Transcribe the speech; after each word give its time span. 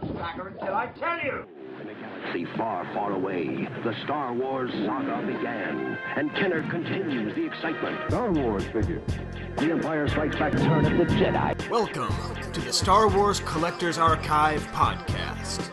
Don't 0.00 0.46
until 0.46 0.74
I 0.74 0.86
tell 0.98 1.18
you. 1.18 1.44
In 1.82 1.88
a 1.88 1.94
galaxy 1.94 2.46
far, 2.56 2.84
far 2.94 3.12
away, 3.12 3.68
the 3.84 3.94
Star 4.04 4.32
Wars 4.32 4.70
saga 4.86 5.26
began, 5.26 5.98
and 6.16 6.34
Kenner 6.34 6.62
continues 6.70 7.34
the 7.34 7.44
excitement. 7.44 7.98
Star 8.08 8.32
Wars 8.32 8.64
figure. 8.64 9.02
The 9.58 9.72
Empire 9.72 10.08
Strikes 10.08 10.36
Back 10.36 10.52
turn 10.52 10.86
of 10.86 10.96
the 10.96 11.14
Jedi. 11.14 11.68
Welcome 11.68 12.14
to 12.52 12.60
the 12.60 12.72
Star 12.72 13.06
Wars 13.08 13.40
Collectors 13.40 13.98
Archive 13.98 14.62
podcast. 14.68 15.70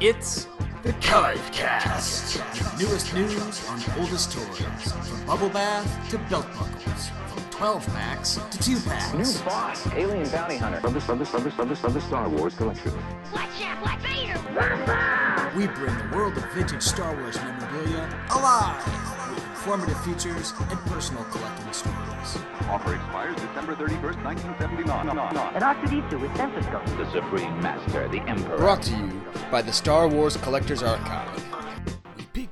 It's 0.00 0.48
the 0.82 0.92
Cast. 0.94 2.36
Your 2.36 2.88
newest 2.88 3.14
news 3.14 3.68
on 3.68 3.80
oldest 4.00 4.32
toys, 4.32 4.92
from 4.92 5.26
bubble 5.26 5.50
bath 5.50 6.10
to 6.10 6.18
belt 6.30 6.46
buckles, 6.54 7.08
from 7.28 7.49
12 7.60 7.86
packs 7.88 8.40
to 8.50 8.58
2 8.58 8.80
packs. 8.88 9.12
New 9.12 9.44
boss, 9.44 9.86
alien 9.88 10.26
bounty 10.30 10.56
hunter 10.56 10.78
of 10.78 10.94
the, 10.94 11.12
of 11.12 11.18
the, 11.18 11.36
of 11.36 11.44
the, 11.44 11.62
of 11.62 11.68
the, 11.68 11.86
of 11.86 11.92
the 11.92 12.00
Star 12.00 12.26
Wars 12.26 12.54
collection. 12.54 12.90
Watch 13.34 13.50
out, 13.60 13.82
Black 13.82 14.00
Vader! 14.00 15.54
We 15.54 15.66
bring 15.66 15.94
the 15.98 16.16
world 16.16 16.38
of 16.38 16.52
vintage 16.54 16.80
Star 16.80 17.14
Wars 17.20 17.36
memorabilia 17.36 18.08
alive 18.34 18.82
with 19.28 19.44
informative 19.44 20.02
features 20.04 20.54
and 20.58 20.78
personal 20.86 21.22
collecting 21.24 21.70
stories. 21.74 22.38
Offer 22.70 22.94
expires 22.94 23.36
December 23.36 23.74
31st, 23.74 24.24
1979. 24.24 25.08
And 25.10 25.62
R2D2 25.62 26.18
with 26.18 26.34
stethoscope. 26.36 26.86
the 26.96 27.12
Supreme 27.12 27.60
Master, 27.60 28.08
the 28.08 28.20
Emperor. 28.22 28.56
Brought 28.56 28.82
to 28.84 28.96
you 28.96 29.22
by 29.50 29.60
the 29.60 29.72
Star 29.74 30.08
Wars 30.08 30.38
Collectors 30.38 30.82
Archive. 30.82 31.49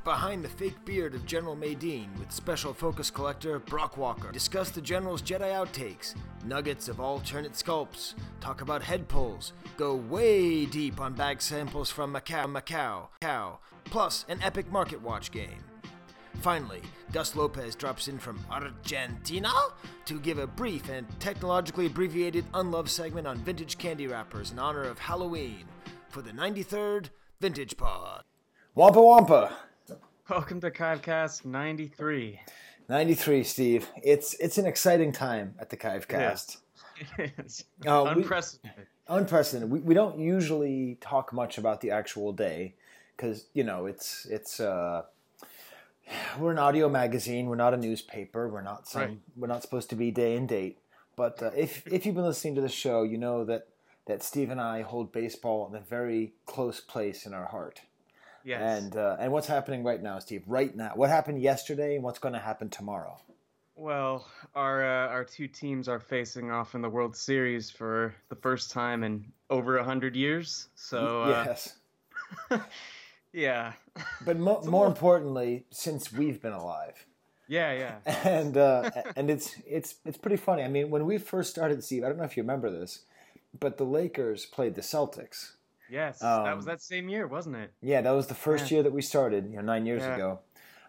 Behind 0.08 0.42
the 0.42 0.48
fake 0.48 0.82
beard 0.86 1.14
of 1.14 1.26
General 1.26 1.54
Madine 1.54 2.18
with 2.18 2.32
special 2.32 2.72
focus 2.72 3.10
collector 3.10 3.58
Broc 3.58 3.98
Walker. 3.98 4.32
Discuss 4.32 4.70
the 4.70 4.80
General's 4.80 5.20
Jedi 5.20 5.52
outtakes, 5.52 6.14
nuggets 6.46 6.88
of 6.88 6.98
alternate 6.98 7.52
sculpts, 7.52 8.14
talk 8.40 8.62
about 8.62 8.82
head 8.82 9.06
pulls, 9.06 9.52
go 9.76 9.96
way 9.96 10.64
deep 10.64 10.98
on 10.98 11.12
bag 11.12 11.42
samples 11.42 11.90
from 11.90 12.14
Macau, 12.14 12.50
Macau, 12.50 13.08
Macau, 13.20 13.58
plus 13.84 14.24
an 14.30 14.40
epic 14.40 14.72
market 14.72 15.02
watch 15.02 15.30
game. 15.30 15.62
Finally, 16.40 16.80
Gus 17.12 17.36
Lopez 17.36 17.74
drops 17.74 18.08
in 18.08 18.18
from 18.18 18.42
Argentina 18.50 19.52
to 20.06 20.18
give 20.20 20.38
a 20.38 20.46
brief 20.46 20.88
and 20.88 21.06
technologically 21.20 21.84
abbreviated 21.84 22.46
unloved 22.54 22.88
segment 22.88 23.26
on 23.26 23.36
vintage 23.44 23.76
candy 23.76 24.06
wrappers 24.06 24.52
in 24.52 24.58
honor 24.58 24.84
of 24.84 24.98
Halloween 24.98 25.66
for 26.08 26.22
the 26.22 26.32
93rd 26.32 27.10
Vintage 27.42 27.76
Pod. 27.76 28.24
Wampa 28.74 29.02
Wampa! 29.02 29.67
Welcome 30.28 30.60
to 30.60 30.70
Kivecast 30.70 31.44
93. 31.44 32.40
93, 32.88 33.42
Steve. 33.44 33.88
It's 34.02 34.34
it's 34.34 34.58
an 34.58 34.66
exciting 34.66 35.12
time 35.12 35.54
at 35.58 35.70
the 35.70 35.76
Kivecast. 35.76 36.58
It's 37.18 37.62
Uh, 37.86 38.12
we- 38.16 38.22
unprecedented. 38.22 38.86
Unprecedented. 39.06 39.70
We, 39.70 39.78
we 39.80 39.94
don't 39.94 40.18
usually 40.18 40.98
talk 41.00 41.32
much 41.32 41.56
about 41.56 41.80
the 41.80 41.92
actual 41.92 42.32
day 42.32 42.74
because, 43.16 43.46
you 43.54 43.62
know, 43.62 43.86
it's, 43.86 44.26
it's, 44.26 44.58
uh, 44.60 45.02
we're 46.40 46.50
an 46.50 46.58
audio 46.58 46.88
magazine. 46.88 47.46
We're 47.46 47.54
not 47.56 47.72
a 47.72 47.76
newspaper. 47.76 48.48
We're 48.48 48.62
not 48.62 48.88
some, 48.88 49.00
Right. 49.02 49.18
we're 49.36 49.46
not 49.46 49.62
supposed 49.62 49.88
to 49.90 49.96
be 49.96 50.10
day 50.10 50.34
and 50.36 50.48
date. 50.48 50.78
But 51.16 51.40
uh, 51.42 51.52
if, 51.56 51.86
if 51.86 52.04
you've 52.04 52.16
been 52.16 52.24
listening 52.24 52.56
to 52.56 52.60
the 52.60 52.68
show, 52.68 53.02
you 53.04 53.16
know 53.16 53.44
that, 53.44 53.68
that 54.06 54.22
Steve 54.24 54.50
and 54.50 54.60
I 54.60 54.82
hold 54.82 55.12
baseball 55.12 55.68
in 55.70 55.76
a 55.76 55.80
very 55.80 56.32
close 56.46 56.80
place 56.80 57.24
in 57.26 57.32
our 57.32 57.46
heart. 57.46 57.80
Yes. 58.44 58.82
And 58.82 58.96
uh, 58.96 59.16
and 59.18 59.32
what's 59.32 59.46
happening 59.46 59.84
right 59.84 60.02
now, 60.02 60.18
Steve? 60.18 60.42
Right 60.46 60.74
now, 60.74 60.92
what 60.94 61.10
happened 61.10 61.42
yesterday, 61.42 61.96
and 61.96 62.04
what's 62.04 62.18
going 62.18 62.34
to 62.34 62.40
happen 62.40 62.70
tomorrow? 62.70 63.18
well, 63.78 64.26
our 64.54 64.84
uh, 64.84 65.08
our 65.08 65.24
two 65.24 65.46
teams 65.46 65.88
are 65.88 66.00
facing 66.00 66.50
off 66.50 66.74
in 66.74 66.82
the 66.82 66.88
World 66.88 67.16
Series 67.16 67.70
for 67.70 68.14
the 68.28 68.34
first 68.34 68.70
time 68.70 69.04
in 69.04 69.32
over 69.48 69.78
a 69.78 69.84
hundred 69.84 70.16
years. 70.16 70.68
So 70.74 71.22
uh, 71.22 71.44
yes, 71.46 71.78
yeah, 73.32 73.72
but 74.24 74.36
mo- 74.36 74.62
more 74.66 74.86
importantly, 74.86 75.64
since 75.70 76.12
we've 76.12 76.42
been 76.42 76.52
alive, 76.52 77.06
yeah, 77.46 77.72
yeah. 78.04 78.20
and 78.28 78.56
uh, 78.56 78.90
and 79.16 79.30
it's 79.30 79.54
it's 79.66 79.94
it's 80.04 80.18
pretty 80.18 80.36
funny. 80.36 80.64
I 80.64 80.68
mean, 80.68 80.90
when 80.90 81.06
we 81.06 81.16
first 81.18 81.50
started, 81.50 81.82
Steve, 81.84 82.04
I 82.04 82.08
don't 82.08 82.18
know 82.18 82.24
if 82.24 82.36
you 82.36 82.42
remember 82.42 82.70
this, 82.70 83.04
but 83.58 83.78
the 83.78 83.84
Lakers 83.84 84.44
played 84.44 84.74
the 84.74 84.82
Celtics. 84.82 85.52
Yes, 85.90 86.18
that 86.20 86.54
was 86.56 86.64
Um, 86.66 86.70
that 86.70 86.82
same 86.82 87.08
year, 87.08 87.26
wasn't 87.26 87.56
it? 87.56 87.72
Yeah, 87.80 88.00
that 88.02 88.10
was 88.10 88.26
the 88.26 88.34
first 88.34 88.70
Yeah. 88.70 88.76
year 88.76 88.82
that 88.84 88.92
we 88.92 89.02
started, 89.02 89.50
you 89.50 89.56
know, 89.56 89.62
nine 89.62 89.86
years 89.86 90.02
Yeah. 90.02 90.14
ago. 90.14 90.38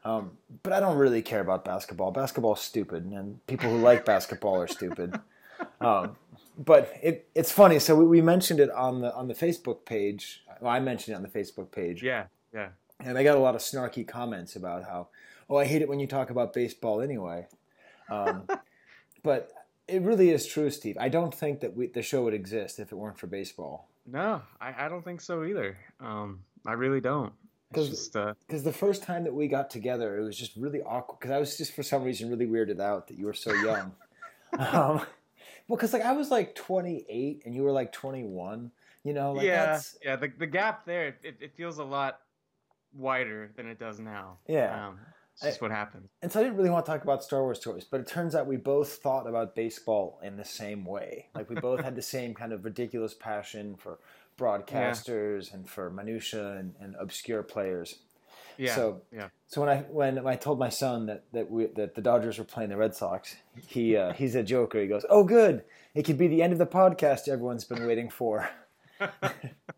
Um, 0.06 0.38
but 0.64 0.72
I 0.74 0.80
don't 0.80 0.98
really 0.98 1.22
care 1.22 1.42
about 1.42 1.66
basketball. 1.66 2.12
Basketball's 2.12 2.62
stupid, 2.62 3.06
and 3.06 3.46
people 3.48 3.70
who 3.70 3.78
like 3.78 4.06
basketball 4.06 4.62
are 4.62 4.68
stupid. 4.68 5.20
Um, 5.82 6.16
but 6.58 6.94
it, 7.04 7.30
it's 7.36 7.52
funny. 7.52 7.80
So 7.80 7.94
we, 7.98 8.06
we 8.06 8.22
mentioned 8.22 8.62
it 8.62 8.70
on 8.72 9.02
the 9.02 9.14
on 9.14 9.28
the 9.28 9.34
Facebook 9.34 9.84
page. 9.84 10.42
Well, 10.62 10.72
I 10.72 10.80
mentioned 10.80 11.14
it 11.14 11.18
on 11.18 11.22
the 11.24 11.28
Facebook 11.30 11.70
page, 11.72 12.02
Yeah, 12.02 12.28
yeah. 12.54 12.70
and 13.02 13.18
I 13.18 13.24
got 13.24 13.36
a 13.36 13.42
lot 13.42 13.56
of 13.56 13.62
snarky 13.62 14.08
comments 14.08 14.56
about 14.56 14.84
how, 14.86 15.10
oh, 15.50 15.58
I 15.58 15.66
hate 15.66 15.82
it 15.82 15.90
when 15.90 16.00
you 16.00 16.08
talk 16.08 16.30
about 16.30 16.54
baseball 16.54 17.02
anyway. 17.02 17.48
Um, 18.10 18.48
but 19.24 19.52
it 19.90 20.02
really 20.02 20.30
is 20.30 20.48
true, 20.48 20.70
Steve. 20.70 20.96
I 20.98 21.10
don't 21.10 21.34
think 21.36 21.60
that 21.60 21.76
we, 21.76 21.88
the 21.88 22.02
show 22.02 22.24
would 22.24 22.34
exist 22.34 22.80
if 22.80 22.94
it 22.94 22.96
weren't 22.96 23.18
for 23.20 23.28
baseball. 23.28 23.90
No, 24.12 24.42
I, 24.60 24.86
I 24.86 24.90
don't 24.90 25.04
think 25.04 25.22
so 25.22 25.44
either. 25.44 25.78
Um, 26.00 26.42
I 26.66 26.74
really 26.74 27.02
don't. 27.02 27.34
It's 27.72 27.76
'Cause- 27.76 27.90
just 27.90 28.16
uh, 28.16 28.34
because 28.48 28.64
the 28.64 28.74
first 28.74 29.04
time 29.04 29.24
that 29.26 29.34
we 29.34 29.48
got 29.48 29.70
together, 29.70 30.18
it 30.18 30.24
was 30.24 30.38
just 30.38 30.56
really 30.56 30.82
awkward. 30.82 31.20
Because 31.20 31.32
I 31.32 31.40
was 31.40 31.58
just 31.58 31.74
for 31.74 31.84
some 31.84 32.04
reason 32.04 32.30
really 32.30 32.48
weirded 32.48 32.80
out 32.80 33.08
that 33.08 33.18
you 33.18 33.26
were 33.26 33.34
so 33.34 33.54
young. 33.54 33.92
um, 34.58 35.02
well, 35.68 35.78
because 35.78 35.94
like 35.94 36.02
I 36.02 36.14
was 36.14 36.32
like 36.32 36.56
28 36.56 37.44
and 37.46 37.54
you 37.54 37.62
were 37.64 37.72
like 37.72 37.92
21. 37.92 38.72
You 39.04 39.14
know, 39.14 39.34
like 39.34 39.46
yeah, 39.46 39.66
that's 39.68 39.98
yeah. 40.04 40.16
The 40.16 40.32
the 40.38 40.48
gap 40.48 40.86
there, 40.86 41.16
it, 41.24 41.38
it 41.40 41.56
feels 41.56 41.78
a 41.78 41.84
lot 41.84 42.20
wider 42.94 43.52
than 43.56 43.68
it 43.68 43.80
does 43.80 44.00
now. 44.00 44.40
Yeah. 44.48 44.88
um, 44.88 45.00
it's 45.42 45.54
just 45.54 45.62
what 45.62 45.72
happens. 45.72 46.10
and 46.22 46.32
so 46.32 46.40
I 46.40 46.44
didn't 46.44 46.58
really 46.58 46.70
want 46.70 46.86
to 46.86 46.92
talk 46.92 47.04
about 47.04 47.24
Star 47.24 47.42
Wars 47.42 47.60
toys, 47.60 47.86
but 47.90 48.00
it 48.02 48.08
turns 48.08 48.36
out 48.36 48.46
we 48.48 48.58
both 48.58 48.94
thought 48.98 49.28
about 49.28 49.56
baseball 49.56 50.20
in 50.24 50.36
the 50.38 50.46
same 50.46 50.84
way. 50.86 51.28
Like 51.34 51.50
we 51.50 51.56
both 51.56 51.82
had 51.82 51.96
the 51.96 52.02
same 52.16 52.34
kind 52.34 52.52
of 52.54 52.66
ridiculous 52.66 53.14
passion 53.14 53.76
for 53.78 54.00
broadcasters 54.38 55.54
and 55.54 55.70
for 55.70 55.90
minutia 55.90 56.58
and, 56.58 56.74
and 56.80 56.96
obscure 57.00 57.44
players. 57.44 58.00
Yeah, 58.58 58.76
So 58.76 59.02
yeah. 59.12 59.30
So 59.48 59.62
when 59.62 59.70
I 59.70 59.78
when 59.84 60.28
I 60.28 60.36
told 60.36 60.60
my 60.60 60.70
son 60.70 61.06
that 61.06 61.24
that 61.32 61.50
we 61.50 61.68
that 61.76 61.96
the 61.96 62.02
Dodgers 62.02 62.38
were 62.38 62.44
playing 62.44 62.70
the 62.70 62.78
Red 62.78 62.94
Sox, 62.94 63.38
he 63.56 63.96
uh, 63.96 64.12
he's 64.20 64.36
a 64.36 64.44
joker. 64.44 64.82
He 64.82 64.88
goes, 64.88 65.06
"Oh, 65.10 65.24
good! 65.24 65.64
It 65.96 66.04
could 66.04 66.18
be 66.18 66.28
the 66.28 66.42
end 66.42 66.52
of 66.52 66.60
the 66.60 66.68
podcast 66.68 67.30
everyone's 67.30 67.64
been 67.64 67.88
waiting 67.88 68.10
for." 68.10 68.50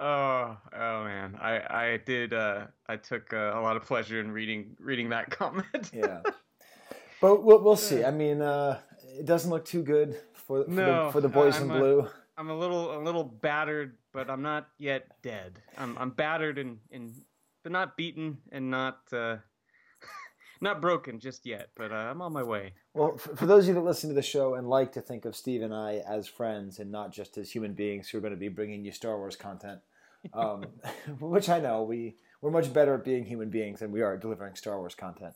Oh, 0.00 0.56
oh 0.74 1.04
man, 1.04 1.36
I 1.40 1.60
I 1.92 1.96
did. 1.98 2.32
Uh, 2.32 2.66
I 2.88 2.96
took 2.96 3.34
uh, 3.34 3.52
a 3.54 3.60
lot 3.60 3.76
of 3.76 3.84
pleasure 3.84 4.18
in 4.18 4.30
reading 4.32 4.74
reading 4.80 5.10
that 5.10 5.30
comment. 5.38 5.90
Yeah, 5.92 6.20
but 7.20 7.44
we'll, 7.44 7.62
we'll 7.62 7.76
see. 7.76 8.02
I 8.02 8.10
mean, 8.10 8.40
uh, 8.40 8.78
it 9.18 9.26
doesn't 9.26 9.50
look 9.50 9.66
too 9.66 9.82
good 9.82 10.16
for 10.32 10.64
for, 10.64 10.70
No, 10.70 11.06
the, 11.06 11.12
for 11.12 11.20
the 11.20 11.28
boys 11.28 11.56
I'm 11.56 11.70
in 11.70 11.76
a- 11.76 11.78
blue. 11.78 12.08
I'm 12.38 12.48
a 12.48 12.58
little 12.58 12.96
a 12.96 13.00
little 13.02 13.24
battered, 13.24 13.96
but 14.14 14.30
I'm 14.30 14.40
not 14.40 14.68
yet 14.78 15.06
dead. 15.22 15.60
I'm 15.76 15.98
I'm 15.98 16.10
battered 16.10 16.56
and 16.58 16.78
and 16.90 17.12
but 17.62 17.70
not 17.70 17.98
beaten 17.98 18.38
and 18.50 18.70
not 18.70 19.00
uh, 19.12 19.36
not 20.62 20.80
broken 20.80 21.20
just 21.20 21.44
yet. 21.44 21.68
But 21.76 21.92
uh, 21.92 21.96
I'm 21.96 22.22
on 22.22 22.32
my 22.32 22.42
way. 22.42 22.72
Well, 22.94 23.18
for, 23.18 23.36
for 23.36 23.44
those 23.44 23.64
of 23.64 23.68
you 23.68 23.74
that 23.74 23.84
listen 23.86 24.08
to 24.08 24.14
the 24.14 24.22
show 24.22 24.54
and 24.54 24.66
like 24.66 24.92
to 24.92 25.02
think 25.02 25.26
of 25.26 25.36
Steve 25.36 25.60
and 25.60 25.74
I 25.74 26.02
as 26.08 26.26
friends 26.26 26.78
and 26.78 26.90
not 26.90 27.12
just 27.12 27.36
as 27.36 27.50
human 27.50 27.74
beings 27.74 28.08
who 28.08 28.16
are 28.16 28.22
going 28.22 28.32
to 28.32 28.38
be 28.40 28.48
bringing 28.48 28.86
you 28.86 28.92
Star 28.92 29.18
Wars 29.18 29.36
content, 29.36 29.80
um, 30.34 30.64
which 31.20 31.48
I 31.48 31.60
know 31.60 31.82
we 31.82 32.16
we're 32.40 32.50
much 32.50 32.72
better 32.72 32.94
at 32.94 33.04
being 33.04 33.24
human 33.24 33.50
beings 33.50 33.80
than 33.80 33.92
we 33.92 34.00
are 34.02 34.14
at 34.14 34.20
delivering 34.20 34.54
Star 34.54 34.78
Wars 34.78 34.94
content. 34.94 35.34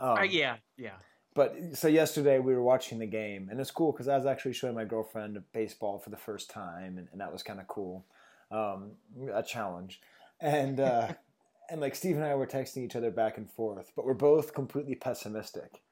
Um, 0.00 0.18
Uh, 0.18 0.22
yeah, 0.22 0.56
yeah. 0.76 0.96
But 1.34 1.54
so 1.74 1.86
yesterday 1.86 2.40
we 2.40 2.54
were 2.54 2.62
watching 2.62 2.98
the 2.98 3.06
game, 3.06 3.48
and 3.50 3.60
it's 3.60 3.70
cool 3.70 3.92
because 3.92 4.08
I 4.08 4.16
was 4.16 4.26
actually 4.26 4.52
showing 4.52 4.74
my 4.74 4.84
girlfriend 4.84 5.40
baseball 5.52 5.98
for 5.98 6.10
the 6.10 6.16
first 6.16 6.50
time, 6.50 6.98
and, 6.98 7.08
and 7.12 7.20
that 7.20 7.32
was 7.32 7.42
kind 7.44 7.60
of 7.60 7.68
cool, 7.68 8.04
um, 8.50 8.92
a 9.32 9.42
challenge, 9.42 10.00
and 10.40 10.80
uh, 10.80 11.12
and 11.70 11.80
like 11.80 11.94
Steve 11.94 12.16
and 12.16 12.24
I 12.24 12.34
were 12.34 12.48
texting 12.48 12.84
each 12.84 12.96
other 12.96 13.12
back 13.12 13.38
and 13.38 13.48
forth, 13.48 13.92
but 13.94 14.04
we're 14.04 14.14
both 14.14 14.54
completely 14.54 14.96
pessimistic. 14.96 15.82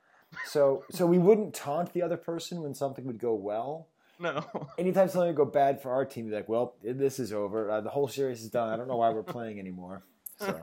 So 0.45 0.85
so 0.91 1.07
we 1.07 1.19
wouldn't 1.19 1.55
taunt 1.55 1.93
the 1.93 2.03
other 2.03 2.17
person 2.17 2.61
when 2.61 2.75
something 2.75 3.07
would 3.07 3.19
go 3.21 3.35
well. 3.35 3.89
No. 4.21 4.45
Anytime 4.79 5.09
something 5.09 5.29
would 5.29 5.37
go 5.37 5.45
bad 5.45 5.81
for 5.81 5.91
our 5.93 6.05
team, 6.05 6.25
you'd 6.25 6.31
be 6.33 6.37
like, 6.37 6.49
well, 6.49 6.75
this 6.83 7.19
is 7.21 7.33
over. 7.33 7.71
Uh, 7.71 7.81
the 7.81 7.91
whole 7.91 8.09
series 8.09 8.43
is 8.43 8.51
done. 8.51 8.69
I 8.69 8.77
don't 8.77 8.89
know 8.89 8.97
why 8.97 9.11
we're 9.11 9.23
playing 9.35 9.59
anymore. 9.61 10.03
So 10.39 10.61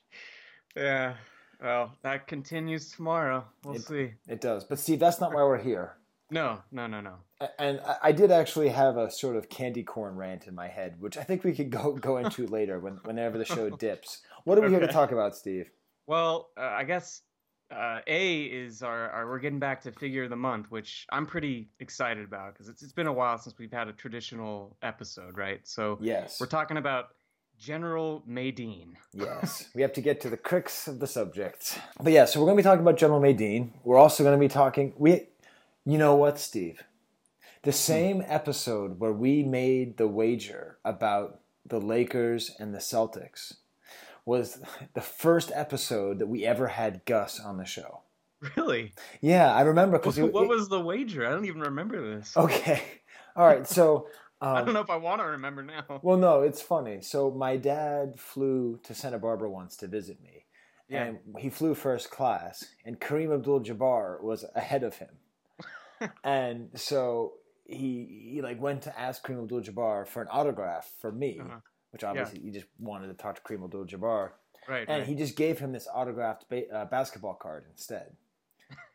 yeah. 0.76 1.14
Well, 1.62 1.92
that 2.02 2.26
continues 2.26 2.92
tomorrow. 2.92 3.44
We'll 3.64 3.76
It- 3.76 3.82
see. 3.82 4.10
it 4.28 4.40
does. 4.40 4.64
But 4.64 4.78
Steve, 4.78 5.00
that's 5.00 5.20
not 5.20 5.32
why 5.32 5.42
we're 5.42 5.58
here. 5.62 5.96
No, 6.30 6.58
no, 6.72 6.86
no, 6.88 7.00
no. 7.00 7.14
and 7.58 7.80
I- 7.80 7.96
I 8.04 8.12
did 8.12 8.30
actually 8.32 8.68
have 8.70 8.96
a 8.96 9.10
sort 9.10 9.36
of 9.36 9.48
candy 9.48 9.84
corn 9.84 10.16
rant 10.16 10.46
in 10.48 10.54
my 10.54 10.66
head, 10.68 11.00
which 11.00 11.16
I 11.16 11.22
think 11.22 11.44
we 11.44 11.54
could 11.54 11.70
go 11.70 11.92
go 11.92 12.16
into 12.18 12.46
later 12.58 12.78
when 12.80 12.96
whenever 13.04 13.38
the 13.38 13.44
show 13.44 13.70
dips. 13.70 14.22
What 14.44 14.58
are 14.58 14.62
we 14.62 14.70
here 14.70 14.80
to 14.80 14.88
talk 14.88 15.12
about, 15.12 15.36
Steve? 15.36 15.70
Well, 16.06 16.50
uh, 16.56 16.62
I 16.62 16.84
guess 16.84 17.22
uh, 17.70 18.00
A 18.06 18.42
is 18.44 18.82
our, 18.82 19.10
our 19.10 19.28
we're 19.28 19.38
getting 19.40 19.58
back 19.58 19.82
to 19.82 19.92
figure 19.92 20.24
of 20.24 20.30
the 20.30 20.36
month, 20.36 20.70
which 20.70 21.06
I'm 21.10 21.26
pretty 21.26 21.68
excited 21.80 22.24
about 22.24 22.52
because 22.54 22.68
it's 22.68 22.82
it's 22.82 22.92
been 22.92 23.06
a 23.08 23.12
while 23.12 23.38
since 23.38 23.58
we've 23.58 23.72
had 23.72 23.88
a 23.88 23.92
traditional 23.92 24.76
episode, 24.82 25.36
right? 25.36 25.60
So 25.66 25.98
Yes. 26.00 26.38
we're 26.40 26.46
talking 26.46 26.76
about 26.76 27.08
General 27.58 28.22
Madine. 28.28 28.94
Yes, 29.12 29.68
we 29.74 29.82
have 29.82 29.92
to 29.94 30.00
get 30.00 30.20
to 30.20 30.30
the 30.30 30.36
crux 30.36 30.86
of 30.88 31.00
the 31.00 31.06
subject. 31.06 31.78
But 32.02 32.12
yeah, 32.12 32.24
so 32.26 32.38
we're 32.38 32.46
going 32.46 32.56
to 32.58 32.62
be 32.62 32.64
talking 32.64 32.82
about 32.82 32.98
General 32.98 33.20
Madine. 33.20 33.70
We're 33.82 33.98
also 33.98 34.22
going 34.22 34.38
to 34.38 34.40
be 34.40 34.48
talking. 34.48 34.92
We, 34.98 35.28
you 35.84 35.96
know 35.98 36.14
what, 36.14 36.38
Steve? 36.38 36.82
The 37.62 37.72
same 37.72 38.22
episode 38.26 39.00
where 39.00 39.12
we 39.12 39.42
made 39.42 39.96
the 39.96 40.06
wager 40.06 40.76
about 40.84 41.40
the 41.64 41.80
Lakers 41.80 42.52
and 42.60 42.72
the 42.74 42.78
Celtics 42.78 43.54
was 44.26 44.60
the 44.94 45.00
first 45.00 45.50
episode 45.54 46.18
that 46.18 46.26
we 46.26 46.44
ever 46.44 46.66
had 46.68 47.04
Gus 47.06 47.40
on 47.40 47.56
the 47.56 47.64
show. 47.64 48.02
Really? 48.56 48.92
Yeah, 49.22 49.50
I 49.54 49.62
remember 49.62 49.98
because 49.98 50.18
What, 50.20 50.32
what 50.34 50.48
was 50.48 50.68
the 50.68 50.80
wager? 50.80 51.26
I 51.26 51.30
don't 51.30 51.46
even 51.46 51.62
remember 51.62 52.16
this. 52.16 52.36
okay. 52.36 52.82
All 53.36 53.46
right, 53.46 53.66
so 53.66 54.08
I 54.42 54.58
um, 54.60 54.64
don't 54.66 54.74
know 54.74 54.80
if 54.80 54.90
I 54.90 54.96
want 54.96 55.20
to 55.22 55.26
remember 55.26 55.62
now. 55.62 56.00
Well, 56.02 56.18
no, 56.18 56.42
it's 56.42 56.60
funny. 56.60 57.00
So 57.00 57.30
my 57.30 57.56
dad 57.56 58.20
flew 58.20 58.78
to 58.84 58.94
Santa 58.94 59.18
Barbara 59.18 59.50
once 59.50 59.76
to 59.78 59.86
visit 59.86 60.20
me, 60.22 60.44
Yeah. 60.90 61.04
and 61.04 61.18
he 61.38 61.48
flew 61.48 61.74
first 61.74 62.10
class, 62.10 62.64
and 62.84 63.00
Kareem 63.00 63.32
Abdul-Jabbar 63.34 64.22
was 64.22 64.44
ahead 64.54 64.82
of 64.84 64.96
him, 64.96 65.08
and 66.24 66.68
so 66.74 67.32
he 67.64 68.28
he 68.32 68.42
like 68.42 68.60
went 68.60 68.82
to 68.82 68.98
ask 69.00 69.24
Kareem 69.26 69.42
Abdul-Jabbar 69.44 70.06
for 70.06 70.20
an 70.22 70.28
autograph 70.30 70.90
for 71.00 71.10
me, 71.10 71.40
Uh-huh. 71.42 71.60
Which 71.96 72.04
obviously 72.04 72.38
he 72.40 72.50
just 72.50 72.66
wanted 72.78 73.06
to 73.08 73.14
talk 73.14 73.36
to 73.36 73.40
Kareem 73.40 73.64
Abdul-Jabbar, 73.64 74.32
Right. 74.68 74.80
and 74.86 74.98
right. 74.98 75.06
he 75.08 75.14
just 75.14 75.34
gave 75.34 75.58
him 75.58 75.72
this 75.72 75.88
autographed 75.94 76.46
ba- 76.50 76.70
uh, 76.70 76.84
basketball 76.84 77.32
card 77.34 77.64
instead, 77.70 78.14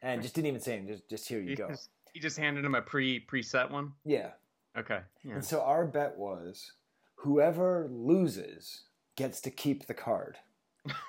and 0.04 0.22
just 0.22 0.36
didn't 0.36 0.50
even 0.50 0.62
say, 0.62 0.74
anything, 0.78 0.94
just 0.94 1.10
just 1.10 1.28
here 1.28 1.40
you 1.42 1.50
He 1.50 1.56
go, 1.56 1.70
just, 1.70 1.90
he 2.14 2.20
just 2.20 2.38
handed 2.38 2.64
him 2.64 2.76
a 2.76 2.82
pre 2.84 3.20
preset 3.26 3.72
one. 3.72 3.94
yeah. 4.06 4.32
Okay. 4.78 5.00
Yeah. 5.24 5.34
And 5.34 5.44
so 5.44 5.62
our 5.64 5.86
bet 5.86 6.16
was 6.18 6.74
whoever 7.16 7.90
loses 7.92 8.84
gets 9.18 9.42
to 9.42 9.50
keep 9.52 9.88
the 9.88 9.94
card. 9.94 10.38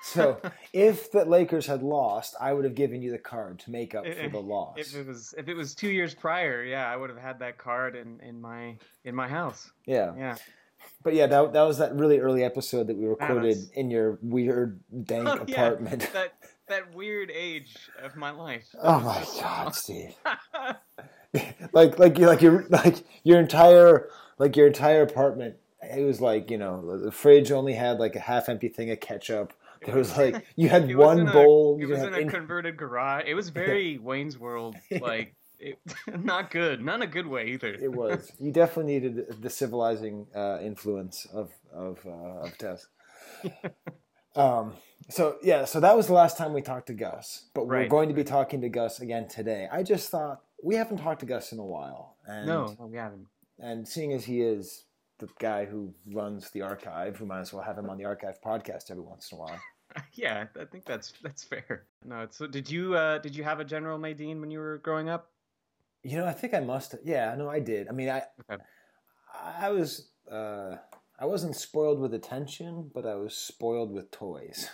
So 0.01 0.41
if 0.73 1.11
the 1.11 1.23
Lakers 1.25 1.65
had 1.67 1.81
lost, 1.83 2.35
I 2.41 2.51
would 2.53 2.65
have 2.65 2.75
given 2.75 3.01
you 3.01 3.11
the 3.11 3.17
card 3.19 3.59
to 3.59 3.71
make 3.71 3.95
up 3.95 4.05
for 4.05 4.29
the 4.29 4.39
loss. 4.41 4.75
If 4.79 4.95
it 4.95 5.07
was 5.07 5.33
if 5.37 5.47
it 5.47 5.53
was 5.53 5.75
two 5.75 5.89
years 5.91 6.13
prior, 6.15 6.63
yeah, 6.63 6.91
I 6.91 6.97
would 6.97 7.09
have 7.09 7.19
had 7.19 7.39
that 7.39 7.57
card 7.57 7.95
in, 7.95 8.19
in 8.19 8.41
my 8.41 8.77
in 9.05 9.13
my 9.15 9.27
house. 9.27 9.71
yeah. 9.85 10.13
Yeah. 10.17 10.35
But 11.03 11.13
yeah, 11.15 11.27
that, 11.27 11.53
that 11.53 11.61
was 11.63 11.77
that 11.79 11.93
really 11.95 12.19
early 12.19 12.43
episode 12.43 12.87
that 12.87 12.97
we 12.97 13.05
recorded 13.05 13.57
in 13.73 13.91
your 13.91 14.19
weird 14.21 14.79
dank 15.03 15.27
Oh, 15.27 15.43
yeah, 15.47 15.55
apartment. 15.65 16.09
that 16.13 16.33
that 16.69 16.93
weird 16.95 17.29
age 17.29 17.75
of 18.01 18.15
my 18.15 18.31
life. 18.31 18.67
Oh 18.81 18.99
my 18.99 19.25
god, 19.41 19.75
Steve. 19.75 20.15
like 21.73 21.99
like 21.99 22.17
you 22.19 22.27
like 22.27 22.41
your 22.41 22.65
like 22.69 23.03
your 23.23 23.39
entire 23.39 24.09
like 24.37 24.55
your 24.55 24.67
entire 24.67 25.01
apartment 25.01 25.55
it 25.81 26.03
was 26.05 26.21
like, 26.21 26.49
you 26.49 26.57
know, 26.57 26.97
the 26.97 27.11
fridge 27.11 27.51
only 27.51 27.73
had 27.73 27.99
like 27.99 28.15
a 28.15 28.19
half 28.19 28.47
empty 28.47 28.69
thing 28.69 28.89
of 28.91 29.01
ketchup. 29.01 29.51
There 29.85 29.95
was 29.95 30.15
like 30.17 30.45
you 30.55 30.69
had 30.69 30.95
one 30.95 31.19
in 31.19 31.27
a- 31.27 31.33
bowl. 31.33 31.75
It 31.77 31.81
you 31.81 31.87
was 31.89 31.99
had 31.99 32.07
in 32.09 32.13
a 32.13 32.17
in- 32.19 32.29
converted 32.29 32.77
garage. 32.77 33.23
It 33.27 33.33
was 33.33 33.49
very 33.49 33.97
Wayne's 33.97 34.39
World 34.39 34.77
like. 35.01 35.35
It, 35.63 35.79
not 36.23 36.51
good, 36.51 36.83
not 36.83 37.01
a 37.01 37.07
good 37.07 37.27
way 37.27 37.47
either. 37.47 37.73
It 37.73 37.91
was. 37.91 38.31
You 38.39 38.51
definitely 38.51 38.93
needed 38.93 39.41
the 39.41 39.49
civilizing 39.49 40.27
uh, 40.35 40.59
influence 40.61 41.25
of 41.33 41.51
of 41.73 41.99
uh, 42.05 42.45
of 42.45 42.57
Tess. 42.57 42.85
um. 44.35 44.73
So 45.09 45.37
yeah. 45.41 45.65
So 45.65 45.79
that 45.79 45.95
was 45.95 46.07
the 46.07 46.13
last 46.13 46.37
time 46.37 46.53
we 46.53 46.61
talked 46.61 46.87
to 46.87 46.93
Gus, 46.93 47.45
but 47.53 47.67
we're 47.67 47.87
going 47.87 48.09
to 48.09 48.15
be 48.15 48.23
talking 48.23 48.61
to 48.61 48.69
Gus 48.69 48.99
again 48.99 49.27
today. 49.27 49.67
I 49.71 49.83
just 49.83 50.09
thought 50.09 50.41
we 50.61 50.75
haven't 50.75 50.97
talked 50.97 51.21
to 51.21 51.25
Gus 51.25 51.51
in 51.51 51.59
a 51.59 51.65
while, 51.65 52.17
and 52.27 52.47
no, 52.47 52.75
we 52.79 52.97
haven't. 52.97 53.27
and 53.59 53.87
seeing 53.87 54.13
as 54.13 54.25
he 54.25 54.41
is 54.41 54.85
the 55.19 55.27
guy 55.39 55.65
who 55.65 55.93
runs 56.11 56.49
the 56.51 56.61
archive, 56.61 57.21
we 57.21 57.27
might 57.27 57.41
as 57.41 57.53
well 57.53 57.63
have 57.63 57.77
him 57.77 57.89
on 57.89 57.97
the 57.97 58.05
archive 58.05 58.41
podcast 58.41 58.91
every 58.91 59.03
once 59.03 59.31
in 59.31 59.37
a 59.37 59.41
while. 59.41 59.59
Yeah, 60.13 60.45
I 60.59 60.65
think 60.65 60.85
that's 60.85 61.13
that's 61.21 61.43
fair. 61.43 61.85
No, 62.03 62.21
it's, 62.21 62.37
so 62.37 62.47
did 62.47 62.67
you 62.67 62.95
uh, 62.95 63.19
did 63.19 63.35
you 63.35 63.43
have 63.43 63.59
a 63.59 63.63
General 63.63 63.99
Madine 63.99 64.39
when 64.39 64.49
you 64.49 64.57
were 64.57 64.79
growing 64.79 65.07
up? 65.07 65.29
You 66.03 66.17
know, 66.17 66.25
I 66.25 66.33
think 66.33 66.53
I 66.53 66.59
must. 66.59 66.91
have 66.91 67.01
Yeah, 67.03 67.33
no, 67.37 67.49
I 67.49 67.59
did. 67.59 67.87
I 67.87 67.91
mean, 67.91 68.09
I, 68.09 68.23
Okay. 68.49 68.61
I 69.59 69.69
was, 69.71 70.09
uh, 70.31 70.75
I 71.19 71.25
wasn't 71.25 71.55
spoiled 71.55 71.99
with 71.99 72.13
attention, 72.13 72.91
but 72.93 73.05
I 73.05 73.15
was 73.15 73.35
spoiled 73.35 73.91
with 73.91 74.11
toys. 74.11 74.69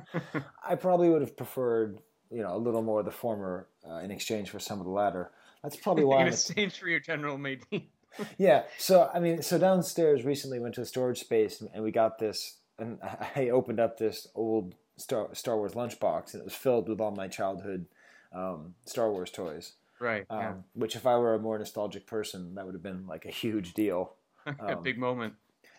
I 0.68 0.74
probably 0.76 1.08
would 1.08 1.20
have 1.22 1.36
preferred, 1.36 1.98
you 2.30 2.42
know, 2.42 2.56
a 2.56 2.58
little 2.58 2.82
more 2.82 3.00
of 3.00 3.04
the 3.04 3.12
former 3.12 3.68
uh, 3.88 3.96
in 3.96 4.10
exchange 4.10 4.50
for 4.50 4.58
some 4.58 4.78
of 4.78 4.86
the 4.86 4.92
latter. 4.92 5.30
That's 5.62 5.76
probably 5.76 6.04
why. 6.06 6.22
in 6.22 6.28
exchange 6.28 6.78
for 6.78 6.88
your 6.88 7.00
General 7.00 7.38
Madine. 7.38 7.88
yeah. 8.38 8.64
So 8.78 9.10
I 9.12 9.20
mean, 9.20 9.42
so 9.42 9.58
downstairs 9.58 10.24
recently 10.24 10.58
went 10.58 10.74
to 10.76 10.80
a 10.80 10.86
storage 10.86 11.20
space 11.20 11.60
and, 11.60 11.70
and 11.74 11.84
we 11.84 11.90
got 11.90 12.18
this, 12.18 12.56
and 12.78 12.98
I 13.36 13.50
opened 13.50 13.80
up 13.80 13.98
this 13.98 14.26
old 14.34 14.74
Star 14.96 15.28
Star 15.34 15.56
Wars 15.56 15.72
lunchbox 15.72 16.32
and 16.32 16.40
it 16.40 16.44
was 16.44 16.54
filled 16.54 16.88
with 16.88 17.00
all 17.00 17.12
my 17.12 17.28
childhood 17.28 17.86
um, 18.32 18.74
Star 18.86 19.10
Wars 19.10 19.30
toys. 19.30 19.72
Right. 20.02 20.26
Um, 20.28 20.40
Yeah. 20.40 20.52
Which, 20.74 20.96
if 20.96 21.06
I 21.06 21.16
were 21.16 21.34
a 21.34 21.38
more 21.38 21.58
nostalgic 21.58 22.06
person, 22.06 22.56
that 22.56 22.66
would 22.66 22.74
have 22.74 22.82
been 22.82 23.06
like 23.06 23.24
a 23.24 23.30
huge 23.30 23.72
deal. 23.72 24.14
a 24.46 24.74
um, 24.74 24.82
big 24.82 24.98
moment. 24.98 25.34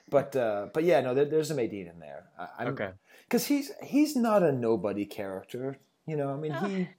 But 0.09 0.35
uh, 0.35 0.67
but 0.73 0.83
yeah, 0.83 1.01
no, 1.01 1.13
there, 1.13 1.25
there's 1.25 1.51
a 1.51 1.55
Madine 1.55 1.91
in 1.91 1.99
there. 1.99 2.25
I, 2.37 2.65
Okay. 2.65 2.91
because 3.27 3.47
he's 3.47 3.71
he's 3.83 4.15
not 4.15 4.43
a 4.43 4.51
nobody 4.51 5.05
character. 5.05 5.77
You 6.05 6.15
know, 6.15 6.29
I 6.31 6.37
mean 6.37 6.53
he 6.53 6.89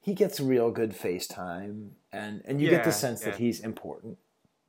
he 0.00 0.14
gets 0.14 0.40
real 0.40 0.70
good 0.70 0.92
FaceTime, 0.92 1.90
and 2.12 2.42
and 2.44 2.60
you 2.60 2.68
get 2.68 2.84
the 2.84 2.90
Yeah, 2.90 2.96
sense 2.96 3.20
that 3.22 3.36
he's 3.36 3.60
important. 3.60 4.18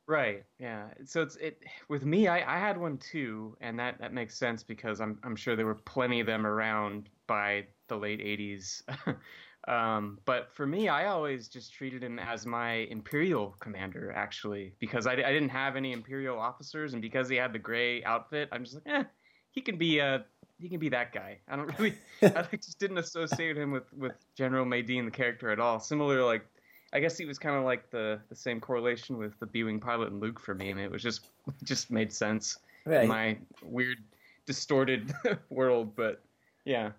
Right. 0.06 0.44
Yeah. 0.60 0.88
So 1.04 1.22
it's 1.22 1.36
it 1.36 1.60
with 1.88 2.04
me. 2.04 2.28
I, 2.28 2.56
I 2.56 2.58
had 2.58 2.78
one 2.78 2.98
too, 2.98 3.56
and 3.60 3.78
that, 3.78 3.98
that 3.98 4.12
makes 4.12 4.38
sense 4.38 4.62
because 4.62 5.00
I'm 5.00 5.18
I'm 5.24 5.34
sure 5.36 5.56
there 5.56 5.66
were 5.66 5.74
plenty 5.74 6.20
of 6.20 6.26
them 6.26 6.46
around 6.46 7.08
by 7.26 7.66
the 7.88 7.96
late 7.96 8.20
'80s. 8.20 8.82
um, 9.66 10.18
but 10.24 10.52
for 10.52 10.66
me, 10.66 10.88
I 10.88 11.06
always 11.06 11.48
just 11.48 11.72
treated 11.74 12.02
him 12.02 12.18
as 12.18 12.46
my 12.46 12.72
Imperial 12.90 13.56
commander, 13.60 14.12
actually, 14.14 14.72
because 14.78 15.06
I, 15.06 15.12
I 15.12 15.32
didn't 15.32 15.48
have 15.48 15.74
any 15.76 15.92
Imperial 15.92 16.38
officers, 16.38 16.92
and 16.92 17.02
because 17.02 17.28
he 17.28 17.36
had 17.36 17.52
the 17.52 17.58
gray 17.58 18.04
outfit, 18.04 18.48
I'm 18.52 18.64
just 18.64 18.76
like, 18.76 18.84
eh, 18.86 19.04
he 19.50 19.60
can 19.60 19.76
be 19.76 19.98
a 19.98 20.24
he 20.58 20.68
can 20.70 20.78
be 20.78 20.88
that 20.88 21.12
guy. 21.12 21.38
I 21.48 21.56
don't 21.56 21.76
really, 21.78 21.94
I 22.22 22.44
just 22.56 22.78
didn't 22.78 22.98
associate 22.98 23.56
him 23.58 23.72
with 23.72 23.92
with 23.92 24.14
General 24.36 24.64
Madine 24.64 25.04
the 25.04 25.10
character 25.10 25.50
at 25.50 25.58
all. 25.60 25.80
Similar, 25.80 26.22
like 26.24 26.46
I 26.92 27.00
guess 27.00 27.18
he 27.18 27.24
was 27.24 27.38
kind 27.38 27.56
of 27.56 27.64
like 27.64 27.90
the 27.90 28.20
the 28.28 28.36
same 28.36 28.60
correlation 28.60 29.18
with 29.18 29.38
the 29.40 29.46
B-wing 29.46 29.80
pilot 29.80 30.12
and 30.12 30.20
Luke 30.20 30.38
for 30.38 30.54
me, 30.54 30.70
and 30.70 30.78
it 30.78 30.90
was 30.90 31.02
just 31.02 31.26
it 31.48 31.54
just 31.64 31.90
made 31.90 32.12
sense 32.12 32.58
Right. 32.86 33.02
in 33.02 33.08
my 33.08 33.36
weird, 33.62 33.98
distorted 34.46 35.12
world. 35.50 35.96
But 35.96 36.22
yeah, 36.64 36.92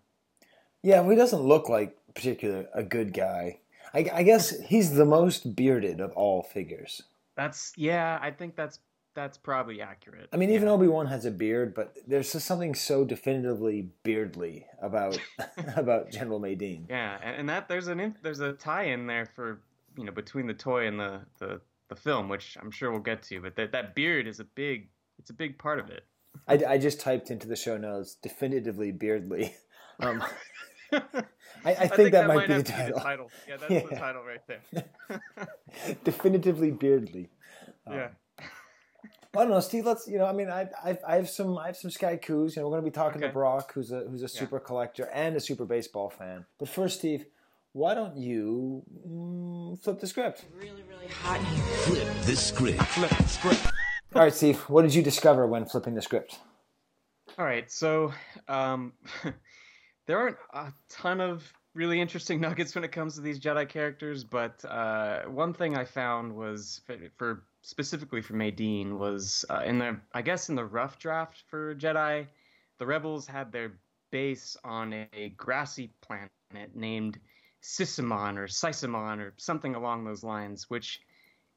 Yeah, 0.84 1.00
well, 1.00 1.12
he 1.12 1.15
doesn't 1.15 1.42
look 1.42 1.70
like 1.70 1.96
particularly 2.18 2.66
a 2.74 2.84
good 2.84 3.14
guy. 3.14 3.60
I, 3.94 4.10
I 4.12 4.24
guess 4.24 4.60
he's 4.62 4.96
the 4.96 5.06
most 5.06 5.56
bearded 5.56 6.02
of 6.02 6.12
all 6.14 6.42
figures. 6.42 7.04
that's 7.36 7.74
yeah. 7.78 8.18
I 8.22 8.32
think 8.32 8.56
that's 8.56 8.80
that's 9.14 9.38
probably 9.38 9.82
accurate. 9.82 10.30
I 10.34 10.38
mean, 10.38 10.50
even 10.50 10.68
yeah. 10.68 10.74
Obi 10.74 10.88
Wan 10.88 11.08
has 11.08 11.26
a 11.26 11.32
beard, 11.32 11.74
but 11.74 11.96
there's 12.06 12.32
just 12.32 12.46
something 12.46 12.76
so 12.76 13.06
definitively 13.06 13.90
beardly 14.04 14.66
about 14.82 15.20
about 15.76 16.12
General 16.12 16.40
Madine. 16.40 16.90
yeah, 16.90 17.18
and, 17.24 17.36
and 17.38 17.50
that 17.50 17.70
there's 17.70 17.88
an 17.88 18.16
there's 18.24 18.40
a 18.40 18.54
tie 18.54 18.86
in 18.86 19.06
there 19.06 19.28
for 19.36 19.62
you 19.96 20.04
know 20.04 20.12
between 20.12 20.48
the 20.48 20.54
toy 20.54 20.88
and 20.88 21.00
the 21.00 21.22
the 21.40 21.62
the 21.90 21.96
film, 21.96 22.30
which 22.30 22.58
I'm 22.60 22.72
sure 22.72 22.92
we'll 22.92 23.00
get 23.00 23.22
to. 23.24 23.42
But 23.42 23.56
that 23.56 23.72
that 23.72 23.96
beard 23.96 24.28
is 24.28 24.40
a 24.40 24.44
big 24.44 24.90
it's 25.20 25.30
a 25.30 25.34
big 25.34 25.58
part 25.60 25.80
of 25.80 25.90
it. 25.90 26.04
I, 26.48 26.74
I 26.74 26.78
just 26.78 27.00
typed 27.00 27.32
into 27.32 27.48
the 27.48 27.56
show 27.56 27.78
notes 27.78 28.16
definitively 28.16 28.92
beardly. 28.92 29.56
Um, 30.00 30.24
I, 31.68 31.84
I, 31.84 31.88
think, 31.88 32.12
that, 32.14 32.28
might, 32.28 32.48
be 32.48 32.62
the 32.62 32.72
have 32.72 32.88
to 32.88 32.94
title. 32.94 33.30
Yeah, 33.48 33.58
that's 33.68 33.90
the 33.90 33.96
title 33.96 34.24
right 34.24 34.42
there. 34.48 35.48
definitively 36.04 36.72
beardly. 36.72 37.30
Um, 37.90 37.96
yeah. 37.96 38.10
I 38.42 39.42
don't 39.44 39.50
know, 39.52 39.62
Steve. 39.62 39.86
Let's 39.86 40.10
you 40.10 40.18
know. 40.18 40.26
I 40.26 40.34
mean, 40.34 40.50
I, 40.50 40.68
I 40.84 40.98
I 41.08 41.16
have 41.16 41.30
some 41.30 41.58
I 41.58 41.68
have 41.68 41.78
some 41.78 41.90
Skye-Kus. 41.90 42.58
You 42.58 42.62
know, 42.62 42.68
we're 42.68 42.72
going 42.72 42.84
to 42.84 42.92
be 42.92 42.94
talking 42.94 43.22
to 43.22 43.30
Broc, 43.30 43.72
who's 43.72 43.94
a 43.94 44.02
who's 44.02 44.24
a 44.24 44.28
super 44.28 44.60
collector 44.60 45.06
and 45.14 45.38
a 45.38 45.40
super 45.40 45.64
baseball 45.64 46.10
fan. 46.10 46.46
But 46.60 46.68
first, 46.68 47.00
Steve, 47.00 47.28
why 47.72 47.94
don't 47.94 48.18
you 48.18 48.84
mm, 49.08 49.82
flip 49.82 50.02
the 50.02 50.08
script? 50.08 50.44
Really, 50.54 50.84
really 50.84 51.08
hot 51.08 51.40
here. 51.40 51.64
Flip 51.64 52.26
the 52.26 52.36
script. 52.36 52.84
Flip 52.84 53.10
the 53.10 53.24
script. 53.24 53.68
All 54.14 54.24
right, 54.24 54.34
Steve. 54.34 54.60
What 54.68 54.82
did 54.82 54.94
you 54.94 55.02
discover 55.02 55.48
when 55.48 55.66
flipping 55.66 55.96
the 55.96 56.02
script? 56.02 56.40
All 57.40 57.46
right, 57.46 57.72
so 57.72 58.12
um, 58.50 58.92
there 60.08 60.18
aren't 60.18 60.38
a 60.54 60.74
ton 60.90 61.22
of 61.22 61.54
really 61.77 62.01
interesting 62.01 62.41
nuggets 62.41 62.75
when 62.75 62.84
it 62.84 62.91
comes 62.91 63.15
to 63.15 63.22
these 63.22 63.39
Jedi 63.39 63.69
characters, 63.69 64.24
but 64.24 64.65
uh, 64.65 65.22
one 65.24 65.53
thing 65.53 65.77
I 65.77 65.86
found 65.86 66.36
was 66.36 66.81
for, 67.17 67.43
specifically 67.62 68.22
for 68.22 68.34
Madine 68.34 68.98
was 68.98 69.46
uh, 69.50 69.62
in 69.65 69.77
the 69.77 69.98
I 70.13 70.22
guess 70.22 70.50
in 70.50 70.55
the 70.55 70.65
rough 70.65 71.00
draft 71.00 71.43
for 71.50 71.75
Jedi, 71.75 72.27
the 72.79 72.86
Rebels 72.86 73.27
had 73.27 73.51
their 73.51 73.74
base 74.12 74.57
on 74.63 74.93
a, 75.13 75.29
grassy 75.38 75.91
planet, 76.01 76.29
named 76.74 77.19
Sisamon 77.62 78.38
or 78.38 78.48
Sisamon 78.48 79.19
or 79.19 79.34
something 79.38 79.75
along 79.75 80.05
those 80.05 80.24
lines. 80.24 80.69
Which, 80.69 81.01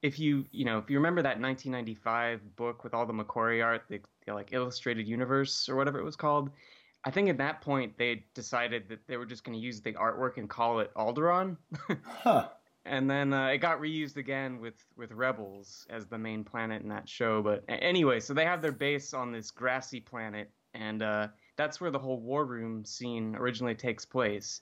if 0.02 0.18
you 0.18 0.44
you 0.50 0.64
know 0.64 0.78
if 0.78 0.90
you 0.90 0.96
remember 0.96 1.22
that 1.22 1.40
1995 1.40 2.56
book 2.56 2.84
with 2.84 2.94
all 2.94 3.06
the 3.06 3.12
McQuarrie 3.12 3.64
art, 3.64 3.82
the, 3.88 4.00
the 4.26 4.34
like 4.34 4.52
Illustrated 4.52 5.06
Universe 5.06 5.68
or 5.68 5.76
whatever 5.76 5.98
it 5.98 6.04
was 6.04 6.16
called, 6.16 6.50
I 7.04 7.10
think 7.10 7.28
at 7.28 7.38
that 7.38 7.62
point 7.62 7.96
they 7.96 8.24
decided 8.34 8.88
that 8.88 9.06
they 9.06 9.16
were 9.16 9.26
just 9.26 9.44
going 9.44 9.58
to 9.58 9.64
use 9.64 9.80
the 9.80 9.92
artwork 9.94 10.36
and 10.36 10.48
call 10.48 10.80
it 10.80 10.92
Alderaan. 10.94 11.56
Huh. 12.04 12.48
and 12.84 13.10
then 13.10 13.32
uh, 13.32 13.46
it 13.48 13.58
got 13.58 13.80
reused 13.80 14.16
again 14.16 14.60
with 14.60 14.84
with 14.96 15.12
Rebels 15.12 15.86
as 15.88 16.06
the 16.06 16.18
main 16.18 16.44
planet 16.44 16.82
in 16.82 16.88
that 16.88 17.08
show. 17.08 17.42
But 17.42 17.64
anyway, 17.68 18.20
so 18.20 18.34
they 18.34 18.44
have 18.44 18.60
their 18.60 18.72
base 18.72 19.14
on 19.14 19.32
this 19.32 19.50
grassy 19.50 20.00
planet, 20.00 20.50
and 20.74 21.02
uh, 21.02 21.28
that's 21.56 21.80
where 21.80 21.90
the 21.90 21.98
whole 21.98 22.20
war 22.20 22.44
room 22.44 22.84
scene 22.84 23.34
originally 23.34 23.74
takes 23.74 24.04
place. 24.04 24.60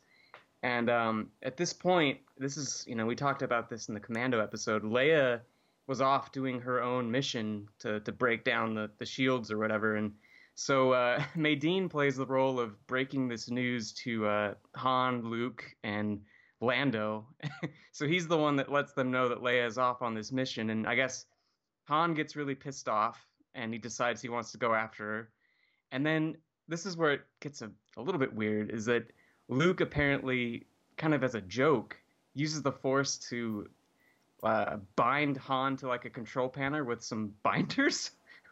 And 0.62 0.90
um, 0.90 1.28
at 1.42 1.56
this 1.56 1.72
point, 1.72 2.18
this 2.36 2.56
is 2.56 2.84
you 2.86 2.94
know 2.94 3.06
we 3.06 3.16
talked 3.16 3.42
about 3.42 3.68
this 3.68 3.88
in 3.88 3.94
the 3.94 4.00
Commando 4.00 4.40
episode. 4.40 4.82
Leia 4.84 5.40
was 5.88 6.00
off 6.00 6.32
doing 6.32 6.60
her 6.60 6.82
own 6.82 7.10
mission 7.10 7.68
to 7.80 8.00
to 8.00 8.12
break 8.12 8.44
down 8.44 8.74
the 8.74 8.90
the 8.98 9.06
shields 9.06 9.50
or 9.50 9.58
whatever, 9.58 9.96
and 9.96 10.12
so 10.58 10.90
uh, 10.90 11.22
Madine 11.36 11.88
plays 11.88 12.16
the 12.16 12.26
role 12.26 12.58
of 12.58 12.84
breaking 12.88 13.28
this 13.28 13.48
news 13.48 13.92
to 13.92 14.26
uh, 14.26 14.54
Han, 14.74 15.22
Luke, 15.22 15.64
and 15.84 16.20
Lando. 16.60 17.28
so 17.92 18.08
he's 18.08 18.26
the 18.26 18.36
one 18.36 18.56
that 18.56 18.72
lets 18.72 18.92
them 18.92 19.12
know 19.12 19.28
that 19.28 19.40
Leia 19.40 19.64
is 19.64 19.78
off 19.78 20.02
on 20.02 20.14
this 20.14 20.32
mission, 20.32 20.70
and 20.70 20.84
I 20.84 20.96
guess 20.96 21.26
Han 21.84 22.12
gets 22.12 22.34
really 22.34 22.56
pissed 22.56 22.88
off 22.88 23.24
and 23.54 23.72
he 23.72 23.78
decides 23.78 24.20
he 24.20 24.28
wants 24.28 24.50
to 24.50 24.58
go 24.58 24.74
after 24.74 25.04
her. 25.04 25.28
And 25.92 26.04
then 26.04 26.36
this 26.66 26.86
is 26.86 26.96
where 26.96 27.12
it 27.12 27.20
gets 27.38 27.62
a, 27.62 27.70
a 27.96 28.02
little 28.02 28.18
bit 28.18 28.34
weird 28.34 28.72
is 28.72 28.84
that 28.86 29.12
Luke 29.48 29.80
apparently, 29.80 30.66
kind 30.96 31.14
of 31.14 31.22
as 31.22 31.36
a 31.36 31.40
joke, 31.40 31.96
uses 32.34 32.62
the 32.62 32.72
Force 32.72 33.16
to 33.30 33.68
uh, 34.42 34.78
bind 34.96 35.36
Han 35.36 35.76
to 35.76 35.86
like 35.86 36.04
a 36.04 36.10
control 36.10 36.48
panel 36.48 36.82
with 36.82 37.00
some 37.00 37.32
binders. 37.44 38.10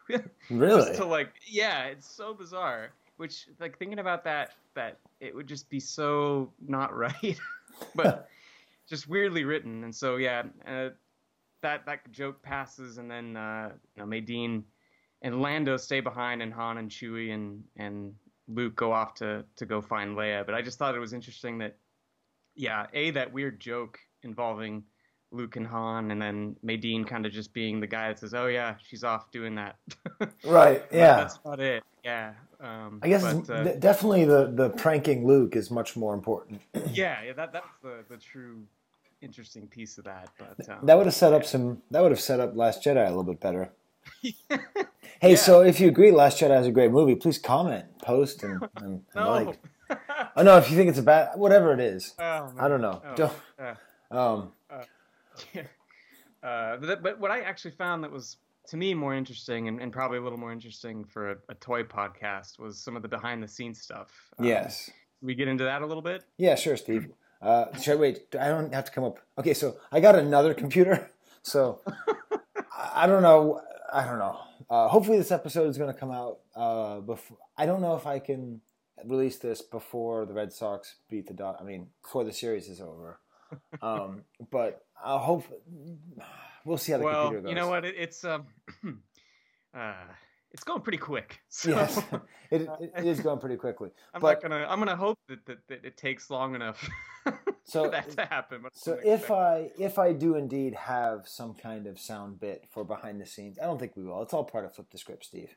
Really? 0.49 0.95
To 0.95 1.05
like, 1.05 1.33
yeah, 1.45 1.85
it's 1.85 2.09
so 2.09 2.33
bizarre. 2.33 2.89
Which, 3.17 3.47
like, 3.59 3.77
thinking 3.77 3.99
about 3.99 4.23
that, 4.25 4.51
that 4.75 4.99
it 5.19 5.33
would 5.35 5.47
just 5.47 5.69
be 5.69 5.79
so 5.79 6.51
not 6.65 6.95
right, 6.95 7.37
but 7.95 8.29
just 8.87 9.07
weirdly 9.07 9.43
written. 9.43 9.83
And 9.83 9.93
so, 9.93 10.17
yeah, 10.17 10.43
uh, 10.67 10.89
that 11.61 11.85
that 11.85 12.11
joke 12.11 12.41
passes, 12.43 12.97
and 12.97 13.09
then 13.09 13.35
uh, 13.35 13.71
you 13.95 14.03
know, 14.03 14.07
Madine 14.07 14.63
and 15.21 15.41
Lando 15.41 15.77
stay 15.77 15.99
behind, 15.99 16.41
and 16.41 16.53
Han 16.53 16.77
and 16.77 16.89
Chewie 16.89 17.33
and 17.33 17.63
and 17.75 18.13
Luke 18.47 18.75
go 18.75 18.91
off 18.91 19.15
to 19.15 19.43
to 19.55 19.65
go 19.65 19.81
find 19.81 20.15
Leia. 20.15 20.45
But 20.45 20.55
I 20.55 20.61
just 20.61 20.77
thought 20.77 20.95
it 20.95 20.99
was 20.99 21.13
interesting 21.13 21.57
that, 21.57 21.75
yeah, 22.55 22.85
a 22.93 23.11
that 23.11 23.33
weird 23.33 23.59
joke 23.59 23.99
involving 24.23 24.83
Luke 25.31 25.55
and 25.57 25.67
Han, 25.67 26.11
and 26.11 26.21
then 26.21 26.55
Madine 26.65 27.05
kind 27.05 27.25
of 27.25 27.31
just 27.31 27.53
being 27.53 27.79
the 27.79 27.87
guy 27.87 28.07
that 28.09 28.19
says, 28.19 28.33
"Oh 28.33 28.47
yeah, 28.47 28.75
she's 28.87 29.03
off 29.03 29.29
doing 29.31 29.55
that." 29.55 29.75
Right. 30.45 30.83
Yeah. 30.91 31.17
that's 31.17 31.37
about 31.37 31.59
it. 31.59 31.83
Yeah. 32.03 32.33
Um, 32.61 32.99
I 33.03 33.09
guess 33.09 33.21
but, 33.33 33.49
uh, 33.53 33.63
de- 33.63 33.77
definitely 33.77 34.25
the 34.25 34.51
the 34.53 34.69
pranking 34.71 35.27
Luke 35.27 35.55
is 35.55 35.69
much 35.69 35.95
more 35.95 36.13
important. 36.13 36.61
yeah, 36.91 37.21
yeah, 37.23 37.33
that 37.33 37.51
that's 37.53 37.67
the 37.83 38.03
the 38.09 38.17
true 38.17 38.63
interesting 39.21 39.67
piece 39.67 39.97
of 39.97 40.05
that. 40.05 40.29
But 40.39 40.69
um, 40.69 40.85
That 40.85 40.95
would 40.97 41.05
have 41.07 41.15
set 41.15 41.33
up 41.33 41.43
some. 41.45 41.81
That 41.91 42.01
would 42.01 42.11
have 42.11 42.21
set 42.21 42.39
up 42.39 42.55
Last 42.55 42.83
Jedi 42.83 43.05
a 43.05 43.09
little 43.09 43.23
bit 43.23 43.39
better. 43.39 43.71
Hey, 45.19 45.31
Yeah. 45.31 45.35
so 45.37 45.61
if 45.61 45.79
you 45.79 45.87
agree 45.87 46.11
Last 46.11 46.39
Jedi 46.39 46.59
is 46.61 46.67
a 46.67 46.71
great 46.71 46.91
movie, 46.91 47.15
please 47.15 47.39
comment, 47.39 47.85
post, 48.03 48.43
and, 48.43 48.61
and, 48.77 48.85
and 48.85 49.01
no. 49.15 49.31
like. 49.31 49.59
Oh 50.35 50.43
no, 50.43 50.57
if 50.57 50.69
you 50.69 50.77
think 50.77 50.89
it's 50.89 50.99
a 50.99 51.03
bad, 51.03 51.29
whatever 51.39 51.73
it 51.73 51.79
is, 51.79 52.13
Oh, 52.19 52.51
I 52.59 52.67
don't 52.67 52.81
know. 52.81 53.01
Oh, 53.03 53.15
Don't. 53.15 53.33
uh, 53.59 54.15
Um, 54.15 54.51
uh, 56.43 56.77
but, 56.77 57.03
but 57.03 57.19
what 57.19 57.31
I 57.31 57.41
actually 57.41 57.71
found 57.71 58.03
that 58.03 58.11
was 58.11 58.37
to 58.67 58.77
me 58.77 58.93
more 58.93 59.15
interesting 59.15 59.67
and, 59.67 59.81
and 59.81 59.91
probably 59.91 60.17
a 60.17 60.21
little 60.21 60.37
more 60.37 60.51
interesting 60.51 61.05
for 61.05 61.31
a, 61.31 61.35
a 61.49 61.55
toy 61.55 61.83
podcast 61.83 62.59
was 62.59 62.79
some 62.79 62.95
of 62.95 63.01
the 63.01 63.07
behind 63.07 63.41
the 63.41 63.47
scenes 63.47 63.81
stuff. 63.81 64.11
Um, 64.37 64.45
yes. 64.45 64.89
we 65.21 65.35
get 65.35 65.47
into 65.47 65.63
that 65.63 65.81
a 65.81 65.85
little 65.85 66.01
bit. 66.01 66.23
Yeah, 66.37 66.55
sure, 66.55 66.77
Steve. 66.77 67.07
Uh, 67.41 67.65
should 67.77 67.93
I 67.93 67.95
wait? 67.95 68.35
I 68.39 68.47
don't 68.47 68.73
have 68.73 68.85
to 68.85 68.91
come 68.91 69.03
up. 69.03 69.19
Okay, 69.37 69.53
so 69.53 69.77
I 69.91 69.99
got 69.99 70.15
another 70.15 70.53
computer. 70.53 71.11
So 71.43 71.79
I 71.85 73.03
I 73.03 73.07
don't 73.07 73.21
know. 73.21 73.61
I 73.93 74.03
don't 74.03 74.19
know. 74.19 74.37
Uh, 74.69 74.89
hopefully, 74.89 75.17
this 75.17 75.31
episode 75.31 75.69
is 75.69 75.77
going 75.77 75.93
to 75.93 75.97
come 75.97 76.11
out 76.11 76.39
uh, 76.55 76.99
before. 76.99 77.37
I 77.57 77.65
don't 77.65 77.79
know 77.79 77.95
if 77.95 78.05
I 78.05 78.19
can 78.19 78.59
release 79.05 79.37
this 79.37 79.61
before 79.61 80.25
the 80.25 80.33
Red 80.33 80.51
Sox 80.51 80.95
beat 81.09 81.27
the 81.27 81.33
Dod. 81.33 81.55
I 81.61 81.63
mean, 81.63 81.87
before 82.03 82.25
the 82.25 82.33
series 82.33 82.67
is 82.67 82.81
over. 82.81 83.19
Um, 83.81 84.23
but 84.51 84.81
I 85.03 85.17
hope 85.17 85.45
we'll 86.65 86.77
see 86.77 86.91
how 86.91 86.97
the 86.99 87.03
well, 87.03 87.23
computer 87.25 87.41
goes. 87.43 87.49
you 87.49 87.55
know 87.55 87.69
what? 87.69 87.85
It, 87.85 87.95
it's 87.97 88.23
um, 88.23 88.45
uh, 89.77 89.93
it's 90.51 90.63
going 90.63 90.81
pretty 90.81 90.97
quick. 90.97 91.39
So 91.49 91.71
Yes, 91.71 91.97
it, 92.51 92.61
it, 92.61 92.91
it 92.97 93.05
is 93.05 93.19
going 93.19 93.39
pretty 93.39 93.57
quickly. 93.57 93.91
I'm 94.13 94.21
but 94.21 94.41
not 94.43 94.49
gonna. 94.49 94.65
I'm 94.69 94.79
gonna 94.79 94.95
hope 94.95 95.19
that, 95.27 95.45
that, 95.45 95.57
that 95.69 95.85
it 95.85 95.97
takes 95.97 96.29
long 96.29 96.55
enough 96.55 96.87
So- 97.65 97.83
for 97.83 97.89
that 97.91 98.09
to 98.11 98.25
happen. 98.25 98.63
So 98.73 98.99
if 99.03 99.31
I 99.31 99.71
if 99.77 99.97
I 99.99 100.13
do 100.13 100.35
indeed 100.35 100.73
have 100.75 101.27
some 101.27 101.53
kind 101.53 101.87
of 101.87 101.99
sound 101.99 102.39
bit 102.39 102.65
for 102.71 102.83
behind 102.83 103.19
the 103.21 103.25
scenes, 103.25 103.57
I 103.59 103.65
don't 103.65 103.79
think 103.79 103.95
we 103.95 104.03
will. 104.03 104.21
It's 104.21 104.33
all 104.33 104.43
part 104.43 104.65
of 104.65 104.73
flip 104.75 104.87
the 104.91 104.97
script, 104.97 105.25
Steve. 105.25 105.55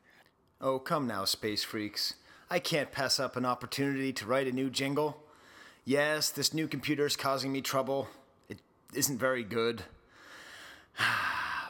Oh, 0.61 0.79
come 0.79 1.07
now, 1.07 1.25
space 1.25 1.65
freaks. 1.65 2.15
I 2.51 2.59
can't 2.59 2.91
pass 2.91 3.21
up 3.21 3.37
an 3.37 3.47
opportunity 3.47 4.13
to 4.15 4.27
write 4.27 4.49
a 4.49 4.53
new 4.53 4.71
jingle. 4.71 5.23
Yes, 5.85 6.31
this 6.31 6.53
new 6.53 6.69
computer 6.69 7.07
is 7.07 7.17
causing 7.17 7.53
me 7.53 7.63
trouble. 7.63 8.09
It 8.49 8.59
isn't 8.95 9.19
very 9.19 9.45
good. 9.45 9.85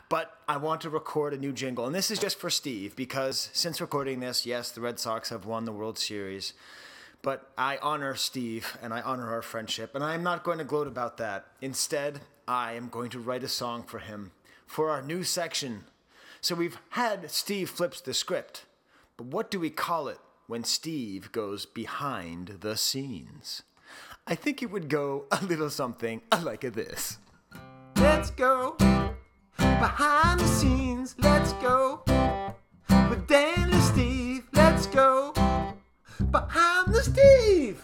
But 0.08 0.36
I 0.48 0.56
want 0.56 0.80
to 0.80 0.90
record 0.90 1.32
a 1.34 1.38
new 1.38 1.52
jingle, 1.52 1.86
and 1.86 1.94
this 1.94 2.10
is 2.10 2.18
just 2.18 2.36
for 2.36 2.50
Steve 2.50 2.96
because 2.96 3.48
since 3.52 3.80
recording 3.80 4.18
this, 4.18 4.44
yes, 4.44 4.72
the 4.72 4.80
Red 4.80 4.98
Sox 4.98 5.28
have 5.28 5.46
won 5.46 5.66
the 5.66 5.72
World 5.72 6.00
Series. 6.00 6.52
But 7.22 7.48
I 7.56 7.78
honor 7.80 8.16
Steve 8.16 8.76
and 8.82 8.92
I 8.92 9.02
honor 9.02 9.30
our 9.30 9.40
friendship, 9.40 9.94
and 9.94 10.02
I'm 10.02 10.24
not 10.24 10.42
going 10.42 10.58
to 10.58 10.64
gloat 10.64 10.88
about 10.88 11.16
that. 11.18 11.46
Instead, 11.60 12.22
I 12.48 12.72
am 12.72 12.88
going 12.88 13.10
to 13.10 13.20
write 13.20 13.44
a 13.44 13.48
song 13.48 13.84
for 13.84 14.00
him 14.00 14.32
for 14.66 14.90
our 14.90 15.00
new 15.00 15.22
section. 15.22 15.84
So 16.40 16.56
we've 16.56 16.78
had 16.90 17.30
Steve 17.30 17.70
flips 17.70 18.00
the 18.00 18.12
script, 18.12 18.64
but 19.16 19.28
what 19.28 19.48
do 19.48 19.60
we 19.60 19.70
call 19.70 20.08
it 20.08 20.18
when 20.48 20.64
Steve 20.64 21.30
goes 21.30 21.66
behind 21.66 22.58
the 22.62 22.76
scenes? 22.76 23.62
I 24.26 24.34
think 24.34 24.62
it 24.62 24.70
would 24.70 24.88
go 24.88 25.26
a 25.30 25.44
little 25.44 25.70
something 25.70 26.22
like 26.42 26.60
this. 26.60 27.18
Let's 27.96 28.30
go 28.30 28.76
behind 29.58 30.40
the 30.40 30.46
scenes. 30.46 31.16
Let's 31.18 31.52
go 31.54 32.02
with 33.08 33.26
Dan 33.26 33.72
and 33.72 33.82
Steve. 33.82 34.44
Let's 34.52 34.86
go 34.86 35.32
behind 36.30 36.94
the 36.94 37.02
Steve. 37.02 37.80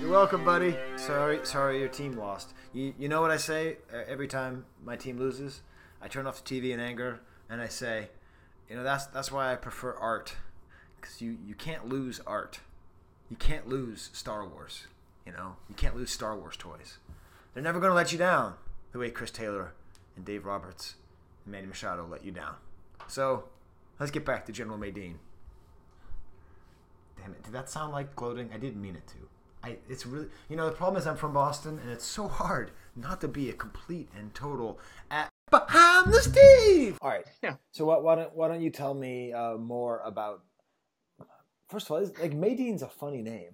You're 0.00 0.10
welcome, 0.10 0.44
buddy. 0.44 0.76
Sorry, 0.96 1.40
sorry, 1.44 1.78
your 1.78 1.88
team 1.88 2.16
lost. 2.16 2.54
You, 2.72 2.92
you 2.98 3.08
know 3.08 3.20
what 3.20 3.30
I 3.30 3.36
say 3.36 3.76
every 4.08 4.26
time 4.26 4.64
my 4.84 4.96
team 4.96 5.18
loses? 5.18 5.62
I 6.02 6.08
turn 6.08 6.26
off 6.26 6.42
the 6.42 6.60
TV 6.60 6.72
in 6.72 6.80
anger 6.80 7.20
and 7.48 7.60
I 7.60 7.68
say, 7.68 8.08
you 8.68 8.76
know, 8.76 8.82
that's 8.82 9.06
that's 9.06 9.30
why 9.30 9.52
I 9.52 9.56
prefer 9.56 9.94
art, 9.94 10.34
because 11.04 11.20
you 11.20 11.36
you 11.44 11.54
can't 11.54 11.88
lose 11.88 12.20
art. 12.26 12.60
You 13.28 13.36
can't 13.36 13.68
lose 13.68 14.10
Star 14.12 14.46
Wars. 14.46 14.86
You 15.26 15.32
know, 15.32 15.56
you 15.68 15.74
can't 15.74 15.96
lose 15.96 16.10
Star 16.10 16.36
Wars 16.36 16.56
toys. 16.56 16.98
They're 17.52 17.62
never 17.62 17.78
going 17.78 17.90
to 17.90 17.94
let 17.94 18.12
you 18.12 18.18
down 18.18 18.54
the 18.92 18.98
way 18.98 19.10
Chris 19.10 19.30
Taylor 19.30 19.72
and 20.16 20.24
Dave 20.24 20.44
Roberts 20.44 20.94
and 21.44 21.52
Manny 21.52 21.66
Machado 21.66 22.06
let 22.06 22.24
you 22.24 22.32
down. 22.32 22.54
So 23.06 23.44
let's 23.98 24.12
get 24.12 24.24
back 24.24 24.46
to 24.46 24.52
General 24.52 24.78
Madine. 24.78 25.16
Damn 27.20 27.32
it! 27.32 27.42
Did 27.42 27.52
that 27.52 27.68
sound 27.68 27.92
like 27.92 28.16
gloating? 28.16 28.50
I 28.52 28.58
didn't 28.58 28.80
mean 28.80 28.96
it 28.96 29.06
to. 29.08 29.16
I, 29.62 29.76
it's 29.88 30.04
really, 30.04 30.28
you 30.50 30.56
know, 30.56 30.66
the 30.66 30.76
problem 30.76 31.00
is 31.00 31.06
I'm 31.06 31.16
from 31.16 31.32
Boston, 31.32 31.78
and 31.82 31.90
it's 31.90 32.04
so 32.04 32.28
hard 32.28 32.70
not 32.96 33.22
to 33.22 33.28
be 33.28 33.48
a 33.48 33.54
complete 33.54 34.10
and 34.16 34.34
total 34.34 34.78
at 35.10 35.30
behind 35.50 36.12
the 36.12 36.20
Steve. 36.20 36.98
All 37.00 37.10
right. 37.10 37.24
Yeah. 37.42 37.56
So 37.72 37.86
why, 37.86 37.98
why 37.98 38.14
don't 38.14 38.34
why 38.34 38.48
don't 38.48 38.60
you 38.60 38.70
tell 38.70 38.94
me 38.94 39.32
uh, 39.32 39.56
more 39.56 40.00
about? 40.04 40.42
First 41.74 41.90
of 41.90 41.96
all, 41.96 42.10
like 42.20 42.32
Madine's 42.32 42.82
a 42.82 42.88
funny 42.88 43.20
name. 43.20 43.50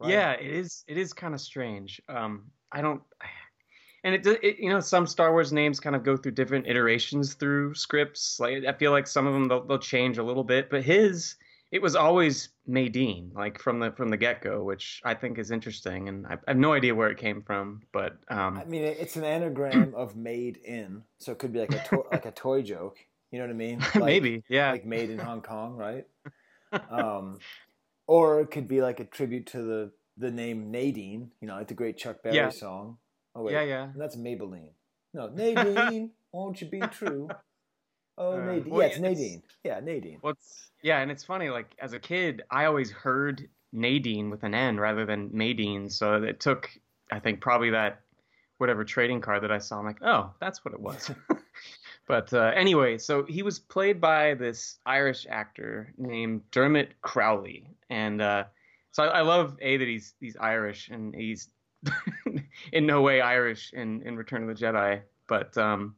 right? 0.00 0.10
Yeah, 0.10 0.32
it 0.32 0.50
is. 0.50 0.84
It 0.88 0.96
is 0.96 1.12
kind 1.12 1.34
of 1.34 1.40
strange. 1.42 2.00
Um, 2.08 2.44
I 2.72 2.80
don't, 2.80 3.02
and 4.04 4.14
it, 4.14 4.26
it, 4.42 4.58
you 4.58 4.70
know, 4.70 4.80
some 4.80 5.06
Star 5.06 5.32
Wars 5.32 5.52
names 5.52 5.78
kind 5.78 5.94
of 5.94 6.02
go 6.02 6.16
through 6.16 6.32
different 6.32 6.66
iterations 6.66 7.34
through 7.34 7.74
scripts. 7.74 8.40
Like 8.40 8.64
I 8.64 8.72
feel 8.72 8.90
like 8.90 9.06
some 9.06 9.26
of 9.26 9.34
them 9.34 9.48
they'll, 9.48 9.64
they'll 9.64 9.78
change 9.78 10.16
a 10.16 10.22
little 10.22 10.44
bit, 10.44 10.70
but 10.70 10.82
his, 10.82 11.36
it 11.72 11.82
was 11.82 11.94
always 11.94 12.48
Madine, 12.66 13.34
like 13.34 13.60
from 13.60 13.80
the 13.80 13.90
from 13.90 14.08
the 14.08 14.16
get 14.16 14.40
go, 14.40 14.64
which 14.64 15.02
I 15.04 15.12
think 15.12 15.38
is 15.38 15.50
interesting, 15.50 16.08
and 16.08 16.26
I, 16.26 16.34
I 16.34 16.38
have 16.52 16.56
no 16.56 16.72
idea 16.72 16.94
where 16.94 17.10
it 17.10 17.18
came 17.18 17.42
from, 17.42 17.82
but 17.92 18.16
um, 18.30 18.56
I 18.56 18.64
mean, 18.64 18.82
it's 18.82 19.16
an 19.16 19.24
anagram 19.24 19.92
of 19.94 20.16
"made 20.16 20.56
in," 20.64 21.02
so 21.18 21.32
it 21.32 21.38
could 21.38 21.52
be 21.52 21.60
like 21.60 21.74
a 21.74 21.84
to- 21.88 22.04
like 22.10 22.24
a 22.24 22.32
toy 22.32 22.62
joke. 22.62 22.96
You 23.30 23.40
know 23.40 23.46
what 23.46 23.54
I 23.54 23.56
mean? 23.56 23.80
Like, 23.94 24.04
maybe, 24.04 24.44
yeah, 24.48 24.70
like 24.70 24.86
made 24.86 25.10
in 25.10 25.18
Hong 25.18 25.42
Kong, 25.42 25.74
right? 25.76 26.06
Um, 26.90 27.38
or 28.06 28.40
it 28.40 28.50
could 28.50 28.68
be 28.68 28.80
like 28.82 29.00
a 29.00 29.04
tribute 29.04 29.46
to 29.48 29.62
the 29.62 29.92
the 30.16 30.30
name 30.30 30.70
Nadine. 30.70 31.30
You 31.40 31.48
know, 31.48 31.56
like 31.56 31.68
the 31.68 31.74
great 31.74 31.96
Chuck 31.96 32.22
Berry 32.22 32.36
Yeah. 32.36 32.50
song. 32.50 32.98
Oh 33.34 33.42
wait, 33.42 33.52
Yeah, 33.52 33.62
yeah. 33.62 33.88
that's 33.96 34.16
Maybelline. 34.16 34.70
No, 35.14 35.28
Nadine, 35.34 36.12
won't 36.32 36.60
you 36.60 36.68
be 36.68 36.80
true? 36.80 37.28
Oh, 38.18 38.32
Uh, 38.40 38.44
Nadine. 38.46 38.70
well, 38.70 38.80
yeah, 38.80 38.86
it's 38.88 38.96
it's- 38.96 39.16
Nadine. 39.18 39.42
Yeah, 39.64 39.80
Nadine. 39.80 40.18
What's 40.22 40.70
yeah, 40.82 41.00
and 41.00 41.10
it's 41.10 41.24
funny. 41.24 41.50
Like 41.50 41.74
as 41.78 41.92
a 41.92 41.98
kid, 41.98 42.42
I 42.50 42.64
always 42.66 42.90
heard 42.90 43.48
Nadine 43.72 44.30
with 44.30 44.42
an 44.44 44.54
N 44.54 44.78
rather 44.80 45.04
than 45.04 45.30
Nadine. 45.32 45.90
So 45.90 46.22
it 46.22 46.40
took, 46.40 46.70
I 47.10 47.18
think, 47.18 47.40
probably 47.40 47.70
that 47.70 48.00
whatever 48.58 48.84
trading 48.84 49.20
card 49.20 49.42
that 49.42 49.52
I 49.52 49.58
saw. 49.58 49.78
I'm 49.78 49.84
like, 49.84 50.02
oh, 50.02 50.32
that's 50.40 50.64
what 50.64 50.72
it 50.72 50.80
was. 50.80 51.10
but 52.06 52.32
uh, 52.32 52.52
anyway, 52.54 52.98
so 52.98 53.24
he 53.24 53.42
was 53.42 53.58
played 53.58 54.00
by 54.00 54.34
this 54.34 54.78
Irish 54.86 55.26
actor 55.28 55.92
named 55.98 56.42
Dermot 56.50 57.00
Crowley, 57.00 57.68
and 57.90 58.22
uh, 58.22 58.44
so 58.92 59.04
I, 59.04 59.18
I 59.18 59.20
love 59.22 59.56
a 59.60 59.76
that 59.76 59.88
he's 59.88 60.14
he's 60.20 60.36
Irish 60.36 60.88
and 60.88 61.14
he's 61.14 61.48
in 62.72 62.86
no 62.86 63.02
way 63.02 63.20
Irish 63.20 63.72
in 63.72 64.02
in 64.02 64.16
Return 64.16 64.48
of 64.48 64.56
the 64.56 64.64
Jedi. 64.64 65.02
But 65.26 65.56
um, 65.58 65.96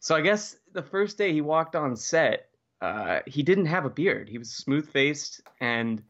so 0.00 0.14
I 0.14 0.20
guess 0.20 0.56
the 0.72 0.82
first 0.82 1.16
day 1.16 1.32
he 1.32 1.40
walked 1.40 1.74
on 1.74 1.96
set, 1.96 2.50
uh, 2.80 3.20
he 3.26 3.42
didn't 3.42 3.66
have 3.66 3.86
a 3.86 3.90
beard. 3.90 4.28
He 4.28 4.38
was 4.38 4.50
smooth 4.50 4.88
faced, 4.90 5.40
and 5.60 6.02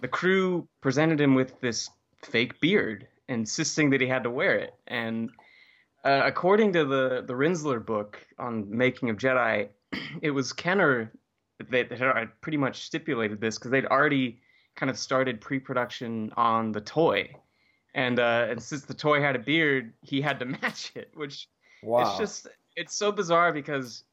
the 0.00 0.08
crew 0.08 0.68
presented 0.80 1.20
him 1.20 1.34
with 1.34 1.58
this 1.60 1.90
fake 2.22 2.60
beard, 2.60 3.08
insisting 3.28 3.90
that 3.90 4.00
he 4.00 4.06
had 4.06 4.24
to 4.24 4.30
wear 4.30 4.56
it. 4.56 4.74
And 4.86 5.30
uh, 6.04 6.22
according 6.24 6.72
to 6.74 6.84
the 6.84 7.22
the 7.26 7.34
Rinzler 7.34 7.84
book 7.84 8.18
on 8.38 8.66
making 8.68 9.10
of 9.10 9.16
Jedi, 9.16 9.68
it 10.22 10.30
was 10.30 10.52
Kenner 10.52 11.12
that 11.70 11.90
had 11.90 12.28
pretty 12.40 12.56
much 12.56 12.84
stipulated 12.84 13.40
this 13.40 13.58
because 13.58 13.70
they'd 13.70 13.86
already 13.86 14.40
kind 14.76 14.88
of 14.88 14.98
started 14.98 15.40
pre-production 15.42 16.32
on 16.36 16.72
the 16.72 16.80
toy, 16.80 17.30
and 17.94 18.18
uh, 18.18 18.46
and 18.48 18.62
since 18.62 18.84
the 18.84 18.94
toy 18.94 19.20
had 19.20 19.36
a 19.36 19.38
beard, 19.40 19.92
he 20.02 20.20
had 20.20 20.38
to 20.38 20.44
match 20.62 20.92
it, 20.94 21.10
which 21.14 21.48
Wow. 21.82 22.02
it's 22.02 22.18
just 22.18 22.48
it's 22.76 22.94
so 22.94 23.10
bizarre 23.12 23.52
because 23.52 24.04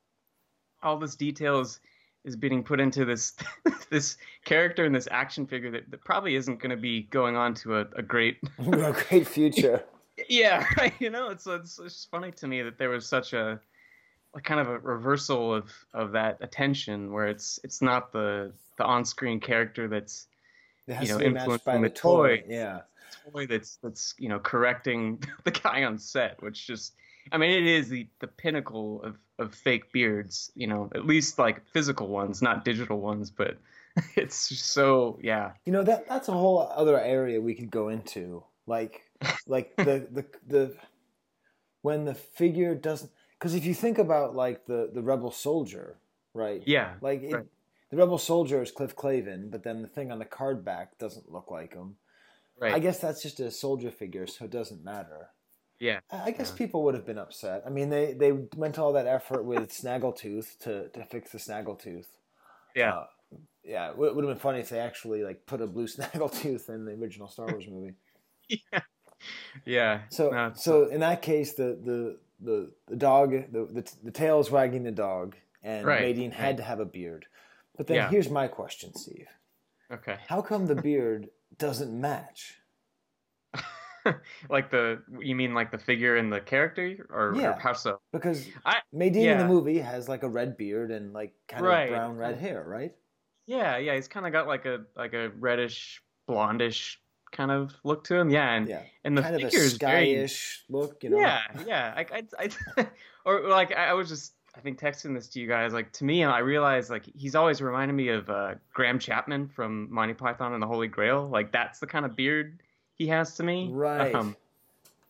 all 0.84 0.98
this 0.98 1.16
detail 1.16 1.60
is, 1.60 1.80
is 2.24 2.36
being 2.36 2.64
put 2.64 2.80
into 2.80 3.06
this 3.06 3.36
this 3.90 4.18
character 4.46 4.86
and 4.86 4.96
this 4.96 5.08
action 5.12 5.46
figure 5.46 5.72
that, 5.72 5.90
that 5.92 6.04
probably 6.04 6.36
isn't 6.36 6.60
going 6.60 6.70
to 6.70 6.78
be 6.78 7.04
going 7.04 7.36
on 7.36 7.54
to 7.56 7.78
a, 7.78 7.86
a 7.96 8.02
great 8.02 8.38
a 8.60 8.94
great 9.10 9.28
future. 9.28 9.84
Yeah 10.30 10.66
right 10.78 10.94
you 11.00 11.10
know 11.10 11.30
it's, 11.30 11.46
it's 11.48 11.80
it's 11.80 11.94
just 11.94 12.12
funny 12.12 12.32
to 12.32 12.48
me 12.48 12.62
that 12.62 12.78
there 12.78 12.90
was 12.90 13.08
such 13.08 13.34
a 13.34 13.60
like 14.34 14.44
kind 14.44 14.60
of 14.60 14.68
a 14.68 14.80
reversal 14.80 15.54
of 15.54 15.72
of 15.94 16.12
that 16.12 16.38
attention 16.42 17.12
where 17.12 17.28
it's 17.28 17.60
it's 17.64 17.82
not 17.82 18.12
the 18.12 18.52
the 18.78 18.84
on-screen 18.84 19.40
character 19.40 19.88
that's 19.88 20.28
has 20.88 21.08
you 21.08 21.14
know 21.14 21.20
to 21.20 21.26
be 21.26 21.30
matched 21.32 21.44
influenced 21.44 21.66
by 21.66 21.74
from 21.74 21.82
the 21.82 21.90
the 21.90 21.96
toy 21.96 22.44
Yeah. 22.48 22.82
toy 23.32 23.46
that's 23.48 23.78
that's 23.78 24.14
you 24.18 24.30
know 24.30 24.40
correcting 24.40 25.24
the 25.44 25.52
guy 25.52 25.84
on 25.84 25.98
set, 25.98 26.42
which 26.42 26.68
just 26.68 26.94
I 27.32 27.38
mean 27.38 27.52
it 27.52 27.66
is 27.68 27.90
the 27.90 28.08
the 28.20 28.28
pinnacle 28.28 29.02
of 29.04 29.18
of 29.40 29.54
fake 29.54 29.92
beards, 29.92 30.52
you 30.56 30.66
know, 30.66 30.90
at 30.96 31.06
least 31.06 31.38
like 31.38 31.66
physical 31.74 32.08
ones, 32.08 32.42
not 32.42 32.66
digital 32.66 33.00
ones, 33.00 33.30
but 33.30 33.58
it's 34.16 34.36
so 34.36 35.20
yeah. 35.22 35.52
You 35.66 35.74
know 35.74 35.84
that 35.84 36.08
that's 36.08 36.28
a 36.28 36.32
whole 36.32 36.72
other 36.76 37.00
area 37.00 37.42
we 37.42 37.54
could 37.54 37.72
go 37.72 37.90
into. 37.90 38.44
Like 38.66 39.04
like 39.48 39.76
the 39.78 40.08
the 40.12 40.26
the 40.48 40.76
when 41.82 42.06
the 42.06 42.14
figure 42.16 42.76
doesn't 42.76 43.12
because 43.38 43.54
if 43.56 43.66
you 43.66 43.74
think 43.74 43.98
about 43.98 44.36
like 44.36 44.66
the 44.66 44.90
the 44.94 45.02
rebel 45.02 45.32
soldier, 45.32 45.98
right? 46.34 46.62
Yeah. 46.66 46.94
Like 47.02 47.24
it, 47.24 47.34
right. 47.34 47.46
the 47.92 47.98
rebel 47.98 48.18
soldier 48.18 48.62
is 48.62 48.72
Cliff 48.72 48.96
Clavin, 48.96 49.50
but 49.52 49.64
then 49.64 49.82
the 49.82 49.88
thing 49.88 50.12
on 50.12 50.20
the 50.20 50.26
card 50.26 50.66
back 50.66 50.98
doesn't 50.98 51.32
look 51.32 51.52
like 51.52 51.74
him. 51.74 51.96
Right. 52.60 52.74
I 52.74 52.80
guess 52.80 53.00
that's 53.00 53.22
just 53.22 53.40
a 53.40 53.52
soldier 53.52 53.92
figure, 53.92 54.26
so 54.26 54.46
it 54.46 54.52
doesn't 54.52 54.84
matter. 54.84 55.30
yeah. 55.80 56.00
I 56.12 56.24
I 56.26 56.32
guess 56.32 56.50
Yeah. 56.52 56.58
people 56.58 56.84
would 56.84 56.96
have 56.96 57.06
been 57.06 57.20
upset. 57.20 57.62
I 57.66 57.70
mean, 57.70 57.90
they 57.90 58.14
they 58.14 58.32
went 58.32 58.76
to 58.76 58.82
all 58.82 58.94
that 58.94 59.06
effort 59.08 59.44
with 59.44 59.70
Snaggletooth 59.72 60.58
to 60.60 60.90
to 60.90 61.06
fix 61.06 61.32
the 61.32 61.38
Snaggletooth. 61.38 62.08
Yeah. 62.76 62.94
Uh, 62.96 63.06
yeah, 63.64 63.90
it 63.92 63.98
would 63.98 64.16
would 64.16 64.24
have 64.26 64.34
been 64.34 64.42
funny 64.42 64.60
if 64.62 64.70
they 64.70 64.80
actually 64.80 65.24
like 65.24 65.46
put 65.46 65.62
a 65.62 65.68
blue 65.68 65.88
Snaggletooth 65.96 66.70
in 66.70 66.86
the 66.86 66.94
original 66.94 67.28
Star 67.28 67.46
Wars 67.48 67.68
movie. 67.68 67.94
yeah. 68.50 68.82
Yeah. 69.66 70.02
So, 70.10 70.30
No, 70.30 70.52
so 70.56 70.86
in 70.88 71.00
that 71.02 71.22
case, 71.22 71.54
the 71.54 71.78
the 71.84 72.20
the, 72.40 72.72
the 72.88 72.96
dog, 72.96 73.32
the, 73.32 73.66
the 73.66 73.92
the 74.04 74.12
tail 74.12 74.40
is 74.40 74.52
wagging 74.52 74.84
the 74.84 74.92
dog, 74.92 75.36
and 75.64 75.86
Right, 75.86 76.02
Nadine 76.02 76.32
had 76.32 76.46
right. 76.46 76.58
to 76.58 76.64
have 76.64 76.80
a 76.80 76.86
beard. 76.86 77.26
But 77.76 77.88
then 77.88 77.96
Yeah. 77.98 78.10
here's 78.10 78.30
my 78.30 78.48
question, 78.48 78.94
Steve: 78.96 79.28
okay. 79.92 80.18
How 80.28 80.42
come 80.42 80.68
the 80.68 80.76
beard 80.76 81.30
doesn't 81.58 82.00
match? 82.00 82.60
like 84.50 84.70
the 84.72 85.02
you 85.20 85.36
mean 85.36 85.54
like 85.54 85.72
the 85.72 85.78
figure 85.78 86.16
and 86.16 86.32
the 86.32 86.40
character 86.40 87.08
or, 87.10 87.34
Yeah. 87.36 87.50
or 87.50 87.60
how 87.60 87.74
so? 87.74 88.00
Because 88.14 88.48
I 88.66 88.78
Nadine 88.94 89.30
in 89.30 89.38
the 89.38 89.46
movie 89.48 89.80
has 89.80 90.08
like 90.08 90.24
a 90.24 90.30
red 90.30 90.58
beard 90.58 90.92
and 90.92 91.14
like 91.14 91.34
kind 91.48 91.64
Right. 91.66 91.84
of 91.84 91.90
brown 91.90 92.16
red 92.18 92.38
hair, 92.38 92.64
right? 92.66 92.96
Yeah, 93.48 93.78
yeah, 93.78 93.96
he's 93.96 94.08
kind 94.08 94.26
of 94.26 94.32
got 94.32 94.48
like 94.48 94.66
a 94.66 94.86
like 94.96 95.14
a 95.14 95.30
reddish 95.40 96.02
blondish 96.30 96.98
kind 97.32 97.52
of 97.52 97.74
look 97.84 98.04
to 98.06 98.16
him. 98.16 98.30
Yeah, 98.30 98.54
and 98.54 98.68
Yeah, 98.68 98.82
and 99.04 99.18
the 99.18 99.22
kind 99.22 99.36
of 99.36 99.42
a 99.42 99.46
figure 99.46 99.60
is 99.60 99.74
very 99.74 100.30
look, 100.70 101.04
you 101.04 101.10
know. 101.10 101.20
Yeah, 101.20 101.42
yeah. 101.66 101.94
I, 101.96 102.24
I, 102.40 102.50
I 102.78 102.88
or 103.26 103.48
like 103.50 103.74
I 103.74 103.94
was 103.94 104.10
just 104.10 104.34
I 104.56 104.60
think 104.60 104.80
texting 104.80 105.14
this 105.14 105.28
to 105.30 105.40
you 105.40 105.48
guys. 105.48 105.74
Like 105.74 105.92
to 105.94 106.04
me, 106.04 106.24
I 106.24 106.40
realized 106.40 106.90
like 106.90 107.06
he's 107.16 107.36
always 107.36 107.62
reminded 107.62 107.94
me 107.94 108.10
of 108.10 108.30
uh, 108.30 108.56
Graham 108.74 108.98
Chapman 108.98 109.50
from 109.50 109.92
Monty 109.94 110.14
Python 110.14 110.54
and 110.54 110.62
the 110.62 110.68
Holy 110.68 110.88
Grail. 110.88 111.28
Like 111.28 111.52
that's 111.52 111.80
the 111.80 111.88
kind 111.88 112.06
of 112.06 112.16
beard 112.16 112.62
he 112.96 113.08
has 113.08 113.36
to 113.36 113.44
me. 113.44 113.70
Right. 113.72 114.14
Um, 114.16 114.36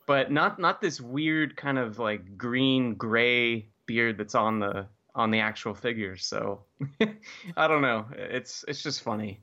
but 0.06 0.30
not 0.30 0.58
not 0.58 0.80
this 0.80 1.00
weird 1.00 1.56
kind 1.56 1.78
of 1.78 1.98
like 1.98 2.36
green 2.36 2.94
gray 2.94 3.68
beard 3.86 4.18
that's 4.18 4.34
on 4.34 4.58
the 4.58 4.86
on 5.14 5.30
the 5.30 5.40
actual 5.40 5.74
figure. 5.74 6.16
So 6.16 6.62
I 7.56 7.68
don't 7.68 7.82
know. 7.82 8.06
It's 8.12 8.64
it's 8.68 8.82
just 8.82 9.02
funny. 9.02 9.40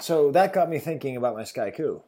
So 0.00 0.32
that 0.32 0.52
got 0.52 0.68
me 0.68 0.78
thinking 0.78 1.16
about 1.16 1.36
my 1.36 1.44
Sky 1.44 1.70
Coup. 1.70 2.02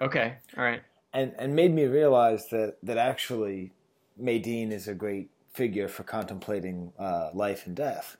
Okay. 0.00 0.34
All 0.56 0.64
right. 0.64 0.82
and 1.12 1.34
and 1.38 1.54
made 1.54 1.74
me 1.74 1.84
realize 1.84 2.48
that 2.50 2.76
that 2.82 2.98
actually 2.98 3.72
Madine 4.20 4.70
is 4.72 4.88
a 4.88 4.94
great 4.94 5.30
figure 5.52 5.88
for 5.88 6.02
contemplating 6.02 6.92
uh, 6.98 7.30
life 7.32 7.66
and 7.66 7.74
death 7.76 8.16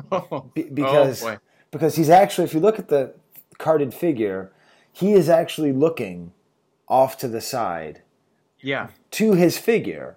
Be- 0.54 0.62
because 0.62 1.22
oh 1.24 1.36
because 1.70 1.96
he's 1.96 2.08
actually 2.08 2.44
if 2.44 2.54
you 2.54 2.60
look 2.60 2.78
at 2.78 2.88
the 2.88 3.12
carded 3.58 3.92
figure 3.92 4.52
he 4.92 5.12
is 5.12 5.28
actually 5.28 5.72
looking 5.72 6.32
off 6.88 7.18
to 7.18 7.28
the 7.28 7.40
side 7.42 8.00
Yeah. 8.62 8.88
to 9.12 9.34
his 9.34 9.58
figure 9.58 10.16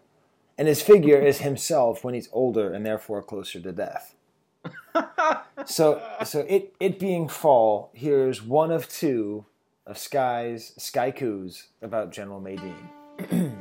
and 0.58 0.68
his 0.70 0.82
figure 0.82 1.20
is 1.20 1.40
himself 1.40 2.04
when 2.06 2.14
he's 2.14 2.30
older 2.32 2.72
and 2.74 2.86
therefore 2.86 3.22
closer 3.22 3.60
to 3.60 3.72
death 3.74 4.16
so 5.66 6.02
so 6.24 6.40
it 6.48 6.74
it 6.80 7.00
being 7.00 7.28
fall 7.28 7.90
here's 7.94 8.42
one 8.42 8.72
of 8.72 8.88
two 8.88 9.46
of 9.86 9.98
Sky's 9.98 10.74
Sky 10.78 11.12
about 11.82 12.12
General 12.12 12.42
Madine. 12.42 12.90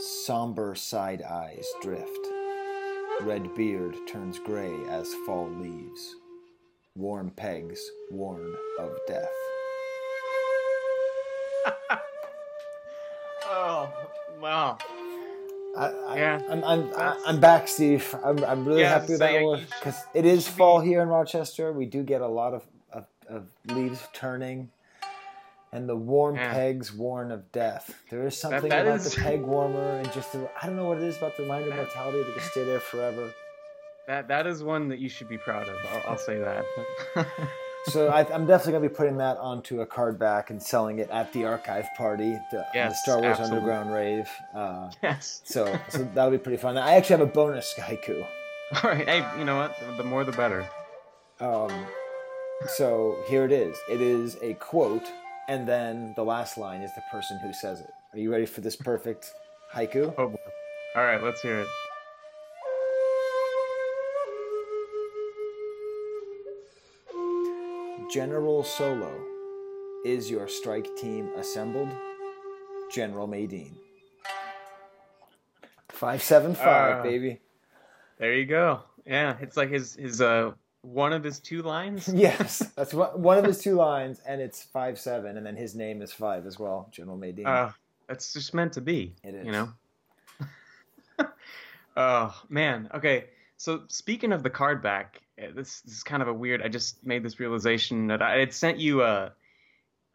Somber 0.00 0.74
side 0.74 1.22
eyes 1.22 1.66
drift. 1.82 2.26
Red 3.20 3.54
beard 3.54 3.94
turns 4.08 4.38
gray 4.38 4.74
as 4.88 5.12
fall 5.26 5.48
leaves. 5.48 6.16
Warm 6.96 7.30
pegs 7.30 7.80
warn 8.10 8.54
of 8.78 8.98
death. 9.06 9.28
Oh 13.46 13.92
wow. 14.40 14.78
I, 15.76 15.86
I, 15.86 16.16
Yeah. 16.16 16.42
I'm, 16.48 16.64
I'm, 16.64 16.92
I'm 17.26 17.40
back, 17.40 17.68
Steve. 17.68 18.14
I'm, 18.24 18.44
I'm 18.44 18.64
really 18.64 18.80
Yeah, 18.82 18.90
happy 18.90 19.12
with 19.12 19.18
so 19.18 19.24
that 19.26 19.32
yeah, 19.32 19.56
because 19.78 19.96
it 20.14 20.24
is 20.24 20.46
fall 20.46 20.80
here 20.80 21.02
in 21.02 21.08
Rochester. 21.08 21.72
We 21.72 21.86
do 21.86 22.02
get 22.02 22.20
a 22.20 22.26
lot 22.28 22.54
of, 22.54 22.62
of, 22.92 23.06
of 23.28 23.46
leaves 23.66 24.06
turning, 24.12 24.70
and 25.72 25.88
the 25.88 25.96
warm 25.96 26.36
Yeah. 26.36 26.52
pegs 26.52 26.92
warn 26.92 27.32
of 27.32 27.50
death. 27.52 27.94
There 28.10 28.26
is 28.26 28.38
something 28.38 28.68
that 28.70 28.86
about 28.86 29.00
is- 29.00 29.14
the 29.14 29.20
peg 29.20 29.42
warmer 29.42 29.98
and 29.98 30.12
just 30.12 30.32
the, 30.32 30.48
I 30.62 30.66
don't 30.66 30.76
know 30.76 30.84
what 30.88 30.98
it 30.98 31.04
is 31.04 31.16
about 31.16 31.36
the 31.36 31.42
reminder 31.42 31.70
of 31.70 31.76
mortality 31.76 32.18
that 32.22 32.32
can 32.34 32.42
stay 32.50 32.64
there 32.64 32.80
forever. 32.80 33.32
That 34.06 34.28
that 34.28 34.46
is 34.46 34.62
one 34.62 34.88
that 34.88 34.98
you 34.98 35.08
should 35.08 35.28
be 35.30 35.38
proud 35.38 35.66
of. 35.66 35.76
I'll, 35.90 36.02
I'll 36.12 36.18
say 36.18 36.38
that. 36.38 36.64
So 37.86 38.08
I, 38.08 38.20
I'm 38.32 38.46
definitely 38.46 38.72
going 38.72 38.82
to 38.84 38.88
be 38.88 38.94
putting 38.94 39.16
that 39.18 39.36
onto 39.36 39.80
a 39.82 39.86
card 39.86 40.18
back 40.18 40.50
and 40.50 40.62
selling 40.62 40.98
it 41.00 41.10
at 41.10 41.32
the 41.32 41.44
archive 41.44 41.86
party, 41.96 42.32
the, 42.50 42.64
the 42.72 42.94
Star 42.94 43.20
Wars 43.20 43.38
absolutely. 43.38 43.58
Underground 43.58 43.92
rave. 43.92 44.28
Uh, 44.54 44.90
yes. 45.02 45.42
so, 45.44 45.78
so 45.88 46.08
that'll 46.14 46.30
be 46.30 46.38
pretty 46.38 46.56
fun. 46.56 46.78
I 46.78 46.94
actually 46.94 47.18
have 47.18 47.28
a 47.28 47.32
bonus 47.32 47.74
haiku. 47.78 48.26
All 48.82 48.90
right. 48.90 49.06
Hey, 49.06 49.38
you 49.38 49.44
know 49.44 49.56
what? 49.56 49.76
The 49.96 50.04
more 50.04 50.24
the 50.24 50.32
better. 50.32 50.66
Um, 51.40 51.86
so 52.68 53.18
here 53.28 53.44
it 53.44 53.52
is. 53.52 53.76
It 53.90 54.00
is 54.00 54.38
a 54.40 54.54
quote, 54.54 55.04
and 55.48 55.68
then 55.68 56.14
the 56.16 56.24
last 56.24 56.56
line 56.56 56.80
is 56.80 56.90
the 56.94 57.02
person 57.10 57.38
who 57.40 57.52
says 57.52 57.80
it. 57.80 57.90
Are 58.14 58.18
you 58.18 58.32
ready 58.32 58.46
for 58.46 58.62
this 58.62 58.76
perfect 58.76 59.30
haiku? 59.74 60.14
Oh 60.16 60.28
boy. 60.28 60.36
All 60.96 61.04
right. 61.04 61.22
Let's 61.22 61.42
hear 61.42 61.60
it. 61.60 61.68
General 68.14 68.62
Solo, 68.62 69.12
is 70.04 70.30
your 70.30 70.46
strike 70.46 70.86
team 70.94 71.32
assembled? 71.36 71.88
General 72.92 73.26
Madine. 73.26 73.72
575, 75.88 77.00
Uh, 77.00 77.02
baby. 77.02 77.40
There 78.18 78.32
you 78.34 78.46
go. 78.46 78.82
Yeah, 79.04 79.36
it's 79.40 79.56
like 79.56 79.68
his 79.68 79.96
his 79.96 80.20
uh 80.20 80.52
one 80.82 81.12
of 81.12 81.24
his 81.24 81.40
two 81.40 81.62
lines. 81.62 82.06
Yes, 82.14 82.60
that's 82.76 82.94
one 82.94 83.20
one 83.20 83.36
of 83.36 83.44
his 83.46 83.60
two 83.60 83.74
lines, 83.74 84.20
and 84.24 84.40
it's 84.40 84.62
five 84.62 84.96
seven, 85.00 85.36
and 85.36 85.44
then 85.44 85.56
his 85.56 85.74
name 85.74 86.00
is 86.00 86.12
five 86.12 86.46
as 86.46 86.56
well, 86.56 86.88
General 86.92 87.18
Madine. 87.18 87.48
Uh, 87.48 87.72
that's 88.06 88.32
just 88.32 88.54
meant 88.54 88.74
to 88.74 88.80
be. 88.80 89.16
It 89.24 89.34
is. 89.34 89.44
You 89.44 89.50
know. 89.50 89.68
oh 91.96 92.42
man. 92.48 92.90
Okay. 92.94 93.24
So 93.56 93.82
speaking 93.88 94.30
of 94.30 94.44
the 94.44 94.50
card 94.50 94.84
back, 94.84 95.20
this, 95.36 95.80
this 95.80 95.94
is 95.96 96.02
kind 96.02 96.22
of 96.22 96.28
a 96.28 96.32
weird. 96.34 96.62
I 96.62 96.68
just 96.68 97.04
made 97.04 97.22
this 97.22 97.40
realization 97.40 98.06
that 98.08 98.22
I 98.22 98.38
had 98.38 98.52
sent 98.52 98.78
you 98.78 99.02
a. 99.02 99.32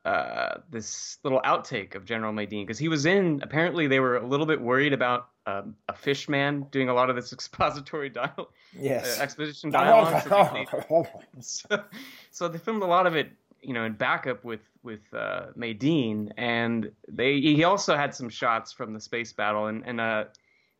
Uh, 0.06 0.60
this 0.72 1.18
little 1.26 1.42
outtake 1.42 1.94
of 1.94 2.06
General 2.06 2.32
Madine 2.32 2.66
because 2.66 2.80
he 2.80 2.88
was 2.88 3.06
in. 3.06 3.42
Apparently, 3.44 3.86
they 3.86 4.00
were 4.00 4.16
a 4.16 4.26
little 4.26 4.46
bit 4.46 4.60
worried 4.62 4.94
about 4.94 5.28
um, 5.46 5.76
a 5.90 5.94
fish 5.94 6.30
man 6.30 6.66
doing 6.72 6.88
a 6.88 6.94
lot 6.94 7.10
of 7.10 7.18
this 7.18 7.34
expository 7.38 8.10
dialogue, 8.10 8.48
yes. 8.74 9.20
uh, 9.20 9.22
exposition 9.22 9.70
dialogue. 9.72 10.24
so 10.24 10.50
they- 10.54 11.42
so, 11.42 11.84
so 12.32 12.48
they 12.48 12.58
filmed 12.58 12.82
a 12.82 12.86
lot 12.88 13.08
of 13.08 13.16
it, 13.18 13.30
you 13.62 13.74
know, 13.74 13.84
in 13.84 13.92
backup 13.94 14.46
with 14.46 14.62
with 14.84 15.02
uh, 15.14 15.48
Madine, 15.58 16.32
and 16.38 16.90
they 17.10 17.42
he 17.42 17.66
also 17.66 17.98
had 17.98 18.16
some 18.16 18.30
shots 18.30 18.72
from 18.72 18.94
the 18.94 19.02
space 19.02 19.34
battle, 19.34 19.68
and 19.68 19.84
and 19.86 20.00
uh, 20.00 20.24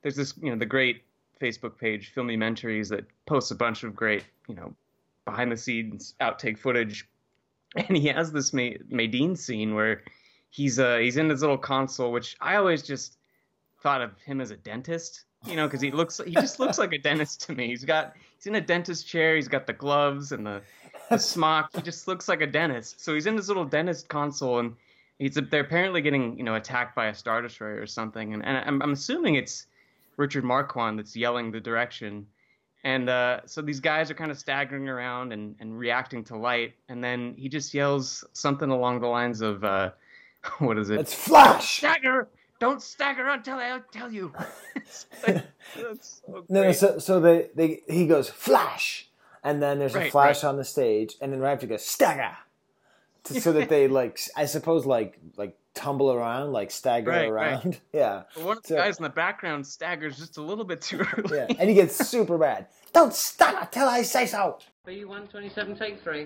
there's 0.02 0.16
this 0.16 0.34
you 0.42 0.50
know 0.50 0.58
the 0.58 0.66
great 0.66 1.04
Facebook 1.42 1.78
page 1.78 2.14
Filmumentaries 2.14 2.90
that 2.90 3.06
posts 3.26 3.52
a 3.52 3.56
bunch 3.56 3.84
of 3.84 3.96
great 3.96 4.24
you 4.48 4.56
know 4.56 4.74
behind 5.26 5.52
the 5.52 5.58
scenes 5.58 6.16
outtake 6.22 6.58
footage, 6.58 7.08
and 7.76 7.96
he 7.96 8.08
has 8.08 8.32
this 8.32 8.54
Ma- 8.54 8.80
Madine 8.92 9.38
scene 9.38 9.76
where 9.76 10.02
he's 10.50 10.80
uh 10.80 10.98
he's 10.98 11.18
in 11.18 11.30
his 11.30 11.42
little 11.42 11.58
console, 11.58 12.12
which 12.12 12.36
I 12.42 12.56
always 12.56 12.82
just 12.82 13.18
thought 13.82 14.02
of 14.02 14.20
him 14.22 14.42
as 14.42 14.52
a 14.52 14.58
dentist, 14.58 15.26
you 15.46 15.56
know, 15.56 15.68
because 15.68 15.82
he 15.82 15.92
looks 15.92 16.20
he 16.26 16.34
just 16.34 16.60
looks 16.60 16.78
like 16.78 16.94
a 16.94 16.98
dentist 16.98 17.42
to 17.48 17.54
me. 17.54 17.68
He's 17.68 17.86
got 17.86 18.14
he's 18.36 18.48
in 18.48 18.56
a 18.56 18.62
dentist 18.62 19.08
chair, 19.08 19.36
he's 19.36 19.48
got 19.48 19.68
the 19.68 19.74
gloves 19.74 20.32
and 20.32 20.46
the, 20.46 20.62
the 21.10 21.18
smock. 21.18 21.76
He 21.76 21.82
just 21.82 22.08
looks 22.08 22.28
like 22.28 22.42
a 22.42 22.48
dentist. 22.48 23.02
So 23.02 23.14
he's 23.14 23.26
in 23.26 23.36
this 23.36 23.48
little 23.48 23.66
dentist 23.66 24.10
console, 24.10 24.60
and 24.60 24.76
he's 25.18 25.36
they're 25.36 25.62
apparently 25.62 26.02
getting 26.02 26.38
you 26.38 26.44
know 26.44 26.56
attacked 26.56 26.96
by 26.96 27.08
a 27.08 27.14
star 27.14 27.42
destroyer 27.42 27.82
or 27.82 27.88
something, 27.88 28.34
and, 28.34 28.44
and 28.44 28.58
I'm, 28.58 28.82
I'm 28.82 28.92
assuming 28.92 29.36
it's 29.36 29.68
Richard 30.20 30.44
Marquand 30.44 31.00
that's 31.00 31.16
yelling 31.16 31.52
the 31.52 31.62
direction. 31.62 32.28
And 32.84 33.10
uh, 33.10 33.42
so 33.46 33.62
these 33.62 33.80
guys 33.80 34.12
are 34.12 34.14
kind 34.14 34.32
of 34.32 34.38
staggering 34.38 34.88
around 34.88 35.34
and, 35.34 35.56
and 35.60 35.78
reacting 35.78 36.24
to 36.26 36.38
light, 36.38 36.74
and 36.88 37.04
then 37.04 37.34
he 37.38 37.50
just 37.50 37.74
yells 37.74 38.24
something 38.34 38.70
along 38.70 39.02
the 39.02 39.08
lines 39.08 39.42
of, 39.42 39.64
uh, 39.64 39.92
"What 40.60 40.78
is 40.78 40.90
it? 40.90 41.00
It's 41.00 41.14
Flash! 41.14 41.78
stagger! 41.80 42.30
Don't 42.60 42.82
stagger 42.82 43.28
until 43.28 43.58
I 43.58 43.80
tell 43.92 44.12
you." 44.12 44.34
It's 44.76 45.06
like- 45.28 45.46
that's 45.76 46.22
so 46.26 46.46
No, 46.48 46.64
no, 46.64 46.72
so, 46.72 47.00
so 47.00 47.20
they, 47.20 47.50
they, 47.54 47.82
he 47.88 48.08
goes, 48.08 48.30
Flash! 48.30 49.10
And 49.44 49.62
then 49.62 49.78
there's 49.80 49.96
a 49.96 50.10
flash 50.10 50.44
right. 50.44 50.50
on 50.50 50.58
the 50.58 50.64
stage, 50.64 51.16
and 51.22 51.32
then 51.32 51.40
right 51.40 51.54
after 51.54 51.66
he 51.66 51.70
goes, 51.70 51.86
Stagger! 51.86 52.38
To- 53.26 53.42
so 53.42 53.52
that 53.54 53.70
they, 53.70 53.88
like, 53.88 54.20
I 54.36 54.46
suppose, 54.46 54.86
like, 54.86 55.20
like 55.38 55.58
tumble 55.76 56.12
around, 56.12 56.52
like 56.52 56.72
stagger 56.72 57.12
Right, 57.12 57.28
around. 57.30 57.66
right. 57.66 57.82
Yeah. 57.94 58.24
But 58.36 58.44
one 58.44 58.58
of 58.58 58.64
the 58.64 58.70
So- 58.70 58.76
guys 58.78 58.98
in 58.98 59.04
the 59.04 59.10
background 59.10 59.66
staggers 59.68 60.18
just 60.18 60.38
a 60.38 60.42
little 60.42 60.66
bit 60.66 60.82
too 60.82 61.02
early. 61.18 61.38
Yeah. 61.38 61.48
And 61.60 61.70
he 61.70 61.76
gets 61.76 61.96
super 62.08 62.38
bad. 62.38 62.68
Don't 62.94 63.14
stop 63.14 63.62
until 63.64 63.88
I 63.88 64.02
say 64.02 64.26
so! 64.26 64.58
B127, 64.88 65.78
take 65.78 66.02
three. 66.02 66.26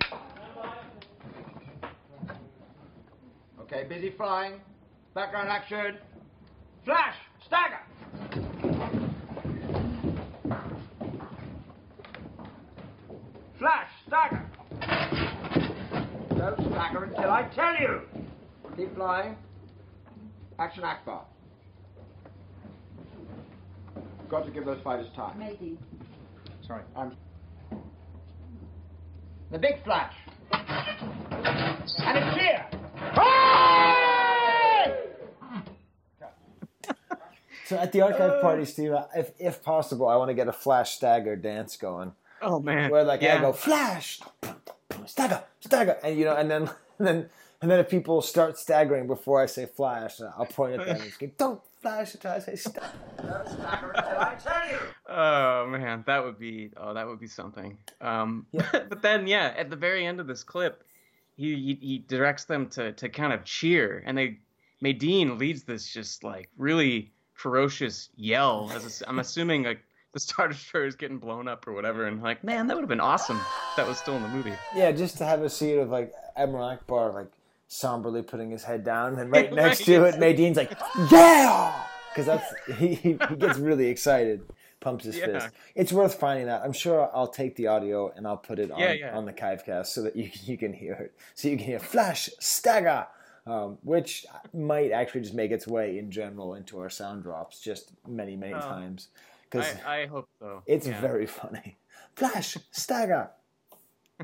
Okay, 3.62 3.84
busy 3.90 4.12
flying. 4.12 4.62
Background 5.14 5.50
action. 5.50 5.98
Flash! 6.86 7.16
Stagger! 7.46 7.80
Flash! 13.58 13.90
Stagger! 14.08 14.46
Don't 16.44 16.60
stagger 16.74 17.06
until 17.06 17.32
I 17.32 17.44
tell 17.56 17.74
you! 17.78 18.02
Keep 18.76 18.96
flying. 18.96 19.38
Action 20.60 20.84
Ackbar. 20.84 21.22
Got 24.28 24.46
to 24.46 24.52
give 24.52 24.66
those 24.66 24.82
fighters 24.84 25.08
time. 25.16 25.40
Maybe. 25.40 25.78
Sorry, 26.68 26.84
I'm. 26.98 27.16
The 29.52 29.58
big 29.58 29.82
flash. 29.86 30.16
And 30.52 32.18
it's 32.18 32.38
here! 32.38 32.66
So 37.66 37.78
at 37.78 37.94
the 37.94 38.02
archive 38.02 38.30
uh. 38.30 38.42
party, 38.42 38.66
Steve, 38.66 38.92
if, 39.16 39.32
if 39.40 39.64
possible, 39.64 40.10
I 40.10 40.18
want 40.18 40.28
to 40.28 40.34
get 40.34 40.50
a 40.50 40.52
Flash 40.52 40.96
Stagger 40.96 41.38
dance 41.38 41.78
going. 41.78 42.12
Oh 42.42 42.60
man. 42.60 42.92
Where, 42.92 43.06
like, 43.06 43.22
yeah. 43.22 43.38
I 43.38 43.42
go, 43.42 43.54
Flash! 43.54 44.20
Stagger! 45.06 45.44
Stagger! 45.60 45.98
And, 46.04 46.18
you 46.18 46.26
know, 46.26 46.36
and 46.36 46.50
then, 46.50 46.70
and 47.00 47.08
then, 47.08 47.30
and 47.62 47.72
then 47.72 47.80
if 47.80 47.89
people 47.89 48.22
start 48.22 48.58
staggering 48.58 49.08
before 49.08 49.42
I 49.42 49.46
say 49.46 49.66
Flash, 49.66 50.20
I'll 50.22 50.46
point 50.46 50.80
at 50.80 50.86
them 50.86 51.02
and 51.02 51.12
scream, 51.12 51.32
Don't 51.38 51.62
flash 51.82 52.13
until 52.13 52.32
I 52.32 52.39
say 52.39 52.56
stagger. 52.56 52.88
Don't 53.18 53.48
stagger 53.48 53.92
until 53.92 54.20
I 54.20 54.36
tell 54.36 54.70
you! 54.70 54.80
Oh 55.08 55.68
man, 55.68 56.04
that 56.08 56.24
would 56.24 56.39
be 56.39 56.72
oh 56.78 56.94
that 56.94 57.08
would 57.08 57.20
be 57.20 57.28
something. 57.28 57.78
Um, 58.02 58.48
but 58.54 59.02
then 59.02 59.28
yeah, 59.28 59.54
at 59.56 59.70
the 59.70 59.76
very 59.76 60.06
end 60.06 60.20
of 60.20 60.28
this 60.28 60.44
clip, 60.44 60.84
he 61.36 61.56
he, 61.56 61.88
he 61.88 61.98
directs 62.08 62.46
them 62.46 62.68
to 62.70 62.94
to 62.94 63.10
kind 63.10 63.34
of 63.34 63.44
cheer, 63.44 64.02
and 64.06 64.18
they 64.18 64.39
Madine 64.84 65.38
leads 65.38 65.63
this 65.63 65.88
just 65.92 66.24
like 66.24 66.50
really 66.58 67.12
ferocious 67.34 68.10
yell. 68.16 68.72
As 68.74 69.02
a, 69.02 69.10
I'm 69.10 69.20
assuming 69.20 69.63
like 69.63 69.84
the 70.13 70.19
Star 70.19 70.47
Destroyer 70.47 70.86
is 70.86 70.95
getting 70.95 71.17
blown 71.17 71.47
up 71.47 71.67
or 71.67 71.73
whatever, 71.73 72.06
and 72.08 72.21
like 72.21 72.43
man, 72.43 72.67
that 72.67 72.76
would 72.76 72.82
have 72.84 72.89
been 72.89 72.99
awesome. 72.99 73.38
If 73.38 73.76
that 73.78 73.88
was 73.88 73.97
still 73.97 74.15
in 74.15 74.23
the 74.23 74.30
movie. 74.30 74.54
Yeah, 74.76 74.91
just 74.91 75.17
to 75.17 75.26
have 75.26 75.41
a 75.41 75.49
scene 75.49 75.80
of 75.80 75.89
like 75.89 76.13
Admiral 76.36 76.78
Ackbar 76.78 77.13
like 77.13 77.28
somberly 77.67 78.21
putting 78.21 78.52
his 78.52 78.63
head 78.63 78.84
down, 78.84 79.17
and 79.19 79.32
right 79.32 79.52
next 79.54 79.80
Right. 79.82 79.86
to 79.97 80.04
it, 80.06 80.19
Madine's 80.19 80.58
like, 80.58 80.71
"Yeah!" 81.12 81.73
Because 82.10 82.28
that's 82.28 82.54
he, 82.78 82.93
he 82.95 83.17
he 83.30 83.36
gets 83.36 83.58
really 83.58 83.88
excited, 83.88 84.41
pumps 84.80 85.06
his 85.06 85.17
Yeah. 85.17 85.26
fist. 85.26 85.49
It's 85.73 85.91
worth 85.91 86.13
finding 86.19 86.45
that. 86.45 86.62
I'm 86.63 86.73
sure 86.73 87.10
I'll 87.13 87.28
take 87.28 87.56
the 87.56 87.67
audio 87.67 88.12
and 88.15 88.28
I'll 88.28 88.38
put 88.38 88.60
it 88.60 88.69
on 88.71 88.80
Yeah, 88.80 88.91
yeah. 88.93 89.17
on 89.17 89.26
the 89.26 89.34
Kivecast 89.34 89.88
so 89.88 90.04
that 90.04 90.15
you 90.15 90.30
you 90.43 90.58
can 90.58 90.73
hear 90.73 90.93
it, 90.93 91.13
so 91.34 91.47
you 91.47 91.58
can 91.58 91.65
hear 91.65 91.80
Flash 91.80 92.30
Stagger. 92.39 93.08
Um, 93.45 93.78
which 93.84 94.26
might 94.54 94.91
actually 94.93 95.19
just 95.19 95.34
make 95.34 95.52
its 95.52 95.67
way 95.67 95.97
in 95.97 96.12
general 96.12 96.54
into 96.54 96.80
our 96.80 96.89
sound 96.89 97.23
drops 97.23 97.60
just 97.60 97.91
many, 98.08 98.38
many 98.38 98.54
Oh. 98.54 98.60
times. 98.62 99.10
Because 99.54 99.76
I, 99.86 100.02
I 100.02 100.06
hope 100.08 100.28
so. 100.39 100.63
it's 100.66 100.88
Yeah. 100.88 101.00
very 101.00 101.26
funny. 101.28 101.78
Flash, 102.16 102.58
stagger. 102.72 103.30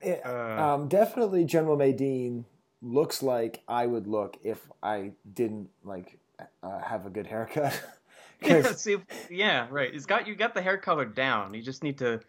It- 0.00 0.24
Uh. 0.24 0.74
um, 0.74 0.88
definitely, 0.88 1.44
General 1.44 1.76
Madine 1.76 2.44
looks 2.82 3.22
like 3.22 3.62
I 3.66 3.86
would 3.86 4.06
look 4.06 4.36
if 4.44 4.60
I 4.82 5.12
didn't 5.32 5.70
like 5.84 6.18
uh, 6.62 6.78
have 6.80 7.06
a 7.06 7.10
good 7.10 7.26
haircut. 7.26 7.80
Yeah, 8.42 8.72
see, 8.72 8.98
yeah, 9.30 9.66
right. 9.70 9.92
It's 9.94 10.04
got 10.04 10.26
you 10.26 10.34
got 10.36 10.52
the 10.52 10.60
hair 10.60 10.76
color 10.76 11.06
down. 11.06 11.54
You 11.54 11.62
just 11.62 11.82
need 11.82 11.96
to 11.98 12.20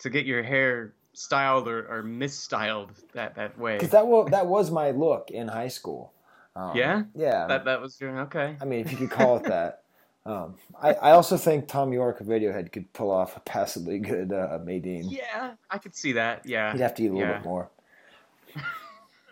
to 0.00 0.10
get 0.10 0.26
your 0.26 0.42
hair 0.42 0.92
styled 1.14 1.66
or, 1.66 1.78
or 1.88 2.02
misstyled 2.02 2.90
that 3.14 3.36
that 3.36 3.58
way. 3.58 3.76
Because 3.78 3.88
that 3.92 4.06
was 4.06 4.28
that 4.32 4.46
was 4.46 4.70
my 4.70 4.90
look 4.90 5.30
in 5.30 5.48
high 5.48 5.68
school. 5.68 6.12
Um, 6.56 6.76
Yeah? 6.76 7.02
yeah. 7.14 7.46
That 7.46 7.64
that 7.64 7.80
was 7.80 7.98
your 7.98 8.20
okay. 8.28 8.56
I 8.60 8.66
mean, 8.66 8.80
if 8.80 8.92
you 8.92 8.98
could 8.98 9.10
call 9.10 9.38
it 9.38 9.44
that. 9.44 9.82
Um, 10.26 10.56
I, 10.82 10.92
I 10.94 11.10
also 11.12 11.36
think 11.36 11.68
Thom 11.68 11.92
Yorke 11.92 12.20
of 12.20 12.26
Radiohead 12.26 12.72
could 12.72 12.92
pull 12.92 13.12
off 13.12 13.36
a 13.36 13.40
passably 13.40 14.00
good 14.00 14.32
uh, 14.32 14.58
Madine. 14.64 15.04
Yeah, 15.08 15.52
I 15.70 15.78
could 15.78 15.94
see 15.94 16.12
that. 16.12 16.44
Yeah, 16.44 16.72
He'd 16.72 16.80
have 16.80 16.94
to 16.96 17.04
eat 17.04 17.08
a 17.08 17.12
little 17.12 17.28
yeah. 17.28 17.38
bit 17.38 17.44
more. 17.44 17.70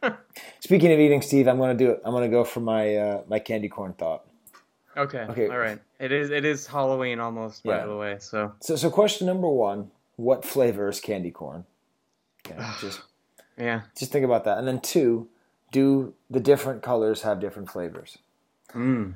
Speaking 0.61 0.93
of 0.93 1.01
eating, 1.01 1.21
Steve, 1.21 1.49
I'm 1.49 1.59
gonna 1.59 1.75
do 1.75 1.91
it. 1.91 2.03
I'm 2.05 2.13
gonna 2.13 2.29
go 2.29 2.45
for 2.45 2.61
my 2.61 2.97
uh, 2.97 3.23
my 3.27 3.41
candy 3.41 3.69
corn 3.69 3.95
thought. 3.95 4.25
Okay. 4.97 5.23
Okay. 5.23 5.49
All 5.49 5.59
right. 5.59 5.81
It 5.99 6.13
is 6.13 6.31
it 6.31 6.45
is 6.45 6.67
Halloween 6.67 7.19
almost 7.19 7.65
by 7.65 7.85
the 7.85 7.97
way. 7.97 8.19
So 8.21 8.53
So, 8.61 8.77
so 8.77 8.89
question 8.89 9.27
number 9.27 9.49
one: 9.49 9.91
What 10.15 10.45
flavor 10.45 10.89
is 10.89 11.01
candy 11.01 11.33
corn? 11.33 11.65
Okay, 12.47 12.63
just 12.81 13.01
yeah. 13.59 13.83
just 13.99 14.13
think 14.13 14.25
about 14.25 14.45
that. 14.45 14.59
And 14.59 14.69
then 14.69 14.81
two: 14.81 15.29
Do 15.73 16.15
the 16.31 16.41
different 16.41 16.83
colors 16.83 17.23
have 17.23 17.41
different 17.41 17.69
flavors? 17.69 18.19
Mm. 18.73 19.15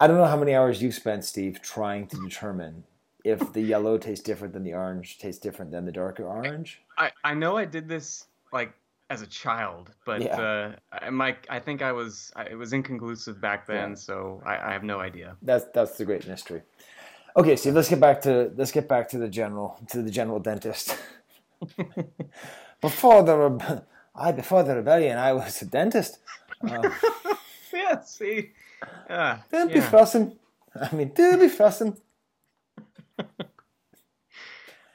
I 0.00 0.06
don't 0.06 0.16
know 0.16 0.26
how 0.26 0.36
many 0.36 0.54
hours 0.54 0.80
you've 0.82 0.94
spent, 0.94 1.24
Steve, 1.24 1.60
trying 1.60 2.06
to 2.08 2.16
determine 2.20 2.84
if 3.24 3.52
the 3.52 3.60
yellow 3.60 3.98
tastes 3.98 4.24
different 4.24 4.54
than 4.54 4.62
the 4.62 4.72
orange 4.74 5.18
tastes 5.18 5.40
different 5.40 5.70
than 5.72 5.84
the 5.84 5.92
darker 5.92 6.24
orange. 6.24 6.80
I 6.96 7.10
I 7.24 7.34
know 7.34 7.56
I 7.56 7.64
did 7.64 7.88
this 7.88 8.26
like 8.52 8.72
as 9.10 9.22
a 9.22 9.26
child, 9.26 9.90
but 10.04 10.22
Yeah. 10.22 10.40
uh, 10.40 10.72
I 10.92 11.10
my 11.10 11.36
I 11.50 11.58
think 11.58 11.82
I 11.82 11.92
was 11.92 12.32
I, 12.36 12.44
it 12.44 12.54
was 12.54 12.72
inconclusive 12.72 13.40
back 13.40 13.66
then, 13.66 13.90
Yeah. 13.90 13.94
so 13.96 14.42
I, 14.46 14.68
I 14.68 14.72
have 14.72 14.84
no 14.84 15.00
idea. 15.00 15.36
That's 15.42 15.64
that's 15.74 15.96
the 15.98 16.04
great 16.04 16.28
mystery. 16.28 16.62
Okay, 17.36 17.56
Steve, 17.56 17.74
let's 17.74 17.88
get 17.88 18.00
back 18.00 18.20
to 18.22 18.52
let's 18.56 18.72
get 18.72 18.88
back 18.88 19.08
to 19.10 19.18
the 19.18 19.28
general 19.28 19.78
to 19.90 20.02
the 20.02 20.10
general 20.10 20.38
dentist. 20.38 20.96
before 22.80 23.22
the 23.24 23.32
rebe- 23.32 23.84
I 24.14 24.30
before 24.32 24.62
the 24.62 24.76
rebellion, 24.76 25.18
I 25.18 25.32
was 25.32 25.60
a 25.62 25.66
dentist. 25.66 26.18
Uh, 26.62 26.88
Yeah, 27.72 28.00
see. 28.00 28.52
Uh, 29.08 29.38
don't 29.50 29.68
be 29.72 29.78
yeah. 29.80 29.90
fussing. 29.90 30.38
I 30.80 30.94
mean, 30.94 31.12
do 31.14 31.36
be 31.38 31.48
fussing. 31.48 31.96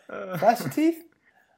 Uh, 0.10 0.38
Flash 0.38 0.62
your 0.62 0.70
teeth. 0.70 1.04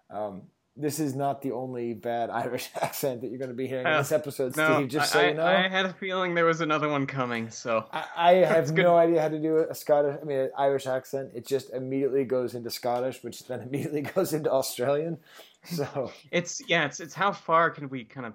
Um, 0.10 0.44
this 0.78 1.00
is 1.00 1.16
not 1.16 1.42
the 1.42 1.52
only 1.52 1.94
bad 1.94 2.30
Irish 2.32 2.70
accent 2.82 3.22
that 3.22 3.30
you're 3.30 3.38
going 3.38 3.50
to 3.50 3.56
be 3.56 3.68
hearing 3.68 3.86
in 3.86 3.94
Uh, 3.94 3.98
this 4.00 4.12
episode, 4.12 4.56
no, 4.56 4.76
Steve. 4.76 4.88
Just 4.90 5.16
I, 5.16 5.20
so 5.20 5.28
you 5.28 5.34
know, 5.36 5.44
I, 5.44 5.66
I 5.66 5.70
had 5.70 5.86
a 5.86 5.94
feeling 5.94 6.36
there 6.36 6.46
was 6.46 6.62
another 6.62 6.90
one 6.90 7.06
coming, 7.06 7.50
so 7.50 7.86
I, 7.92 8.06
I 8.16 8.32
have 8.46 8.74
good. 8.74 8.84
no 8.84 8.96
idea 8.98 9.22
how 9.22 9.30
to 9.30 9.40
do 9.40 9.58
a 9.58 9.76
Scottish, 9.76 10.18
I 10.22 10.26
mean, 10.26 10.38
an 10.40 10.52
Irish 10.58 10.86
accent. 10.86 11.32
It 11.34 11.46
just 11.48 11.72
immediately 11.72 12.24
goes 12.26 12.56
into 12.56 12.70
Scottish, 12.70 13.24
which 13.24 13.46
then 13.48 13.62
immediately 13.68 14.02
goes 14.02 14.34
into 14.34 14.52
Australian. 14.52 15.18
So 15.64 16.12
it's 16.32 16.62
yeah, 16.68 16.86
it's 16.86 17.00
it's 17.00 17.16
how 17.16 17.32
far 17.32 17.72
can 17.72 17.90
we 17.90 18.04
kind 18.04 18.28
of 18.28 18.34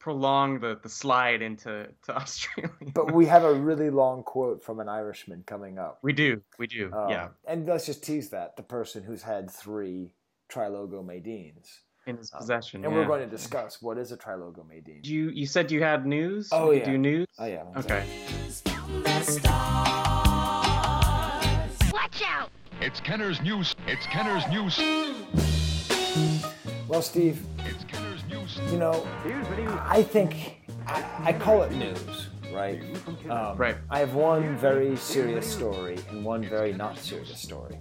prolong 0.00 0.58
the, 0.58 0.76
the 0.82 0.88
slide 0.88 1.40
into 1.42 1.86
to 2.06 2.16
Australia? 2.22 2.72
But 2.94 3.12
we 3.12 3.26
have 3.26 3.44
a 3.44 3.54
really 3.54 3.90
long 3.90 4.22
quote 4.24 4.64
from 4.64 4.80
an 4.80 4.88
Irishman 4.88 5.44
coming 5.46 5.78
up. 5.78 5.98
we 6.02 6.12
do, 6.12 6.40
we 6.58 6.66
do, 6.66 6.90
Um, 6.92 7.10
yeah, 7.10 7.28
And 7.46 7.66
let's 7.66 7.86
just 7.86 8.02
tease 8.02 8.30
that 8.30 8.56
the 8.56 8.62
person 8.64 9.02
who's 9.04 9.22
had 9.22 9.48
three 9.50 10.14
Tri-Logo 10.48 11.02
Madines. 11.02 11.82
in 12.06 12.16
his 12.16 12.30
possession. 12.30 12.84
And 12.84 12.92
yeah. 12.92 13.00
we're 13.00 13.06
going 13.06 13.20
to 13.22 13.30
discuss 13.30 13.80
what 13.80 13.98
is 13.98 14.10
a 14.10 14.16
Tri-Logo 14.16 14.64
Madine. 14.68 15.06
You 15.06 15.28
you 15.30 15.46
said 15.46 15.70
you 15.70 15.82
had 15.82 16.06
news. 16.06 16.48
Oh, 16.50 16.70
we 16.70 16.78
yeah. 16.78 16.84
do 16.90 16.98
news. 16.98 17.26
Oh, 17.38 17.44
yeah. 17.46 17.64
Okay. 17.76 18.04
Watch 21.92 22.22
out! 22.24 22.50
It's 22.80 23.00
Kenner's 23.00 23.40
News. 23.42 23.76
It's 23.86 24.06
Kenner's 24.06 24.44
News. 24.48 24.78
Well, 26.88 27.02
Steve, 27.02 27.40
It's 27.66 27.84
Kenner's 27.84 27.92
News. 27.92 27.99
You 28.70 28.78
know, 28.78 29.06
I 29.86 30.02
think 30.02 30.60
I, 30.86 31.04
I 31.24 31.32
call 31.32 31.62
it 31.62 31.72
news, 31.72 32.28
right? 32.52 32.80
Um, 33.28 33.56
Right. 33.56 33.76
I 33.90 33.98
have 33.98 34.14
one 34.14 34.56
very 34.56 34.96
serious 34.96 35.50
story 35.50 35.98
and 36.10 36.24
one 36.24 36.42
very 36.44 36.72
not 36.72 36.98
serious 36.98 37.40
story. 37.40 37.78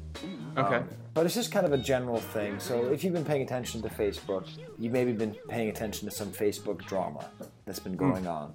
Okay. 0.57 0.75
Um, 0.77 0.89
but 1.13 1.25
it's 1.25 1.35
just 1.35 1.51
kind 1.51 1.65
of 1.65 1.73
a 1.73 1.77
general 1.77 2.17
thing. 2.19 2.59
So 2.59 2.85
if 2.91 3.03
you've 3.03 3.13
been 3.13 3.25
paying 3.25 3.41
attention 3.41 3.81
to 3.81 3.89
Facebook, 3.89 4.47
you've 4.77 4.93
maybe 4.93 5.11
been 5.11 5.35
paying 5.47 5.69
attention 5.69 6.07
to 6.09 6.15
some 6.15 6.31
Facebook 6.31 6.85
drama 6.85 7.29
that's 7.65 7.79
been 7.79 7.95
going 7.95 8.25
on. 8.27 8.53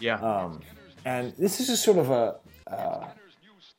yeah. 0.00 0.16
Um, 0.20 0.60
and 1.04 1.32
this 1.38 1.60
is 1.60 1.66
just 1.68 1.84
sort 1.84 1.98
of 1.98 2.10
a 2.10 2.36
uh, 2.66 3.08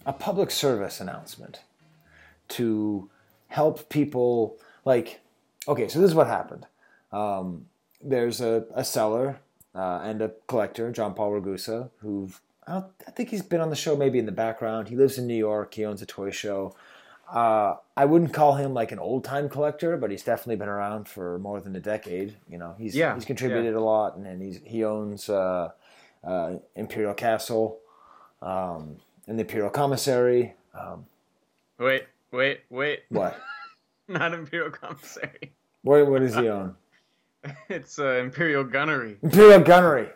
a 0.06 0.14
public 0.14 0.52
service 0.52 1.00
announcement 1.02 1.62
to 2.50 3.10
help 3.48 3.90
people. 3.90 4.58
Like, 4.86 5.22
okay, 5.68 5.88
so 5.88 6.00
this 6.00 6.10
is 6.10 6.16
what 6.16 6.28
happened. 6.28 6.68
Um, 7.12 7.66
there's 8.06 8.42
a, 8.42 8.66
a 8.74 8.84
seller 8.84 9.40
uh, 9.74 10.02
and 10.04 10.22
a 10.22 10.32
collector, 10.48 10.92
John 10.92 11.14
Paul 11.14 11.32
Ragusa, 11.32 11.90
who 12.00 12.30
I, 12.68 12.84
I 13.08 13.12
think 13.12 13.30
he's 13.30 13.42
been 13.42 13.62
on 13.62 13.70
the 13.70 13.76
show 13.76 13.96
maybe 13.96 14.20
in 14.20 14.26
the 14.26 14.32
background. 14.32 14.88
He 14.88 14.96
lives 14.96 15.18
in 15.18 15.28
New 15.28 15.36
York. 15.36 15.74
He 15.74 15.86
owns 15.86 16.02
a 16.02 16.06
toy 16.06 16.32
show. 16.32 16.76
Uh, 17.32 17.76
I 17.98 18.06
wouldn't 18.06 18.34
call 18.34 18.54
him 18.54 18.74
like 18.74 18.92
an 18.92 19.00
old 19.00 19.24
time 19.24 19.50
collector, 19.50 19.98
but 19.98 20.12
he's 20.12 20.24
definitely 20.24 20.58
been 20.58 20.70
around 20.70 21.08
for 21.08 21.40
more 21.40 21.60
than 21.60 21.76
a 21.76 21.80
decade. 21.80 22.36
You 22.48 22.60
know, 22.60 22.76
he's 22.78 22.96
Yeah, 22.96 23.16
he's 23.16 23.26
contributed 23.26 23.74
a 23.74 23.82
lot, 23.82 24.16
and, 24.16 24.28
and 24.28 24.42
he's 24.42 24.60
he 24.64 24.84
owns 24.84 25.28
uh, 25.28 25.72
uh, 26.24 26.54
Imperial 26.76 27.16
Castle 27.16 27.80
um, 28.44 28.98
and 29.28 29.40
the 29.40 29.42
Imperial 29.42 29.72
Commissary. 29.72 30.54
Um, 30.80 31.08
Wait, 31.78 32.04
wait, 32.32 32.62
wait. 32.70 33.02
what? 33.10 33.38
Not 34.08 34.34
Imperial 34.34 34.72
Commissary. 34.72 35.52
What 35.82 36.08
what 36.08 36.22
does 36.22 36.36
he 36.36 36.48
own? 36.48 36.76
It's 37.70 38.00
uh, 38.00 38.16
Imperial 38.24 38.64
Gunnery. 38.64 39.18
Imperial 39.22 39.60
Gunnery. 39.62 40.10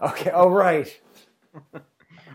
Okay. 0.00 0.30
Oh 0.32 0.48
right. 0.48 1.00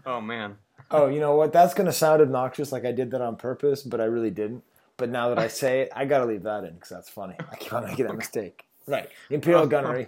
Oh 0.06 0.22
man. 0.22 0.56
Oh, 0.92 1.08
you 1.08 1.20
know 1.20 1.36
what? 1.36 1.52
That's 1.52 1.74
gonna 1.74 1.92
sound 1.92 2.22
obnoxious, 2.22 2.72
like 2.72 2.86
I 2.86 2.92
did 2.94 3.12
that 3.12 3.22
on 3.22 3.36
purpose, 3.36 3.84
but 3.84 4.00
I 4.00 4.06
really 4.06 4.32
didn't. 4.32 4.64
But 4.98 5.10
now 5.10 5.30
that 5.30 5.38
I 5.38 5.50
say 5.50 5.82
it, 5.82 5.92
I 5.96 6.06
gotta 6.06 6.26
leave 6.26 6.44
that 6.44 6.64
in 6.64 6.74
because 6.74 6.90
that's 6.90 7.10
funny. 7.10 7.36
I 7.52 7.56
keep 7.58 7.74
on 7.74 7.84
making 7.84 8.08
that 8.08 8.16
mistake. 8.16 8.64
Right, 8.88 9.10
Imperial 9.30 9.68
Gunnery. 9.68 10.08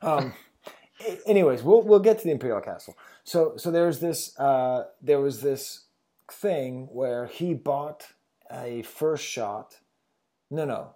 Um. 0.00 0.32
Anyways, 1.26 1.62
we'll 1.62 1.82
we'll 1.82 2.00
get 2.00 2.18
to 2.18 2.24
the 2.24 2.30
Imperial 2.30 2.60
Castle. 2.60 2.96
So 3.24 3.56
so 3.56 3.70
there's 3.70 4.00
this 4.00 4.36
uh, 4.38 4.86
there 5.00 5.20
was 5.20 5.42
this 5.42 5.84
thing 6.30 6.88
where 6.90 7.26
he 7.26 7.54
bought 7.54 8.06
a 8.50 8.82
first 8.82 9.24
shot. 9.24 9.78
No, 10.50 10.64
no, 10.64 10.94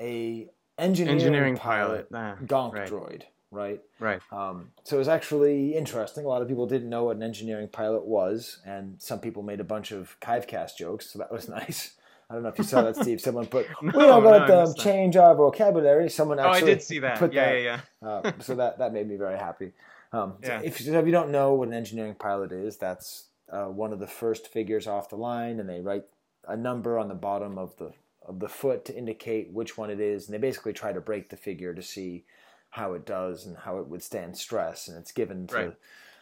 a 0.00 0.50
engineering, 0.78 1.18
Engineering 1.20 1.56
pilot, 1.56 2.10
pilot. 2.10 2.36
Ah, 2.40 2.44
Gonk 2.44 2.72
right. 2.74 2.88
droid. 2.88 3.22
Right. 3.50 3.80
Right. 4.00 4.20
Um, 4.32 4.70
so 4.82 4.96
it 4.96 4.98
was 4.98 5.08
actually 5.08 5.76
interesting. 5.76 6.24
A 6.24 6.28
lot 6.28 6.42
of 6.42 6.48
people 6.48 6.66
didn't 6.66 6.88
know 6.88 7.04
what 7.04 7.16
an 7.16 7.22
engineering 7.22 7.68
pilot 7.68 8.04
was, 8.04 8.58
and 8.66 9.00
some 9.00 9.20
people 9.20 9.42
made 9.44 9.60
a 9.60 9.64
bunch 9.64 9.92
of 9.92 10.16
Kivecast 10.20 10.76
jokes, 10.76 11.10
so 11.12 11.20
that 11.20 11.30
was 11.30 11.48
nice. 11.60 11.94
I 12.28 12.34
don't 12.34 12.42
know 12.42 12.48
if 12.48 12.58
you 12.58 12.64
saw 12.64 12.82
that, 12.82 12.96
Steve. 12.96 13.20
Someone 13.20 13.46
put, 13.46 13.66
"We 13.82 13.90
don't 13.92 14.00
no, 14.00 14.20
got 14.22 14.50
I 14.50 14.64
to 14.66 14.74
change 14.82 15.14
our 15.16 15.34
vocabulary." 15.36 16.10
Someone 16.10 16.40
Oh, 16.40 16.48
I 16.48 16.60
did 16.60 16.82
see 16.82 16.98
that. 17.00 17.18
put 17.18 17.32
Yeah, 17.32 17.44
that. 17.52 17.60
yeah, 17.62 17.80
yeah. 18.02 18.08
Uh, 18.08 18.32
so 18.40 18.54
that 18.56 18.78
that 18.78 18.92
made 18.92 19.06
me 19.08 19.16
very 19.16 19.38
happy. 19.38 19.72
Um, 20.12 20.34
so 20.42 20.60
if, 20.64 20.80
if 20.80 21.06
you 21.06 21.12
don't 21.12 21.30
know 21.30 21.54
what 21.54 21.68
an 21.68 21.74
engineering 21.74 22.14
pilot 22.14 22.50
is, 22.50 22.76
that's 22.76 23.26
uh, 23.52 23.66
one 23.66 23.92
of 23.92 23.98
the 24.00 24.06
first 24.06 24.48
figures 24.48 24.86
off 24.86 25.10
the 25.10 25.16
line, 25.16 25.60
and 25.60 25.68
they 25.68 25.80
write 25.80 26.04
a 26.48 26.56
number 26.56 26.98
on 26.98 27.08
the 27.08 27.14
bottom 27.14 27.58
of 27.58 27.76
the 27.76 27.92
of 28.26 28.40
the 28.40 28.48
foot 28.48 28.84
to 28.86 28.96
indicate 28.96 29.50
which 29.52 29.76
one 29.76 29.90
it 29.90 30.00
is, 30.00 30.26
and 30.26 30.34
they 30.34 30.38
basically 30.38 30.72
try 30.72 30.92
to 30.92 31.00
break 31.00 31.28
the 31.28 31.36
figure 31.36 31.74
to 31.74 31.82
see 31.82 32.24
how 32.70 32.94
it 32.94 33.06
does 33.06 33.46
and 33.46 33.56
how 33.58 33.78
it 33.78 33.86
would 33.86 34.02
stand 34.02 34.36
stress, 34.36 34.88
and 34.88 34.98
it's 34.98 35.12
given 35.12 35.46
to 35.48 35.56
Right. 35.56 35.76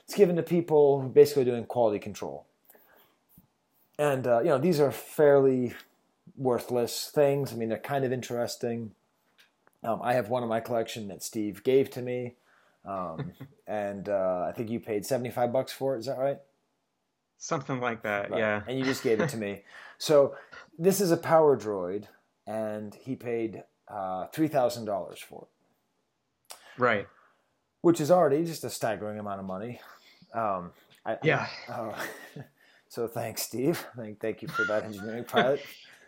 it's 0.04 0.14
given 0.14 0.36
to 0.36 0.42
people 0.42 1.02
basically 1.02 1.44
doing 1.44 1.64
quality 1.64 1.98
control. 1.98 2.46
And 3.98 4.26
uh, 4.26 4.40
you 4.40 4.48
know 4.48 4.58
these 4.58 4.80
are 4.80 4.90
fairly 4.92 5.74
worthless 6.36 7.10
things. 7.14 7.52
I 7.52 7.56
mean 7.56 7.68
they're 7.68 7.78
kind 7.78 8.04
of 8.04 8.12
interesting. 8.12 8.92
Um, 9.84 10.00
I 10.02 10.14
have 10.14 10.28
one 10.28 10.42
in 10.42 10.48
my 10.48 10.60
collection 10.60 11.08
that 11.08 11.22
Steve 11.22 11.64
gave 11.64 11.90
to 11.90 12.02
me, 12.02 12.34
um, 12.84 13.32
and 13.66 14.08
uh, 14.08 14.46
I 14.48 14.52
think 14.52 14.70
you 14.70 14.80
paid 14.80 15.06
seventy 15.06 15.30
five 15.30 15.52
bucks 15.52 15.72
for 15.72 15.96
it. 15.96 16.00
Is 16.00 16.06
that 16.06 16.18
right? 16.18 16.38
Something 17.42 17.80
like 17.80 18.04
that. 18.04 18.30
Right. 18.30 18.38
Yeah. 18.38 18.62
And 18.68 18.78
you 18.78 18.84
just 18.84 19.02
gave 19.02 19.20
it 19.20 19.28
to 19.30 19.36
me. 19.46 19.62
So 19.98 20.36
this 20.78 21.00
is 21.00 21.10
a 21.10 21.16
power 21.16 21.56
droid, 21.58 22.04
and 22.46 22.94
he 22.94 23.16
paid 23.16 23.64
uh, 23.88 24.26
three 24.32 24.46
thousand 24.46 24.84
dollars 24.84 25.18
for 25.18 25.48
it, 26.50 26.56
Right. 26.78 27.08
which 27.80 28.00
is 28.00 28.12
already 28.12 28.44
just 28.44 28.62
a 28.62 28.70
staggering 28.70 29.18
amount 29.18 29.40
of 29.40 29.46
money. 29.46 29.80
Um, 30.32 30.70
I, 31.04 31.18
Yeah. 31.24 31.48
oh, 31.68 31.94
so 32.88 33.08
thanks, 33.08 33.42
Steve. 33.42 33.84
Thank, 33.96 34.20
thank 34.20 34.40
you 34.42 34.46
for 34.46 34.64
that 34.66 34.84
engineering 34.84 35.24
pilot. 35.24 35.60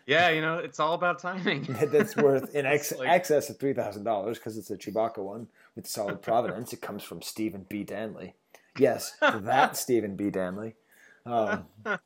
Yeah. 0.07 0.29
You 0.29 0.39
know, 0.39 0.59
it's 0.59 0.79
all 0.79 0.93
about 0.93 1.19
timing. 1.19 1.63
That's 1.91 2.15
worth 2.15 2.55
in 2.55 2.65
ex- 2.65 2.93
like- 2.97 3.09
excess 3.09 3.49
of 3.49 3.59
three 3.59 3.73
thousand 3.73 4.05
dollars 4.05 4.37
because 4.37 4.57
it's 4.57 4.71
a 4.71 4.77
Chewbacca 4.77 5.17
one 5.17 5.47
with 5.75 5.85
solid 5.85 6.21
provenance. 6.21 6.71
it 6.71 6.81
comes 6.81 7.03
from 7.03 7.21
Stephen 7.21 7.65
B. 7.67 7.83
Danley. 7.83 8.35
Yes, 8.79 9.17
that 9.21 9.75
Stephen 9.75 10.15
B. 10.15 10.29
Danley. 10.29 10.75
Um, 11.25 11.65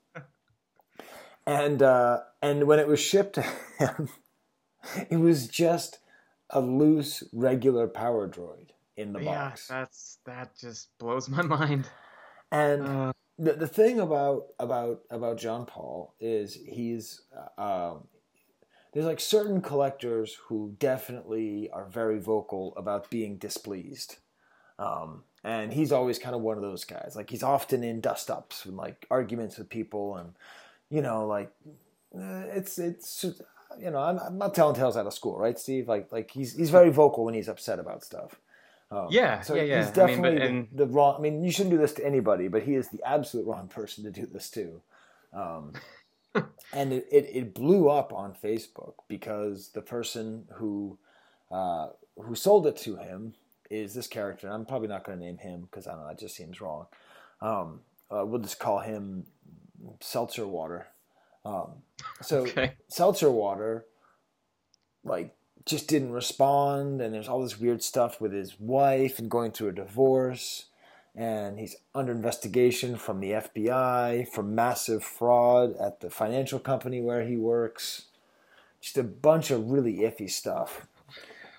and 1.46 1.82
uh, 1.82 2.20
and 2.42 2.66
when 2.66 2.80
it 2.80 2.88
was 2.88 3.00
shipped 3.00 3.36
to 3.36 3.46
him, 3.78 4.10
it 5.10 5.18
was 5.18 5.48
just 5.48 6.00
a 6.50 6.62
loose, 6.62 7.24
regular 7.32 7.88
power 7.88 8.28
droid 8.28 8.70
in 8.98 9.14
the 9.14 9.20
yeah. 9.20 9.50
box. 9.50 9.68
That's 9.68 10.18
that 10.26 10.58
just 10.58 10.90
blows 10.98 11.30
my 11.30 11.42
mind. 11.42 11.90
And 12.52 12.88
Uh, 12.88 13.14
the 13.40 13.54
the 13.54 13.68
thing 13.68 14.00
about 14.00 14.48
about 14.60 15.02
about 15.10 15.38
John 15.38 15.66
Paul 15.66 16.14
is 16.20 16.56
he's 16.56 17.22
uh, 17.58 17.62
um, 17.62 18.08
there's 18.94 19.06
like 19.06 19.20
certain 19.20 19.62
collectors 19.62 20.36
who 20.48 20.76
definitely 20.78 21.70
are 21.72 21.86
very 21.86 22.20
vocal 22.20 22.74
about 22.76 23.10
being 23.10 23.38
displeased, 23.38 24.18
um, 24.78 25.24
and 25.44 25.72
he's 25.74 25.92
always 25.92 26.20
kind 26.20 26.36
of 26.36 26.42
one 26.42 26.58
of 26.58 26.64
those 26.64 26.86
guys. 26.86 27.14
Like 27.16 27.30
he's 27.30 27.44
often 27.44 27.84
in 27.84 28.02
dust 28.02 28.30
ups 28.30 28.66
and 28.66 28.76
like 28.78 29.06
arguments 29.10 29.58
with 29.58 29.70
people, 29.70 30.18
and 30.18 30.34
you 30.90 31.02
know 31.02 31.26
like 31.28 31.52
uh, 32.18 32.44
it's 32.54 32.78
it's 32.80 33.24
you 33.80 33.92
know 33.92 34.00
I'm, 34.00 34.18
I'm 34.20 34.38
not 34.38 34.54
telling 34.56 34.76
tales 34.76 34.98
out 34.98 35.08
of 35.08 35.14
school, 35.14 35.38
right, 35.38 35.58
Steve? 35.58 35.88
Like 35.88 36.12
like 36.12 36.32
he's 36.32 36.56
he's 36.56 36.70
very 36.70 36.90
vocal 36.90 37.26
when 37.26 37.34
he's 37.34 37.48
upset 37.48 37.80
about 37.80 38.04
stuff. 38.04 38.40
Um, 38.92 39.08
Yeah, 39.12 39.42
so 39.42 39.54
yeah, 39.56 39.62
yeah. 39.64 39.78
He's 39.86 39.86
I 39.86 40.06
mean, 40.08 40.22
but- 40.22 40.32
definitely 40.32 40.48
and- 40.48 40.68
the, 40.72 40.86
the 40.86 40.92
wrong. 40.92 41.16
I 41.18 41.22
mean, 41.22 41.44
you 41.44 41.52
shouldn't 41.52 41.72
do 41.72 41.78
this 41.78 41.94
to 41.94 42.06
anybody, 42.06 42.48
but 42.48 42.64
he 42.64 42.76
is 42.76 42.90
the 42.90 43.02
absolute 43.06 43.46
wrong 43.46 43.68
person 43.68 44.04
to 44.06 44.12
do 44.12 44.26
this 44.26 44.50
to. 44.52 44.82
Um, 45.34 45.74
and 46.74 46.94
it, 46.94 47.08
it, 47.12 47.30
it 47.34 47.54
blew 47.54 47.90
up 47.90 48.14
on 48.14 48.34
Facebook 48.34 48.94
because 49.08 49.70
the 49.70 49.82
person 49.82 50.46
who 50.56 50.98
uh, 51.52 51.90
who 52.20 52.36
sold 52.36 52.66
it 52.68 52.78
to 52.78 52.96
him 52.96 53.34
is 53.70 53.94
this 53.94 54.08
character. 54.08 54.48
And 54.48 54.54
I'm 54.54 54.66
probably 54.66 54.88
not 54.88 55.04
going 55.04 55.20
to 55.20 55.26
name 55.26 55.38
him 55.38 55.62
because 55.62 55.88
I 55.88 55.94
don't 55.94 56.04
know. 56.04 56.10
It 56.10 56.20
just 56.20 56.36
seems 56.36 56.62
wrong. 56.62 56.88
Um, 57.42 57.82
uh, 58.12 58.26
we'll 58.26 58.42
just 58.42 58.60
call 58.60 58.80
him 58.80 59.26
Seltzer 60.02 60.48
Water. 60.48 60.88
Um, 61.46 61.84
so 62.22 62.42
Okay. 62.48 62.74
Seltzer 62.88 63.32
Water, 63.32 63.86
like 65.04 65.36
just 65.66 65.88
didn't 65.88 66.12
respond, 66.12 67.02
and 67.02 67.14
there's 67.14 67.28
all 67.28 67.42
this 67.44 67.60
weird 67.60 67.84
stuff 67.84 68.20
with 68.20 68.34
his 68.34 68.60
wife 68.60 69.20
and 69.20 69.30
going 69.30 69.52
through 69.52 69.70
a 69.70 69.74
divorce, 69.74 70.66
and 71.16 71.60
he's 71.60 71.76
under 71.94 72.12
investigation 72.12 72.96
from 72.96 73.20
the 73.20 73.32
FBI 73.32 74.28
for 74.30 74.42
massive 74.42 75.04
fraud 75.04 75.76
at 75.78 76.00
the 76.00 76.10
financial 76.10 76.60
company 76.60 77.02
where 77.02 77.26
he 77.28 77.38
works. 77.38 78.06
Just 78.82 78.98
a 78.98 79.04
bunch 79.04 79.52
of 79.52 79.70
really 79.70 79.98
iffy 79.98 80.30
stuff. 80.30 80.88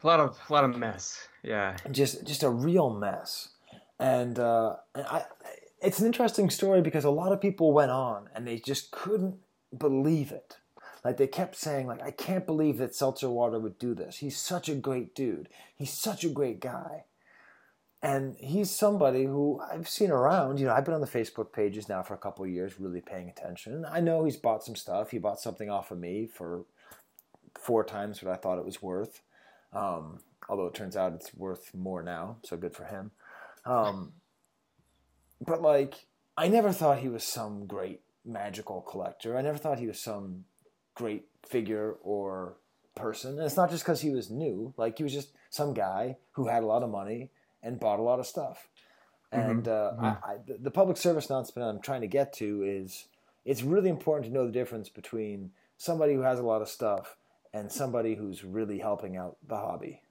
A 0.02 0.06
lot 0.06 0.20
of 0.20 0.38
a 0.48 0.52
lot 0.52 0.64
of 0.64 0.76
mess. 0.76 1.28
Yeah. 1.42 1.76
Just 1.90 2.26
just 2.26 2.42
a 2.42 2.50
real 2.50 2.90
mess. 2.90 3.50
And, 3.98 4.38
uh, 4.38 4.76
I, 4.94 5.24
it's 5.83 5.98
an 6.00 6.07
interesting 6.07 6.48
story 6.48 6.81
because 6.81 7.05
a 7.05 7.11
lot 7.11 7.33
of 7.33 7.40
people 7.40 7.72
went 7.72 7.90
on 7.90 8.31
and 8.35 8.46
they 8.46 8.59
just 8.59 8.90
couldn't 8.90 9.37
believe 9.76 10.33
it. 10.33 10.57
Like 11.05 11.16
they 11.16 11.26
kept 11.26 11.57
saying, 11.57 11.87
like, 11.87 12.03
I 12.03 12.11
can't 12.11 12.46
believe 12.46 12.79
that 12.79 12.94
Seltzer 12.94 13.31
Water 13.31 13.59
would 13.59 13.79
do 13.79 13.94
this. 13.94 14.18
He's 14.18 14.38
such 14.38 14.68
a 14.68 14.74
great 14.74 15.14
dude. 15.14 15.48
He's 15.74 15.92
such 15.92 16.24
a 16.24 16.29
great 16.29 16.61
guy. 16.61 17.05
And 18.03 18.37
he's 18.38 18.70
somebody 18.70 19.24
who 19.24 19.61
I've 19.61 19.88
seen 19.88 20.11
around. 20.11 20.59
You 20.59 20.66
know, 20.66 20.72
I've 20.72 20.87
been 20.87 20.94
on 20.94 21.03
the 21.03 21.07
Facebook 21.07 21.53
pages 21.53 21.88
now 21.88 22.03
for 22.03 22.14
a 22.14 22.18
couple 22.18 22.46
years, 22.46 22.81
really 22.81 23.03
paying 23.03 23.29
attention. 23.29 23.85
I 23.85 24.00
know 24.00 24.24
he's 24.24 24.38
bought 24.38 24.64
some 24.64 24.76
stuff. 24.76 25.11
He 25.11 25.18
bought 25.18 25.40
something 25.40 25.68
off 25.68 25.90
of 25.90 25.98
me 25.98 26.26
for 26.26 26.64
four 27.59 27.85
times 27.85 28.22
what 28.22 28.33
I 28.33 28.37
thought 28.37 28.59
it 28.59 28.64
was 28.64 28.81
worth. 28.81 29.20
Um, 29.74 30.20
although 30.50 30.66
it 30.66 30.74
turns 30.74 30.96
out 30.96 31.14
it's 31.14 31.32
worth 31.34 31.72
more 31.74 32.02
now, 32.02 32.36
so 32.42 32.56
good 32.56 32.74
for 32.74 32.84
him. 32.84 33.12
Um, 33.64 34.12
but 35.40 35.62
like, 35.62 35.94
I 36.36 36.48
never 36.48 36.72
thought 36.72 36.98
he 36.98 37.08
was 37.08 37.24
some 37.24 37.66
great 37.66 38.00
magical 38.24 38.80
collector. 38.82 39.38
I 39.38 39.42
never 39.42 39.56
thought 39.58 39.78
he 39.78 39.86
was 39.86 40.00
some 40.00 40.44
great 40.94 41.24
figure 41.46 41.92
or 42.02 42.56
person. 42.96 43.36
And 43.38 43.46
it's 43.46 43.56
not 43.56 43.70
just 43.70 43.84
because 43.84 44.00
he 44.00 44.10
was 44.10 44.28
new. 44.30 44.74
Like 44.76 44.98
he 44.98 45.04
was 45.04 45.12
just 45.12 45.30
some 45.50 45.72
guy 45.72 46.16
who 46.32 46.48
had 46.48 46.62
a 46.62 46.66
lot 46.66 46.82
of 46.82 46.90
money 46.90 47.30
and 47.62 47.78
bought 47.80 48.00
a 48.00 48.02
lot 48.02 48.18
of 48.18 48.26
stuff. 48.26 48.68
And 49.32 49.68
uh, 49.68 49.92
I, 50.00 50.06
I, 50.32 50.36
the- 50.44 50.58
the 50.60 50.70
public 50.72 50.96
service 50.96 51.30
announcement 51.30 51.68
I'm 51.68 51.80
trying 51.80 52.00
to 52.00 52.08
get 52.08 52.32
to 52.34 52.64
is 52.64 53.06
it's 53.44 53.62
really 53.62 53.88
important 53.88 54.26
to 54.26 54.32
know 54.34 54.46
the 54.46 54.52
difference 54.52 54.88
between 54.88 55.52
somebody 55.78 56.14
who 56.14 56.22
has 56.22 56.40
a 56.40 56.42
lot 56.42 56.60
of 56.60 56.68
stuff 56.68 57.16
and 57.54 57.70
somebody 57.70 58.14
who's 58.16 58.44
really 58.44 58.78
helping 58.80 59.16
out 59.16 59.36
the 59.46 59.56
hobby 59.56 60.02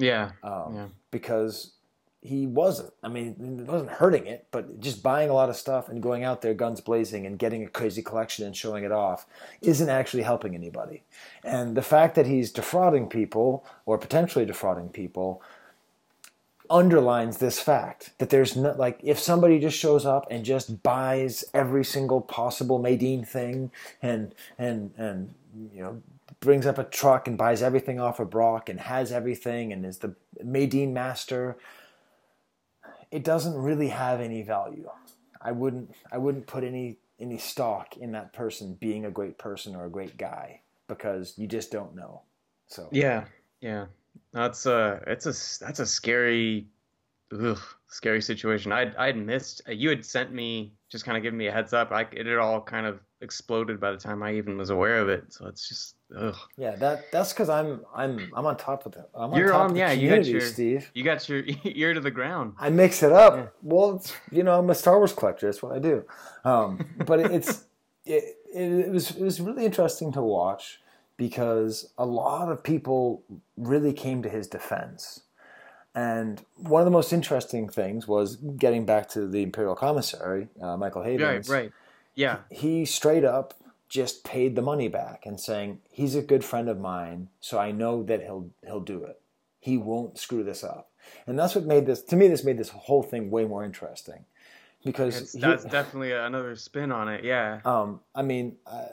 Yeah. 0.00 0.30
um, 0.42 0.74
Yeah. 0.74 0.86
because 1.10 1.72
he 2.22 2.46
wasn't. 2.46 2.92
I 3.02 3.08
mean, 3.08 3.62
it 3.66 3.70
wasn't 3.70 3.92
hurting 3.92 4.26
it, 4.26 4.46
but 4.50 4.78
just 4.80 5.02
buying 5.02 5.30
a 5.30 5.32
lot 5.32 5.48
of 5.48 5.56
stuff 5.56 5.88
and 5.88 6.02
going 6.02 6.22
out 6.22 6.42
there 6.42 6.52
guns 6.52 6.80
blazing 6.82 7.24
and 7.24 7.38
getting 7.38 7.64
a 7.64 7.68
crazy 7.68 8.02
collection 8.02 8.44
and 8.44 8.54
showing 8.54 8.84
it 8.84 8.92
off 8.92 9.26
isn't 9.62 9.88
actually 9.88 10.22
helping 10.22 10.54
anybody. 10.54 11.02
And 11.42 11.76
the 11.76 11.82
fact 11.82 12.14
that 12.16 12.26
he's 12.26 12.52
defrauding 12.52 13.08
people 13.08 13.64
or 13.86 13.96
potentially 13.96 14.44
defrauding 14.44 14.90
people 14.90 15.42
underlines 16.68 17.38
this 17.38 17.58
fact 17.58 18.10
that 18.18 18.30
there's 18.30 18.56
not 18.56 18.78
like 18.78 19.00
if 19.02 19.18
somebody 19.18 19.58
just 19.58 19.76
shows 19.76 20.06
up 20.06 20.26
and 20.30 20.44
just 20.44 20.82
buys 20.84 21.42
every 21.52 21.84
single 21.84 22.20
possible 22.20 22.78
Madine 22.78 23.26
thing 23.26 23.72
and 24.00 24.32
and 24.56 24.92
and 24.96 25.34
you 25.74 25.82
know 25.82 26.02
brings 26.40 26.66
up 26.66 26.78
a 26.78 26.84
truck 26.84 27.26
and 27.26 27.36
buys 27.36 27.62
everything 27.62 27.98
off 27.98 28.20
of 28.20 28.30
Broc 28.30 28.68
and 28.68 28.80
has 28.80 29.10
everything 29.12 29.72
and 29.72 29.84
is 29.84 29.98
the 29.98 30.14
Madine 30.44 30.92
master 30.92 31.56
it 33.10 33.24
doesn't 33.24 33.54
really 33.54 33.88
have 33.88 34.20
any 34.20 34.42
value 34.42 34.88
I 35.42 35.52
wouldn't 35.52 35.94
I 36.12 36.18
wouldn't 36.18 36.46
put 36.46 36.64
any 36.64 36.98
any 37.18 37.38
stock 37.38 37.96
in 37.96 38.12
that 38.12 38.32
person 38.32 38.74
being 38.80 39.04
a 39.04 39.10
great 39.10 39.38
person 39.38 39.74
or 39.74 39.84
a 39.84 39.90
great 39.90 40.16
guy 40.16 40.62
because 40.88 41.34
you 41.36 41.46
just 41.46 41.70
don't 41.70 41.94
know 41.94 42.22
so 42.68 42.88
Yeah. 42.92 43.24
Yeah. 43.60 43.86
That's 44.32 44.66
a 44.66 45.02
it's 45.06 45.26
a 45.26 45.64
that's 45.64 45.80
a 45.80 45.86
scary, 45.86 46.68
ugh, 47.32 47.58
scary 47.88 48.22
situation. 48.22 48.70
I'd 48.72 48.94
I'd 48.96 49.16
missed. 49.16 49.62
uh, 49.68 49.72
You 49.72 49.88
had 49.90 50.04
sent 50.04 50.32
me 50.32 50.72
just 50.88 51.04
kind 51.04 51.16
of 51.16 51.22
giving 51.22 51.38
me 51.38 51.48
a 51.48 51.52
heads 51.52 51.72
up. 51.72 51.90
I 51.90 52.02
it 52.12 52.26
had 52.26 52.38
all 52.38 52.60
kind 52.60 52.86
of 52.86 53.00
exploded 53.20 53.78
by 53.80 53.90
the 53.90 53.96
time 53.96 54.22
I 54.22 54.34
even 54.34 54.56
was 54.56 54.70
aware 54.70 54.98
of 54.98 55.08
it. 55.08 55.32
So 55.32 55.46
it's 55.46 55.68
just 55.68 55.96
ugh. 56.16 56.36
Yeah, 56.56 56.76
that 56.76 57.10
that's 57.12 57.32
because 57.32 57.48
I'm 57.48 57.84
I'm 57.94 58.30
I'm 58.34 58.46
on 58.46 58.56
top 58.56 58.86
of 58.86 58.94
it. 58.94 59.08
I'm 59.14 59.32
on 59.32 59.38
You're 59.38 59.50
top 59.50 59.70
on. 59.70 59.76
Yeah. 59.76 59.92
You 59.92 60.08
got 60.08 60.26
your 60.26 60.40
Steve. 60.40 60.90
You 60.94 61.04
got 61.04 61.28
your 61.28 61.44
ear 61.64 61.94
to 61.94 62.00
the 62.00 62.10
ground. 62.10 62.54
I 62.58 62.70
mix 62.70 63.02
it 63.02 63.12
up. 63.12 63.36
Yeah. 63.36 63.46
Well, 63.62 63.96
it's 63.96 64.14
you 64.30 64.42
know 64.42 64.58
I'm 64.58 64.70
a 64.70 64.74
Star 64.74 64.96
Wars 64.98 65.12
collector. 65.12 65.46
That's 65.46 65.62
what 65.62 65.72
I 65.72 65.78
do. 65.78 66.04
Um, 66.44 66.84
but 67.06 67.20
it, 67.20 67.30
it's 67.30 67.64
it, 68.06 68.36
it, 68.54 68.86
it 68.86 68.90
was 68.90 69.10
it 69.10 69.22
was 69.22 69.40
really 69.40 69.64
interesting 69.64 70.12
to 70.12 70.22
watch 70.22 70.80
because 71.16 71.92
a 71.98 72.06
lot 72.06 72.50
of 72.50 72.62
people 72.62 73.22
really 73.56 73.92
came 73.92 74.22
to 74.22 74.28
his 74.28 74.46
defense. 74.46 75.20
And 75.94 76.42
one 76.54 76.80
of 76.80 76.84
the 76.84 76.92
most 76.92 77.12
interesting 77.12 77.68
things 77.68 78.06
was 78.06 78.36
getting 78.36 78.86
back 78.86 79.08
to 79.10 79.26
the 79.26 79.42
Imperial 79.42 79.74
Commissary, 79.74 80.48
uh, 80.62 80.76
Michael 80.76 81.02
Right. 81.02 81.46
Right. 81.48 81.72
Yeah. 82.20 82.38
he 82.50 82.84
straight 82.84 83.24
up 83.24 83.54
just 83.88 84.22
paid 84.24 84.54
the 84.54 84.62
money 84.62 84.88
back 84.88 85.26
and 85.26 85.40
saying 85.40 85.80
he's 85.90 86.14
a 86.14 86.22
good 86.22 86.44
friend 86.44 86.68
of 86.68 86.78
mine, 86.78 87.28
so 87.40 87.58
I 87.58 87.72
know 87.72 88.02
that 88.04 88.22
he'll 88.22 88.50
he'll 88.64 88.80
do 88.94 89.02
it. 89.04 89.20
He 89.58 89.76
won't 89.76 90.18
screw 90.18 90.44
this 90.44 90.62
up, 90.62 90.90
and 91.26 91.38
that's 91.38 91.54
what 91.54 91.64
made 91.64 91.86
this 91.86 92.02
to 92.04 92.16
me. 92.16 92.28
This 92.28 92.44
made 92.44 92.58
this 92.58 92.68
whole 92.68 93.02
thing 93.02 93.30
way 93.30 93.44
more 93.46 93.64
interesting 93.64 94.24
because 94.84 95.32
he- 95.32 95.40
that's 95.40 95.64
definitely 95.64 96.12
another 96.12 96.54
spin 96.56 96.92
on 96.92 97.08
it. 97.08 97.24
Yeah. 97.24 97.60
um, 97.64 98.00
I 98.14 98.22
mean, 98.22 98.56
uh, 98.66 98.88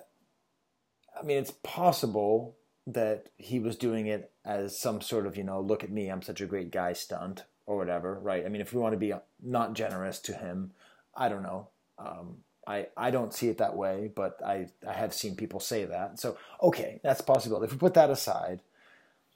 I 1.19 1.23
mean, 1.23 1.37
it's 1.37 1.53
possible 1.63 2.55
that 2.87 3.27
he 3.37 3.59
was 3.59 3.75
doing 3.75 4.07
it 4.07 4.31
as 4.45 4.79
some 4.79 5.01
sort 5.01 5.27
of 5.27 5.35
you 5.37 5.43
know, 5.43 5.59
look 5.61 5.83
at 5.83 5.91
me, 5.91 6.07
I'm 6.09 6.21
such 6.21 6.41
a 6.41 6.45
great 6.45 6.71
guy 6.71 6.93
stunt 6.93 7.43
or 7.65 7.77
whatever, 7.77 8.17
right? 8.19 8.45
I 8.45 8.49
mean, 8.49 8.61
if 8.61 8.73
we 8.73 8.79
want 8.79 8.93
to 8.93 8.97
be 8.97 9.13
not 9.43 9.73
generous 9.73 10.19
to 10.21 10.33
him, 10.33 10.71
I 11.13 11.27
don't 11.29 11.43
know. 11.43 11.67
Um, 11.99 12.37
I 12.67 12.87
I 12.97 13.11
don't 13.11 13.33
see 13.33 13.47
it 13.49 13.57
that 13.59 13.75
way, 13.75 14.11
but 14.13 14.39
I 14.45 14.67
I 14.87 14.93
have 14.93 15.13
seen 15.13 15.35
people 15.35 15.59
say 15.59 15.85
that. 15.85 16.19
So 16.19 16.37
okay, 16.61 16.99
that's 17.03 17.21
possible. 17.21 17.63
If 17.63 17.71
we 17.71 17.77
put 17.77 17.93
that 17.95 18.09
aside, 18.09 18.59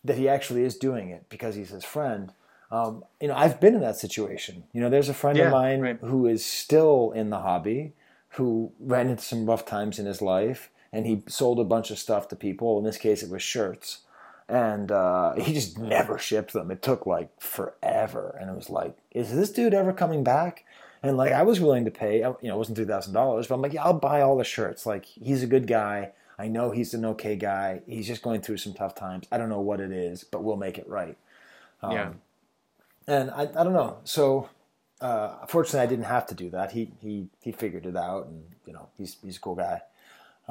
that 0.03 0.17
he 0.17 0.27
actually 0.27 0.63
is 0.63 0.75
doing 0.77 1.09
it 1.09 1.27
because 1.29 1.55
he's 1.55 1.69
his 1.69 1.85
friend. 1.85 2.33
Um, 2.71 3.03
you 3.19 3.27
know, 3.27 3.35
I've 3.35 3.59
been 3.59 3.75
in 3.75 3.81
that 3.81 3.97
situation. 3.97 4.63
You 4.73 4.81
know, 4.81 4.89
there's 4.89 5.09
a 5.09 5.13
friend 5.13 5.37
Yeah, 5.37 5.47
of 5.47 5.51
mine 5.51 5.79
right. 5.81 5.99
who 6.01 6.25
is 6.27 6.45
still 6.45 7.11
in 7.13 7.29
the 7.29 7.39
hobby, 7.39 7.93
who 8.29 8.71
ran 8.79 9.09
into 9.09 9.23
some 9.23 9.45
rough 9.45 9.65
times 9.65 9.99
in 9.99 10.05
his 10.05 10.21
life, 10.21 10.69
and 10.93 11.05
he 11.05 11.23
sold 11.27 11.59
a 11.59 11.65
bunch 11.65 11.91
of 11.91 11.99
stuff 11.99 12.27
to 12.29 12.35
people. 12.35 12.77
In 12.77 12.85
this 12.85 12.97
case, 12.97 13.23
it 13.23 13.29
was 13.29 13.41
shirts, 13.41 13.99
and 14.47 14.91
uh, 14.91 15.33
he 15.33 15.53
just 15.53 15.77
never 15.77 16.17
shipped 16.17 16.53
them. 16.53 16.71
It 16.71 16.81
took 16.81 17.05
like 17.05 17.29
forever, 17.41 18.37
and 18.39 18.49
it 18.49 18.55
was 18.55 18.69
like, 18.69 18.97
is 19.11 19.33
this 19.33 19.51
dude 19.51 19.73
ever 19.73 19.93
coming 19.93 20.23
back? 20.23 20.63
And 21.03 21.17
like, 21.17 21.31
I 21.31 21.43
was 21.43 21.59
willing 21.59 21.85
to 21.85 21.91
pay. 21.91 22.17
You 22.17 22.35
know, 22.43 22.55
it 22.55 22.57
wasn't 22.57 22.77
three 22.77 22.85
thousand 22.85 23.13
dollars, 23.13 23.47
but 23.47 23.55
I'm 23.55 23.61
like, 23.61 23.73
yeah, 23.73 23.83
I'll 23.83 23.93
buy 23.93 24.21
all 24.21 24.37
the 24.37 24.43
shirts. 24.43 24.85
Like, 24.85 25.05
he's 25.05 25.43
a 25.43 25.47
good 25.47 25.67
guy. 25.67 26.11
I 26.37 26.47
know 26.47 26.71
he's 26.71 26.93
an 26.93 27.05
okay 27.05 27.35
guy. 27.35 27.81
He's 27.87 28.07
just 28.07 28.21
going 28.21 28.41
through 28.41 28.57
some 28.57 28.73
tough 28.73 28.95
times. 28.95 29.27
I 29.31 29.37
don't 29.37 29.49
know 29.49 29.61
what 29.61 29.79
it 29.79 29.91
is, 29.91 30.23
but 30.23 30.43
we'll 30.43 30.57
make 30.57 30.77
it 30.77 30.87
right. 30.87 31.17
Um, 31.83 31.91
yeah. 31.91 32.11
and 33.07 33.31
I, 33.31 33.41
I 33.43 33.63
don't 33.63 33.73
know. 33.73 33.97
So, 34.03 34.49
uh, 35.01 35.45
fortunately, 35.47 35.81
I 35.81 35.85
didn't 35.87 36.05
have 36.05 36.27
to 36.27 36.35
do 36.35 36.49
that. 36.51 36.71
He 36.71 36.91
he 37.01 37.27
he 37.41 37.51
figured 37.51 37.85
it 37.85 37.97
out, 37.97 38.27
and 38.27 38.43
you 38.65 38.73
know, 38.73 38.87
he's 38.97 39.17
he's 39.23 39.37
a 39.37 39.39
cool 39.39 39.55
guy, 39.55 39.81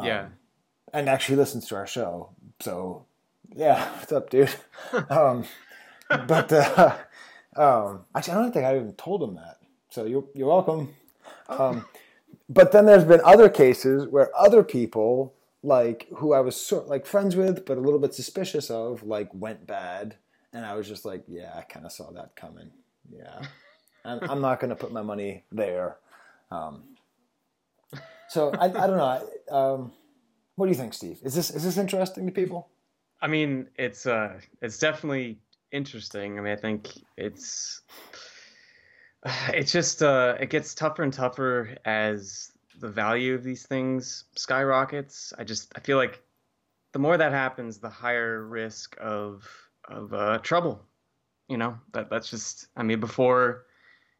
yeah. 0.03 0.27
and 0.93 1.09
actually 1.09 1.37
listens 1.37 1.67
to 1.69 1.77
our 1.77 1.87
show. 1.87 2.31
So, 2.59 3.07
yeah, 3.55 3.89
what's 3.99 4.13
up, 4.13 4.31
dude? 4.31 4.53
um, 5.11 5.45
but 6.09 6.53
uh, 6.53 6.97
um, 7.57 8.05
actually, 8.15 8.35
I 8.35 8.43
don't 8.43 8.53
think 8.53 8.67
I 8.67 8.77
even 8.77 8.93
told 8.95 9.23
him 9.23 9.37
that. 9.37 9.59
So 9.91 10.05
you're 10.05 10.25
you're 10.35 10.49
welcome. 10.49 10.95
Um, 11.49 11.85
but 12.49 12.73
then 12.73 12.87
there's 12.87 13.05
been 13.05 13.21
other 13.25 13.49
cases 13.49 14.07
where 14.09 14.31
other 14.37 14.63
people, 14.63 15.35
like 15.63 16.07
who 16.17 16.33
I 16.33 16.41
was 16.41 16.57
sort 16.57 16.89
like 16.89 17.07
friends 17.07 17.37
with, 17.37 17.67
but 17.67 17.77
a 17.77 17.81
little 17.81 17.99
bit 17.99 18.15
suspicious 18.15 18.71
of, 18.71 19.03
like 19.03 19.29
went 19.35 19.67
bad, 19.67 20.17
and 20.53 20.65
I 20.65 20.75
was 20.75 20.89
just 20.89 21.05
like, 21.05 21.25
yeah, 21.27 21.53
I 21.57 21.63
kind 21.63 21.85
of 21.87 21.93
saw 21.93 22.11
that 22.13 22.37
coming. 22.37 22.71
Yeah, 23.11 23.43
I'm, 24.05 24.21
I'm 24.23 24.41
not 24.41 24.61
going 24.61 24.71
to 24.71 24.77
put 24.77 24.93
my 24.93 25.03
money 25.03 25.45
there. 25.51 25.97
Um, 26.51 26.85
so 28.29 28.51
I, 28.53 28.67
I 28.67 28.87
don't 28.87 28.97
know. 28.97 29.05
I, 29.05 29.53
um, 29.53 29.93
what 30.55 30.67
do 30.67 30.71
you 30.71 30.79
think, 30.79 30.95
Steve? 30.95 31.19
Is 31.25 31.35
this 31.35 31.51
is 31.51 31.65
this 31.65 31.79
interesting 31.79 32.27
to 32.27 32.33
people? 32.33 32.69
I 33.21 33.27
mean, 33.27 33.67
it's 33.77 34.07
uh, 34.07 34.39
it's 34.63 34.79
definitely 34.79 35.39
interesting. 35.73 36.39
I 36.39 36.43
mean, 36.43 36.53
I 36.53 36.57
think 36.57 36.89
it's 37.17 37.83
it's 39.55 39.73
just 39.73 40.03
uh, 40.03 40.37
it 40.41 40.51
gets 40.51 40.75
tougher 40.75 41.03
and 41.03 41.13
tougher 41.13 41.77
as 41.85 42.53
the 42.79 42.89
value 42.89 43.35
of 43.35 43.43
these 43.43 43.67
things 43.67 44.25
skyrockets. 44.37 45.33
I 45.39 45.45
just 45.45 45.73
I 45.77 45.81
feel 45.81 45.97
like 45.97 46.23
the 46.93 46.99
more 46.99 47.17
that 47.17 47.33
happens, 47.33 47.79
the 47.79 47.91
higher 47.91 48.45
risk 48.45 48.97
of 49.01 49.49
of 49.85 50.13
uh, 50.13 50.39
trouble. 50.39 50.83
You 51.49 51.59
know 51.59 51.79
that 51.93 52.11
that's 52.11 52.31
just 52.31 52.69
I 52.77 52.83
mean 52.83 53.01
before 53.01 53.67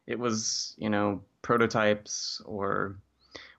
it 0.07 0.19
was 0.19 0.75
you 0.77 0.89
know 0.89 1.21
prototypes 1.41 2.41
or 2.45 2.97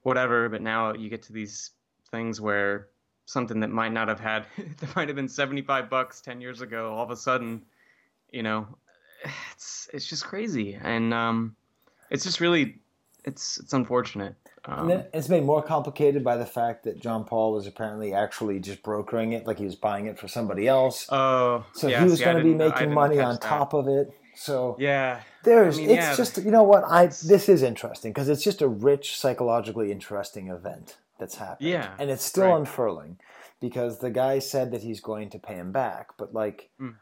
whatever, 0.03 0.49
but 0.49 0.63
now 0.63 0.95
you 0.95 1.09
get 1.09 1.23
to 1.25 1.33
these 1.33 1.71
things 2.11 2.41
where 2.41 2.89
something 3.25 3.61
that 3.61 3.71
might 3.71 3.93
not 3.93 4.09
have 4.09 4.21
had 4.21 4.47
that 4.79 4.95
might 4.95 5.09
have 5.09 5.17
been 5.17 5.29
75 5.29 5.89
bucks 5.89 6.21
10 6.21 6.41
years 6.41 6.61
ago 6.61 6.93
all 6.93 7.05
of 7.05 7.11
a 7.11 7.17
sudden 7.17 7.63
you 8.31 8.43
know 8.43 8.67
it's 9.53 9.89
it's 9.93 10.07
just 10.07 10.25
crazy 10.25 10.79
and 10.81 11.13
um 11.15 11.57
it's 12.11 12.25
just 12.25 12.41
really 12.41 12.79
it's 13.25 13.59
it's 13.59 13.73
unfortunate 13.73 14.35
And 14.65 14.93
um, 14.93 15.03
it's 15.13 15.29
made 15.29 15.45
more 15.45 15.63
complicated 15.63 16.23
by 16.25 16.37
the 16.37 16.47
fact 16.47 16.85
that 16.85 17.01
John 17.01 17.25
Paul 17.25 17.53
was 17.53 17.67
apparently 17.67 18.13
actually 18.15 18.61
just 18.61 18.83
brokering 18.83 19.33
it, 19.33 19.47
like 19.47 19.59
he 19.59 19.65
was 19.65 19.75
buying 19.75 20.07
it 20.07 20.19
for 20.19 20.29
somebody 20.29 20.69
else. 20.69 21.07
oh 21.11 21.65
so 21.73 21.89
yeah, 21.89 22.05
he 22.05 22.11
was 22.11 22.21
going 22.21 22.37
to 22.37 22.45
be 22.45 22.55
making 22.55 22.93
money 22.93 23.19
on 23.19 23.35
that. 23.35 23.41
top 23.43 23.75
of 23.75 23.89
it. 23.89 24.11
So 24.35 24.77
yeah 24.79 25.21
there's 25.45 25.77
I 25.79 25.81
mean, 25.81 25.91
it's 25.91 26.07
yeah, 26.07 26.17
just 26.17 26.39
you 26.39 26.51
know 26.51 26.63
what 26.63 26.85
I 26.89 27.07
this 27.07 27.49
is 27.49 27.63
interesting 27.63 28.13
because 28.13 28.29
it's 28.29 28.45
just 28.45 28.63
a 28.63 28.69
rich 28.69 29.17
psychologically 29.19 29.91
interesting 29.91 30.49
event 30.49 30.97
that's 31.19 31.37
happened. 31.37 31.69
Yeah, 31.69 31.95
and 31.99 32.11
it's 32.11 32.25
still 32.25 32.47
right. 32.49 32.59
unfurling 32.59 33.19
because 33.61 33.99
the 33.99 34.11
guy 34.11 34.39
said 34.41 34.71
that 34.73 34.83
he's 34.83 35.01
going 35.01 35.31
to 35.31 35.39
pay 35.39 35.55
him 35.55 35.71
back, 35.73 36.09
but 36.19 36.35
like, 36.35 36.71
Mm. 36.81 36.97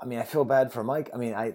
I 0.00 0.04
mean, 0.04 0.18
I 0.18 0.24
feel 0.24 0.44
bad 0.44 0.72
for 0.72 0.84
Mike. 0.84 1.10
I 1.14 1.16
mean, 1.16 1.34
I 1.34 1.54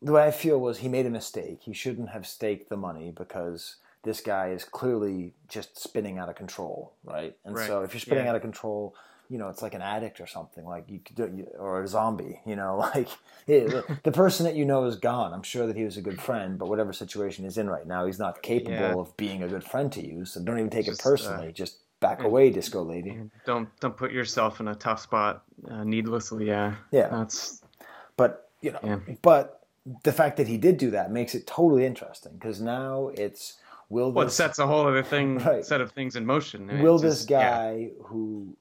the 0.00 0.12
way 0.12 0.24
I 0.24 0.30
feel 0.30 0.60
was 0.60 0.78
he 0.78 0.88
made 0.88 1.06
a 1.06 1.10
mistake. 1.10 1.60
He 1.62 1.72
shouldn't 1.72 2.10
have 2.10 2.26
staked 2.26 2.68
the 2.68 2.76
money 2.76 3.10
because 3.10 3.76
this 4.04 4.20
guy 4.20 4.50
is 4.50 4.64
clearly 4.64 5.34
just 5.48 5.78
spinning 5.80 6.18
out 6.18 6.28
of 6.28 6.36
control, 6.36 6.94
right? 7.04 7.36
And 7.44 7.56
Right. 7.56 7.66
so 7.66 7.82
if 7.82 7.92
you're 7.92 8.00
spinning 8.00 8.24
Yeah. 8.24 8.30
out 8.30 8.36
of 8.36 8.42
control, 8.42 8.94
you 9.28 9.38
know, 9.38 9.48
it's 9.48 9.60
like 9.60 9.74
an 9.74 9.82
addict 9.82 10.20
or 10.20 10.26
something, 10.26 10.64
like 10.64 10.88
you 10.88 11.00
could 11.00 11.16
do, 11.16 11.32
you- 11.36 11.50
or 11.58 11.82
a 11.82 11.88
zombie, 11.88 12.40
you 12.46 12.54
know, 12.56 12.76
like 12.94 13.08
the, 13.46 13.84
the 14.04 14.12
person 14.12 14.44
that 14.44 14.54
you 14.54 14.64
know 14.64 14.84
is 14.84 14.96
gone. 14.96 15.34
I'm 15.34 15.42
sure 15.42 15.66
that 15.66 15.76
he 15.76 15.84
was 15.84 15.96
a 15.96 16.00
good 16.02 16.20
friend, 16.20 16.58
but 16.58 16.68
whatever 16.68 16.92
situation 16.92 17.44
he's 17.44 17.58
in 17.58 17.68
right 17.68 17.86
now, 17.86 18.06
he's 18.06 18.18
not 18.20 18.40
capable 18.42 18.72
Yeah. 18.78 19.00
of 19.00 19.16
being 19.16 19.42
a 19.42 19.48
good 19.48 19.64
friend 19.64 19.92
to 19.92 20.06
you. 20.06 20.24
So 20.24 20.40
don't 20.42 20.58
even 20.58 20.70
take 20.70 20.86
Just, 20.86 21.00
it 21.00 21.02
personally. 21.02 21.48
uh, 21.48 21.52
just 21.52 21.78
back 22.00 22.22
away, 22.22 22.50
disco 22.50 22.82
lady. 22.82 23.18
Don't 23.44 23.68
don't 23.80 23.96
put 23.96 24.12
yourself 24.12 24.60
in 24.60 24.68
a 24.68 24.74
tough 24.74 25.00
spot 25.00 25.44
uh, 25.70 25.84
needlessly 25.84 26.46
yeah 26.46 26.74
Yeah. 26.92 27.08
that's 27.08 27.62
But 28.16 28.50
you 28.60 28.72
know, 28.72 28.80
Yeah. 28.82 28.98
but 29.22 29.60
the 30.04 30.12
fact 30.12 30.36
that 30.36 30.46
he 30.48 30.58
did 30.58 30.76
do 30.78 30.90
that 30.90 31.10
makes 31.12 31.34
it 31.34 31.46
totally 31.46 31.84
interesting 31.86 32.32
because 32.34 32.60
now 32.60 33.08
it's 33.14 33.58
will 33.88 34.12
this 34.12 34.34
sets 34.34 34.58
a 34.58 34.66
whole 34.66 34.86
other 34.86 35.02
thing 35.02 35.38
Right. 35.44 35.64
set 35.64 35.80
of 35.80 35.92
things 35.92 36.14
in 36.16 36.26
motion 36.26 36.68
It 36.70 36.82
will 36.82 36.98
just- 36.98 37.26
this 37.28 37.30
yeah. 37.30 37.50
guy 37.50 37.90
who 38.04 38.56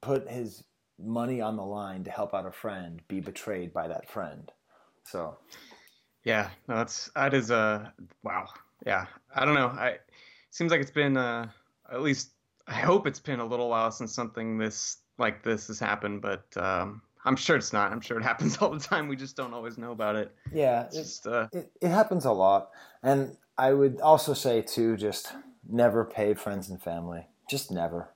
put 0.00 0.28
his 0.28 0.64
money 0.98 1.40
on 1.40 1.56
the 1.56 1.64
line 1.64 2.02
to 2.04 2.10
help 2.10 2.34
out 2.34 2.44
a 2.46 2.50
friend 2.52 3.00
be 3.08 3.20
betrayed 3.20 3.72
by 3.72 3.86
that 3.88 4.10
friend? 4.10 4.50
So 5.04 5.38
Yeah, 6.24 6.50
no, 6.66 6.76
that's 6.76 7.10
that 7.14 7.32
is 7.34 7.50
a 7.50 7.92
wow. 8.24 8.46
Yeah, 8.86 9.06
I 9.34 9.44
don't 9.44 9.54
know. 9.54 9.68
I 9.68 9.98
seems 10.50 10.70
like 10.72 10.80
it's 10.80 10.90
been 10.90 11.16
uh, 11.16 11.48
at 11.92 12.00
least 12.02 12.30
I 12.68 12.74
hope 12.74 13.06
it's 13.06 13.20
been 13.20 13.40
a 13.40 13.46
little 13.46 13.68
while 13.70 13.90
since 13.90 14.12
something 14.14 14.58
this 14.58 14.98
like 15.18 15.42
this 15.42 15.66
has 15.68 15.80
happened, 15.80 16.22
but 16.22 16.44
um, 16.56 17.02
I'm 17.24 17.34
sure 17.36 17.56
it's 17.56 17.72
not. 17.72 17.90
I'm 17.92 18.00
sure 18.00 18.18
it 18.18 18.22
happens 18.32 18.58
all 18.58 18.70
the 18.70 18.78
time. 18.80 19.08
We 19.08 19.16
just 19.16 19.36
don't 19.36 19.54
always 19.54 19.78
know 19.78 19.92
about 19.92 20.16
it. 20.16 20.32
yeah, 20.52 20.84
It's 20.84 20.96
it, 20.96 20.98
just 21.02 21.26
uh, 21.26 21.48
it, 21.52 21.72
it 21.80 21.88
happens 21.88 22.24
a 22.24 22.32
lot, 22.32 22.70
and 23.02 23.36
I 23.56 23.72
would 23.72 24.00
also 24.00 24.34
say 24.34 24.62
too, 24.62 24.96
just 24.96 25.32
never 25.68 26.04
pay 26.04 26.34
friends 26.34 26.68
and 26.68 26.80
family. 26.80 27.26
Just 27.50 27.70
never. 27.70 28.10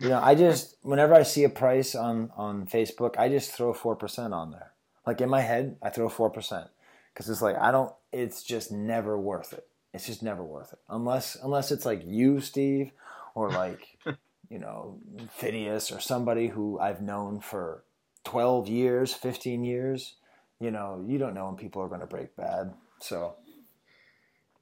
You 0.00 0.10
know, 0.10 0.20
I 0.22 0.34
just 0.34 0.76
whenever 0.82 1.14
I 1.14 1.22
see 1.22 1.44
a 1.44 1.48
price 1.48 1.94
on 1.94 2.30
on 2.36 2.66
Facebook, 2.66 3.18
I 3.18 3.28
just 3.28 3.52
throw 3.52 3.72
four 3.72 3.96
percent 3.96 4.34
on 4.34 4.50
there. 4.50 4.72
Like 5.06 5.20
in 5.20 5.28
my 5.28 5.40
head, 5.40 5.76
I 5.82 5.90
throw 5.90 6.08
four 6.08 6.30
percent 6.30 6.68
because 7.14 7.28
it's 7.30 7.42
like 7.42 7.56
I 7.58 7.70
don't. 7.70 7.92
It's 8.12 8.42
just 8.42 8.70
never 8.72 9.18
worth 9.18 9.52
it. 9.52 9.66
It's 9.94 10.06
just 10.06 10.22
never 10.22 10.44
worth 10.44 10.72
it 10.72 10.78
unless 10.88 11.36
unless 11.42 11.72
it's 11.72 11.86
like 11.86 12.02
you, 12.04 12.40
Steve, 12.40 12.92
or 13.38 13.50
like 13.50 13.86
you 14.50 14.58
know 14.58 14.98
Phineas 15.30 15.92
or 15.92 16.00
somebody 16.00 16.48
who 16.48 16.78
I've 16.78 17.00
known 17.00 17.40
for 17.40 17.84
twelve 18.24 18.68
years, 18.68 19.14
fifteen 19.14 19.64
years. 19.64 20.16
You 20.60 20.72
know, 20.72 21.04
you 21.06 21.18
don't 21.18 21.34
know 21.34 21.46
when 21.46 21.54
people 21.56 21.82
are 21.82 21.88
going 21.88 22.00
to 22.00 22.06
break 22.06 22.34
bad. 22.34 22.74
So 23.00 23.36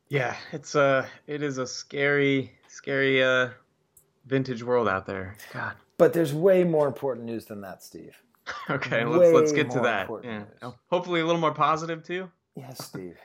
yeah, 0.08 0.36
it's 0.52 0.74
a 0.74 1.08
it 1.26 1.42
is 1.42 1.58
a 1.58 1.66
scary 1.66 2.52
scary 2.68 3.22
uh, 3.22 3.48
vintage 4.26 4.62
world 4.62 4.88
out 4.88 5.06
there. 5.06 5.36
God. 5.52 5.74
But 5.98 6.12
there's 6.12 6.34
way 6.34 6.62
more 6.62 6.86
important 6.86 7.24
news 7.24 7.46
than 7.46 7.62
that, 7.62 7.82
Steve. 7.82 8.16
Okay, 8.70 9.04
let's 9.04 9.32
let's 9.32 9.52
get 9.52 9.70
to 9.72 9.80
that. 9.80 10.08
Yeah. 10.22 10.44
news. 10.62 10.74
Hopefully 10.88 11.20
a 11.20 11.26
little 11.26 11.40
more 11.40 11.54
positive 11.54 12.04
too. 12.04 12.30
Yes, 12.54 12.84
Steve. 12.84 13.16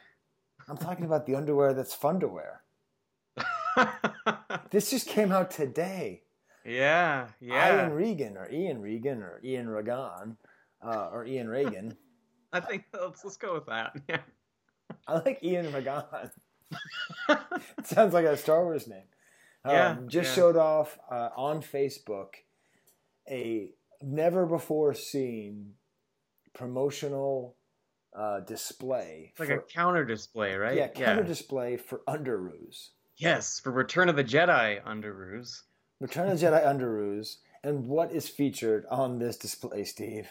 I'm 0.68 0.78
talking 0.78 1.06
about 1.06 1.26
the 1.28 1.36
underwear 1.36 1.74
that's 1.74 1.94
fun 1.94 2.20
to 2.22 2.28
wear. 2.28 2.61
This 4.72 4.90
just 4.90 5.08
came 5.08 5.32
out 5.34 5.52
today. 5.52 6.22
yeah, 6.66 7.28
yeah. 7.42 7.84
Ian 7.84 7.94
Regan 7.94 8.38
or 8.38 8.50
Ian 8.50 8.82
Regan 8.82 9.22
or 9.22 9.42
Ian 9.44 9.68
Regan 9.68 10.38
uh, 10.82 11.10
or 11.12 11.26
Ian 11.26 11.50
Reagan. 11.50 11.98
I 12.54 12.62
think 12.62 12.86
let's 12.94 13.24
let's 13.24 13.38
go 13.38 13.54
with 13.54 13.66
that. 13.68 13.94
Yeah. 14.08 14.22
I 15.08 15.16
like 15.20 15.44
Ian 15.44 15.72
Regan. 15.74 16.04
sounds 17.84 18.14
like 18.14 18.26
a 18.26 18.38
Star 18.38 18.64
Wars 18.64 18.88
name. 18.88 19.04
Um, 19.66 19.74
Yeah, 19.74 19.98
just 20.08 20.30
yeah. 20.30 20.36
showed 20.36 20.58
off 20.58 20.98
uh, 21.10 21.30
on 21.36 21.62
Facebook 21.62 22.36
a 23.30 23.72
never 24.02 24.46
before 24.46 24.94
seen 24.94 25.74
promotional 26.54 27.56
uh, 28.16 28.42
display. 28.42 29.32
It's 29.32 29.40
like 29.40 29.50
for, 29.50 29.56
a 29.56 29.64
counter 29.64 30.06
display, 30.06 30.56
right? 30.56 30.78
yeah, 30.78 30.88
counter 30.88 31.24
display 31.24 31.78
for 31.78 32.02
Underoos. 32.08 32.90
Yes, 33.18 33.60
for 33.60 33.72
Return 33.72 34.10
of 34.10 34.16
the 34.16 34.24
Jedi 34.24 34.82
Underoos. 34.84 35.62
Return 36.00 36.30
of 36.30 36.40
the 36.40 36.46
Jedi 36.46 36.64
Underoos. 36.66 37.38
And 37.64 37.88
what 37.88 38.12
is 38.12 38.28
featured 38.28 38.86
on 38.90 39.20
this 39.20 39.38
display, 39.38 39.84
Steve? 39.84 40.30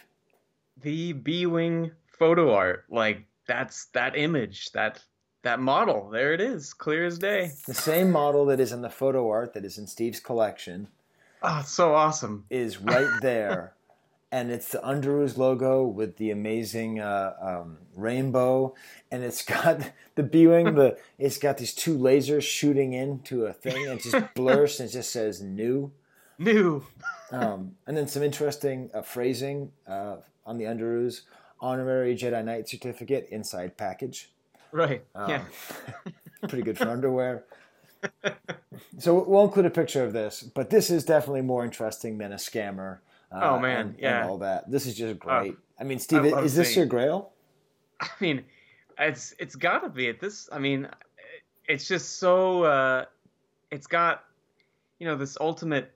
The 0.81 1.13
B-wing 1.13 1.91
photo 2.07 2.53
art, 2.53 2.85
like 2.89 3.23
that's 3.47 3.85
that 3.93 4.17
image, 4.17 4.71
that 4.73 5.03
that 5.43 5.59
model. 5.59 6.09
There 6.09 6.33
it 6.33 6.41
is, 6.41 6.73
clear 6.73 7.05
as 7.05 7.17
day. 7.17 7.51
The 7.65 7.73
same 7.73 8.11
model 8.11 8.45
that 8.47 8.59
is 8.59 8.71
in 8.71 8.81
the 8.81 8.89
photo 8.89 9.29
art 9.29 9.53
that 9.53 9.65
is 9.65 9.77
in 9.77 9.87
Steve's 9.87 10.19
collection 10.19 10.87
Oh, 11.43 11.63
so 11.65 11.95
awesome. 11.95 12.45
is 12.51 12.77
right 12.79 13.09
there. 13.21 13.73
and 14.31 14.49
it's 14.49 14.69
the 14.69 14.79
Underoos 14.79 15.37
logo 15.37 15.83
with 15.83 16.15
the 16.15 16.31
amazing 16.31 17.01
uh, 17.01 17.33
um, 17.41 17.77
rainbow. 17.95 18.73
And 19.11 19.23
it's 19.23 19.41
got 19.45 19.91
the 20.15 20.23
B-wing, 20.23 20.75
the, 20.75 20.97
it's 21.19 21.37
got 21.37 21.57
these 21.57 21.73
two 21.73 21.97
lasers 21.97 22.43
shooting 22.43 22.93
into 22.93 23.45
a 23.45 23.53
thing. 23.53 23.87
And 23.87 24.01
just 24.01 24.33
blurs 24.35 24.79
and 24.79 24.89
it 24.89 24.93
just 24.93 25.11
says 25.11 25.41
new. 25.41 25.91
New. 26.39 26.85
Um, 27.31 27.75
and 27.85 27.95
then 27.95 28.07
some 28.07 28.23
interesting 28.23 28.89
uh, 28.93 29.01
phrasing 29.01 29.71
uh, 29.87 30.17
on 30.45 30.57
the 30.57 30.65
Underoos. 30.65 31.21
Honorary 31.59 32.15
Jedi 32.15 32.43
Knight 32.43 32.67
certificate 32.67 33.27
inside 33.29 33.77
package. 33.77 34.31
Right. 34.71 35.03
Um, 35.13 35.29
yeah. 35.29 35.43
pretty 36.47 36.63
good 36.63 36.77
for 36.77 36.89
underwear. 36.89 37.43
So 38.97 39.23
we'll 39.23 39.43
include 39.43 39.67
a 39.67 39.69
picture 39.69 40.03
of 40.03 40.11
this, 40.11 40.41
but 40.41 40.71
this 40.71 40.89
is 40.89 41.03
definitely 41.03 41.43
more 41.43 41.63
interesting 41.63 42.17
than 42.17 42.31
a 42.31 42.37
scammer. 42.37 42.97
Uh, 43.31 43.39
Oh, 43.43 43.59
man, 43.59 43.79
and, 43.87 43.95
yeah. 43.99 44.21
and 44.21 44.29
all 44.29 44.37
that. 44.39 44.69
This 44.69 44.85
is 44.85 44.95
just 44.95 45.19
great. 45.19 45.55
I 45.79 45.83
mean, 45.83 45.99
Steve, 45.99 46.33
I 46.33 46.41
is 46.41 46.55
this 46.55 46.69
seeing- 46.69 46.79
your 46.79 46.85
Grail? 46.87 47.31
I 47.99 48.09
mean, 48.19 48.43
it's 48.99 49.33
it's 49.39 49.55
got 49.55 49.79
to 49.79 49.89
be 49.89 50.07
at 50.09 50.19
this. 50.19 50.49
I 50.51 50.59
mean, 50.59 50.87
it's 51.67 51.87
just 51.87 52.17
so. 52.19 52.63
Uh, 52.63 53.05
it's 53.71 53.87
got, 53.87 54.23
you 54.99 55.07
know, 55.07 55.15
this 55.15 55.37
ultimate 55.39 55.91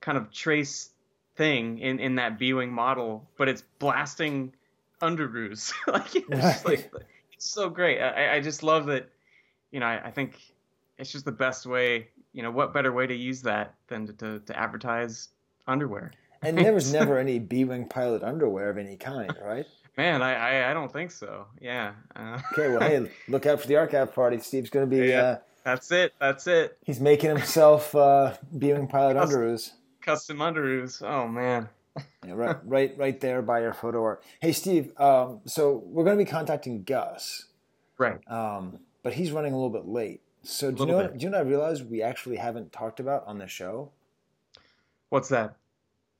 kind 0.00 0.18
of 0.18 0.30
trace 0.32 0.90
thing 1.36 1.78
in 1.78 1.98
in 1.98 2.16
that 2.16 2.38
B-wing 2.38 2.72
model, 2.72 3.28
but 3.38 3.48
it's 3.48 3.62
blasting 3.78 4.52
underoos. 5.00 5.72
like 5.86 6.14
it's 6.14 6.28
just 6.28 6.64
like 6.66 6.90
it's 7.32 7.46
so 7.48 7.70
great. 7.70 8.00
I, 8.00 8.36
I 8.36 8.40
just 8.40 8.62
love 8.62 8.86
that. 8.86 9.08
You 9.70 9.80
know, 9.80 9.86
I, 9.86 10.06
I 10.06 10.10
think 10.10 10.38
it's 10.98 11.10
just 11.12 11.24
the 11.24 11.32
best 11.32 11.64
way. 11.66 12.08
You 12.32 12.42
know, 12.42 12.50
what 12.50 12.74
better 12.74 12.92
way 12.92 13.06
to 13.06 13.14
use 13.14 13.42
that 13.42 13.74
than 13.88 14.06
to 14.08 14.12
to, 14.14 14.38
to 14.40 14.58
advertise 14.58 15.28
underwear? 15.66 16.12
And 16.42 16.58
there 16.58 16.72
was 16.72 16.92
never 16.92 17.18
any 17.18 17.38
B-wing 17.38 17.88
pilot 17.88 18.22
underwear 18.22 18.70
of 18.70 18.78
any 18.78 18.96
kind, 18.96 19.34
right? 19.42 19.66
Man, 19.96 20.22
I 20.22 20.34
I, 20.34 20.70
I 20.70 20.74
don't 20.74 20.92
think 20.92 21.10
so. 21.10 21.46
Yeah. 21.60 21.92
Uh, 22.14 22.40
Okay, 22.52 22.68
well, 22.68 22.80
hey, 22.80 23.10
look 23.28 23.46
out 23.46 23.60
for 23.60 23.66
the 23.66 23.76
archive 23.76 24.14
party. 24.14 24.38
Steve's 24.38 24.70
going 24.70 24.88
to 24.88 24.96
be. 24.96 25.08
Yeah. 25.08 25.22
Uh, 25.22 25.38
That's 25.64 25.90
it. 25.90 26.12
That's 26.20 26.46
it. 26.46 26.76
he's 26.84 27.00
making 27.00 27.30
himself 27.30 27.94
uh, 27.94 28.34
B-wing 28.56 28.88
pilot 28.88 29.14
Custom. 29.14 29.40
underoos. 29.40 29.70
Custom 30.02 30.38
underoos. 30.38 31.02
Oh 31.02 31.26
man. 31.26 31.68
Yeah, 32.26 32.32
right, 32.34 32.56
right, 32.64 32.98
right 32.98 33.20
there 33.20 33.40
by 33.40 33.60
your 33.60 33.72
photo 33.72 34.02
art. 34.04 34.22
Hey, 34.40 34.52
Steve. 34.52 34.92
Um, 35.00 35.40
so 35.46 35.82
we're 35.86 36.04
going 36.04 36.18
to 36.18 36.22
be 36.24 36.30
contacting 36.30 36.82
Gus. 36.82 37.46
Right. 37.96 38.18
Um, 38.30 38.80
but 39.02 39.14
he's 39.14 39.32
running 39.32 39.54
a 39.54 39.56
little 39.56 39.70
bit 39.70 39.86
late. 39.88 40.20
So 40.42 40.70
do 40.70 40.82
you 40.82 40.86
know? 40.90 40.96
What, 40.98 41.16
do 41.18 41.24
you 41.24 41.30
know? 41.30 41.38
What 41.38 41.46
I 41.46 41.48
realized 41.48 41.90
we 41.90 42.02
actually 42.02 42.36
haven't 42.36 42.70
talked 42.70 43.00
about 43.00 43.24
on 43.26 43.38
the 43.38 43.48
show 43.48 43.90
What's 45.08 45.28
that? 45.30 45.56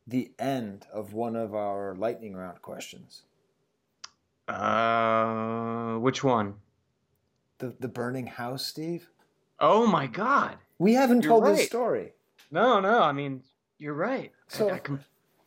The 0.06 0.30
end 0.38 0.86
of 0.92 1.12
one 1.12 1.34
of 1.36 1.54
our 1.54 1.94
lightning 1.94 2.34
round 2.34 2.62
questions. 2.62 3.22
Uh, 4.48 5.96
which 5.98 6.22
one? 6.22 6.54
The 7.58 7.74
the 7.80 7.88
burning 7.88 8.26
house, 8.26 8.64
Steve. 8.64 9.08
Oh 9.58 9.86
my 9.86 10.06
God. 10.06 10.56
We 10.78 10.94
haven't 10.94 11.22
You're 11.22 11.30
told 11.30 11.44
right. 11.44 11.56
this 11.56 11.66
story. 11.66 12.12
No, 12.50 12.78
no. 12.80 13.02
I 13.02 13.12
mean, 13.12 13.42
You're 13.78 13.94
right. 13.94 14.32
So- 14.48 14.68
I- 14.70 14.74
I 14.74 14.78
com- 14.78 15.00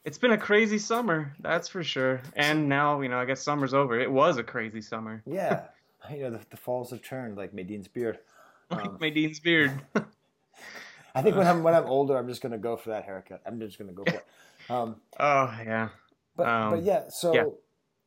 it's 0.06 0.18
been 0.18 0.32
a 0.32 0.38
crazy 0.38 0.80
summer, 0.80 1.36
that's 1.40 1.68
for 1.68 1.84
sure. 1.84 2.22
And 2.36 2.68
now, 2.70 3.02
you 3.02 3.10
know, 3.10 3.20
I 3.20 3.26
guess 3.26 3.42
summer's 3.42 3.74
over. 3.74 4.00
It 4.00 4.12
was 4.12 4.38
a 4.38 4.44
crazy 4.44 4.82
summer. 4.82 5.22
Yeah, 5.26 5.66
you 6.12 6.22
know 6.24 6.32
the, 6.32 6.40
the 6.50 6.58
falls 6.58 6.90
have 6.92 7.02
turned 7.04 7.38
like 7.38 7.54
Madine's 7.54 7.88
beard. 7.88 8.20
Like 8.72 8.86
Um, 8.86 8.98
Madine's 9.02 9.40
beard. 9.40 9.82
I 11.16 11.24
think 11.24 11.36
when 11.36 11.48
I'm 11.48 11.64
when 11.64 11.74
I'm 11.74 11.86
older, 11.88 12.16
I'm 12.18 12.28
just 12.28 12.40
gonna 12.42 12.60
go 12.60 12.78
for 12.78 12.90
that 12.90 13.04
haircut. 13.04 13.42
I'm 13.46 13.60
just 13.60 13.80
gonna 13.80 13.94
go 13.94 14.04
for 14.06 14.14
it. 14.18 14.26
Um, 14.70 14.96
oh 15.20 15.54
yeah. 15.66 15.90
but 16.36 16.48
Um, 16.48 16.70
but 16.72 16.84
yeah, 16.84 17.06
so 17.10 17.34
yeah. 17.34 17.44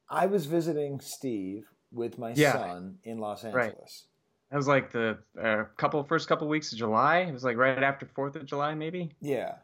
I 0.09 0.27
was 0.27 0.47
visiting 0.47 1.01
Steve 1.01 1.67
with 1.91 2.19
my 2.19 2.33
Yeah. 2.35 2.53
son 2.53 2.99
in 3.05 3.19
Los 3.19 3.45
Right. 3.45 3.67
Angeles. 3.71 4.07
That 4.51 4.57
was 4.57 4.69
like 4.69 4.91
the 4.93 5.19
uh, 5.41 5.65
couple 5.77 6.03
first 6.05 6.29
couple 6.29 6.47
weeks 6.47 6.73
of 6.73 6.79
July. 6.79 7.21
It 7.21 7.33
was 7.33 7.43
like 7.45 7.57
right 7.57 7.83
after 7.83 8.07
Fourth 8.07 8.37
of 8.37 8.45
July, 8.45 8.75
maybe. 8.75 9.11
Yeah, 9.21 9.57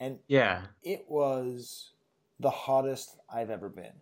and 0.00 0.18
Yeah. 0.28 0.62
it 0.82 1.04
was 1.08 1.92
the 2.40 2.50
hottest 2.50 3.16
I've 3.28 3.50
ever 3.50 3.68
been. 3.68 3.92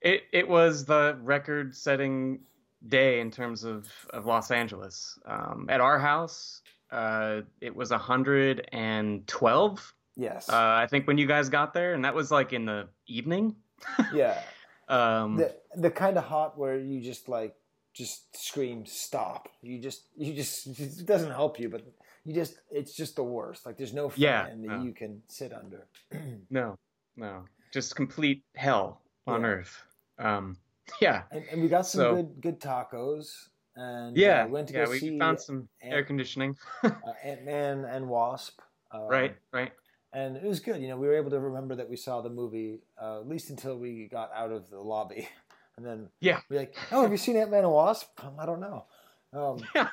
It 0.00 0.24
it 0.32 0.48
was 0.48 0.84
the 0.84 1.18
record 1.22 1.74
setting 1.76 2.40
day 2.88 3.20
in 3.20 3.30
terms 3.30 3.64
of, 3.64 3.88
of 4.10 4.26
Los 4.26 4.50
Angeles. 4.50 5.18
Um, 5.26 5.66
at 5.68 5.80
our 5.80 5.98
house, 5.98 6.62
uh, 6.90 7.42
it 7.60 7.74
was 7.74 7.90
hundred 7.92 8.68
and 8.72 9.26
twelve. 9.28 9.94
Yes. 10.18 10.48
Uh, 10.50 10.56
I 10.56 10.86
think 10.90 11.06
when 11.06 11.16
you 11.16 11.26
guys 11.26 11.48
got 11.48 11.72
there, 11.72 11.94
and 11.94 12.04
that 12.04 12.14
was 12.14 12.30
like 12.30 12.52
in 12.52 12.66
the 12.66 12.88
evening. 13.06 13.54
yeah. 14.12 14.42
Um, 14.88 15.36
The 15.36 15.54
the 15.76 15.90
kind 15.90 16.18
of 16.18 16.24
hot 16.24 16.58
where 16.58 16.76
you 16.76 17.00
just 17.00 17.28
like 17.28 17.54
just 17.94 18.36
scream 18.36 18.84
stop. 18.84 19.48
You 19.62 19.78
just 19.78 20.02
you 20.16 20.34
just 20.34 20.66
it 20.66 21.06
doesn't 21.06 21.30
help 21.30 21.60
you, 21.60 21.68
but 21.68 21.82
you 22.24 22.34
just 22.34 22.58
it's 22.70 22.94
just 22.96 23.14
the 23.16 23.22
worst. 23.22 23.64
Like 23.64 23.76
there's 23.78 23.94
no 23.94 24.08
fan 24.08 24.20
Yeah, 24.20 24.42
that 24.46 24.58
no. 24.58 24.82
you 24.82 24.92
can 24.92 25.22
sit 25.28 25.52
under. 25.52 25.86
no, 26.50 26.76
no, 27.16 27.44
just 27.72 27.94
complete 27.94 28.42
hell 28.56 29.00
on 29.26 29.42
Yeah. 29.42 29.46
earth. 29.48 29.82
Um, 30.18 30.56
yeah, 31.00 31.22
And, 31.30 31.44
and 31.52 31.62
we 31.62 31.68
got 31.68 31.86
some 31.86 32.00
So- 32.00 32.14
good 32.16 32.40
good 32.40 32.60
tacos. 32.60 33.48
And 33.76 34.16
yeah, 34.16 34.42
uh, 34.42 34.46
we 34.46 34.52
went 34.52 34.66
to 34.68 34.74
yeah. 34.74 34.84
go 34.86 34.90
We 34.90 34.98
see 34.98 35.16
found 35.16 35.40
some 35.40 35.68
Ant- 35.82 35.92
air 35.94 36.02
conditioning. 36.02 36.56
uh, 36.82 36.90
Ant 37.22 37.44
Man 37.44 37.84
and 37.84 38.08
Wasp. 38.08 38.58
Um, 38.90 39.02
right, 39.06 39.36
right. 39.52 39.70
And 40.18 40.36
it 40.36 40.42
was 40.42 40.58
good. 40.58 40.82
You 40.82 40.88
know, 40.88 40.96
we 40.96 41.06
were 41.06 41.14
able 41.14 41.30
to 41.30 41.38
remember 41.38 41.76
that 41.76 41.88
we 41.88 41.94
saw 41.94 42.20
the 42.20 42.28
movie 42.28 42.80
uh, 43.00 43.20
at 43.20 43.28
least 43.28 43.50
until 43.50 43.78
we 43.78 44.08
got 44.10 44.32
out 44.34 44.50
of 44.50 44.68
the 44.68 44.80
lobby, 44.80 45.28
and 45.76 45.86
then 45.86 46.08
Yeah. 46.20 46.40
we're 46.50 46.58
like, 46.58 46.74
"Oh, 46.90 47.02
have 47.02 47.12
you 47.12 47.16
seen 47.16 47.36
Ant 47.36 47.52
Man 47.52 47.62
and 47.62 47.72
Wasp?" 47.72 48.08
Um, 48.24 48.34
I 48.36 48.44
don't 48.44 48.60
know. 48.60 48.86
Um, 49.32 49.58
Yeah. 49.76 49.88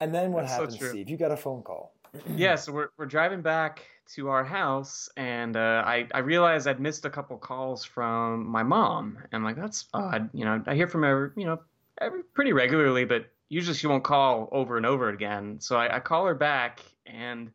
and 0.00 0.12
then 0.12 0.32
what 0.32 0.42
That's 0.42 0.52
happened, 0.52 0.78
true. 0.78 0.88
Steve? 0.88 1.08
You 1.08 1.16
got 1.16 1.30
a 1.30 1.36
phone 1.36 1.62
call. 1.62 1.94
yeah, 2.36 2.56
so 2.56 2.72
we're 2.72 2.88
we're 2.96 3.06
driving 3.06 3.40
back 3.40 3.86
to 4.14 4.30
our 4.30 4.42
house, 4.42 5.08
and 5.16 5.56
uh, 5.56 5.84
I 5.86 6.08
I 6.12 6.18
realized 6.18 6.66
I'd 6.66 6.80
missed 6.80 7.04
a 7.04 7.10
couple 7.10 7.38
calls 7.38 7.84
from 7.84 8.48
my 8.48 8.64
mom. 8.64 9.18
And 9.18 9.28
I'm 9.32 9.44
like, 9.44 9.56
that's 9.56 9.86
odd. 9.94 10.28
You 10.32 10.44
know, 10.44 10.60
I 10.66 10.74
hear 10.74 10.88
from 10.88 11.02
her, 11.04 11.32
you 11.36 11.44
know, 11.44 11.60
every, 12.00 12.24
pretty 12.34 12.52
regularly, 12.52 13.04
but 13.04 13.26
usually 13.48 13.76
she 13.76 13.86
won't 13.86 14.02
call 14.02 14.48
over 14.50 14.76
and 14.76 14.86
over 14.86 15.08
again. 15.10 15.60
So 15.60 15.76
I, 15.76 15.96
I 15.96 16.00
call 16.00 16.26
her 16.26 16.34
back, 16.34 16.80
and 17.06 17.52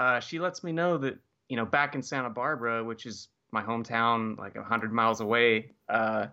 uh, 0.00 0.18
she 0.18 0.38
lets 0.38 0.64
me 0.64 0.72
know 0.72 0.96
that 0.96 1.18
you 1.50 1.56
know 1.56 1.66
back 1.66 1.94
in 1.94 2.02
Santa 2.02 2.30
Barbara, 2.30 2.82
which 2.82 3.04
is 3.04 3.28
my 3.52 3.62
hometown, 3.62 4.38
like 4.38 4.56
hundred 4.56 4.92
miles 4.92 5.20
away, 5.20 5.72
uh, 5.90 6.28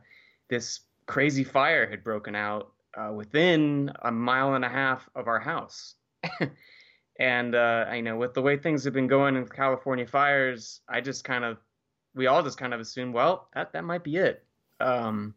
this 0.49 0.81
crazy 1.05 1.43
fire 1.43 1.89
had 1.89 2.01
broken 2.01 2.33
out 2.33 2.71
uh, 2.97 3.11
within 3.11 3.91
a 4.03 4.11
mile 4.11 4.53
and 4.53 4.63
a 4.63 4.69
half 4.69 5.09
of 5.15 5.27
our 5.27 5.39
house. 5.39 5.95
and 7.19 7.55
uh, 7.55 7.85
I 7.89 7.99
know 7.99 8.15
with 8.15 8.33
the 8.33 8.41
way 8.41 8.55
things 8.55 8.85
have 8.85 8.93
been 8.93 9.07
going 9.07 9.35
in 9.35 9.45
California 9.47 10.07
fires, 10.07 10.79
I 10.87 11.01
just 11.01 11.25
kind 11.25 11.43
of, 11.43 11.57
we 12.15 12.27
all 12.27 12.43
just 12.43 12.57
kind 12.57 12.73
of 12.73 12.79
assumed, 12.79 13.13
well, 13.13 13.49
that 13.53 13.73
that 13.73 13.83
might 13.83 14.03
be 14.03 14.15
it. 14.15 14.45
Um, 14.79 15.35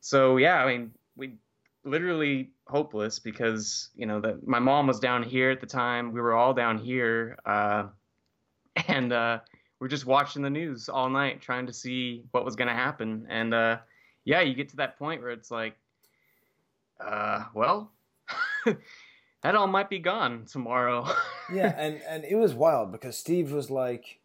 so 0.00 0.36
yeah, 0.36 0.62
I 0.62 0.66
mean, 0.66 0.90
we 1.16 1.36
literally 1.84 2.50
hopeless 2.66 3.18
because 3.18 3.90
you 3.94 4.06
know 4.06 4.20
that 4.20 4.46
my 4.46 4.58
mom 4.58 4.86
was 4.86 4.98
down 5.00 5.22
here 5.22 5.50
at 5.50 5.60
the 5.60 5.66
time. 5.66 6.12
We 6.12 6.20
were 6.20 6.34
all 6.34 6.52
down 6.54 6.78
here, 6.78 7.38
uh, 7.46 7.84
and 8.88 9.12
uh, 9.12 9.40
we're 9.80 9.88
just 9.88 10.06
watching 10.06 10.42
the 10.42 10.50
news 10.50 10.88
all 10.88 11.08
night, 11.08 11.40
trying 11.40 11.66
to 11.66 11.72
see 11.72 12.24
what 12.30 12.44
was 12.44 12.56
going 12.56 12.68
to 12.68 12.74
happen. 12.74 13.26
And 13.28 13.54
uh, 13.54 13.78
yeah, 14.24 14.40
you 14.40 14.54
get 14.54 14.70
to 14.70 14.76
that 14.76 14.98
point 14.98 15.22
where 15.22 15.30
it's 15.30 15.50
like, 15.50 15.76
uh, 17.00 17.44
well. 17.54 17.92
that 19.42 19.54
all 19.54 19.68
might 19.68 19.88
be 19.88 20.00
gone 20.00 20.44
tomorrow. 20.44 21.06
yeah, 21.52 21.72
and 21.78 22.00
and 22.08 22.24
it 22.24 22.34
was 22.34 22.52
wild 22.52 22.90
because 22.90 23.16
Steve 23.16 23.52
was 23.52 23.70
like, 23.70 24.18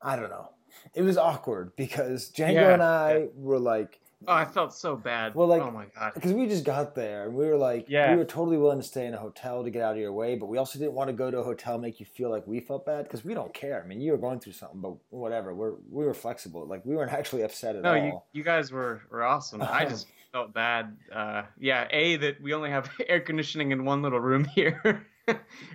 I 0.00 0.16
don't 0.16 0.30
know. 0.30 0.50
It 0.94 1.02
was 1.02 1.18
awkward 1.18 1.76
because 1.76 2.30
Django 2.30 2.54
Yeah, 2.54 2.72
and 2.72 2.82
I 2.82 3.18
yeah. 3.18 3.26
were 3.34 3.58
like, 3.58 3.99
oh, 4.28 4.32
I 4.32 4.44
felt 4.44 4.72
so 4.74 4.96
bad. 4.96 5.34
Well, 5.34 5.48
like- 5.48 5.62
oh 5.62 5.70
my 5.70 5.86
god. 5.98 6.12
because 6.14 6.32
we 6.32 6.46
just 6.46 6.64
got 6.64 6.94
there 6.94 7.24
and 7.24 7.34
we 7.34 7.46
were 7.46 7.56
like, 7.56 7.86
Yeah. 7.88 8.10
we 8.12 8.18
were 8.18 8.24
totally 8.24 8.56
willing 8.58 8.78
to 8.80 8.86
stay 8.86 9.06
in 9.06 9.14
a 9.14 9.18
hotel 9.18 9.64
to 9.64 9.70
get 9.70 9.82
out 9.82 9.92
of 9.94 9.98
your 10.00 10.12
way, 10.12 10.34
but 10.36 10.46
we 10.46 10.58
also 10.58 10.78
didn't 10.78 10.94
want 10.94 11.08
to 11.08 11.12
go 11.14 11.30
to 11.30 11.38
a 11.38 11.42
hotel 11.42 11.74
and 11.74 11.82
make 11.82 12.00
you 12.00 12.06
feel 12.06 12.30
like 12.30 12.46
we 12.46 12.60
felt 12.60 12.84
bad 12.86 13.04
because 13.04 13.24
we 13.24 13.34
don't 13.34 13.52
care. 13.54 13.82
I 13.82 13.86
mean, 13.86 14.00
you 14.00 14.12
were 14.12 14.18
going 14.18 14.40
through 14.40 14.52
something, 14.54 14.80
but 14.80 14.94
whatever. 15.10 15.54
We're 15.54 15.74
we 15.90 16.04
were 16.04 16.14
flexible. 16.14 16.66
Like 16.66 16.84
we 16.84 16.94
weren't 16.96 17.12
actually 17.20 17.42
upset 17.42 17.76
at 17.76 17.82
No, 17.82 17.90
all. 17.90 17.96
you 18.04 18.20
you 18.32 18.42
guys 18.44 18.70
were 18.72 19.02
were 19.10 19.24
awesome. 19.24 19.62
I 19.62 19.84
just 19.86 20.06
felt 20.32 20.52
bad. 20.54 20.96
Uh, 21.12 21.42
yeah, 21.58 21.88
a 21.90 22.16
that 22.16 22.40
we 22.40 22.52
only 22.54 22.70
have 22.70 22.90
air 23.08 23.20
conditioning 23.20 23.72
in 23.72 23.84
one 23.84 24.02
little 24.02 24.20
room 24.20 24.44
here, 24.44 25.06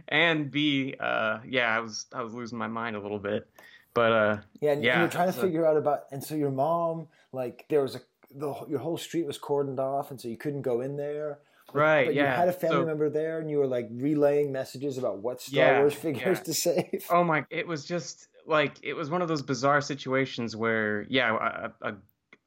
and 0.08 0.52
b 0.52 0.96
uh, 1.00 1.40
yeah, 1.48 1.76
I 1.76 1.80
was 1.80 2.06
I 2.14 2.22
was 2.22 2.34
losing 2.34 2.58
my 2.58 2.68
mind 2.68 2.96
a 2.96 3.00
little 3.00 3.20
bit. 3.20 3.48
But 3.94 4.12
uh, 4.12 4.38
Yeah, 4.60 4.72
and 4.74 4.84
Yeah, 4.84 4.98
you 4.98 5.02
were 5.04 5.08
trying 5.10 5.28
to 5.28 5.34
so- 5.34 5.42
figure 5.42 5.66
out 5.66 5.78
about, 5.78 6.02
and 6.12 6.22
so 6.22 6.36
your 6.36 6.52
mom, 6.52 7.08
like, 7.32 7.66
there 7.70 7.82
was 7.82 7.96
a 7.96 8.02
the 8.38 8.54
your 8.68 8.80
whole 8.80 8.98
street 8.98 9.26
was 9.26 9.38
cordoned 9.40 9.80
off, 9.80 10.12
and 10.12 10.20
so 10.20 10.28
you 10.28 10.38
couldn't 10.38 10.62
go 10.64 10.82
in 10.82 10.98
there. 10.98 11.40
But- 11.68 11.80
Right, 11.80 12.06
But 12.06 12.16
yeah. 12.16 12.32
you 12.32 12.38
had 12.38 12.48
a 12.48 12.54
family 12.54 12.78
So- 12.78 12.86
member 12.86 13.10
there, 13.10 13.40
and 13.40 13.50
you 13.50 13.58
were 13.58 13.68
like 13.68 13.88
relaying 13.92 14.52
messages 14.52 14.98
about 14.98 15.18
what 15.20 15.42
Star 15.42 15.58
Yeah, 15.66 15.80
Wars 15.80 15.94
figures 15.96 16.38
yeah. 16.38 16.44
to 16.44 16.54
save. 16.66 17.06
oh 17.10 17.24
my, 17.24 17.44
it 17.50 17.68
was 17.68 17.86
just 17.86 18.28
like 18.46 18.78
it 18.84 18.94
was 18.94 19.10
one 19.10 19.22
of 19.24 19.28
those 19.28 19.42
bizarre 19.42 19.82
situations 19.82 20.56
where 20.56 21.06
yeah, 21.10 21.72
a, 21.82 21.90
a, 21.90 21.96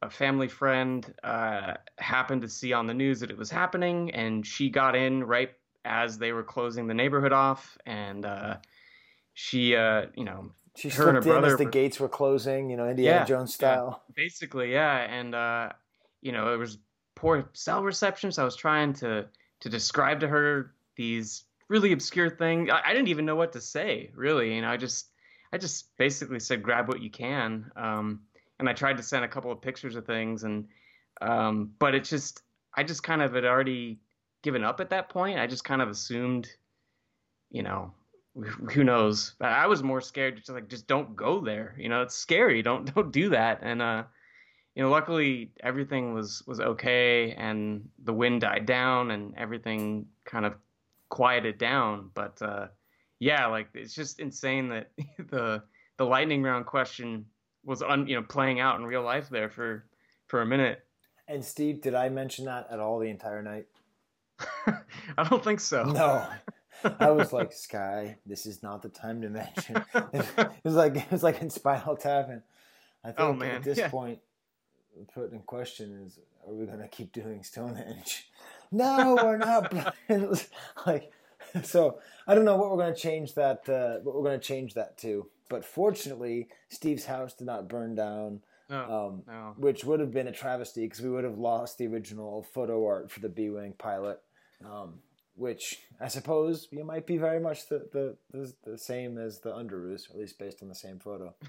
a 0.03 0.11
family 0.11 0.47
friend 0.49 1.12
uh, 1.24 1.74
happened 1.99 2.43
to 2.43 2.49
see 2.49 2.72
on 2.72 2.86
the 2.86 2.95
news 2.95 3.18
that 3.20 3.30
it 3.30 3.36
was 3.36 3.51
happening, 3.51 4.11
and 4.12 4.47
she 4.47 4.70
got 4.70 4.95
in 4.95 5.24
right 5.24 5.51
as 5.84 6.18
they 6.18 6.32
were 6.32 6.45
closing 6.45 6.86
the 6.86 6.95
neighborhood 6.95 7.32
off, 7.32 7.76
and 7.86 8.24
uh, 8.24 8.57
she 9.34 9.74
uh, 9.74 10.07
you 10.14 10.24
know 10.24 10.51
She 10.79 10.89
her 10.91 11.09
and 11.09 11.16
her 11.16 11.22
slipped 11.22 11.39
in 11.39 11.45
as 11.45 11.59
the 11.59 11.64
were- 11.64 11.70
gates 11.70 11.99
were 12.01 12.09
closing, 12.09 12.70
you 12.70 12.76
know, 12.76 12.89
Indiana 12.89 13.18
Yeah, 13.18 13.24
Jones 13.24 13.51
yeah. 13.53 13.55
style. 13.74 14.03
basically 14.14 14.72
yeah 14.72 14.97
and 14.99 15.35
uh 15.35 15.70
you 16.22 16.33
know 16.33 16.53
it 16.55 16.57
was 16.57 16.79
poor 17.14 17.49
cell 17.53 17.83
reception 17.83 18.31
so 18.33 18.43
i 18.43 18.45
was 18.45 18.55
trying 18.57 18.93
to 18.93 19.26
to 19.61 19.68
describe 19.68 20.20
to 20.20 20.29
her 20.29 20.72
these 20.97 21.45
really 21.68 21.93
obscure 21.93 22.31
things 22.31 22.70
I, 22.70 22.81
I 22.87 22.93
didn't 22.93 23.09
even 23.09 23.24
know 23.26 23.35
what 23.37 23.53
to 23.55 23.61
say 23.61 24.11
really 24.14 24.55
you 24.55 24.62
know 24.62 24.68
i 24.70 24.76
just 24.76 25.09
i 25.53 25.59
just 25.59 25.97
basically 25.97 26.39
said 26.41 26.62
grab 26.62 26.87
what 26.89 27.01
you 27.03 27.11
can 27.11 27.70
um 27.76 28.20
and 28.61 28.68
i 28.68 28.72
tried 28.72 28.97
to 28.99 29.03
send 29.03 29.24
a 29.24 29.29
couple 29.29 29.51
of 29.53 29.61
pictures 29.61 29.97
of 29.97 30.07
things 30.07 30.45
and 30.45 30.68
um 31.20 31.72
but 31.81 31.95
it 31.95 32.05
just 32.05 32.43
i 32.74 32.83
just 32.85 33.03
kind 33.03 33.20
of 33.22 33.35
had 33.35 33.45
already 33.45 33.99
given 34.43 34.62
up 34.64 34.81
at 34.81 34.91
that 34.91 35.09
point 35.09 35.39
i 35.41 35.47
just 35.47 35.64
kind 35.64 35.83
of 35.83 35.89
assumed 35.89 36.49
you 37.51 37.62
know 37.64 37.93
who 38.72 38.84
knows? 38.84 39.34
I 39.41 39.66
was 39.66 39.82
more 39.82 40.01
scared 40.01 40.36
just 40.36 40.51
like 40.51 40.68
just 40.68 40.86
don't 40.86 41.16
go 41.16 41.41
there 41.41 41.74
you 41.78 41.89
know? 41.89 42.03
It's 42.03 42.14
scary. 42.14 42.62
Don't 42.62 42.95
don't 42.95 43.12
do 43.12 43.30
that. 43.30 43.61
And 43.62 43.82
uh 43.82 44.05
you 44.74 44.82
know 44.82 44.91
luckily 44.91 45.51
everything 45.61 46.14
was 46.14 46.43
was 46.47 46.61
okay 46.61 47.32
and 47.32 47.89
the 48.05 48.12
wind 48.12 48.43
died 48.43 48.66
down 48.66 49.11
and 49.11 49.34
everything 49.36 50.07
kind 50.24 50.47
of 50.47 50.55
quieted 51.09 51.59
down. 51.59 52.11
But 52.14 52.41
uh 52.43 52.68
yeah 53.18 53.47
like 53.47 53.68
it's 53.74 53.95
just 53.95 54.20
insane 54.20 54.68
that 54.68 54.91
the 55.30 55.62
the 55.97 56.05
lightning 56.05 56.43
round 56.43 56.66
question 56.66 57.26
was 57.64 57.82
on 57.82 58.07
you 58.07 58.16
know 58.16 58.22
playing 58.22 58.61
out 58.61 58.78
in 58.78 58.86
real 58.86 59.03
life 59.03 59.28
there 59.28 59.51
for 59.51 59.84
for 60.26 60.43
a 60.43 60.47
minute. 60.47 60.84
And 61.26 61.45
Steve, 61.45 61.82
did 61.82 61.95
I 61.95 62.09
mention 62.09 62.47
that 62.47 62.68
at 62.70 62.80
all 62.80 62.99
the 62.99 63.11
entire 63.11 63.43
night? 63.43 63.66
i 65.18 65.28
don't 65.28 65.43
think 65.43 65.61
so. 65.61 65.84
No. 65.84 66.26
I 67.01 67.11
was 67.11 67.33
like, 67.33 67.53
Skye, 67.53 68.16
this 68.26 68.47
is 68.47 68.62
not 68.62 68.83
the 68.83 68.89
time 68.89 69.20
to 69.22 69.29
mention. 69.31 69.85
It 70.12 70.64
was 70.64 70.74
like 70.74 70.97
it 70.97 71.11
was 71.11 71.22
like 71.22 71.41
in 71.43 71.51
Spinal 71.51 71.97
Tap, 71.97 72.29
and 72.31 72.43
I 73.05 73.09
think 73.12 73.18
Oh, 73.43 73.43
at 73.43 73.62
this 73.62 73.79
yeah. 73.79 73.89
point, 73.89 74.18
put 75.14 75.33
in 75.33 75.41
question 75.41 76.03
is, 76.07 76.18
are 76.47 76.55
we 76.55 76.66
going 76.66 76.79
to 76.81 76.89
keep 76.89 77.12
doing 77.12 77.43
Stonehenge? 77.43 78.29
No, 78.70 79.16
we're 79.22 79.39
not. 79.39 79.72
It 80.11 80.29
was 80.29 80.47
like, 80.87 81.11
so 81.62 82.01
I 82.26 82.35
don't 82.35 82.45
know 82.45 82.57
what 82.59 82.70
we're 82.70 82.76
going 82.76 82.93
to 82.95 83.01
change 83.01 83.33
that. 83.37 83.66
Uh, 83.66 84.01
what 84.03 84.14
we're 84.14 84.22
going 84.24 84.39
to 84.39 84.47
change 84.47 84.74
that 84.74 84.99
to. 84.99 85.26
But 85.49 85.64
fortunately, 85.64 86.49
Steve's 86.68 87.07
house 87.07 87.33
did 87.33 87.47
not 87.47 87.66
burn 87.70 87.95
down. 87.95 88.41
no, 88.68 88.76
Um, 88.83 89.22
no. 89.26 89.55
which 89.57 89.85
would 89.85 90.01
have 90.01 90.11
been 90.12 90.29
a 90.29 90.33
travesty 90.33 90.83
because 90.83 91.01
we 91.01 91.09
would 91.09 91.24
have 91.24 91.39
lost 91.39 91.79
the 91.79 91.87
original 91.87 92.43
photo 92.53 92.85
art 92.87 93.11
for 93.11 93.20
the 93.20 93.31
B 93.31 93.49
Wing 93.49 93.72
pilot. 93.79 94.20
Um, 94.62 94.99
which 95.39 95.78
I 96.01 96.09
suppose 96.09 96.68
you 96.70 96.84
might 96.84 97.07
be 97.07 97.16
very 97.16 97.41
much 97.41 97.68
the 97.68 97.89
the, 97.93 98.16
the, 98.32 98.53
the 98.70 98.78
same 98.78 99.18
as 99.18 99.41
the 99.41 99.51
Underoos, 99.51 100.11
at 100.11 100.16
least 100.16 100.39
based 100.39 100.62
on 100.62 100.68
the 100.68 100.74
same 100.74 100.99
photo. 100.99 101.34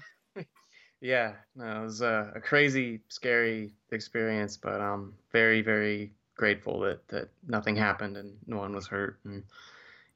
Yeah, 1.00 1.32
no, 1.56 1.80
it 1.80 1.82
was 1.82 2.02
a, 2.02 2.32
a 2.36 2.40
crazy, 2.40 3.00
scary 3.08 3.72
experience, 3.90 4.58
but 4.58 4.80
um, 4.80 5.14
very, 5.32 5.62
very 5.62 6.12
grateful 6.36 6.80
that 6.80 7.06
that 7.08 7.28
nothing 7.46 7.74
happened 7.74 8.16
and 8.16 8.36
no 8.46 8.58
one 8.58 8.74
was 8.74 8.86
hurt. 8.86 9.18
And 9.24 9.42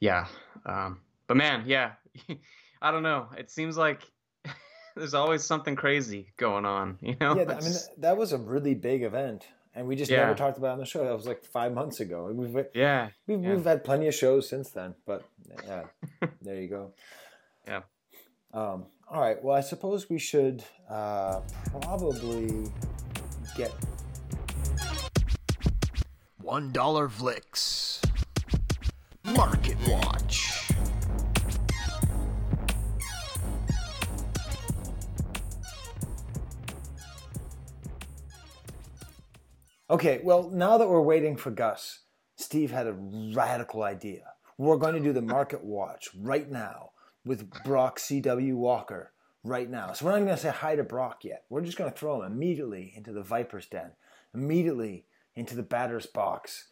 yeah, 0.01 0.27
um, 0.67 1.01
but 1.27 1.39
man, 1.39 1.65
yeah, 1.67 1.93
I 2.83 2.91
don't 2.91 3.03
know. 3.03 3.29
It 3.39 3.51
seems 3.51 3.79
like 3.79 4.03
there's 4.97 5.15
always 5.15 5.43
something 5.43 5.75
crazy 5.75 6.33
going 6.37 6.67
on. 6.67 6.99
You 7.01 7.17
know? 7.19 7.35
Yeah, 7.35 7.55
I 7.55 7.61
mean 7.61 7.75
that 7.99 8.19
was 8.19 8.33
a 8.33 8.39
really 8.39 8.75
big 8.75 9.05
event, 9.05 9.47
and 9.75 9.87
we 9.87 9.97
just 9.97 10.11
Yeah. 10.11 10.19
never 10.25 10.35
talked 10.35 10.59
about 10.59 10.69
it 10.69 10.73
on 10.73 10.79
the 10.79 10.87
show. 10.87 11.05
That 11.05 11.15
was 11.15 11.27
like 11.27 11.45
five 11.45 11.73
months 11.73 12.01
ago. 12.01 12.27
and 12.29 12.39
We've 12.39 12.67
yeah, 12.75 13.09
we've, 13.27 13.43
yeah. 13.43 13.55
we've 13.55 13.65
had 13.65 13.85
plenty 13.85 14.07
of 14.09 14.15
shows 14.15 14.49
since 14.49 14.71
then, 14.71 14.95
but 15.07 15.25
yeah, 15.67 15.85
there 16.43 16.61
you 16.61 16.69
go. 16.69 16.93
Yeah. 17.67 17.83
Um, 18.53 18.87
all 19.11 19.21
right. 19.21 19.43
Well, 19.43 19.57
I 19.57 19.61
suppose 19.61 20.09
we 20.09 20.19
should 20.19 20.63
uh, 20.89 21.41
probably 21.81 22.71
get 23.57 23.73
One 26.41 26.71
dollar 26.73 27.09
Vlix. 27.09 28.01
Market 29.25 29.77
Watch. 29.89 30.44
Okay, 39.95 40.21
well, 40.25 40.51
now 40.51 40.77
that 40.77 40.89
we're 40.89 41.01
waiting 41.01 41.37
for 41.37 41.53
Gus, 41.53 42.01
Steve 42.35 42.73
had 42.73 42.89
a 42.89 42.97
radical 43.33 43.85
idea. 43.85 44.25
We're 44.59 44.77
going 44.77 44.95
to 44.95 45.01
do 45.01 45.13
the 45.13 45.23
market 45.23 45.63
watch 45.63 46.09
right 46.19 46.51
now 46.51 46.91
with 47.25 47.49
Broc 47.63 48.01
C.W. 48.01 48.57
Walker 48.57 49.13
right 49.45 49.71
now. 49.71 49.93
So 49.93 50.05
we're 50.05 50.11
not 50.11 50.17
even 50.17 50.27
going 50.27 50.37
to 50.37 50.43
say 50.43 50.51
hi 50.51 50.75
to 50.75 50.83
Broc 50.83 51.23
yet. 51.23 51.45
We're 51.49 51.61
just 51.61 51.79
going 51.79 51.93
to 51.93 51.97
throw 51.97 52.23
him 52.23 52.33
immediately 52.33 52.93
into 52.97 53.13
the 53.13 53.23
Viper's 53.23 53.67
Den, 53.67 53.93
immediately 54.35 55.05
into 55.37 55.55
the 55.55 55.63
batter's 55.63 56.07
box. 56.07 56.67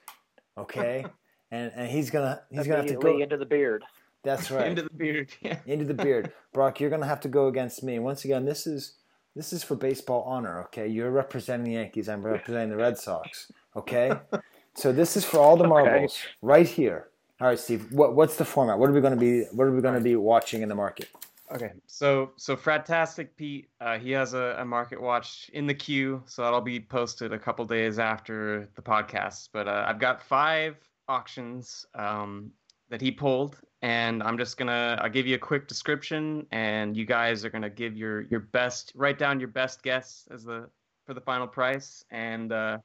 Okay? 0.58 1.06
and 1.52 1.70
and 1.76 1.88
he's 1.88 2.10
going 2.10 2.26
to 2.26 2.42
he's 2.50 2.66
going 2.66 2.84
to 2.84 2.92
have 2.92 3.00
to 3.00 3.06
go 3.06 3.18
into 3.20 3.36
the 3.36 3.46
beard. 3.46 3.84
That's 4.24 4.50
right. 4.50 4.66
into 4.66 4.82
the 4.82 4.90
beard. 4.90 5.30
Yeah. 5.40 5.60
into 5.64 5.84
the 5.84 5.94
beard. 5.94 6.32
Broc, 6.52 6.80
you're 6.80 6.90
going 6.90 7.02
to 7.02 7.06
have 7.06 7.20
to 7.20 7.28
go 7.28 7.46
against 7.46 7.84
me. 7.84 8.00
Once 8.00 8.24
again, 8.24 8.46
this 8.46 8.66
is 8.66 8.94
this 9.35 9.53
is 9.53 9.62
for 9.62 9.76
baseball 9.76 10.22
honor, 10.22 10.62
okay? 10.64 10.87
You're 10.87 11.11
representing 11.11 11.64
the 11.64 11.72
Yankees. 11.72 12.09
I'm 12.09 12.24
representing 12.24 12.70
the 12.70 12.76
Red 12.76 12.99
Sox, 12.99 13.51
okay? 13.76 14.12
so 14.74 14.93
this 14.93 15.16
is 15.16 15.24
for 15.24 15.39
all 15.39 15.57
the 15.57 15.66
marbles 15.66 16.18
right 16.43 16.68
here. 16.68 17.09
All 17.41 17.49
right, 17.49 17.59
Steve. 17.59 17.93
What, 17.93 18.14
what's 18.14 18.37
the 18.37 18.45
format? 18.45 18.78
What 18.78 18.91
are 18.91 18.93
we 18.93 19.01
going 19.01 19.14
to 19.14 19.18
be? 19.18 19.45
What 19.53 19.64
are 19.64 19.72
we 19.72 19.80
going 19.80 19.95
to 19.95 20.01
be 20.01 20.16
watching 20.16 20.62
in 20.62 20.68
the 20.68 20.74
market? 20.74 21.09
Okay, 21.53 21.72
so 21.87 22.30
so 22.37 22.57
Fratastic 22.57 23.28
Pete, 23.37 23.68
uh, 23.80 23.99
he 23.99 24.11
has 24.12 24.33
a, 24.33 24.57
a 24.59 24.64
market 24.64 25.01
watch 25.01 25.51
in 25.53 25.66
the 25.66 25.74
queue, 25.74 26.22
so 26.24 26.43
that'll 26.43 26.61
be 26.61 26.80
posted 26.80 27.33
a 27.33 27.39
couple 27.39 27.64
days 27.64 27.99
after 27.99 28.68
the 28.74 28.83
podcast. 28.83 29.49
But 29.53 29.66
uh, 29.66 29.85
I've 29.87 29.99
got 29.99 30.22
five 30.22 30.76
auctions 31.09 31.85
um, 31.95 32.53
that 32.89 33.01
he 33.01 33.11
pulled, 33.11 33.61
and 33.83 34.22
I'm 34.22 34.39
just 34.39 34.57
gonna 34.57 34.99
I'll 35.03 35.11
give 35.11 35.26
you 35.26 35.35
a 35.35 35.39
quick 35.39 35.68
description, 35.68 36.47
and 36.53 36.97
you 36.97 37.05
guys 37.05 37.45
are 37.45 37.51
gonna 37.51 37.70
give 37.70 37.97
your 37.97 38.22
your 38.22 38.41
best, 38.41 38.93
write 38.95 39.18
down 39.18 39.39
your 39.41 39.49
best 39.49 39.83
guess 39.83 40.26
as 40.30 40.45
the 40.45 40.68
for 41.07 41.14
the 41.14 41.20
final 41.20 41.47
price, 41.47 42.05
and 42.11 42.53
uh, 42.53 42.78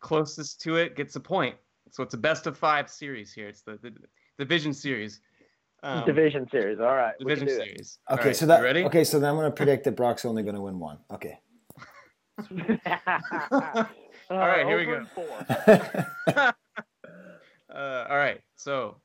closest 0.00 0.60
to 0.62 0.76
it 0.76 0.96
gets 0.96 1.16
a 1.16 1.20
point. 1.20 1.56
So 1.90 2.02
it's 2.02 2.14
a 2.14 2.18
best 2.18 2.46
of 2.46 2.56
five 2.56 2.90
series 2.90 3.32
here. 3.32 3.48
It's 3.48 3.62
the 3.62 3.78
the 3.82 3.92
division 4.38 4.72
series. 4.72 5.20
Um, 5.82 6.06
Division 6.06 6.48
series. 6.48 6.80
All 6.80 6.94
right. 6.94 7.12
division 7.18 7.46
do 7.46 7.52
it. 7.52 7.56
series. 7.62 7.98
Okay, 8.10 8.18
All 8.18 8.26
right, 8.28 8.36
so 8.36 8.46
that 8.46 8.60
you 8.60 8.64
ready? 8.64 8.84
okay, 8.84 9.04
so 9.04 9.20
then 9.20 9.28
I'm 9.28 9.36
going 9.36 9.50
to 9.50 9.54
predict 9.54 9.84
that 9.84 9.92
Broc's 9.92 10.24
only 10.24 10.42
going 10.42 10.54
to 10.54 10.62
win 10.62 10.78
one. 10.78 10.96
Okay. 11.10 11.38
All 14.30 14.38
right, 14.38 14.64
here 14.66 14.78
we 14.78 14.86
go. 14.86 15.04
uh, 17.74 18.06
all 18.08 18.16
right, 18.16 18.40
so 18.56 18.96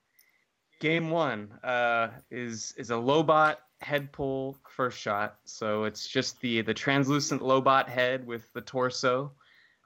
game 0.80 1.10
one 1.10 1.50
uh, 1.64 2.10
is 2.32 2.74
is 2.78 2.90
a 2.90 2.96
Lobot 2.96 3.58
head 3.82 4.12
pull 4.12 4.58
first 4.70 4.98
shot. 4.98 5.38
So 5.46 5.84
it's 5.84 6.08
just 6.08 6.40
the 6.42 6.62
the 6.62 6.74
translucent 6.74 7.42
Lobot 7.42 7.88
head 7.88 8.26
with 8.26 8.52
the 8.54 8.62
torso. 8.62 9.32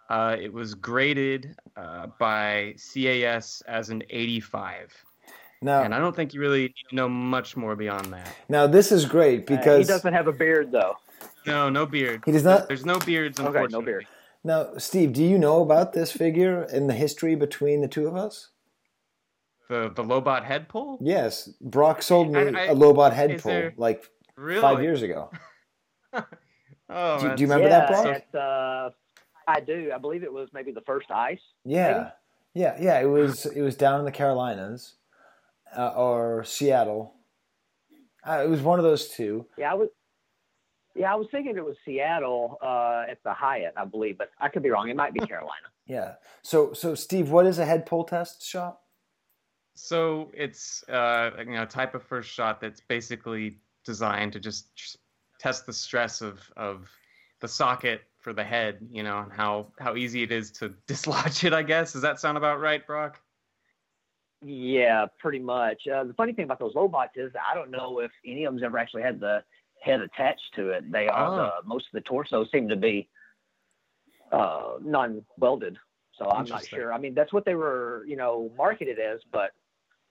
Uh, 0.10 0.36
it 0.40 0.52
was 0.52 0.74
graded 0.76 1.56
uh, 1.78 2.08
by 2.20 2.76
CAS 2.78 3.64
as 3.68 3.90
an 3.90 4.04
85, 4.10 4.94
Now, 5.62 5.82
and 5.84 5.96
I 5.96 5.98
don't 6.00 6.14
think 6.16 6.34
you 6.34 6.42
really 6.42 6.64
need 6.64 6.74
to 6.90 6.96
know 6.96 7.08
much 7.10 7.56
more 7.56 7.76
beyond 7.76 8.12
that. 8.14 8.28
now 8.50 8.68
this 8.68 8.92
is 8.92 9.06
great 9.06 9.48
because 9.48 9.88
he 9.88 9.92
doesn't 9.92 10.14
have 10.14 10.28
a 10.28 10.34
beard 10.34 10.72
though. 10.72 10.98
No, 11.48 11.70
no 11.70 11.86
beard. 11.86 12.22
He 12.26 12.32
does 12.34 12.44
not- 12.44 12.68
There's 12.68 12.86
no 12.86 13.00
beards. 13.00 13.40
Okay, 13.40 13.66
no 13.72 13.82
beard. 13.82 14.06
now, 14.44 14.78
Steve, 14.78 15.14
do 15.14 15.24
you 15.24 15.38
know 15.40 15.62
about 15.62 15.94
this 15.94 16.12
figure 16.12 16.64
and 16.64 16.90
the 16.90 16.94
history 16.94 17.36
between 17.36 17.82
the 17.82 17.88
two 17.88 18.06
of 18.08 18.16
us? 18.16 18.50
The 19.74 19.90
the 19.90 20.04
Lobot 20.04 20.44
head 20.44 20.70
pull. 20.70 21.00
Yes, 21.02 21.48
Broc 21.60 22.02
sold 22.04 22.32
me 22.32 22.40
I- 22.40 22.44
I- 22.44 22.66
a 22.68 22.76
Lobot 22.76 23.12
head 23.14 23.32
is 23.32 23.42
pull 23.42 23.52
there- 23.52 23.74
like 23.78 24.08
Really? 24.36 24.62
five 24.62 24.82
years 24.84 25.02
ago. 25.02 25.32
Oh, 26.90 27.20
Do- 27.20 27.36
do 27.36 27.42
you 27.42 27.48
remember 27.50 27.70
yeah, 27.70 27.80
that, 27.80 27.90
Broc? 27.90 28.06
At, 28.06 28.36
uh, 28.40 28.90
I 29.48 29.60
do. 29.62 29.92
I 29.96 29.98
believe 29.98 30.22
it 30.22 30.32
was 30.32 30.50
maybe 30.54 30.72
the 30.72 30.82
first 30.82 31.10
ice. 31.10 31.40
Yeah, 31.66 32.12
yeah, 32.54 32.76
yeah. 32.80 33.00
It 33.00 33.06
was 33.06 33.48
it 33.48 33.62
was 33.62 33.76
down 33.76 34.00
in 34.00 34.06
the 34.06 34.12
Carolinas 34.12 34.96
uh, 35.76 35.88
or 35.96 36.44
Seattle. 36.44 37.16
Uh, 38.28 38.44
it 38.46 38.50
was 38.50 38.62
one 38.62 38.78
of 38.78 38.84
those 38.86 39.08
two. 39.08 39.48
Yeah, 39.58 39.72
I 39.72 39.74
was. 39.76 39.90
Yeah, 40.94 41.12
I 41.12 41.16
was 41.16 41.28
thinking 41.32 41.58
it 41.58 41.66
was 41.66 41.76
Seattle 41.84 42.60
uh, 42.62 43.06
at 43.10 43.18
the 43.24 43.34
Hyatt, 43.34 43.74
I 43.76 43.86
believe, 43.86 44.20
but 44.20 44.30
I 44.40 44.50
could 44.50 44.62
be 44.62 44.70
wrong. 44.70 44.90
It 44.90 44.96
might 44.96 45.14
be 45.16 45.20
Carolina. 45.32 45.68
Yeah. 45.88 46.16
So 46.44 46.74
so 46.74 46.94
Steve, 46.94 47.32
what 47.32 47.48
is 47.48 47.58
a 47.58 47.66
head 47.66 47.88
pull 47.88 48.04
test 48.04 48.46
shot? 48.46 48.80
So 49.76 50.32
it's 50.34 50.88
uh, 50.90 51.32
you 51.40 51.54
know 51.54 51.64
a 51.64 51.68
type 51.68 51.96
of 51.96 52.04
first 52.04 52.30
shot 52.30 52.62
that's 52.62 52.82
basically 52.82 53.58
designed 53.86 54.34
to 54.34 54.40
just, 54.40 54.98
test 55.40 55.66
the 55.66 55.74
stress 55.74 56.22
of 56.22 56.40
of 56.56 56.90
the 57.42 57.48
socket 57.48 58.04
for 58.18 58.32
the 58.32 58.44
head, 58.44 58.78
you 58.90 59.04
know, 59.04 59.20
and 59.20 59.32
how 59.32 59.68
how 59.78 59.96
easy 59.96 60.24
it 60.24 60.32
is 60.32 60.52
to 60.52 60.70
dislodge 60.88 61.44
it. 61.44 61.54
I 61.54 61.64
guess 61.64 61.94
does 61.94 62.02
that 62.02 62.20
sound 62.20 62.38
about 62.38 62.60
right, 62.62 62.86
Broc? 62.88 63.20
Yeah, 64.42 65.06
pretty 65.20 65.40
much. 65.40 65.82
Uh, 65.88 66.04
the 66.04 66.14
funny 66.14 66.34
thing 66.34 66.46
about 66.46 66.60
those 66.60 66.76
Lobots 66.76 67.16
is 67.16 67.32
I 67.36 67.56
don't 67.56 67.72
know 67.72 68.00
if 68.00 68.12
any 68.26 68.46
of 68.46 68.54
them's 68.54 68.64
ever 68.64 68.78
actually 68.78 69.04
had 69.04 69.20
the 69.20 69.44
head 69.82 70.02
attached 70.02 70.54
to 70.56 70.70
it. 70.70 70.90
They 70.92 71.08
are 71.08 71.28
Oh. 71.28 71.36
the, 71.36 71.68
most 71.68 71.88
of 71.88 71.92
the 71.94 72.02
torso 72.02 72.46
seem 72.46 72.70
to 72.70 72.76
be 72.76 73.10
uh, 74.32 74.78
non-welded, 74.82 75.78
so 76.18 76.30
I'm 76.30 76.46
not 76.46 76.66
sure. 76.66 76.94
I 76.94 76.98
mean, 76.98 77.14
that's 77.14 77.34
what 77.34 77.46
they 77.46 77.56
were, 77.56 78.04
you 78.08 78.16
know, 78.16 78.52
marketed 78.58 79.00
as, 79.00 79.20
but 79.32 79.52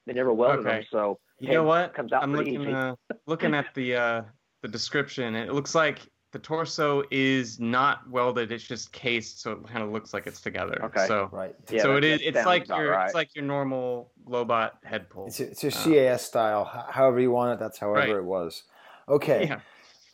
they 0.07 0.13
never 0.13 0.33
welded 0.33 0.65
them. 0.67 0.83
So 0.91 1.19
You 1.39 1.53
know 1.53 1.63
what? 1.65 1.95
Comes 1.95 2.13
out 2.13 2.23
I'm 2.23 2.33
looking 2.35 2.61
easy. 2.63 2.73
uh, 2.73 2.95
looking 3.27 3.55
at 3.55 3.67
the 3.75 3.97
uh, 3.97 4.23
the 4.63 4.69
description. 4.69 5.35
It 5.35 5.53
looks 5.53 5.75
like 5.75 6.01
the 6.33 6.39
torso 6.39 7.03
is 7.11 7.61
not 7.61 8.09
welded. 8.09 8.53
It's 8.53 8.65
just 8.65 8.91
cased, 8.93 9.41
so 9.43 9.53
it 9.53 9.67
kind 9.69 9.83
of 9.85 9.91
looks 9.91 10.15
like 10.15 10.27
it's 10.27 10.41
together. 10.41 10.81
Okay. 10.85 11.07
So 11.07 11.29
Right. 11.33 11.55
Yeah, 11.71 11.83
so 11.83 11.89
that- 11.95 12.05
it 12.05 12.05
is. 12.05 12.21
It's 12.23 12.47
like 12.47 12.69
your 12.69 12.91
right. 12.93 13.05
it's 13.07 13.15
like 13.15 13.35
your 13.35 13.45
normal 13.45 14.13
Lobot 14.27 14.71
head 14.85 15.11
pull. 15.11 15.27
It's 15.27 15.41
it's 15.41 15.63
your 15.63 15.73
Uh, 15.73 15.85
CAS 15.85 16.23
style. 16.25 16.65
However 16.91 17.21
you 17.21 17.31
want 17.31 17.55
it, 17.55 17.59
that's 17.63 17.79
however 17.79 17.99
Right. 17.99 18.09
it 18.11 18.25
was. 18.25 18.63
Okay. 19.09 19.47
Yeah. 19.49 19.61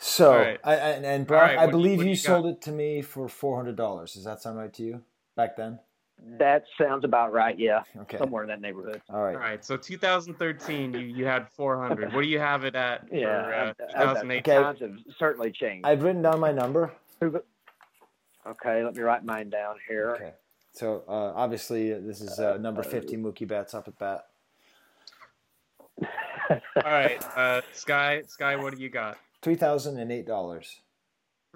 So 0.01 0.33
All 0.33 0.39
right. 0.39 0.61
I, 0.65 0.73
I, 0.75 0.77
and 0.91 1.27
Broc, 1.27 1.43
right, 1.43 1.59
I 1.59 1.67
what 1.67 1.67
you- 1.67 1.71
believe 1.73 2.03
you 2.03 2.11
you 2.11 2.17
sold 2.17 2.47
it 2.47 2.63
to 2.63 2.73
me 2.73 3.03
for 3.03 3.29
four 3.29 3.57
hundred 3.57 3.77
dollars. 3.77 4.15
Does 4.15 4.25
that 4.25 4.41
sound 4.41 4.57
right 4.59 4.73
to 4.75 4.83
you? 4.83 5.03
Back 5.37 5.57
then. 5.57 5.79
That 6.39 6.65
sounds 6.77 7.05
about 7.05 7.33
right. 7.33 7.59
Yeah, 7.59 7.83
Okay. 8.03 8.19
somewhere 8.19 8.43
in 8.43 8.49
that 8.49 8.61
neighborhood. 8.61 9.01
All 9.09 9.23
right. 9.23 9.35
All 9.35 9.41
right. 9.41 9.65
So 9.65 9.77
2013, 9.77 10.93
you, 10.93 11.01
you 11.01 11.25
had 11.25 11.49
400. 11.51 12.13
What 12.13 12.23
do 12.23 12.29
you 12.29 12.39
have 12.39 12.65
it 12.65 12.75
at 12.75 13.07
Yeah, 13.13 13.45
for 13.45 13.55
uh, 13.55 13.73
I- 13.97 14.03
I- 14.03 14.05
2008? 14.15 14.39
Okay. 14.39 14.55
times 14.63 14.81
have 14.81 14.97
certainly 15.19 15.51
changed. 15.53 15.87
I've 15.87 16.03
written 16.03 16.23
down 16.23 16.41
my 16.41 16.53
number. 16.53 16.93
Okay, 17.23 18.85
let 18.85 18.95
me 18.95 19.03
write 19.03 19.25
mine 19.25 19.51
down 19.51 19.77
here. 19.89 20.11
Okay. 20.17 20.33
So 20.73 21.03
uh, 21.09 21.33
obviously 21.35 21.93
uh, 21.93 21.99
this 22.01 22.21
is 22.21 22.39
uh, 22.39 22.57
number 22.59 22.83
fifty. 22.83 23.17
Mookie 23.17 23.47
Betts 23.49 23.75
up 23.75 23.89
at 23.89 23.99
bat. 23.99 24.27
All 26.51 26.57
right. 26.85 27.23
Uh, 27.37 27.61
Skye, 27.73 28.23
Skye, 28.29 28.57
what 28.57 28.75
do 28.77 28.81
you 28.83 28.89
got? 28.89 29.19
Three 29.43 29.57
thousand 29.57 29.99
and 29.99 30.11
eight 30.13 30.27
dollars. 30.27 30.81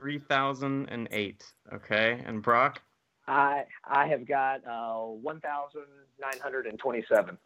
3008. 0.00 1.44
Okay. 1.72 2.20
And 2.26 2.42
Broc? 2.42 2.80
I 3.26 3.64
I 3.84 4.06
have 4.08 4.26
got 4.26 4.66
uh, 4.66 5.04
one 5.04 5.40
thousand 5.40 5.86
nine 6.20 6.40
hundred 6.42 6.66
and 6.66 6.78
twenty-seven. 6.78 7.38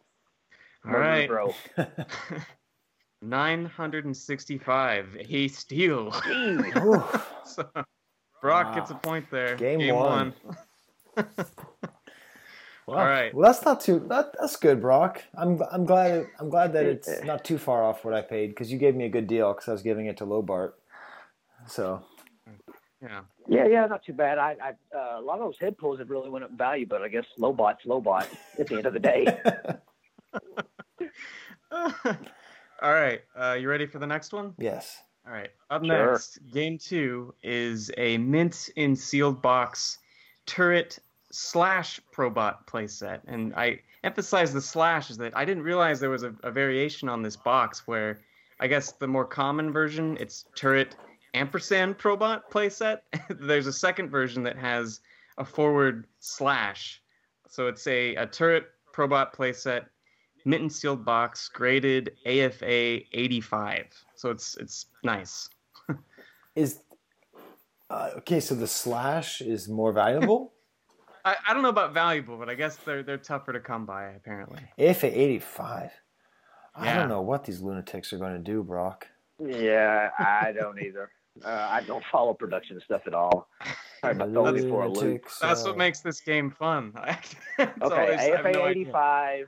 All 0.85 0.91
right. 0.93 1.29
Row. 1.29 1.53
965. 3.21 5.17
A 5.29 5.47
steal. 5.47 6.11
so, 7.45 7.67
Broc 8.41 8.75
gets 8.75 8.91
a 8.91 8.95
point 8.95 9.25
there. 9.31 9.55
Game 9.55 9.93
one. 9.93 10.33
one. 11.13 11.27
Well, 12.87 12.99
All 12.99 13.05
right. 13.05 13.33
Well, 13.33 13.51
that's 13.51 13.65
not 13.65 13.81
too. 13.81 14.05
That, 14.07 14.33
that's 14.39 14.55
good, 14.55 14.79
Broc. 14.79 15.21
I'm 15.37 15.61
I'm 15.69 15.83
glad 15.83 16.25
I'm 16.39 16.49
glad 16.49 16.71
that 16.71 16.85
it's 16.85 17.21
not 17.25 17.43
too 17.43 17.57
far 17.57 17.83
off 17.83 18.05
what 18.05 18.13
I 18.13 18.21
paid 18.21 18.47
because 18.47 18.71
you 18.71 18.77
gave 18.77 18.95
me 18.95 19.03
a 19.03 19.09
good 19.09 19.27
deal 19.27 19.51
because 19.51 19.67
I 19.67 19.73
was 19.73 19.81
giving 19.81 20.05
it 20.05 20.15
to 20.17 20.25
Lobart. 20.25 20.75
So 21.67 22.01
Yeah. 23.01 23.21
Yeah, 23.47 23.67
yeah, 23.67 23.85
not 23.85 24.03
too 24.03 24.13
bad. 24.13 24.37
I, 24.37 24.55
I 24.61 24.97
uh, 24.97 25.19
a 25.19 25.21
lot 25.21 25.35
of 25.39 25.45
those 25.45 25.57
head 25.59 25.77
pulls 25.77 25.99
have 25.99 26.09
really 26.09 26.29
went 26.29 26.43
up 26.45 26.51
in 26.51 26.57
value, 26.57 26.85
but 26.85 27.01
I 27.01 27.07
guess 27.07 27.25
Lobot's 27.39 27.85
Lobot 27.85 28.27
at 28.59 28.67
the 28.67 28.75
end 28.77 28.85
of 28.85 28.93
the 28.93 28.99
day. 28.99 29.25
All 32.81 32.93
right. 32.93 33.21
Uh, 33.35 33.53
you 33.59 33.69
ready 33.69 33.85
for 33.85 33.99
the 33.99 34.07
next 34.07 34.33
one? 34.33 34.53
yes. 34.57 35.01
All 35.25 35.33
right. 35.33 35.49
Up 35.69 35.83
Sure. 35.83 36.11
next, 36.13 36.39
game 36.51 36.77
two 36.77 37.33
is 37.43 37.91
a 37.97 38.17
mint 38.17 38.69
in 38.77 38.95
sealed 38.95 39.41
box 39.41 39.97
turret 40.45 40.99
slash 41.31 41.99
probot 42.15 42.65
playset. 42.65 43.19
And 43.27 43.53
I 43.55 43.81
emphasize 44.05 44.53
the 44.53 44.61
slash 44.61 45.09
is 45.09 45.17
that 45.17 45.35
I 45.35 45.43
didn't 45.43 45.63
realize 45.63 45.99
there 45.99 46.09
was 46.09 46.23
a, 46.23 46.33
a 46.43 46.51
variation 46.51 47.09
on 47.09 47.21
this 47.23 47.35
box 47.35 47.85
where 47.87 48.21
I 48.61 48.67
guess 48.67 48.93
the 48.93 49.07
more 49.07 49.25
common 49.25 49.73
version 49.73 50.15
it's 50.17 50.45
turret 50.55 50.95
ampersand 51.33 51.97
probot 51.97 52.41
playset. 52.51 52.99
There's 53.29 53.67
a 53.67 53.73
second 53.73 54.09
version 54.09 54.43
that 54.43 54.57
has 54.57 55.01
a 55.37 55.45
forward 55.45 56.07
slash. 56.19 57.01
So 57.47 57.67
it's 57.67 57.85
a, 57.87 58.15
a 58.15 58.25
turret 58.25 58.65
probot 58.93 59.33
playset 59.33 59.85
mitten 60.45 60.69
sealed 60.69 61.05
box 61.05 61.49
graded 61.49 62.11
AFA 62.25 63.01
85. 63.11 63.85
So 64.15 64.31
it's 64.31 64.57
it's 64.57 64.87
nice. 65.03 65.49
Is 66.55 66.79
uh, 67.89 68.11
okay. 68.17 68.39
So 68.39 68.55
the 68.55 68.67
slash 68.67 69.41
is 69.41 69.69
more 69.69 69.91
valuable. 69.91 70.53
I, 71.25 71.35
I 71.47 71.53
don't 71.53 71.61
know 71.61 71.69
about 71.69 71.93
valuable, 71.93 72.37
but 72.37 72.49
I 72.49 72.55
guess 72.55 72.77
they're 72.77 73.03
they're 73.03 73.17
tougher 73.17 73.53
to 73.53 73.59
come 73.59 73.85
by 73.85 74.05
apparently. 74.11 74.61
if 74.77 75.03
at 75.03 75.13
eighty 75.13 75.39
five. 75.39 75.91
I 76.79 76.93
don't 76.93 77.09
know 77.09 77.21
what 77.21 77.43
these 77.43 77.59
lunatics 77.59 78.13
are 78.13 78.19
going 78.19 78.33
to 78.33 78.39
do, 78.39 78.61
Broc. 78.61 79.07
yeah, 79.43 80.11
I 80.19 80.51
don't 80.51 80.79
either. 80.79 81.09
Uh, 81.45 81.67
I 81.69 81.81
don't 81.81 82.03
follow 82.11 82.33
production 82.33 82.79
stuff 82.85 83.01
at 83.07 83.13
all. 83.13 83.49
I 84.03 84.13
my 84.13 84.25
throw 84.27 84.51
me 84.51 84.61
for 84.69 84.83
a 84.83 84.87
loop. 84.89 84.97
Lunatics, 84.97 85.39
That's 85.39 85.63
what 85.63 85.77
makes 85.77 86.01
this 86.01 86.19
game 86.21 86.51
fun. 86.51 86.93
Okay, 87.59 87.71
always- 87.81 88.19
AFA 88.19 88.51
no 88.51 88.65
idea. 88.65 88.81
85. 88.81 89.47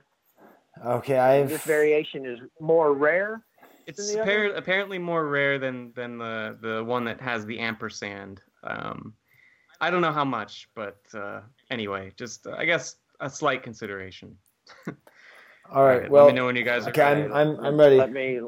Okay, 0.84 1.18
I've 1.18 1.48
This 1.48 1.62
variation 1.64 2.26
is 2.26 2.38
more 2.60 2.92
rare. 2.94 3.42
It's 3.86 3.98
than 4.06 4.16
the 4.16 4.22
other? 4.22 4.50
appar- 4.50 4.56
apparently 4.56 4.98
more 4.98 5.26
rare 5.28 5.58
than 5.58 5.92
than 5.94 6.18
the 6.18 6.56
the 6.60 6.84
one 6.84 7.04
that 7.04 7.20
has 7.20 7.44
the 7.46 7.58
ampersand. 7.58 8.40
Um, 8.64 9.14
I 9.80 9.90
don't 9.90 10.00
know 10.02 10.12
how 10.12 10.24
much, 10.24 10.68
but 10.74 10.98
uh, 11.14 11.40
anyway, 11.70 12.12
just 12.16 12.46
uh, 12.46 12.54
I 12.56 12.64
guess 12.64 12.96
a 13.20 13.28
slight 13.30 13.62
consideration. 13.62 14.36
all 14.86 14.94
right. 15.84 15.94
Alright, 15.96 16.10
well, 16.10 16.24
let 16.26 16.32
me 16.34 16.36
know 16.36 16.46
when 16.46 16.56
you 16.56 16.64
guys 16.64 16.86
are 16.86 16.90
okay, 16.90 17.02
ready. 17.02 17.22
I'm 17.24 17.32
I'm 17.32 17.64
I'm 17.66 17.76
ready. 17.80 17.96
Let 17.96 18.12
me. 18.12 18.40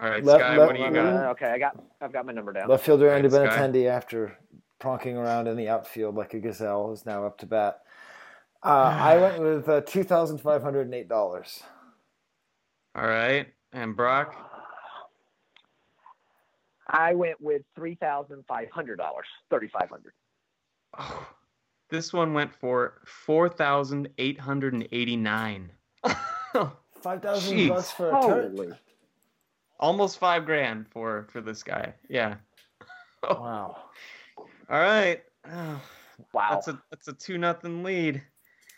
All 0.00 0.08
right, 0.08 0.24
let- 0.24 0.40
Skye, 0.40 0.56
let- 0.56 0.66
what 0.66 0.76
do 0.76 0.78
you 0.82 0.84
let- 0.86 0.94
got? 0.94 1.06
Uh, 1.26 1.30
okay, 1.30 1.46
I 1.46 1.58
got. 1.58 1.76
I've 2.00 2.12
got 2.12 2.24
my 2.26 2.32
number 2.32 2.52
down. 2.52 2.68
Left 2.68 2.84
fielder 2.84 3.10
Andy 3.10 3.28
Alright, 3.28 3.52
Skye. 3.52 3.58
Benintendi, 3.68 3.86
after 3.86 4.36
pronking 4.80 5.16
around 5.16 5.46
in 5.46 5.56
the 5.56 5.68
outfield 5.68 6.14
like 6.14 6.32
a 6.34 6.38
gazelle, 6.40 6.92
is 6.92 7.04
now 7.04 7.26
up 7.26 7.36
to 7.38 7.46
bat. 7.46 7.80
Uh, 8.62 8.68
I 8.98 9.16
went 9.18 9.42
with 9.42 9.68
uh, 9.68 9.80
two 9.82 10.02
thousand 10.04 10.38
five 10.38 10.62
hundred 10.62 10.82
and 10.86 10.94
eight 10.94 11.08
dollars. 11.08 11.62
All 12.94 13.06
right, 13.06 13.46
and 13.72 13.94
Broc. 13.96 14.34
I 16.88 17.14
went 17.14 17.40
with 17.40 17.62
three 17.76 17.94
thousand 17.94 18.44
five 18.48 18.70
hundred 18.70 18.96
dollars, 18.96 19.26
thirty 19.50 19.68
five 19.68 19.88
hundred. 19.90 20.12
Oh, 20.98 21.26
this 21.90 22.12
one 22.12 22.32
went 22.32 22.54
for 22.54 23.00
four 23.06 23.48
thousand 23.48 24.08
eight 24.18 24.40
hundred 24.40 24.72
and 24.74 24.88
eighty 24.92 25.16
nine. 25.16 25.70
Five 27.02 27.22
thousand 27.22 27.56
Jeez. 27.56 27.68
bucks 27.68 27.90
for 27.92 28.08
a 28.08 28.20
turret. 28.22 28.50
Holy! 28.56 28.72
Almost 29.80 30.18
five 30.18 30.44
grand 30.46 30.86
for 30.90 31.26
for 31.32 31.40
this 31.40 31.62
guy. 31.62 31.94
Yeah. 32.08 32.36
Oh. 33.22 33.34
Wow. 33.34 33.76
All 34.70 34.80
right. 34.80 35.22
Oh, 35.46 35.78
Wow. 36.32 36.48
that's 36.52 36.68
a 36.68 36.82
that's 36.90 37.06
a 37.08 37.12
two 37.12 37.36
nothing 37.36 37.82
lead. 37.82 38.22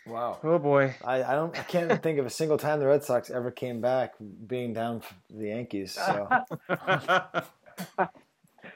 Wow. 0.05 0.37
Oh 0.43 0.59
boy. 0.59 0.95
I, 1.05 1.23
I 1.23 1.33
don't 1.33 1.57
I 1.57 1.63
can't 1.63 2.03
think 2.03 2.19
of 2.19 2.25
a 2.25 2.29
single 2.29 2.57
time 2.57 2.79
the 2.81 2.87
Red 2.87 3.05
Sox 3.05 3.29
ever 3.29 3.51
came 3.51 3.79
back 3.79 4.15
being 4.47 4.73
down 4.73 4.99
for 4.99 5.13
the 5.29 5.47
Yankees. 5.47 5.93
So 5.93 6.27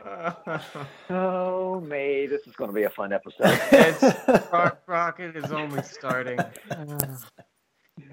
oh, 1.10 1.82
May, 1.82 2.28
this 2.28 2.48
is 2.48 2.56
going 2.56 2.70
to 2.70 2.74
be 2.74 2.84
a 2.84 2.90
fun 2.90 3.12
episode. 3.12 3.60
it's 3.72 4.04
Rock, 4.54 4.82
Rocket 4.88 5.36
is 5.36 5.52
only 5.52 5.84
starting. 5.84 6.40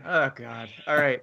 oh 0.05 0.31
god. 0.35 0.69
All 0.89 0.97
right. 0.97 1.23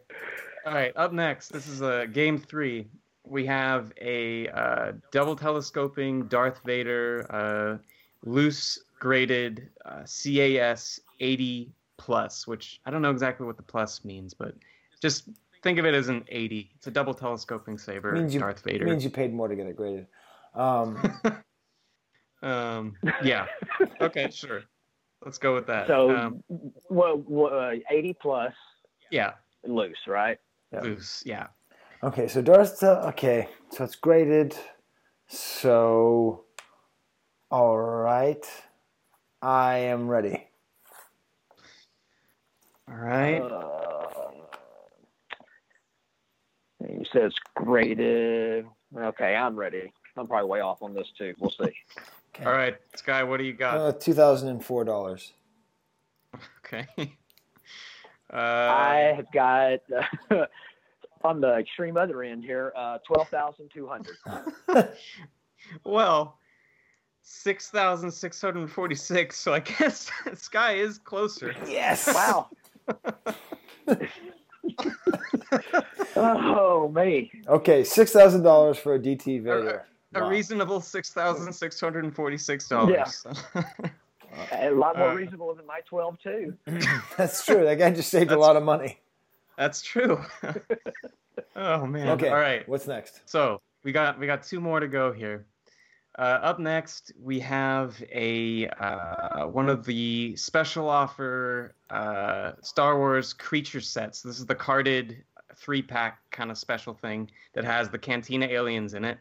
All 0.66 0.74
right. 0.74 0.96
Up 0.96 1.14
next, 1.14 1.50
this 1.50 1.68
is 1.68 1.82
a 1.82 2.04
uh, 2.04 2.06
game 2.06 2.38
three. 2.38 2.88
We 3.26 3.46
have 3.46 3.92
a 4.00 4.48
uh, 4.50 4.92
double 5.12 5.36
telescoping 5.36 6.28
Darth 6.28 6.60
Vader, 6.66 7.26
uh, 7.30 7.78
loose 8.24 8.84
graded 9.00 9.70
uh, 9.86 10.04
CAS 10.04 11.00
80 11.20 11.72
plus, 11.98 12.48
which 12.48 12.80
I 12.86 12.92
don't 12.92 13.02
know 13.02 13.12
exactly 13.12 13.46
what 13.46 13.58
the 13.58 13.64
plus 13.64 14.04
means, 14.06 14.34
but 14.34 14.56
just 15.02 15.30
think 15.64 15.80
of 15.80 15.86
it 15.86 15.94
as 15.94 16.10
an 16.10 16.24
80. 16.28 16.72
It's 16.76 16.88
a 16.88 16.92
double 16.92 17.14
telescoping 17.14 17.78
saber, 17.78 18.12
means 18.14 18.34
you 18.34 18.40
Darth 18.40 18.64
Vader. 18.64 18.86
It 18.86 18.90
means 18.90 19.04
you 19.04 19.10
paid 19.10 19.34
more 19.34 19.48
to 19.48 19.56
get 19.56 19.68
it 19.68 19.76
graded. 19.76 20.08
Um, 20.54 21.00
um, 22.44 22.96
yeah. 23.24 23.46
Okay, 24.00 24.30
sure. 24.32 24.64
Let's 25.24 25.38
go 25.38 25.54
with 25.54 25.68
that. 25.68 25.88
So, 25.88 26.16
um, 26.16 26.44
well, 26.90 27.24
well, 27.28 27.54
uh, 27.54 27.76
eighty 27.92 28.14
plus 28.20 28.54
yeah, 29.12 29.34
loose, 29.64 30.08
right? 30.08 30.40
Yeah. 30.72 30.82
loose. 30.82 31.24
Yeah. 31.26 31.48
okay, 32.04 32.28
so 32.28 32.42
Darth. 32.42 32.82
uh, 32.84 33.06
Okay, 33.10 33.50
so 33.72 33.84
it's 33.84 33.96
graded. 33.96 34.56
So, 35.28 36.44
all 37.50 37.78
right, 37.78 38.46
I 39.42 39.78
am 39.78 40.08
ready. 40.08 40.48
All 42.90 42.96
right. 42.98 43.40
Uh, 43.40 44.32
you 46.90 47.06
said 47.12 47.24
it's 47.24 47.36
graded. 47.56 48.66
Okay, 48.98 49.36
I'm 49.36 49.56
ready. 49.56 49.94
I'm 50.18 50.28
probably 50.28 50.50
way 50.50 50.60
off 50.60 50.82
on 50.82 50.94
this 50.94 51.08
too. 51.18 51.34
We'll 51.40 51.52
see. 51.52 51.74
Okay. 52.36 52.46
All 52.46 52.52
right, 52.52 52.76
Skye. 52.96 53.24
What 53.24 53.38
do 53.38 53.44
you 53.44 53.54
got? 53.54 53.78
Uh, 53.78 53.92
two 53.94 54.14
thousand 54.14 54.50
and 54.50 54.64
four 54.64 54.84
dollars. 54.84 55.32
okay. 56.66 56.88
Uh, 58.34 58.38
I 58.38 59.14
have 59.16 59.32
got 59.34 59.80
on 61.24 61.42
the 61.42 61.58
extreme 61.58 61.98
other 61.98 62.24
end 62.24 62.44
here, 62.44 62.72
uh, 62.76 62.98
twelve 63.06 63.28
thousand 63.30 63.70
two 63.74 63.88
hundred. 63.88 64.16
well, 65.84 66.38
six 67.22 67.70
thousand 67.70 68.10
six 68.12 68.40
hundred 68.42 68.72
forty-six. 68.72 69.38
So 69.38 69.54
I 69.54 69.60
guess 69.60 70.10
Skye 70.36 70.74
is 70.76 70.98
closer. 70.98 71.54
Yes. 71.68 72.08
Wow. 72.14 72.50
oh 76.16 76.92
me. 76.96 77.32
Okay, 77.48 77.84
six 77.84 78.12
thousand 78.12 78.44
dollars 78.44 78.78
for 78.78 78.96
a 78.96 79.00
DT 79.00 79.42
Vader. 79.44 79.86
A 80.14 80.20
Wow. 80.22 80.30
reasonable 80.30 80.82
six 80.82 81.12
thousand 81.12 81.54
six 81.54 81.80
hundred 81.80 82.04
and 82.04 82.14
forty-six 82.14 82.68
dollars. 82.68 83.26
A 84.52 84.72
lot 84.72 84.98
more 84.98 85.10
Uh, 85.10 85.16
reasonable 85.16 85.54
than 85.56 85.66
my 85.66 85.80
twelve 85.86 86.20
too. 86.20 86.56
That's 87.18 87.46
true. 87.46 87.64
That 87.64 87.78
guy 87.78 87.92
just 87.92 88.10
saved 88.10 88.32
a 88.32 88.38
lot 88.38 88.56
of 88.56 88.64
money. 88.64 89.00
That's 89.58 89.82
true. 89.82 90.24
oh 91.56 91.86
man. 91.86 92.10
Okay. 92.10 92.30
All 92.30 92.36
right. 92.36 92.68
What's 92.68 92.88
next? 92.88 93.30
So 93.30 93.62
we 93.84 93.92
got 93.92 94.20
we 94.20 94.28
got 94.28 94.44
two 94.44 94.60
more 94.60 94.80
to 94.80 94.88
go 94.88 95.12
here. 95.12 95.46
Uh, 96.20 96.40
up 96.42 96.60
next, 96.60 97.14
we 97.22 97.40
have 97.40 98.02
a 98.12 98.68
uh, 98.80 99.46
one 99.46 99.70
of 99.70 99.86
the 99.86 100.36
special 100.36 100.90
offer 100.90 101.74
uh, 101.90 102.52
Star 102.62 102.98
Wars 102.98 103.32
creature 103.34 103.80
sets. 103.82 104.22
This 104.22 104.38
is 104.40 104.46
the 104.46 104.56
carded 104.56 105.24
three 105.56 105.82
pack 105.82 106.20
kind 106.32 106.52
of 106.52 106.58
special 106.58 106.94
thing 106.94 107.30
that 107.54 107.64
has 107.64 107.90
the 107.90 107.98
Cantina 107.98 108.46
aliens 108.48 108.94
in 108.94 109.06
it, 109.06 109.20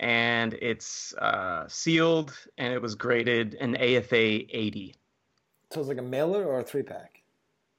and 0.00 0.54
it's 0.54 1.14
uh, 1.14 1.68
sealed 1.68 2.32
and 2.58 2.72
it 2.72 2.80
was 2.82 2.94
graded 2.94 3.54
an 3.60 3.76
AFA 3.76 4.16
80. 4.16 4.94
So 5.70 5.80
it's 5.80 5.88
like 5.88 5.98
a 5.98 6.02
mailer 6.02 6.44
or 6.44 6.58
a 6.58 6.64
three 6.64 6.82
pack. 6.82 7.22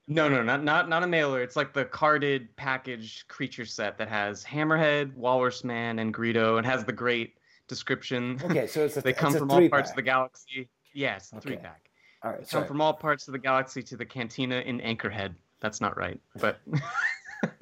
No, 0.07 0.27
no, 0.27 0.43
not 0.43 0.63
not 0.63 0.89
not 0.89 1.03
a 1.03 1.07
mailer. 1.07 1.41
It's 1.41 1.55
like 1.55 1.73
the 1.73 1.85
carded 1.85 2.53
package 2.55 3.25
creature 3.27 3.65
set 3.65 3.97
that 3.97 4.09
has 4.09 4.43
Hammerhead, 4.43 5.13
Walrus 5.15 5.63
Man, 5.63 5.99
and 5.99 6.13
Greedo, 6.13 6.57
and 6.57 6.65
has 6.65 6.83
the 6.83 6.91
great 6.91 7.35
description. 7.67 8.39
Okay, 8.43 8.67
so 8.67 8.83
it's 8.85 8.97
a 8.97 9.01
they 9.03 9.13
come 9.13 9.33
from 9.33 9.51
all 9.51 9.69
parts 9.69 9.89
of 9.89 9.95
the 9.95 10.01
galaxy. 10.01 10.69
Yes, 10.93 11.31
Okay. 11.33 11.41
three 11.41 11.57
pack. 11.57 11.89
All 12.23 12.31
right, 12.31 12.49
Come 12.49 12.65
from 12.65 12.81
all 12.81 12.93
parts 12.93 13.27
of 13.27 13.31
the 13.31 13.39
galaxy 13.39 13.81
to 13.83 13.97
the 13.97 14.05
cantina 14.05 14.59
in 14.59 14.79
Anchorhead. 14.81 15.33
That's 15.59 15.79
not 15.81 15.97
right, 15.97 16.19
but 16.39 16.59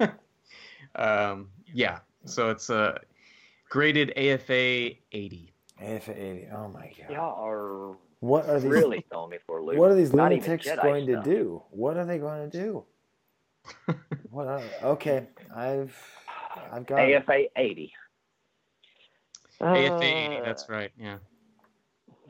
um, 0.96 1.48
yeah. 1.72 2.00
So 2.24 2.50
it's 2.50 2.68
a 2.68 3.00
graded 3.70 4.10
AFA 4.16 4.96
80. 5.12 5.54
AFA 5.80 6.12
eighty. 6.22 6.46
Oh 6.52 6.68
my 6.68 6.92
god. 6.98 7.10
Y'all 7.10 7.42
are 7.46 7.96
What 8.20 8.46
are 8.50 8.60
these? 8.60 8.70
really 8.70 9.02
throwing 9.10 9.30
me 9.30 9.38
for 9.46 9.58
a 9.58 9.64
loop. 9.64 9.76
What 9.78 9.90
are 9.90 9.94
these 9.94 10.12
Not 10.12 10.30
lunatics 10.30 10.66
going 10.82 11.08
stuff. 11.08 11.24
to 11.24 11.30
do? 11.30 11.62
What 11.70 11.96
are 11.96 12.04
they 12.04 12.18
going 12.18 12.50
to 12.50 12.58
do? 12.58 12.84
what? 14.30 14.46
Are, 14.46 14.62
okay, 14.82 15.26
I've 15.54 15.96
I've 16.70 16.84
got. 16.84 17.00
AFA 17.00 17.44
80. 17.56 17.92
AFA 19.62 20.02
80, 20.02 20.36
Uh, 20.36 20.44
that's 20.44 20.68
right. 20.68 20.90
Yeah. 20.98 21.16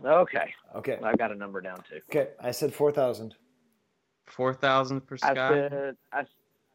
Okay. 0.05 0.55
Okay. 0.77 0.99
I've 1.03 1.19
got 1.19 1.33
a 1.33 1.35
number 1.35 1.61
down 1.61 1.79
too. 1.89 2.01
Okay, 2.09 2.31
I 2.41 2.53
said 2.53 2.73
four 2.73 2.93
thousand. 2.93 3.35
4,000 4.29 5.01
for 5.01 5.19
I 5.25 5.35
said 5.35 5.97
I, 6.13 6.25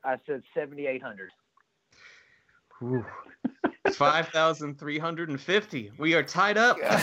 I 0.03 0.18
said 0.26 0.43
7,800. 0.53 1.32
Ooh. 3.88 3.92
5,350. 3.92 5.92
We 5.98 6.14
are 6.16 6.24
tied 6.24 6.58
up. 6.58 6.78
Game 6.80 7.00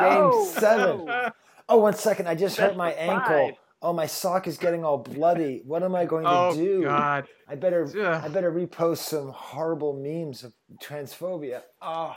Oh, 0.00 0.44
seven. 0.46 1.06
no. 1.06 1.30
Oh, 1.68 1.78
one 1.78 1.94
second. 1.94 2.28
I 2.28 2.34
just 2.34 2.56
hurt 2.58 2.76
my 2.76 2.92
of 2.92 2.98
ankle. 2.98 3.48
five. 3.48 3.54
Oh, 3.80 3.92
my 3.92 4.06
sock 4.06 4.46
is 4.48 4.58
getting 4.58 4.84
all 4.84 4.98
bloody. 4.98 5.62
What 5.64 5.82
am 5.82 5.94
I 5.94 6.04
going 6.04 6.24
to 6.24 6.30
Oh, 6.30 6.54
do? 6.54 6.82
God. 6.82 7.26
I 7.46 7.54
better 7.54 7.84
Ugh. 7.84 8.22
I 8.24 8.28
better 8.28 8.52
repost 8.52 8.98
some 8.98 9.28
horrible 9.30 9.94
memes 9.94 10.44
of 10.44 10.52
transphobia. 10.82 11.62
Oh, 11.80 12.14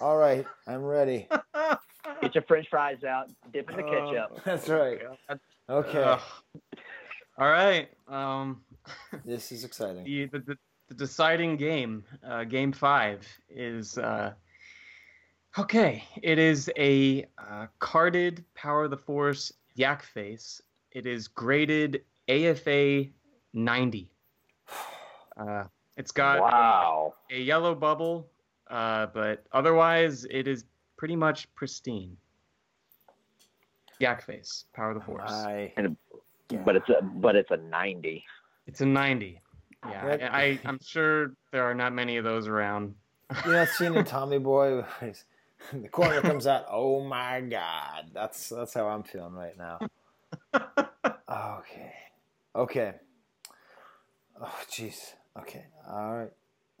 all 0.00 0.16
right. 0.16 0.46
I'm 0.66 0.82
ready. 0.82 1.28
Get 2.20 2.34
your 2.34 2.42
French 2.44 2.68
fries 2.70 3.02
out, 3.04 3.28
dip 3.52 3.70
in 3.70 3.76
the 3.76 3.82
Oh. 3.84 4.10
ketchup. 4.12 4.44
That's 4.44 4.68
right. 4.68 5.00
Okay. 5.68 6.02
Ugh. 6.02 6.20
All 7.38 7.50
right. 7.50 7.88
Um, 8.08 8.62
This 9.24 9.52
is 9.52 9.64
exciting. 9.64 10.04
the, 10.04 10.26
the, 10.26 10.38
the, 10.40 10.56
the 10.92 10.98
deciding 11.06 11.56
game, 11.56 12.04
uh, 12.26 12.44
game 12.44 12.70
five, 12.70 13.26
is 13.48 13.96
uh, 13.96 14.32
okay. 15.58 16.04
It 16.22 16.38
is 16.38 16.70
a 16.76 17.26
uh, 17.38 17.66
carded 17.78 18.44
Power 18.54 18.84
of 18.84 18.90
the 18.90 18.96
Force 18.98 19.52
Yak 19.74 20.02
Face. 20.02 20.60
It 20.90 21.06
is 21.06 21.28
graded 21.28 22.04
AFA 22.28 23.06
90. 23.54 24.10
Uh, 25.36 25.64
it's 25.96 26.12
got 26.12 26.40
Wow. 26.40 27.14
a 27.30 27.40
yellow 27.40 27.74
bubble, 27.74 28.28
uh, 28.68 29.06
but 29.06 29.46
otherwise 29.52 30.26
it 30.30 30.46
is 30.46 30.64
pretty 30.98 31.16
much 31.16 31.52
pristine. 31.54 32.16
Yak 33.98 34.22
Face, 34.22 34.66
Power 34.74 34.90
of 34.90 34.98
the 34.98 35.04
Force. 35.04 35.30
I 35.30 35.72
And 35.76 35.96
but 36.66 36.76
it's 36.76 36.88
a 36.90 37.00
but 37.02 37.34
it's 37.34 37.50
a 37.50 37.56
90. 37.56 38.22
It's 38.66 38.82
a 38.82 38.86
90. 38.86 39.40
Yeah, 39.88 40.16
That- 40.16 40.34
I, 40.34 40.58
I'm 40.64 40.78
sure 40.82 41.32
there 41.50 41.64
are 41.64 41.74
not 41.74 41.92
many 41.92 42.16
of 42.16 42.24
those 42.24 42.46
around. 42.46 42.94
you 43.44 43.52
not 43.52 43.68
seen 43.68 43.94
in 43.96 44.04
Tommy 44.04 44.38
Boy. 44.38 44.84
The 45.72 45.88
corner 45.88 46.20
comes 46.20 46.48
out. 46.48 46.64
Oh 46.68 47.04
my 47.04 47.40
God! 47.40 48.10
That's 48.12 48.48
that's 48.48 48.74
how 48.74 48.88
I'm 48.88 49.04
feeling 49.04 49.34
right 49.34 49.56
now. 49.56 49.78
Okay. 51.30 51.92
Okay. 52.54 52.94
Oh 54.40 54.58
jeez. 54.70 55.14
Okay. 55.38 55.64
All 55.88 56.16
right. 56.16 56.30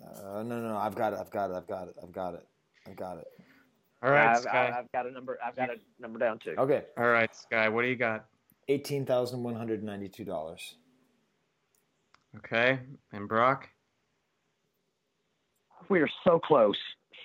Uh, 0.04 0.42
no, 0.42 0.60
no, 0.60 0.68
no. 0.72 0.76
I've 0.76 0.94
got 0.94 1.12
it. 1.12 1.18
I've 1.20 1.30
got 1.30 1.50
it. 1.50 1.56
I've 1.56 1.66
got 1.66 1.88
it. 1.88 1.94
I've 2.02 2.12
got 2.12 2.34
it. 2.34 2.46
I've 2.88 2.96
got 2.96 3.18
it. 3.18 3.26
All 4.02 4.10
right, 4.10 4.30
I've, 4.36 4.42
Skye. 4.42 4.74
I've 4.76 4.90
got 4.92 5.06
a 5.06 5.12
number. 5.12 5.38
I've 5.44 5.54
got 5.54 5.70
a 5.70 5.76
number 6.00 6.18
down 6.18 6.38
too. 6.40 6.54
Okay. 6.58 6.82
All 6.98 7.06
right, 7.06 7.34
Skye. 7.34 7.68
What 7.68 7.82
do 7.82 7.88
you 7.88 7.96
got? 7.96 8.26
Eighteen 8.68 9.06
thousand 9.06 9.42
one 9.42 9.54
hundred 9.54 9.82
ninety-two 9.82 10.24
dollars. 10.24 10.74
Okay, 12.38 12.78
and 13.12 13.28
Broc. 13.28 13.68
We 15.88 16.00
are 16.00 16.08
so 16.24 16.38
close. 16.38 16.76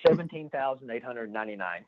17,899. 0.06 1.86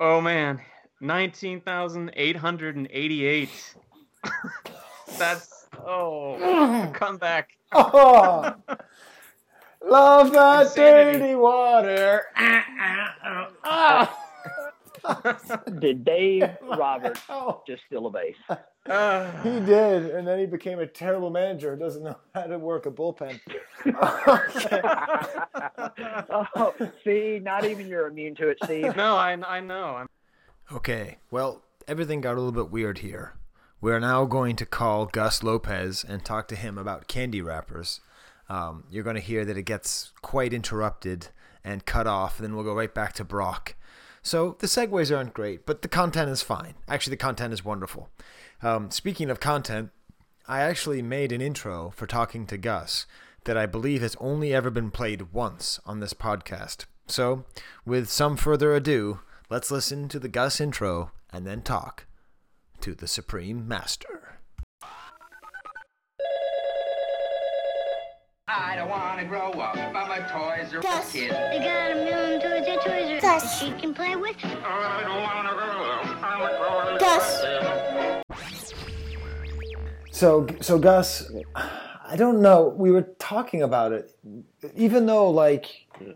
Oh 0.00 0.20
man, 0.20 0.60
nineteen 1.00 1.60
thousand 1.60 2.12
eight 2.14 2.36
hundred 2.36 2.76
and 2.76 2.86
eighty-eight. 2.92 3.74
That's 5.18 5.66
oh, 5.84 6.90
come 6.94 7.16
back. 7.16 7.50
Oh, 7.72 8.54
love 9.84 10.32
that 10.32 10.66
Insanity. 10.66 11.18
dirty 11.18 11.34
water. 11.34 12.22
Ah. 13.64 14.16
Did 15.80 16.04
Dave 16.04 16.44
Roberts 16.62 17.20
Oh. 17.28 17.62
just 17.66 17.82
steal 17.86 18.06
a 18.06 18.10
base? 18.10 18.36
Uh, 18.88 19.30
He 19.42 19.60
did, 19.60 20.10
and 20.10 20.26
then 20.26 20.38
he 20.38 20.46
became 20.46 20.78
a 20.78 20.86
terrible 20.86 21.30
manager 21.30 21.76
doesn't 21.76 22.02
know 22.02 22.16
how 22.34 22.42
to 22.42 22.58
work 22.58 22.86
a 22.86 22.90
bullpen. 22.90 23.40
Oh, 26.30 26.74
see, 27.04 27.40
not 27.42 27.64
even 27.64 27.86
you're 27.86 28.06
immune 28.08 28.34
to 28.36 28.48
it, 28.48 28.58
Steve. 28.64 28.96
no, 28.96 29.16
I 29.16 29.32
I 29.46 29.60
know. 29.60 29.96
I'm, 29.96 30.06
Okay, 30.70 31.18
well, 31.30 31.62
everything 31.86 32.20
got 32.20 32.34
a 32.34 32.40
little 32.40 32.52
bit 32.52 32.70
weird 32.70 32.98
here. 32.98 33.34
We're 33.80 34.00
now 34.00 34.24
going 34.26 34.56
to 34.56 34.66
call 34.66 35.06
Gus 35.06 35.42
Lopez 35.42 36.04
and 36.06 36.24
talk 36.24 36.48
to 36.48 36.56
him 36.56 36.76
about 36.76 37.08
candy 37.08 37.40
wrappers. 37.40 38.00
Um, 38.48 38.84
you're 38.90 39.04
going 39.04 39.16
to 39.16 39.22
hear 39.22 39.44
that 39.44 39.56
it 39.56 39.62
gets 39.62 40.12
quite 40.20 40.52
interrupted 40.52 41.28
and 41.64 41.86
cut 41.86 42.06
off, 42.06 42.38
and 42.38 42.44
then 42.46 42.54
we'll 42.54 42.64
go 42.64 42.74
right 42.74 42.92
back 42.92 43.12
to 43.14 43.24
Broc. 43.24 43.74
So 44.22 44.56
the 44.58 44.66
segues 44.66 45.16
aren't 45.16 45.34
great, 45.34 45.66
but 45.66 45.82
the 45.82 45.88
content 45.88 46.30
is 46.30 46.42
fine. 46.42 46.74
Actually, 46.88 47.12
the 47.12 47.18
content 47.18 47.52
is 47.52 47.64
wonderful. 47.64 48.10
Um, 48.62 48.90
speaking 48.90 49.30
of 49.30 49.40
content, 49.40 49.90
I 50.46 50.60
actually 50.60 51.02
made 51.02 51.32
an 51.32 51.40
intro 51.40 51.92
for 51.94 52.06
talking 52.06 52.46
to 52.46 52.58
Gus 52.58 53.06
that 53.44 53.56
I 53.56 53.66
believe 53.66 54.02
has 54.02 54.16
only 54.20 54.52
ever 54.52 54.70
been 54.70 54.90
played 54.90 55.32
once 55.32 55.80
on 55.86 56.00
this 56.00 56.14
podcast. 56.14 56.86
So, 57.06 57.44
with 57.86 58.10
some 58.10 58.36
further 58.36 58.74
ado, 58.74 59.20
let's 59.48 59.70
listen 59.70 60.08
to 60.08 60.18
the 60.18 60.28
Gus 60.28 60.60
intro 60.60 61.12
and 61.32 61.46
then 61.46 61.62
talk 61.62 62.06
to 62.80 62.94
the 62.94 63.08
Supreme 63.08 63.66
Master. 63.66 64.37
I 68.50 68.76
don't 68.76 68.88
want 68.88 69.20
to 69.20 69.26
grow 69.26 69.50
up, 69.52 69.74
but 69.74 70.08
my 70.08 70.20
toys 70.20 70.72
are 70.72 70.80
Gus, 70.80 71.12
for 71.12 71.18
kids. 71.18 71.34
they 71.34 71.58
got 71.58 71.90
a 71.92 71.96
million 71.96 72.40
toys 72.40 72.66
at 72.66 72.80
Toys 72.82 73.10
R 73.10 73.16
Us 73.16 73.22
that 73.22 73.40
she 73.40 73.72
can 73.78 73.92
play 73.92 74.16
with. 74.16 74.36
I 74.42 75.02
don't 75.02 75.22
want 75.22 75.48
to 75.48 75.54
grow 75.54 75.84
up. 75.84 76.06
I'm 76.22 76.96
a 76.96 76.98
Gus, 76.98 77.44
So, 80.10 80.46
so 80.62 80.78
Gus, 80.78 81.30
I 81.54 82.16
don't 82.16 82.40
know. 82.40 82.74
We 82.74 82.90
were 82.90 83.02
talking 83.18 83.62
about 83.62 83.92
it. 83.92 84.16
Even 84.74 85.04
though, 85.04 85.30
like, 85.30 85.66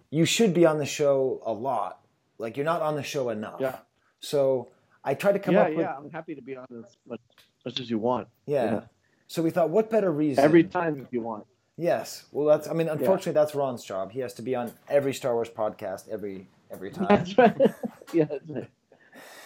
you 0.08 0.24
should 0.24 0.54
be 0.54 0.64
on 0.64 0.78
the 0.78 0.86
show 0.86 1.42
a 1.44 1.52
lot, 1.52 2.00
like 2.38 2.56
you're 2.56 2.64
not 2.64 2.80
on 2.80 2.96
the 2.96 3.02
show 3.02 3.28
enough. 3.28 3.60
Yeah. 3.60 3.76
So 4.20 4.70
I 5.04 5.12
tried 5.12 5.32
to 5.32 5.38
come 5.38 5.52
yeah, 5.54 5.62
up 5.64 5.68
with 5.68 5.78
yeah. 5.80 5.96
I'm 5.98 6.10
happy 6.10 6.34
to 6.34 6.40
be 6.40 6.56
on 6.56 6.66
as 6.70 6.96
much, 7.06 7.20
much 7.66 7.78
as 7.78 7.90
you 7.90 7.98
want. 7.98 8.28
yeah. 8.46 8.64
Yeah. 8.64 8.80
So 9.26 9.42
we 9.42 9.50
thought, 9.50 9.70
what 9.70 9.90
better 9.90 10.10
reason? 10.12 10.42
Every 10.44 10.64
time 10.64 10.98
if 11.00 11.10
you 11.10 11.22
want. 11.22 11.46
Yes. 11.76 12.26
Well, 12.32 12.46
that's. 12.46 12.68
I 12.68 12.72
mean, 12.74 12.88
unfortunately, 12.88 13.32
that's 13.32 13.54
Ron's 13.54 13.84
job. 13.84 14.12
He 14.12 14.20
has 14.20 14.34
to 14.34 14.42
be 14.42 14.54
on 14.54 14.72
every 14.88 15.14
Star 15.14 15.34
Wars 15.34 15.48
podcast 15.48 16.08
every 16.08 16.48
every 16.70 16.90
time. 16.90 17.06
That's 17.08 17.36
right. 17.38 17.56
yeah. 18.12 18.24
That's 18.24 18.48
right. 18.48 18.70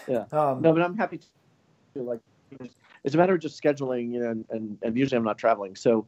Yeah. 0.09 0.25
Um, 0.33 0.63
No, 0.63 0.73
but 0.73 0.83
I'm 0.83 0.97
happy 0.97 1.21
to 1.95 2.03
like. 2.03 2.21
It's 3.05 3.15
a 3.15 3.19
matter 3.19 3.35
of 3.35 3.41
just 3.41 3.61
scheduling, 3.63 4.13
you 4.13 4.21
know, 4.21 4.31
and, 4.31 4.45
and, 4.51 4.79
and 4.83 4.97
usually 4.97 5.17
I'm 5.17 5.25
not 5.25 5.39
traveling, 5.39 5.77
so 5.77 6.07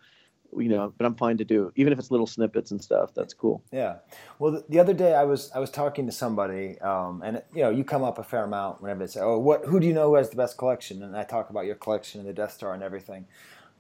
you 0.57 0.69
know, 0.69 0.93
but 0.97 1.05
I'm 1.05 1.15
fine 1.15 1.37
to 1.39 1.45
do 1.45 1.71
even 1.77 1.93
if 1.93 1.99
it's 1.99 2.11
little 2.11 2.27
snippets 2.27 2.71
and 2.71 2.83
stuff. 2.83 3.13
That's 3.15 3.35
cool. 3.35 3.63
Yeah. 3.71 3.97
Well, 4.39 4.53
the, 4.53 4.65
the 4.69 4.79
other 4.81 4.95
day 4.95 5.15
I 5.15 5.25
was 5.25 5.51
I 5.55 5.59
was 5.59 5.71
talking 5.71 6.07
to 6.07 6.13
somebody, 6.13 6.81
um, 6.81 7.23
and 7.25 7.43
you 7.55 7.63
know, 7.63 7.71
you 7.71 7.85
come 7.85 8.03
up 8.03 8.19
a 8.19 8.25
fair 8.25 8.45
amount 8.45 8.81
whenever 8.81 9.01
they 9.01 9.07
say, 9.13 9.21
"Oh, 9.21 9.39
what? 9.39 9.67
Who 9.67 9.79
do 9.79 9.87
you 9.87 9.93
know 9.93 10.09
who 10.09 10.15
has 10.17 10.31
the 10.31 10.37
best 10.37 10.59
collection?" 10.59 11.03
And 11.03 11.17
I 11.17 11.25
talk 11.25 11.51
about 11.51 11.67
your 11.67 11.75
collection 11.75 12.21
and 12.21 12.29
the 12.29 12.33
Death 12.33 12.53
Star 12.53 12.73
and 12.75 12.83
everything. 12.83 13.27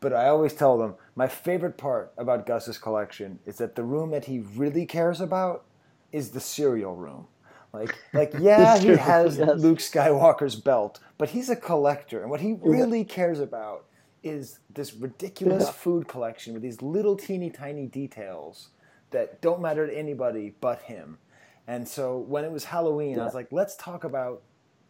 But 0.00 0.12
I 0.12 0.28
always 0.28 0.54
tell 0.54 0.78
them 0.78 0.94
my 1.16 1.26
favorite 1.26 1.76
part 1.76 2.12
about 2.16 2.46
Gus's 2.46 2.78
collection 2.78 3.40
is 3.46 3.56
that 3.58 3.74
the 3.74 3.82
room 3.82 4.10
that 4.12 4.26
he 4.26 4.38
really 4.40 4.86
cares 4.86 5.20
about 5.20 5.64
is 6.12 6.30
the 6.30 6.40
cereal 6.40 6.94
room. 6.94 7.26
Like, 7.72 7.94
like 8.12 8.32
yeah, 8.38 8.78
he 8.78 8.88
has 8.88 9.38
yes. 9.38 9.58
Luke 9.60 9.78
Skywalker's 9.78 10.56
belt, 10.56 11.00
but 11.18 11.30
he's 11.30 11.50
a 11.50 11.56
collector, 11.56 12.22
and 12.22 12.30
what 12.30 12.40
he 12.40 12.54
really 12.62 13.04
cares 13.04 13.40
about 13.40 13.84
is 14.22 14.58
this 14.72 14.94
ridiculous 14.94 15.64
Yeah. 15.64 15.70
food 15.72 16.08
collection 16.08 16.52
with 16.54 16.62
these 16.62 16.82
little 16.82 17.16
teeny 17.16 17.50
tiny 17.50 17.86
details 17.86 18.70
that 19.10 19.40
don't 19.40 19.60
matter 19.60 19.86
to 19.86 19.96
anybody 19.96 20.54
but 20.60 20.82
him. 20.82 21.18
And 21.66 21.86
so 21.86 22.18
when 22.18 22.44
it 22.44 22.50
was 22.50 22.64
Halloween, 22.64 23.18
I 23.20 23.24
was 23.24 23.34
like, 23.34 23.48
let's 23.52 23.76
talk 23.76 24.04
about 24.04 24.42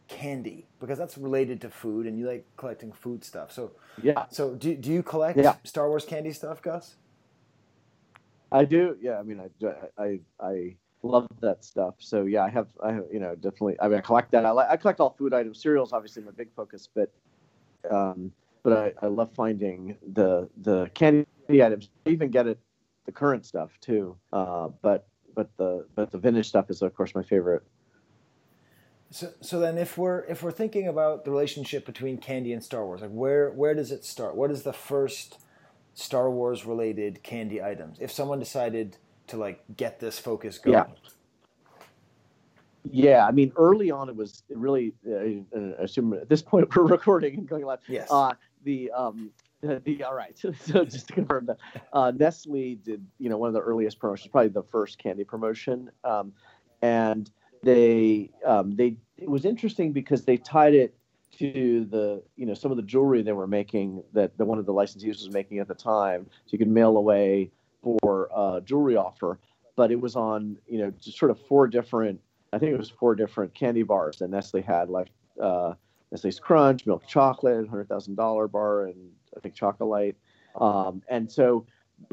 candy 0.09 0.66
because 0.80 0.98
that's 0.98 1.16
related 1.18 1.61
to 1.61 1.70
food, 1.70 2.06
and 2.06 2.18
you 2.18 2.26
like 2.26 2.44
collecting 2.56 2.92
food 2.92 3.22
stuff. 3.24 3.52
So 3.52 3.72
Yeah, 4.02 4.24
so 4.30 4.54
do 4.54 4.74
do 4.74 4.90
you 4.90 5.02
collect 5.02 5.38
Yeah. 5.38 5.54
Star 5.64 5.88
Wars 5.88 6.04
candy 6.04 6.32
stuff, 6.32 6.62
Gus? 6.62 6.96
I 8.50 8.64
do. 8.64 8.96
Yeah, 9.00 9.18
I 9.18 9.22
mean, 9.22 9.40
I 9.40 10.02
I 10.02 10.20
I 10.40 10.76
love 11.02 11.28
that 11.40 11.64
stuff. 11.64 11.94
So 11.98 12.24
yeah, 12.24 12.42
I 12.44 12.48
have 12.48 12.68
I 12.82 12.92
have 12.92 13.04
you 13.12 13.20
know 13.20 13.34
definitely. 13.34 13.76
I 13.80 13.88
mean, 13.88 13.98
I 13.98 14.00
collect 14.00 14.32
that. 14.32 14.44
I 14.44 14.50
like 14.50 14.70
I 14.70 14.76
collect 14.76 15.00
all 15.00 15.14
food 15.18 15.34
items. 15.34 15.61
Cereals 15.62 15.92
obviously 15.92 16.22
my 16.22 16.32
big 16.32 16.48
focus, 16.56 16.88
but 16.92 17.12
um, 17.90 18.32
but 18.62 18.72
I, 18.72 18.92
I 19.02 19.09
love 19.09 19.30
finding 19.34 19.96
the 20.14 20.48
the 20.62 20.90
candy 20.94 21.26
items. 21.50 21.90
I 22.06 22.11
even 22.11 22.30
get 22.30 22.46
it 22.46 22.59
the 23.06 23.12
current 23.12 23.44
stuff 23.44 23.70
too. 23.80 24.16
Uh, 24.32 24.68
but 24.82 25.06
but 25.34 25.50
the 25.59 25.86
but 25.94 26.11
the 26.11 26.18
vintage 26.18 26.48
stuff 26.48 26.70
is 26.70 26.82
of 26.82 26.94
course 26.94 27.14
my 27.14 27.22
favorite. 27.22 27.62
So, 29.11 29.32
so 29.40 29.59
then, 29.59 29.78
if 29.78 29.96
we're 29.96 30.20
if 30.24 30.42
we're 30.42 30.50
thinking 30.52 30.88
about 30.88 31.24
the 31.24 31.30
relationship 31.30 31.86
between 31.86 32.18
candy 32.18 32.52
and 32.52 32.62
Star 32.62 32.84
Wars, 32.84 33.00
like 33.00 33.11
where 33.11 33.50
where 33.50 33.74
does 33.74 33.90
it 33.90 34.04
start? 34.04 34.36
What 34.36 34.50
is 34.50 34.62
the 34.62 34.72
first 34.72 35.38
Star 35.94 36.30
Wars 36.30 36.66
related 36.66 37.22
candy 37.22 37.62
items? 37.62 37.98
If 38.00 38.12
someone 38.12 38.38
decided 38.38 38.98
to 39.28 39.38
like 39.38 39.62
get 39.76 40.00
this 40.00 40.18
focus 40.18 40.59
going, 40.59 40.74
Yeah. 40.74 40.84
Yeah, 42.90 43.26
I 43.26 43.32
mean, 43.32 43.52
early 43.56 43.90
on 43.90 44.09
it 44.09 44.16
was 44.16 44.42
really. 44.48 44.94
Uh, 45.06 45.70
I 45.78 45.82
assume 45.82 46.12
at 46.14 46.28
this 46.28 46.42
point 46.42 46.68
we're 46.76 46.84
recording 46.84 47.34
and 47.38 47.48
going 47.48 47.64
live. 47.64 47.80
Yes. 47.88 48.09
Uh, 48.11 48.34
the 48.64 48.90
um, 48.92 49.30
the, 49.61 49.80
the 49.84 50.04
all 50.04 50.14
right. 50.14 50.36
So, 50.38 50.52
so 50.52 50.84
just 50.84 51.09
to 51.09 51.12
confirm 51.14 51.46
that, 51.46 51.59
uh, 51.92 52.12
Nestle 52.14 52.76
did 52.76 53.04
you 53.18 53.28
know 53.28 53.38
one 53.38 53.48
of 53.48 53.54
the 53.54 53.61
earliest 53.61 53.98
promotions, 53.98 54.30
probably 54.30 54.50
the 54.50 54.62
first 54.62 54.98
candy 54.98 55.24
promotion, 55.24 55.90
um, 56.04 56.32
and 56.82 57.30
they 57.62 58.30
um, 58.44 58.72
they 58.72 58.96
it 59.16 59.28
was 59.28 59.44
interesting 59.44 59.92
because 59.92 60.24
they 60.24 60.36
tied 60.36 60.74
it 60.74 60.94
to 61.38 61.86
the 61.90 62.22
you 62.36 62.46
know 62.46 62.54
some 62.54 62.70
of 62.70 62.76
the 62.76 62.82
jewelry 62.82 63.22
they 63.22 63.32
were 63.32 63.46
making 63.46 64.02
that 64.12 64.36
the 64.38 64.44
one 64.44 64.59
of 64.59 64.66
the 64.66 64.72
licensees 64.72 65.24
was 65.24 65.30
making 65.30 65.59
at 65.59 65.68
the 65.68 65.74
time, 65.74 66.26
so 66.28 66.50
you 66.50 66.59
could 66.59 66.68
mail 66.68 66.96
away 66.96 67.50
for 67.82 68.28
a 68.34 68.61
jewelry 68.64 68.96
offer, 68.96 69.38
but 69.76 69.90
it 69.90 70.00
was 70.00 70.16
on 70.16 70.56
you 70.66 70.78
know 70.78 70.90
just 71.00 71.18
sort 71.18 71.30
of 71.30 71.38
four 71.46 71.68
different 71.68 72.20
I 72.52 72.59
think 72.59 72.72
it 72.72 72.78
was 72.78 72.90
four 72.90 73.14
different 73.14 73.54
candy 73.54 73.82
bars 73.82 74.18
that 74.18 74.30
Nestle 74.30 74.62
had, 74.62 74.88
like 74.88 75.09
uh, 75.40 75.74
Nestle's 76.11 76.40
Crunch, 76.40 76.86
Milk 76.86 77.06
Chocolate, 77.06 77.68
hundred 77.68 77.88
thousand 77.88 78.14
dollar 78.16 78.48
bar, 78.48 78.86
and 78.86 79.11
I 79.36 79.40
think 79.40 79.54
Chocolate. 79.54 80.16
Um, 80.59 81.02
and 81.09 81.30
so, 81.30 81.66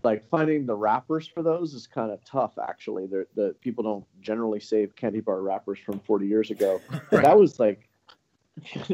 like 0.03 0.27
finding 0.29 0.65
the 0.65 0.75
wrappers 0.75 1.27
for 1.27 1.43
those 1.43 1.73
is 1.73 1.87
kind 1.87 2.11
of 2.11 2.23
tough. 2.25 2.53
Actually, 2.61 3.07
They're, 3.07 3.27
the 3.35 3.55
people 3.61 3.83
don't 3.83 4.05
generally 4.21 4.59
save 4.59 4.95
candy 4.95 5.21
bar 5.21 5.41
wrappers 5.41 5.79
from 5.79 5.99
forty 5.99 6.27
years 6.27 6.51
ago. 6.51 6.81
But 7.11 7.23
That 7.23 7.37
was 7.37 7.59
like. 7.59 7.87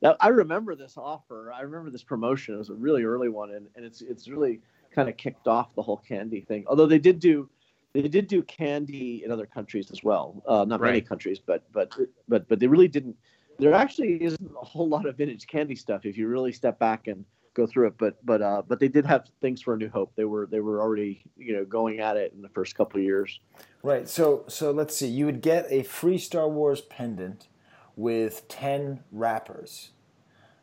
that, 0.00 0.16
I 0.20 0.28
remember 0.28 0.74
this 0.74 0.96
offer. 0.96 1.52
I 1.52 1.60
remember 1.60 1.90
this 1.90 2.02
promotion. 2.02 2.54
It 2.54 2.58
was 2.58 2.70
a 2.70 2.74
really 2.74 3.04
early 3.04 3.28
one, 3.28 3.50
and, 3.50 3.66
and 3.76 3.84
it's 3.84 4.00
it's 4.00 4.26
really 4.26 4.60
kind 4.94 5.06
of 5.08 5.18
kicked 5.18 5.46
off 5.46 5.74
the 5.74 5.82
whole 5.82 5.98
candy 5.98 6.40
thing. 6.40 6.64
Although 6.66 6.86
they 6.86 6.98
did 6.98 7.20
do 7.20 7.50
they 7.92 8.08
did 8.08 8.26
do 8.26 8.42
candy 8.42 9.22
in 9.24 9.30
other 9.30 9.46
countries 9.46 9.90
as 9.90 10.02
well. 10.02 10.42
Uh, 10.46 10.64
not 10.66 10.80
many 10.80 11.00
countries, 11.00 11.38
but 11.38 11.64
but 11.72 11.92
but 12.28 12.48
but 12.48 12.58
they 12.58 12.66
really 12.66 12.88
didn't. 12.88 13.16
There 13.58 13.74
actually 13.74 14.22
isn't 14.24 14.50
a 14.60 14.64
whole 14.64 14.88
lot 14.88 15.04
of 15.04 15.16
vintage 15.16 15.46
candy 15.46 15.76
stuff 15.76 16.06
if 16.06 16.16
you 16.16 16.26
really 16.26 16.52
step 16.52 16.78
back 16.78 17.06
and 17.06 17.24
go 17.54 17.66
through 17.66 17.88
it. 17.88 17.94
But 17.98 18.24
but 18.24 18.42
uh, 18.42 18.62
but 18.66 18.80
they 18.80 18.88
did 18.88 19.06
have 19.06 19.26
things 19.40 19.60
for 19.62 19.74
a 19.74 19.76
New 19.76 19.88
Hope. 19.90 20.12
They 20.16 20.24
were 20.24 20.46
they 20.50 20.60
were 20.60 20.80
already 20.80 21.22
you 21.36 21.54
know 21.54 21.64
going 21.64 22.00
at 22.00 22.16
it 22.16 22.32
in 22.34 22.42
the 22.42 22.48
first 22.50 22.74
couple 22.76 22.98
of 23.00 23.04
years. 23.04 23.40
right? 23.82 24.08
So 24.08 24.44
so 24.48 24.70
let's 24.70 24.96
see. 24.96 25.08
You 25.08 25.26
would 25.26 25.40
get 25.42 25.66
a 25.70 25.82
free 25.82 26.18
Star 26.18 26.48
Wars 26.48 26.80
pendant 26.80 27.48
with 27.96 28.48
ten 28.48 29.00
wrappers. 29.10 29.90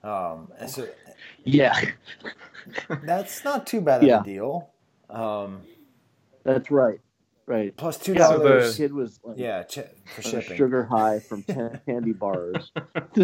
Um, 0.04 0.52
and 0.58 0.70
so 0.70 0.88
Yeah, 1.44 1.78
that's 3.04 3.44
not 3.44 3.68
too 3.68 3.82
bad 3.82 4.02
of 4.02 4.08
Yeah. 4.08 4.22
a 4.22 4.24
deal. 4.24 4.70
Um, 5.10 5.62
that's 6.44 6.72
right. 6.72 7.00
Right. 7.46 7.76
plus 7.76 7.98
two 7.98 8.14
Yeah, 8.14 8.28
so 8.28 8.38
dollars. 8.38 8.78
Kid 8.78 8.94
was 8.94 9.20
like, 9.24 9.38
yeah, 9.40 9.64
ch- 9.64 9.80
for 10.16 10.22
shipping. 10.22 10.56
sugar 10.56 10.84
high 10.86 11.20
from 11.20 11.42
10 11.44 11.82
candy 11.86 12.14
bars. 12.14 12.72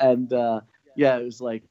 And 0.00 0.32
uh, 0.32 0.60
yeah, 0.96 1.16
it 1.18 1.24
was 1.24 1.40
like, 1.40 1.62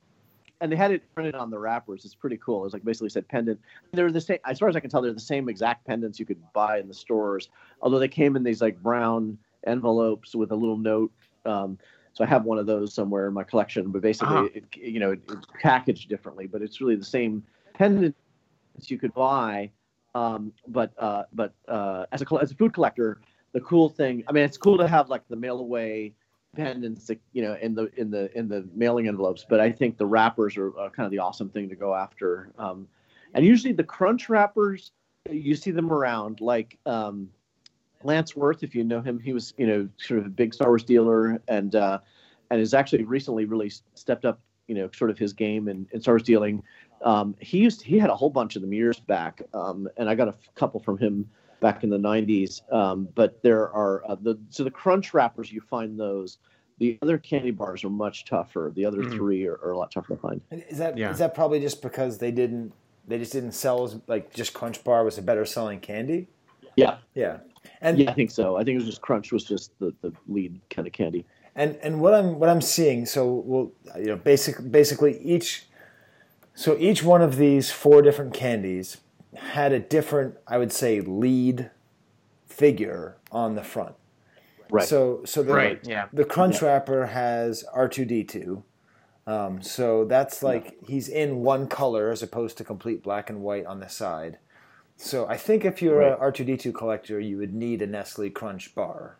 and 0.62 0.72
they 0.72 0.76
had 0.76 0.92
it 0.92 1.04
printed 1.14 1.36
on 1.36 1.50
the 1.50 1.60
wrappers. 1.60 2.06
It's 2.06 2.16
pretty 2.16 2.38
cool. 2.38 2.62
It 2.62 2.64
was 2.64 2.74
like 2.74 2.86
basically 2.86 3.10
said 3.10 3.28
pendant. 3.28 3.60
They're 3.92 4.12
the 4.12 4.22
same, 4.22 4.40
as 4.46 4.60
far 4.60 4.70
as 4.70 4.76
I 4.76 4.80
can 4.80 4.90
tell, 4.90 5.02
they're 5.02 5.14
the 5.14 5.20
same 5.20 5.50
exact 5.50 5.86
pendants 5.86 6.20
you 6.20 6.26
could 6.26 6.42
buy 6.54 6.80
in 6.80 6.88
the 6.88 6.94
stores, 6.94 7.50
although 7.82 8.00
they 8.00 8.08
came 8.08 8.36
in 8.36 8.44
these 8.44 8.62
like 8.62 8.82
brown 8.82 9.38
envelopes 9.68 10.36
with 10.36 10.52
a 10.52 10.56
little 10.56 10.78
note. 10.78 11.12
Um, 11.46 11.78
so 12.14 12.24
I 12.24 12.28
have 12.28 12.46
one 12.46 12.60
of 12.60 12.66
those 12.66 12.94
somewhere 12.94 13.28
in 13.28 13.34
my 13.34 13.44
collection, 13.44 13.92
but 13.92 14.02
basically, 14.02 14.36
Ah. 14.36 14.48
it, 14.54 14.66
you 14.76 15.00
know, 15.00 15.12
it, 15.12 15.22
it's 15.30 15.48
packaged 15.62 16.10
differently, 16.10 16.48
but 16.48 16.62
it's 16.62 16.80
really 16.80 16.96
the 16.96 17.04
same 17.04 17.44
pendants 17.74 18.16
you 18.84 18.98
could 18.98 19.14
buy. 19.14 19.72
Um, 20.16 20.54
but 20.68 20.94
uh, 21.00 21.24
but 21.34 21.54
uh, 21.68 22.06
as 22.12 22.22
a 22.22 22.26
as 22.36 22.52
a 22.52 22.56
food 22.56 22.72
collector, 22.74 23.20
the 23.54 23.62
cool 23.62 23.90
thing, 23.90 24.24
I 24.28 24.32
mean, 24.32 24.44
it's 24.44 24.58
cool 24.58 24.78
to 24.78 24.88
have 24.88 25.10
like 25.10 25.28
the 25.28 25.36
mail 25.36 25.60
away 25.60 26.14
pendants, 26.56 27.10
you 27.34 27.42
know, 27.42 27.58
in 27.62 27.76
the 27.76 27.92
in 27.98 28.12
the 28.12 28.36
in 28.38 28.48
the 28.48 28.68
mailing 28.74 29.08
envelopes. 29.08 29.46
But 29.48 29.60
I 29.60 29.72
think 29.72 29.98
the 29.98 30.06
wrappers 30.06 30.58
are, 30.58 30.78
are 30.78 30.90
kind 30.90 31.06
of 31.06 31.12
the 31.12 31.20
awesome 31.20 31.50
thing 31.50 31.70
to 31.70 31.76
go 31.76 31.94
after. 31.94 32.52
Um, 32.58 32.88
and 33.34 33.46
usually 33.46 33.74
the 33.74 33.84
crunch 33.84 34.30
wrappers, 34.30 34.92
you 35.30 35.56
see 35.56 35.72
them 35.72 35.92
around, 35.92 36.40
like 36.40 36.78
um, 36.86 37.30
Lance 38.04 38.36
Worth, 38.36 38.64
if 38.64 38.76
you 38.76 38.84
know 38.84 39.02
him, 39.02 39.20
he 39.20 39.34
was 39.34 39.54
you 39.58 39.68
know 39.68 39.90
sort 39.98 40.20
of 40.20 40.28
a 40.28 40.30
big 40.30 40.54
Star 40.54 40.70
Wars 40.70 40.84
dealer, 40.84 41.42
and 41.48 41.76
uh, 41.76 42.00
and 42.50 42.60
has 42.60 42.74
actually 42.74 43.04
recently 43.04 43.46
really 43.46 43.72
stepped 43.96 44.26
up, 44.26 44.40
you 44.68 44.76
know, 44.76 44.90
sort 44.94 45.10
of 45.10 45.18
his 45.18 45.34
game 45.34 45.68
in, 45.68 45.88
in 45.92 46.02
Star 46.02 46.14
Wars 46.14 46.24
dealing. 46.24 46.64
Um, 47.02 47.36
he 47.40 47.58
used 47.58 47.82
he 47.82 47.98
had 47.98 48.10
a 48.10 48.16
whole 48.16 48.30
bunch 48.30 48.56
of 48.56 48.62
them 48.62 48.74
years 48.74 49.00
back, 49.00 49.42
um, 49.54 49.90
and 49.98 50.10
I 50.10 50.16
got 50.16 50.28
a 50.28 50.36
couple 50.56 50.80
from 50.80 50.98
him 50.98 51.30
back 51.64 51.82
in 51.84 51.90
the 51.90 51.98
90s. 51.98 52.62
Um, 52.72 53.08
but 53.16 53.42
there 53.42 53.72
are 53.72 54.04
uh, 54.08 54.16
the 54.22 54.38
so 54.50 54.64
the 54.66 54.70
crunch 54.70 55.14
wrappers 55.14 55.52
you 55.52 55.62
find 55.62 55.98
those. 55.98 56.38
The 56.80 57.00
other 57.02 57.18
candy 57.18 57.52
bars 57.52 57.84
are 57.86 57.90
much 57.90 58.26
tougher. 58.26 58.72
The 58.76 58.86
other 58.86 58.98
Mhm. 59.04 59.16
three 59.16 59.48
are, 59.48 59.56
are 59.64 59.72
a 59.72 59.78
lot 59.78 59.90
tougher 59.92 60.14
to 60.16 60.20
find. 60.20 60.42
Is 60.52 60.78
that 60.80 60.94
is 60.96 61.00
Yeah. 61.00 61.14
that 61.14 61.34
probably 61.34 61.62
just 61.62 61.82
because 61.82 62.18
they 62.18 62.32
didn't 62.32 62.74
they 63.08 63.18
just 63.18 63.32
didn't 63.32 63.54
sell 63.54 63.84
as 63.86 63.96
like 64.08 64.34
just 64.34 64.54
Crunch 64.54 64.84
Bar 64.84 65.04
was 65.06 65.18
a 65.18 65.22
better 65.22 65.46
selling 65.46 65.80
candy? 65.80 66.28
Yeah, 66.76 66.98
Yeah. 67.16 67.38
And 67.82 67.98
yeah, 67.98 68.12
I 68.12 68.14
think 68.14 68.30
so. 68.32 68.58
I 68.58 68.64
think 68.66 68.76
it 68.76 68.80
was 68.80 68.86
just 68.88 69.02
crunch 69.02 69.32
was 69.32 69.46
just 69.46 69.72
the, 69.80 69.94
the 70.02 70.12
lead 70.28 70.60
kind 70.70 70.86
of 70.86 70.94
candy. 70.94 71.26
and 71.56 71.78
and 71.82 72.02
what 72.02 72.14
I'm 72.14 72.40
what 72.40 72.50
I'm 72.50 72.62
seeing 72.62 73.06
so 73.06 73.22
we'll 73.50 73.72
you 73.98 74.08
know 74.08 74.16
basic 74.18 74.56
basically 74.70 75.18
each 75.22 75.68
so 76.56 76.76
each 76.78 77.04
one 77.04 77.22
of 77.22 77.38
these 77.38 77.72
four 77.72 78.02
different 78.02 78.34
candies 78.34 78.98
had 79.36 79.72
a 79.72 79.80
different 79.80 80.36
I 80.48 80.58
would 80.58 80.72
say 80.72 81.02
lead 81.02 81.70
figure 82.48 83.18
on 83.32 83.56
the 83.56 83.64
front. 83.64 83.96
Right. 84.70 84.88
So 84.88 85.22
so 85.26 85.44
the 85.44 85.54
Right, 85.54 85.80
yeah. 85.84 86.08
the 86.14 86.26
crunch 86.26 86.62
wrapper 86.62 87.08
has 87.08 87.64
R2D2. 87.76 88.64
Um, 89.26 89.62
so 89.62 90.04
that's 90.06 90.44
like 90.44 90.78
he's 90.88 91.08
in 91.08 91.38
one 91.38 91.68
color 91.68 92.12
as 92.12 92.22
opposed 92.22 92.58
to 92.58 92.64
complete 92.64 93.04
black 93.04 93.30
and 93.30 93.42
white 93.42 93.66
on 93.66 93.80
the 93.80 93.88
side. 93.88 94.40
So 94.98 95.28
I 95.28 95.38
think 95.38 95.66
if 95.66 95.82
you're 95.82 96.02
a 96.02 96.18
R2D2 96.18 96.74
collector, 96.74 97.20
you 97.20 97.38
would 97.38 97.54
need 97.54 97.82
a 97.82 97.88
Nestle 97.88 98.30
Crunch 98.30 98.76
bar. 98.76 99.18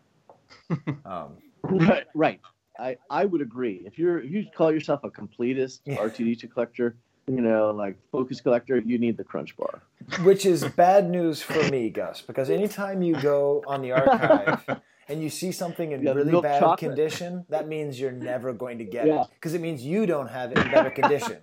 um, 1.04 1.38
Right, 1.62 2.04
right. 2.14 2.40
I, 2.78 2.96
I 3.08 3.24
would 3.24 3.40
agree. 3.40 3.82
If 3.86 3.98
you're 3.98 4.18
if 4.18 4.30
you 4.30 4.44
call 4.54 4.72
yourself 4.72 5.00
a 5.04 5.10
completist 5.10 5.80
Yeah. 5.84 5.96
R2D2 5.96 6.52
collector, 6.52 6.96
you 7.26 7.40
know, 7.40 7.70
like 7.70 7.96
focus 8.12 8.40
collector, 8.40 8.78
you 8.78 8.98
need 8.98 9.16
the 9.16 9.24
crunch 9.24 9.56
bar. 9.56 9.82
which 10.22 10.44
is 10.44 10.64
bad 10.64 11.08
news 11.10 11.40
for 11.42 11.62
me, 11.70 11.88
Gus, 11.90 12.20
because 12.20 12.50
anytime 12.50 13.02
you 13.02 13.14
go 13.20 13.62
on 13.66 13.80
the 13.82 13.92
archive 13.92 14.64
and 15.08 15.22
you 15.22 15.30
see 15.30 15.50
something 15.52 15.92
in 15.92 16.02
Yeah, 16.02 16.12
really 16.12 16.38
bad 16.40 16.60
chocolate. 16.60 16.78
condition, 16.78 17.46
that 17.48 17.66
means 17.68 17.98
you're 17.98 18.12
never 18.12 18.52
going 18.52 18.78
to 18.78 18.84
get 18.84 19.06
Yeah. 19.06 19.22
it 19.22 19.28
because 19.34 19.54
it 19.54 19.60
means 19.60 19.82
you 19.84 20.04
don't 20.06 20.28
have 20.28 20.52
it 20.52 20.58
in 20.58 20.70
better 20.70 20.90
condition. 20.90 21.38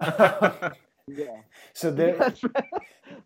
Yeah. 1.10 1.38
so 1.72 1.90
there, 1.90 2.16
That's 2.18 2.44
right. 2.44 2.64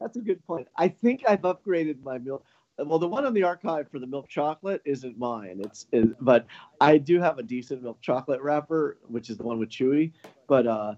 That's 0.00 0.16
a 0.16 0.20
good 0.20 0.46
point. 0.46 0.68
I 0.76 0.86
think 0.86 1.24
I've 1.28 1.40
upgraded 1.40 2.00
my 2.04 2.18
milk. 2.18 2.44
Well, 2.78 3.00
the 3.00 3.08
one 3.08 3.24
on 3.26 3.34
the 3.34 3.42
archive 3.42 3.90
for 3.90 3.98
the 3.98 4.06
milk 4.06 4.28
chocolate 4.28 4.80
isn't 4.84 5.18
mine. 5.18 5.60
It's, 5.64 5.86
it, 5.90 6.14
but 6.24 6.46
I 6.80 6.98
do 6.98 7.20
have 7.20 7.38
a 7.38 7.42
decent 7.42 7.82
milk 7.82 8.00
chocolate 8.00 8.40
wrapper, 8.40 8.98
which 9.08 9.30
is 9.30 9.36
the 9.36 9.42
one 9.42 9.58
with 9.58 9.68
Chewy. 9.68 10.12
But 10.46 10.68
uh, 10.68 10.94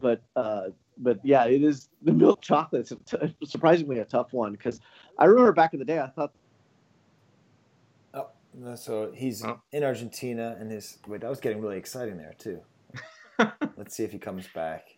but 0.00 0.22
uh, 0.36 0.68
but 0.98 1.20
yeah, 1.24 1.44
it 1.46 1.62
is 1.62 1.88
the 2.02 2.12
milk 2.12 2.40
chocolate's 2.40 2.90
a 2.92 2.96
t- 2.96 3.34
surprisingly 3.44 3.98
a 3.98 4.04
tough 4.04 4.32
one 4.32 4.52
because 4.52 4.80
I 5.18 5.26
remember 5.26 5.52
back 5.52 5.72
in 5.72 5.78
the 5.78 5.84
day 5.84 6.00
I 6.00 6.08
thought 6.08 6.32
oh, 8.14 8.28
so 8.74 9.12
he's 9.14 9.44
Oh. 9.44 9.60
in 9.72 9.84
Argentina, 9.84 10.56
and 10.58 10.70
his 10.70 10.98
wait, 11.06 11.20
that 11.20 11.30
was 11.30 11.40
getting 11.40 11.60
really 11.60 11.76
exciting 11.76 12.16
there 12.16 12.34
too. 12.38 12.60
Let's 13.76 13.94
see 13.96 14.04
if 14.04 14.12
he 14.12 14.18
comes 14.18 14.46
back. 14.54 14.96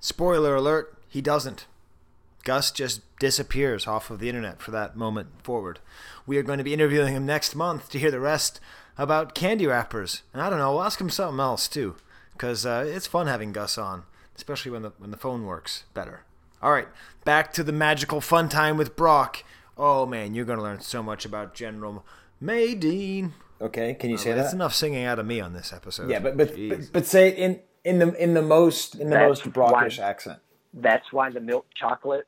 Spoiler 0.00 0.54
alert: 0.54 0.96
he 1.08 1.20
doesn't. 1.20 1.66
Gus 2.44 2.70
just 2.70 3.00
disappears 3.18 3.86
off 3.86 4.10
of 4.10 4.18
the 4.18 4.28
internet 4.28 4.60
for 4.60 4.70
that 4.70 4.96
moment 4.96 5.28
forward. 5.42 5.78
We 6.26 6.36
are 6.36 6.42
going 6.42 6.58
to 6.58 6.64
be 6.64 6.74
interviewing 6.74 7.14
him 7.14 7.24
next 7.24 7.54
month 7.54 7.88
to 7.90 7.98
hear 7.98 8.10
the 8.10 8.20
rest 8.20 8.60
about 8.98 9.34
candy 9.34 9.66
wrappers. 9.66 10.22
And 10.32 10.42
I 10.42 10.50
don't 10.50 10.58
know, 10.58 10.72
we'll 10.72 10.82
ask 10.82 11.00
him 11.00 11.08
something 11.08 11.40
else 11.40 11.66
too, 11.68 11.96
because 12.34 12.66
uh, 12.66 12.84
it's 12.86 13.06
fun 13.06 13.26
having 13.26 13.52
Gus 13.52 13.78
on, 13.78 14.04
especially 14.36 14.70
when 14.70 14.82
the 14.82 14.92
when 14.98 15.10
the 15.10 15.16
phone 15.16 15.44
works 15.46 15.84
better. 15.94 16.22
All 16.62 16.72
right, 16.72 16.88
back 17.24 17.52
to 17.54 17.62
the 17.64 17.72
magical 17.72 18.20
fun 18.20 18.48
time 18.48 18.76
with 18.76 18.96
Broc. 18.96 19.42
Oh 19.76 20.06
man, 20.06 20.34
you're 20.34 20.44
going 20.44 20.58
to 20.58 20.62
learn 20.62 20.80
so 20.80 21.02
much 21.02 21.24
about 21.24 21.54
General 21.54 22.04
Madine. 22.42 23.32
Okay, 23.60 23.94
can 23.94 24.10
you 24.10 24.16
say 24.18 24.30
That's 24.30 24.36
that? 24.36 24.42
That's 24.42 24.54
enough 24.54 24.74
singing 24.74 25.04
out 25.04 25.18
of 25.18 25.26
me 25.26 25.40
on 25.40 25.52
this 25.52 25.72
episode. 25.72 26.10
Yeah, 26.10 26.18
but 26.20 26.36
but, 26.36 26.54
but 26.68 26.80
but 26.92 27.06
say 27.06 27.28
it 27.28 27.38
in 27.38 27.60
in 27.84 27.98
the 27.98 28.12
in 28.22 28.34
the 28.34 28.42
most 28.42 28.94
in 28.94 29.10
the 29.10 29.16
That's 29.16 29.44
most 29.44 29.54
Brockish 29.54 29.98
why- 29.98 30.04
accent. 30.04 30.38
That's 30.72 31.12
why 31.12 31.30
the 31.30 31.40
milk 31.40 31.66
chocolate. 31.74 32.26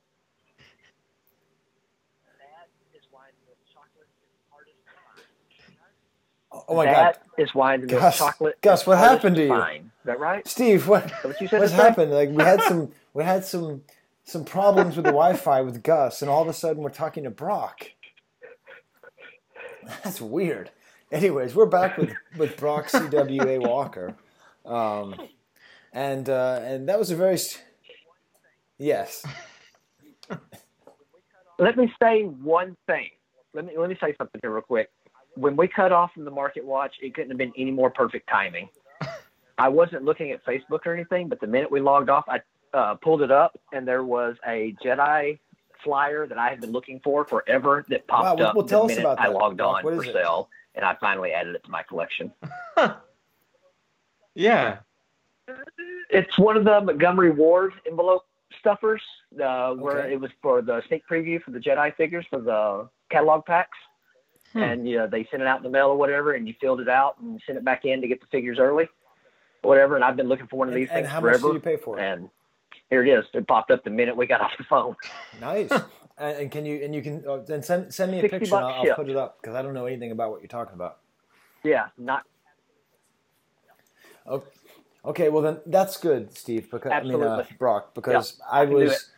oh 6.68 6.76
my 6.76 6.84
That 6.86 7.22
God. 7.36 7.42
is 7.42 7.54
why 7.54 7.76
the 7.76 7.86
milk 7.86 8.00
Gus, 8.00 8.18
chocolate. 8.18 8.61
Gus, 8.62 8.86
what 8.86 8.98
happened 8.98 9.36
to 9.36 9.42
you? 9.42 9.48
find. 9.48 9.90
Is 10.07 10.12
that 10.12 10.20
right? 10.20 10.46
Steve, 10.46 10.86
what, 10.86 11.11
what 11.24 11.40
you 11.40 11.48
said 11.48 11.59
what's 11.59 11.72
happened? 11.72 12.12
Like 12.12 12.30
we 12.30 12.40
had 12.40 12.62
some 12.62 12.92
we 13.12 13.24
had 13.24 13.44
some 13.44 13.82
some 14.22 14.44
problems 14.44 14.94
with 14.94 15.04
the 15.04 15.11
Wi-Fi 15.11 15.62
with 15.62 15.82
Gus, 15.82 16.22
and 16.22 16.30
all 16.30 16.42
of 16.42 16.46
a 16.46 16.52
sudden 16.52 16.80
we're 16.80 16.90
talking 16.90 17.24
to 17.24 17.30
Broc. 17.30 17.90
That's 20.04 20.20
weird. 20.20 20.70
Anyways, 21.11 21.57
we're 21.57 21.66
back 21.66 21.98
with 21.98 22.12
with 22.38 22.57
Broc 22.57 22.86
CWA 22.86 23.66
Walker, 23.66 24.14
um, 24.64 25.16
and 25.92 26.28
uh, 26.28 26.61
and 26.62 26.88
that 26.88 27.00
was 27.00 27.11
a 27.11 27.16
very 27.16 27.40
yes. 28.78 29.26
Let 31.59 31.76
me 31.76 31.92
say 32.00 32.22
one 32.22 32.76
thing. 32.86 33.09
Let 33.54 33.64
me 33.64 33.72
let 33.76 33.88
me 33.88 33.98
say 34.00 34.14
something 34.16 34.40
here 34.40 34.52
real 34.52 34.62
quick. 34.62 34.88
When 35.34 35.57
we 35.57 35.66
cut 35.66 35.90
off 35.90 36.12
from 36.14 36.24
the 36.24 36.30
market 36.30 36.64
watch, 36.64 36.94
it 37.02 37.12
couldn't 37.12 37.30
have 37.30 37.38
been 37.38 37.52
any 37.59 37.72
more 37.72 37.90
perfect 37.90 38.28
timing. 38.28 38.68
I 39.59 39.68
wasn't 39.68 40.04
looking 40.04 40.30
at 40.32 40.44
Facebook 40.44 40.80
or 40.86 40.92
anything, 40.94 41.28
but 41.28 41.40
the 41.40 41.46
minute 41.46 41.70
we 41.70 41.80
logged 41.80 42.11
off, 42.11 42.24
I 42.28 42.40
uh, 42.74 42.94
pulled 42.96 43.22
it 43.22 43.30
up, 43.30 43.59
and 43.72 43.86
there 43.88 44.04
was 44.04 44.36
a 44.46 44.74
Jedi 44.84 45.38
flyer 45.82 46.26
that 46.26 46.36
I 46.38 46.48
had 46.50 46.61
been 46.61 46.72
looking 46.72 47.00
for 47.00 47.24
forever 47.24 47.84
that 47.88 48.07
popped 48.07 48.24
Wow, 48.24 48.34
well- 48.36 48.46
up 48.48 48.57
well, 48.57 48.66
tell 48.66 48.86
the 48.86 48.92
us 48.94 48.98
minute 48.98 49.12
about 49.12 49.20
I 49.20 49.28
logged 49.28 49.61
on 49.61 49.82
What 49.84 49.94
for 49.94 50.02
is 50.02 50.09
it? 50.09 50.12
sale, 50.12 50.48
and 50.74 50.84
I 50.84 50.94
finally 51.00 51.32
added 51.32 51.54
it 51.54 51.64
to 51.64 51.70
my 51.70 51.82
collection. 51.82 52.32
Yeah. 54.34 54.78
It's 56.11 56.38
one 56.38 56.59
of 56.59 56.64
the 56.64 56.80
Montgomery 56.82 57.30
Ward 57.30 57.72
envelope 57.86 58.26
stuffers, 58.59 59.00
uh, 59.42 59.72
where 59.74 60.00
Okay. 60.00 60.12
it 60.12 60.20
was 60.20 60.30
for 60.42 60.61
the 60.61 60.82
sneak 60.88 61.04
preview 61.11 61.40
for 61.42 61.52
the 61.52 61.59
Jedi 61.59 61.94
figures 61.96 62.26
for 62.28 62.40
the 62.40 62.88
catalog 63.11 63.46
packs. 63.46 63.78
Hmm. 64.52 64.59
And 64.62 64.88
you 64.88 64.98
know, 64.98 65.07
they 65.07 65.24
sent 65.30 65.40
it 65.42 65.48
out 65.48 65.57
in 65.59 65.62
the 65.62 65.70
mail 65.70 65.88
or 65.88 65.96
whatever, 65.96 66.32
and 66.34 66.46
you 66.46 66.54
filled 66.61 66.80
it 66.80 66.88
out 66.88 67.18
and 67.20 67.40
sent 67.46 67.57
it 67.57 67.64
back 67.64 67.86
in 67.86 68.02
to 68.02 68.09
get 68.09 68.20
the 68.20 68.26
figures 68.26 68.59
early, 68.59 68.88
whatever. 69.66 69.96
And 69.96 70.04
I've 70.04 70.16
been 70.16 70.28
looking 70.28 70.46
for 70.46 70.56
one 70.56 70.68
of 70.68 70.74
And, 70.74 70.82
these 70.82 70.90
and 70.90 70.98
things 71.04 71.08
how 71.08 71.20
much 71.20 71.40
forever. 71.40 71.48
did 71.48 71.54
you 71.54 71.60
pay 71.60 71.76
for 71.76 71.98
it? 71.98 72.02
And 72.04 72.30
here 72.90 73.04
it 73.04 73.08
is. 73.08 73.24
It 73.34 73.46
popped 73.46 73.70
up 73.70 73.84
the 73.84 73.90
minute 73.90 74.16
we 74.16 74.26
got 74.26 74.40
off 74.42 74.52
the 74.58 74.64
phone. 74.64 74.96
Nice. 75.40 75.70
and, 76.18 76.36
and 76.38 76.50
can 76.50 76.64
you 76.66 76.82
and 76.84 76.94
you 76.94 77.02
can 77.02 77.24
uh, 77.28 77.38
then 77.38 77.62
send 77.62 77.92
send 77.92 78.12
me 78.12 78.20
a 78.20 78.28
picture 78.28 78.56
and 78.56 78.64
I'll, 78.64 78.88
I'll 78.90 78.94
put 78.96 79.08
it 79.08 79.16
up 79.16 79.40
because 79.40 79.54
I 79.54 79.62
don't 79.62 79.74
know 79.74 79.86
anything 79.86 80.12
about 80.12 80.30
what 80.30 80.40
you're 80.40 80.48
talking 80.48 80.74
about. 80.74 80.98
Yeah, 81.62 81.86
not 81.98 82.24
Okay. 84.28 84.50
Okay, 85.04 85.28
well 85.28 85.42
then 85.42 85.60
that's 85.66 85.96
good, 85.98 86.36
Steve. 86.36 86.68
Because 86.70 86.90
I 86.90 87.00
mean, 87.02 87.14
uh, 87.14 87.18
Absolutely. 87.26 87.56
Broc, 87.58 87.94
because 87.94 88.38
Yeah, 88.40 88.46
I 88.50 88.62
I 88.62 88.66
do 88.66 88.74
was. 88.74 89.10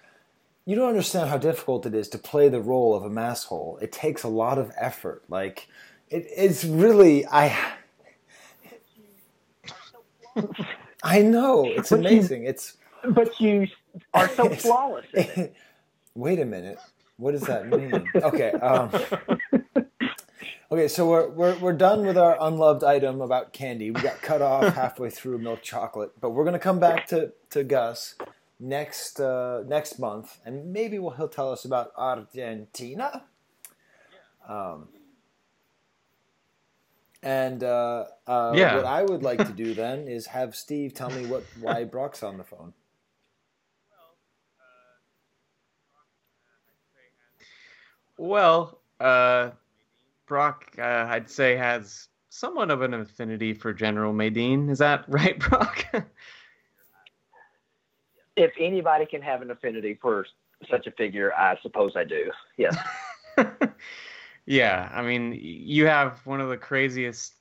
You 0.66 0.76
don't 0.76 0.88
understand 0.88 1.30
how 1.30 1.38
difficult 1.38 1.86
it 1.86 1.94
is 1.94 2.10
to 2.10 2.18
play 2.18 2.50
the 2.50 2.60
role 2.60 2.94
of 2.94 3.02
a 3.02 3.08
masshole. 3.08 3.80
It 3.80 3.90
takes 3.90 4.22
a 4.22 4.28
lot 4.28 4.58
of 4.58 4.70
effort. 4.76 5.22
Like, 5.30 5.66
it, 6.10 6.26
it's 6.28 6.62
really 6.64 7.26
I. 7.26 7.56
I 11.02 11.22
know 11.22 11.64
it's 11.66 11.90
But 11.90 12.00
you- 12.02 12.06
amazing. 12.08 12.44
It's 12.44 12.76
but 13.10 13.40
you 13.40 13.68
are 14.14 14.28
so 14.28 14.48
flawless. 14.64 15.06
it. 15.14 15.54
Wait 16.14 16.40
a 16.40 16.44
minute. 16.44 16.78
What 17.16 17.32
does 17.32 17.42
that 17.42 17.68
mean? 17.68 18.04
Okay. 18.14 18.50
Um, 18.52 18.90
okay. 20.72 20.88
So 20.88 21.08
we're, 21.08 21.28
we're 21.28 21.58
we're 21.58 21.72
done 21.72 22.04
with 22.06 22.16
our 22.18 22.36
unloved 22.40 22.82
item 22.84 23.20
about 23.20 23.52
candy. 23.52 23.90
We 23.90 24.00
got 24.00 24.20
cut 24.22 24.42
off 24.42 24.74
halfway 24.74 25.10
through 25.10 25.38
milk 25.38 25.62
chocolate, 25.62 26.12
but 26.20 26.30
we're 26.30 26.44
gonna 26.44 26.58
come 26.58 26.78
back 26.80 27.06
to, 27.08 27.32
to 27.50 27.64
Gus 27.64 28.14
next 28.60 29.20
uh, 29.20 29.62
next 29.66 29.98
month, 29.98 30.38
and 30.44 30.72
maybe 30.72 30.98
we'll, 30.98 31.12
he'll 31.12 31.28
tell 31.28 31.50
us 31.52 31.64
about 31.64 31.92
Argentina. 31.96 33.24
Um, 34.48 34.88
and 37.22 37.62
uh, 37.64 38.04
uh, 38.26 38.54
Yeah. 38.56 38.76
what 38.76 38.84
I 38.86 39.02
would 39.02 39.22
like 39.22 39.44
to 39.44 39.52
do 39.52 39.74
then 39.74 40.08
is 40.08 40.26
have 40.26 40.54
Steve 40.54 40.94
tell 40.94 41.10
me 41.10 41.26
what 41.26 41.44
why 41.60 41.84
Broc's 41.84 42.22
on 42.22 42.38
the 42.38 42.44
phone. 42.44 42.72
Well, 48.16 48.80
uh, 48.98 49.50
Broc, 50.26 50.72
uh, 50.78 50.82
I'd 51.08 51.30
say 51.30 51.56
has 51.56 52.08
somewhat 52.30 52.70
of 52.70 52.82
an 52.82 52.94
affinity 52.94 53.54
for 53.54 53.72
General 53.72 54.12
Madine. 54.12 54.70
Is 54.70 54.78
that 54.78 55.04
right, 55.08 55.38
Broc? 55.38 55.84
if 58.36 58.52
anybody 58.58 59.06
can 59.06 59.22
have 59.22 59.42
an 59.42 59.50
affinity 59.50 59.98
for 60.00 60.26
such 60.70 60.86
a 60.86 60.90
figure, 60.92 61.32
I 61.34 61.56
suppose 61.62 61.92
I 61.96 62.04
do. 62.04 62.30
Yes. 62.56 62.76
yeah, 64.48 64.88
I 64.94 65.02
mean, 65.02 65.38
you 65.38 65.84
have 65.84 66.24
one 66.24 66.40
of 66.40 66.48
the 66.48 66.56
craziest. 66.56 67.34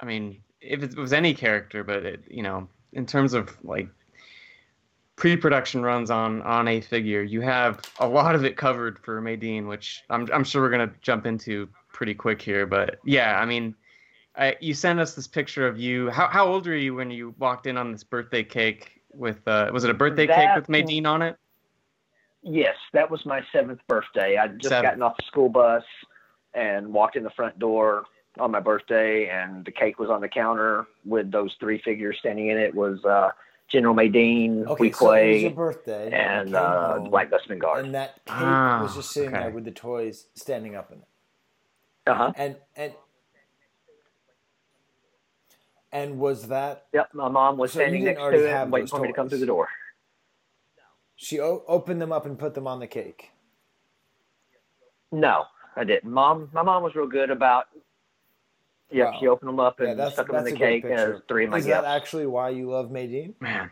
I 0.00 0.04
mean, 0.04 0.42
if 0.60 0.82
it 0.82 0.96
was 0.96 1.12
any 1.12 1.32
character, 1.32 1.84
but 1.84 2.04
it, 2.04 2.24
you 2.28 2.42
know, 2.42 2.68
in 2.92 3.06
terms 3.06 3.34
of 3.34 3.56
like 3.62 3.88
pre-production 5.14 5.84
runs 5.84 6.10
on 6.10 6.42
on 6.42 6.66
a 6.66 6.80
figure, 6.80 7.22
you 7.22 7.40
have 7.40 7.80
a 8.00 8.08
lot 8.08 8.34
of 8.34 8.44
it 8.44 8.56
covered 8.56 8.98
for 8.98 9.22
Madine, 9.22 9.68
which 9.68 10.02
I'm 10.10 10.28
I'm 10.32 10.42
sure 10.42 10.60
we're 10.60 10.70
gonna 10.70 10.92
jump 11.02 11.24
into 11.24 11.68
pretty 11.92 12.14
quick 12.14 12.42
here. 12.42 12.66
But 12.66 12.98
yeah, 13.04 13.38
I 13.38 13.46
mean, 13.46 13.76
I, 14.34 14.56
you 14.60 14.74
sent 14.74 14.98
us 14.98 15.14
this 15.14 15.28
picture 15.28 15.68
of 15.68 15.78
you. 15.78 16.10
How 16.10 16.26
how 16.26 16.46
old 16.46 16.66
were 16.66 16.74
you 16.74 16.96
when 16.96 17.12
you 17.12 17.32
walked 17.38 17.68
in 17.68 17.76
on 17.76 17.92
this 17.92 18.02
birthday 18.02 18.42
cake 18.42 19.02
with? 19.12 19.46
Uh, 19.46 19.70
was 19.72 19.84
it 19.84 19.90
a 19.90 19.94
birthday 19.94 20.26
cake 20.26 20.56
with 20.56 20.66
Madine 20.66 21.06
on 21.06 21.22
it? 21.22 21.36
Yes, 22.42 22.74
that 22.92 23.08
was 23.08 23.24
my 23.24 23.40
seventh 23.52 23.80
birthday. 23.86 24.36
I'd 24.36 24.58
just 24.58 24.70
Seventh. 24.70 24.84
gotten 24.84 25.02
off 25.02 25.16
the 25.16 25.24
school 25.28 25.48
bus 25.48 25.84
and 26.54 26.92
walked 26.92 27.16
in 27.16 27.22
the 27.22 27.30
front 27.30 27.58
door 27.58 28.04
on 28.38 28.50
my 28.50 28.60
birthday, 28.60 29.28
and 29.28 29.64
the 29.64 29.72
cake 29.72 29.98
was 29.98 30.08
on 30.10 30.20
the 30.20 30.28
counter 30.28 30.86
with 31.04 31.30
those 31.30 31.54
three 31.60 31.80
figures 31.82 32.16
standing 32.20 32.48
in 32.48 32.58
it. 32.58 32.74
Was 32.74 33.04
uh, 33.04 33.30
General 33.68 33.94
Madine, 33.94 34.66
Okay, 34.66 34.92
so 34.92 35.12
it 35.12 35.32
was 35.32 35.42
your 35.42 35.50
birthday, 35.50 36.10
and 36.12 36.48
came 36.48 36.54
uh, 36.56 36.98
home, 36.98 37.10
Black 37.10 37.30
Dustman 37.30 37.58
Guard. 37.58 37.84
and 37.84 37.94
that 37.94 38.24
cake 38.26 38.38
Ah, 38.38 38.82
was 38.82 38.94
just 38.94 39.10
sitting 39.12 39.30
okay. 39.30 39.40
there 39.40 39.50
with 39.50 39.64
the 39.64 39.70
toys 39.70 40.26
standing 40.34 40.74
up 40.76 40.90
in 40.92 40.98
it. 40.98 41.04
Uh 42.06 42.14
huh. 42.14 42.32
And 42.36 42.56
and 42.76 42.92
and 45.92 46.18
was 46.18 46.48
that 46.48 46.86
Yep, 46.92 47.10
my 47.14 47.28
mom 47.28 47.58
was 47.58 47.72
So 47.72 47.80
standing 47.80 48.04
didn't 48.04 48.16
next 48.16 48.30
to 48.30 48.36
it, 48.64 48.70
waiting 48.70 48.84
those 48.84 48.90
for 48.90 49.00
me 49.00 49.08
to 49.08 49.14
come 49.14 49.28
through 49.28 49.38
the 49.38 49.46
door. 49.46 49.68
she 51.16 51.38
o- 51.40 51.64
opened 51.68 52.00
them 52.00 52.12
up 52.12 52.26
and 52.26 52.38
put 52.38 52.54
them 52.54 52.66
on 52.66 52.80
the 52.80 52.86
cake? 52.86 53.30
No, 55.12 55.44
I 55.76 55.84
didn't. 55.84 56.10
Mom, 56.10 56.48
my 56.52 56.62
mom 56.62 56.82
was 56.82 56.94
real 56.94 57.06
good 57.06 57.30
about. 57.30 57.66
Yeah, 58.90 59.06
Wow. 59.06 59.20
she 59.20 59.26
opened 59.28 59.48
them 59.48 59.60
up 59.60 59.80
and 59.80 59.96
Yeah, 59.98 60.10
stuck 60.10 60.26
them 60.26 60.36
in 60.38 60.44
the 60.44 60.52
cake. 60.52 60.84
And 60.84 60.92
picture. 60.92 61.12
there's 61.12 61.22
three 61.28 61.44
of 61.44 61.50
my 61.50 61.58
Is 61.58 61.66
gifts. 61.66 61.78
that 61.82 61.84
actually 61.86 62.26
why 62.26 62.50
you 62.50 62.70
love 62.70 62.90
Madine? 62.90 63.34
Man, 63.40 63.70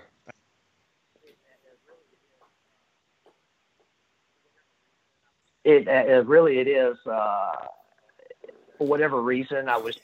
It, 5.65 5.89
it 5.89 6.27
really 6.27 6.59
it 6.61 6.69
is. 6.69 6.97
Uh, 7.07 7.53
for 8.79 8.87
whatever 8.87 9.21
reason, 9.23 9.69
I 9.69 9.77
was 9.79 9.97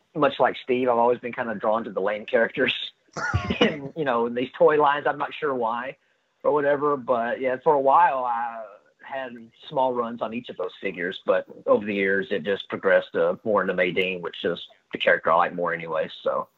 much 0.14 0.34
like 0.40 0.56
Steve. 0.64 0.88
I've 0.88 0.98
always 0.98 1.18
been 1.20 1.32
kind 1.32 1.50
of 1.50 1.60
drawn 1.60 1.84
to 1.84 1.90
the 1.90 2.00
lame 2.00 2.26
characters, 2.26 2.74
and 3.60 3.92
you 3.96 4.04
know, 4.04 4.26
in 4.26 4.34
these 4.34 4.50
toy 4.58 4.80
lines. 4.80 5.06
I'm 5.08 5.18
not 5.18 5.30
sure 5.38 5.54
why 5.54 5.96
or 6.44 6.52
whatever, 6.52 6.96
but 6.96 7.40
yeah, 7.40 7.56
for 7.64 7.74
a 7.74 7.80
while 7.80 8.24
I 8.24 8.62
had 9.08 9.32
small 9.68 9.94
runs 9.94 10.20
on 10.22 10.34
each 10.34 10.48
of 10.48 10.56
those 10.56 10.72
figures, 10.80 11.18
but 11.26 11.46
over 11.66 11.84
the 11.84 11.94
years 11.94 12.28
it 12.30 12.44
just 12.44 12.68
progressed 12.68 13.14
uh, 13.14 13.34
more 13.44 13.62
into 13.62 13.74
Madine, 13.74 14.20
which 14.20 14.44
is 14.44 14.60
the 14.92 14.98
character 14.98 15.32
I 15.32 15.36
like 15.36 15.54
more 15.54 15.72
anyway. 15.72 16.08
So 16.22 16.48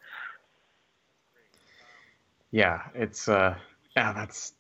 yeah, 2.51 2.83
it's 2.95 3.29
uh, 3.29 3.55
yeah, 3.97 4.13
that's 4.13 4.55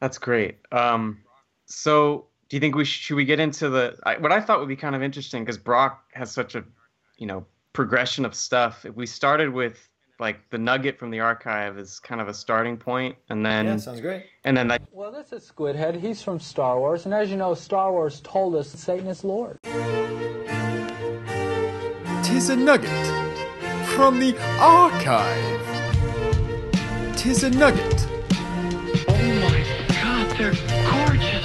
that's 0.00 0.18
great. 0.18 0.58
Um, 0.72 1.20
so 1.66 2.26
do 2.48 2.56
you 2.56 2.60
think 2.60 2.74
we 2.74 2.84
sh- 2.84 3.00
should 3.00 3.16
we 3.16 3.24
get 3.24 3.40
into 3.40 3.68
the 3.68 3.98
I, 4.04 4.18
what 4.18 4.32
I 4.32 4.40
thought 4.40 4.60
would 4.60 4.68
be 4.68 4.76
kind 4.76 4.94
of 4.94 5.02
interesting 5.02 5.42
because 5.42 5.58
Broc 5.58 6.02
has 6.12 6.30
such 6.30 6.54
a 6.54 6.64
you 7.16 7.26
know 7.26 7.46
progression 7.72 8.24
of 8.24 8.34
stuff. 8.34 8.84
If 8.84 8.94
we 8.94 9.06
started 9.06 9.50
with 9.50 9.89
like 10.20 10.48
the 10.50 10.58
nugget 10.58 10.98
from 10.98 11.10
the 11.10 11.20
archive 11.20 11.78
is 11.78 11.98
kind 11.98 12.20
of 12.20 12.28
a 12.28 12.34
starting 12.34 12.76
point, 12.76 13.16
and 13.30 13.44
then 13.44 13.64
yeah, 13.66 13.76
sounds 13.78 14.00
great. 14.00 14.24
and 14.44 14.56
then 14.56 14.68
like 14.68 14.82
Well, 14.92 15.10
this 15.10 15.32
is 15.32 15.50
Squidhead. 15.50 15.98
He's 15.98 16.22
from 16.22 16.38
Star 16.38 16.78
Wars, 16.78 17.06
and 17.06 17.14
as 17.14 17.30
you 17.30 17.36
know, 17.36 17.54
Star 17.54 17.90
Wars 17.90 18.20
told 18.20 18.54
us 18.54 18.68
Satan 18.68 19.06
is 19.08 19.24
Lord. 19.24 19.58
Tis 22.22 22.50
a 22.50 22.56
nugget 22.56 22.90
from 23.86 24.20
the 24.20 24.36
archive. 24.60 25.66
Tis 27.16 27.42
a 27.44 27.50
nugget 27.50 28.06
Oh 29.08 29.14
my 29.42 29.64
god, 29.88 30.36
they're 30.38 30.54
gorgeous. 30.90 31.44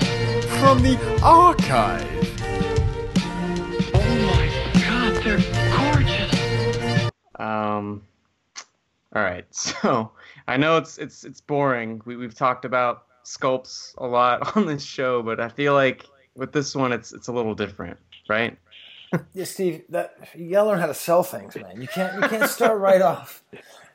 from 0.60 0.81
the 0.84 0.97
archive. 1.23 2.11
Oh 3.93 4.15
my 4.27 4.45
god, 4.81 5.23
they're 5.23 5.43
gorgeous. 5.76 7.11
Um. 7.39 8.03
All 9.16 9.22
right, 9.22 9.46
so 9.56 10.12
I 10.48 10.58
know 10.58 10.78
it's 10.78 10.98
it's 10.98 11.24
it's 11.24 11.42
boring. 11.42 12.02
We 12.06 12.18
we've 12.18 12.36
talked 12.36 12.66
about 12.66 13.06
sculpts 13.24 13.96
a 13.98 14.06
lot 14.06 14.56
on 14.58 14.66
this 14.66 14.84
show, 14.84 15.24
but 15.24 15.40
I 15.40 15.50
feel 15.50 15.74
like 15.74 16.06
with 16.36 16.52
this 16.52 16.76
one, 16.76 16.92
it's 16.92 17.14
it's 17.14 17.28
a 17.28 17.32
little 17.32 17.56
different, 17.56 17.98
right? 18.30 18.58
Yeah, 19.34 19.46
Steve, 19.46 19.84
that 19.90 20.18
you 20.36 20.52
gotta 20.52 20.68
learn 20.68 20.80
how 20.80 20.88
to 20.88 20.94
sell 20.94 21.24
things, 21.24 21.56
man. 21.56 21.80
You 21.80 21.88
can't 21.88 22.22
you 22.22 22.28
can't 22.28 22.50
start 22.50 22.78
right 22.82 23.02
off. 23.02 23.44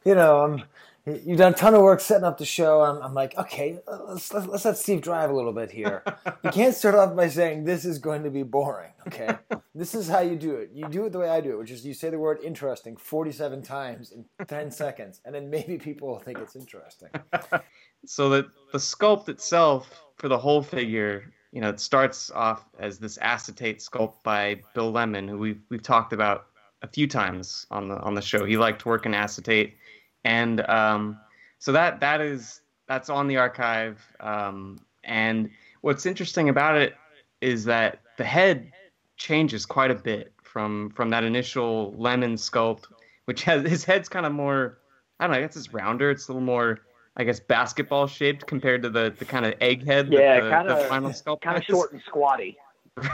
You 0.03 0.15
know, 0.15 0.43
um, 0.43 0.63
you've 1.07 1.39
done 1.39 1.53
a 1.53 1.57
ton 1.57 1.75
of 1.75 1.83
work 1.83 2.01
setting 2.01 2.25
up 2.25 2.39
the 2.39 2.45
show. 2.45 2.83
I'm, 2.83 3.03
I'm 3.03 3.15
like, 3.15 3.37
okay, 3.39 3.79
let's, 3.87 4.33
let's 4.33 4.47
let's 4.47 4.65
let 4.65 4.79
Steve 4.79 5.01
drive 5.01 5.31
a 5.31 5.33
little 5.33 5.53
bit 5.53 5.71
here. 5.71 6.03
You 6.45 6.51
can't 6.53 6.75
start 6.75 6.95
off 6.95 7.17
by 7.17 7.29
saying 7.29 7.65
this 7.65 7.85
is 7.85 7.99
going 7.99 8.23
to 8.25 8.31
be 8.31 8.43
boring. 8.43 8.93
Okay, 9.07 9.37
this 9.75 9.95
is 9.95 10.09
how 10.09 10.21
you 10.21 10.37
do 10.37 10.57
it. 10.57 10.71
You 10.75 10.87
do 10.89 11.07
it 11.07 11.13
the 11.13 11.19
way 11.19 11.29
I 11.29 11.41
do 11.41 11.53
it, 11.53 11.59
which 11.59 11.71
is 11.71 11.85
you 11.85 11.95
say 11.95 12.11
the 12.11 12.19
word 12.19 12.39
interesting 12.43 12.97
47 12.97 13.63
times 13.63 14.13
in 14.13 14.25
10 14.47 14.71
seconds, 14.71 15.21
and 15.25 15.35
then 15.35 15.51
maybe 15.51 15.79
people 15.79 16.09
will 16.09 16.21
think 16.21 16.39
it's 16.39 16.57
interesting. 16.57 17.11
so 18.07 18.29
that 18.31 18.47
the 18.73 18.79
sculpt 18.79 19.29
itself 19.29 20.05
for 20.17 20.29
the 20.29 20.39
whole 20.39 20.63
figure 20.63 21.33
you 21.53 21.61
know, 21.61 21.69
it 21.69 21.81
starts 21.81 22.31
off 22.31 22.65
as 22.79 22.99
this 22.99 23.19
acetate 23.19 23.81
sculpt 23.81 24.23
by 24.23 24.61
Bill 24.75 24.93
Lemon, 24.93 25.27
who 25.27 25.39
we've 25.39 25.61
we've 25.69 25.83
talked 25.83 26.13
about 26.13 26.47
a 26.83 26.89
few 26.89 27.07
times 27.07 27.67
on 27.71 27.89
the 27.89 27.99
on 28.01 28.15
the 28.15 28.23
show. 28.23 28.45
He 28.45 28.57
liked 28.57 28.87
working 28.87 29.15
acetate, 29.15 29.77
and 30.25 30.61
um, 30.69 31.19
so 31.59 31.73
that 31.73 32.01
that 32.01 32.21
is 32.21 32.61
that's 32.89 33.09
on 33.09 33.29
the 33.29 33.37
archive. 33.37 34.01
Um, 34.21 34.79
and 35.05 35.51
what's 35.81 36.07
interesting 36.07 36.49
about 36.49 36.77
it 36.77 36.95
is 37.41 37.65
that 37.65 38.01
the 38.19 38.25
head 38.25 38.73
changes 39.17 39.65
quite 39.67 39.91
a 39.91 39.95
bit 39.95 40.33
from 40.43 40.91
from 40.91 41.11
that 41.11 41.25
initial 41.25 41.95
Lemon 41.97 42.35
sculpt, 42.35 42.85
which 43.27 43.43
has 43.45 43.69
his 43.69 43.85
head's 43.85 44.09
kind 44.09 44.27
of 44.27 44.33
more. 44.33 44.79
I 45.19 45.25
don't 45.25 45.33
know. 45.33 45.39
I 45.39 45.43
guess 45.43 45.57
it's 45.57 45.73
rounder. 45.73 46.11
It's 46.11 46.29
a 46.29 46.33
little 46.33 46.45
more 46.45 46.81
I 47.17 47.25
guess 47.25 47.41
basketball 47.41 48.07
shaped 48.07 48.47
compared 48.47 48.83
to 48.83 48.91
the, 48.91 49.15
the 49.19 49.25
kind 49.25 49.45
of 49.45 49.59
egghead. 49.59 50.11
Yeah, 50.11 50.41
the, 50.41 50.51
kind 50.51 50.69
the 50.69 50.77
final 50.89 51.11
sculpt 51.11 51.43
kind 51.43 51.59
of 51.59 51.65
short 51.65 51.93
and 51.93 52.03
squatty. 52.07 52.57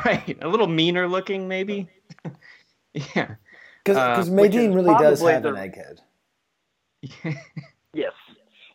Right, 0.05 0.37
a 0.41 0.49
little 0.49 0.67
meaner 0.67 1.07
looking, 1.07 1.47
maybe. 1.47 1.89
yeah, 2.95 3.35
because 3.85 3.97
Uh, 3.97 4.33
Madine 4.33 4.75
really 4.75 4.95
does 4.99 5.21
have 5.23 5.43
the- 5.43 5.55
an 5.55 5.71
egghead. 5.71 5.99
Yes. 7.93 8.13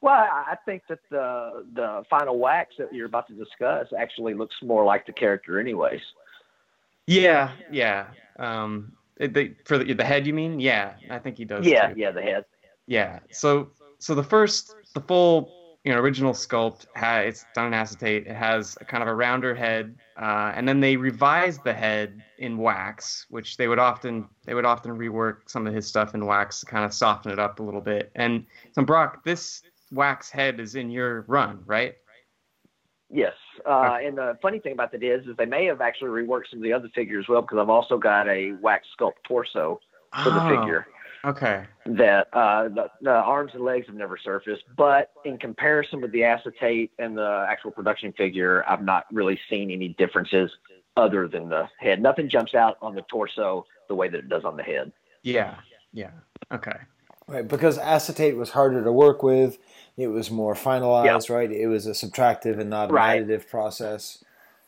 Well, 0.02 0.16
I 0.16 0.56
think 0.66 0.82
that 0.90 0.98
the 1.12 1.64
the 1.76 2.04
final 2.10 2.40
wax 2.40 2.74
that 2.80 2.92
you're 2.92 3.06
about 3.06 3.28
to 3.28 3.34
discuss 3.36 3.86
actually 3.96 4.34
looks 4.34 4.56
more 4.64 4.84
like 4.84 5.06
the 5.06 5.12
character, 5.14 5.60
anyways. 5.60 6.02
yeah, 7.06 7.52
yeah. 7.72 8.08
Um, 8.40 8.94
it- 9.18 9.34
the, 9.36 9.54
for 9.66 9.78
the, 9.78 9.94
the 9.94 10.04
head, 10.04 10.26
you 10.26 10.34
mean? 10.34 10.60
Yeah, 10.60 10.94
I 11.12 11.20
think 11.20 11.38
he 11.38 11.46
does. 11.46 11.68
Yeah, 11.68 11.94
too. 11.94 12.00
yeah, 12.00 12.10
the 12.12 12.22
head. 12.24 12.46
Yeah. 12.88 13.20
So 13.32 13.70
so 14.00 14.16
the 14.16 14.24
first 14.24 14.74
the 14.96 15.02
full 15.02 15.61
you 15.84 15.92
know 15.92 16.00
original 16.00 16.34
sculpt 16.34 16.86
ha 16.96 17.18
it's 17.20 17.46
done 17.56 17.68
in 17.68 17.74
acetate. 17.74 18.28
It 18.28 18.36
has 18.36 18.78
a 18.82 18.86
kind 18.86 19.02
of 19.02 19.10
a 19.10 19.16
rounder 19.16 19.56
head, 19.56 19.96
uh, 20.18 20.52
and 20.56 20.68
then 20.68 20.80
they 20.80 20.96
revised 20.96 21.64
the 21.64 21.74
head 21.74 22.22
in 22.38 22.58
wax, 22.58 23.26
which 23.30 23.58
they 23.58 23.68
would 23.68 23.80
often 23.80 24.28
they 24.46 24.54
would 24.54 24.66
often 24.66 24.92
rework 24.98 25.50
some 25.50 25.66
of 25.68 25.74
his 25.74 25.88
stuff 25.88 26.14
in 26.14 26.26
wax 26.26 26.60
to 26.60 26.66
kind 26.66 26.86
of 26.86 26.94
soften 26.94 27.32
it 27.32 27.40
up 27.40 27.60
a 27.60 27.64
little 27.64 27.82
bit. 27.82 28.12
And 28.16 28.46
so 28.74 28.84
Broc, 28.84 29.24
this 29.24 29.64
wax 29.92 30.30
head 30.30 30.60
is 30.60 30.76
in 30.76 30.92
your 30.92 31.22
run, 31.28 31.64
right? 31.66 31.96
Yes. 33.14 33.34
Uh, 33.66 33.98
and 34.02 34.18
the 34.18 34.38
funny 34.42 34.60
thing 34.60 34.72
about 34.72 34.92
that 34.94 35.04
is, 35.04 35.28
is 35.28 35.36
they 35.38 35.46
may 35.46 35.66
have 35.66 35.82
actually 35.82 36.10
reworked 36.10 36.50
some 36.50 36.60
of 36.60 36.64
the 36.64 36.72
other 36.72 36.88
figures 36.96 37.26
as 37.26 37.30
well, 37.30 37.42
because 37.42 37.58
I've 37.60 37.70
also 37.70 37.98
got 37.98 38.28
a 38.30 38.54
wax 38.62 38.88
sculpt 38.98 39.24
torso 39.28 39.82
for 40.24 40.30
the 40.30 40.42
Oh. 40.42 40.50
figure. 40.62 40.88
Okay. 41.24 41.66
that 41.86 42.28
uh, 42.34 42.68
the, 42.70 42.88
the 43.02 43.12
arms 43.12 43.52
and 43.54 43.64
legs 43.64 43.88
have 43.88 43.96
never 43.96 44.18
surfaced. 44.18 44.64
But 44.76 45.12
in 45.26 45.38
comparison 45.38 46.02
with 46.02 46.12
the 46.12 46.24
acetate 46.24 46.92
and 47.00 47.18
the 47.18 47.46
actual 47.50 47.72
production 47.72 48.12
figure, 48.14 48.64
I've 48.68 48.84
not 48.84 49.06
really 49.12 49.40
seen 49.50 49.70
any 49.72 49.90
differences 49.90 50.52
other 50.98 51.28
than 51.28 51.50
the 51.50 51.68
head. 51.80 52.02
Nothing 52.02 52.28
jumps 52.30 52.56
out 52.56 52.78
on 52.82 52.96
the 52.96 53.04
torso 53.04 53.66
the 53.88 53.96
way 53.96 54.10
that 54.10 54.18
it 54.18 54.30
does 54.30 54.44
on 54.46 54.58
the 54.58 54.64
head. 54.64 54.92
Yeah. 55.24 55.56
Yeah. 55.94 56.12
Okay. 56.52 56.78
Right, 57.28 57.48
because 57.48 57.78
acetate 57.78 58.36
was 58.36 58.50
harder 58.50 58.84
to 58.84 58.92
work 58.92 59.24
with. 59.24 59.58
It 59.96 60.08
was 60.08 60.30
more 60.32 60.54
finalized, 60.54 61.30
right? 61.30 61.50
It 61.52 61.68
was 61.68 61.86
a 61.86 61.92
subtractive 61.92 62.60
and 62.60 62.70
not 62.70 62.90
an 62.90 62.96
Right. 62.96 63.26
additive 63.26 63.48
process. 63.48 64.24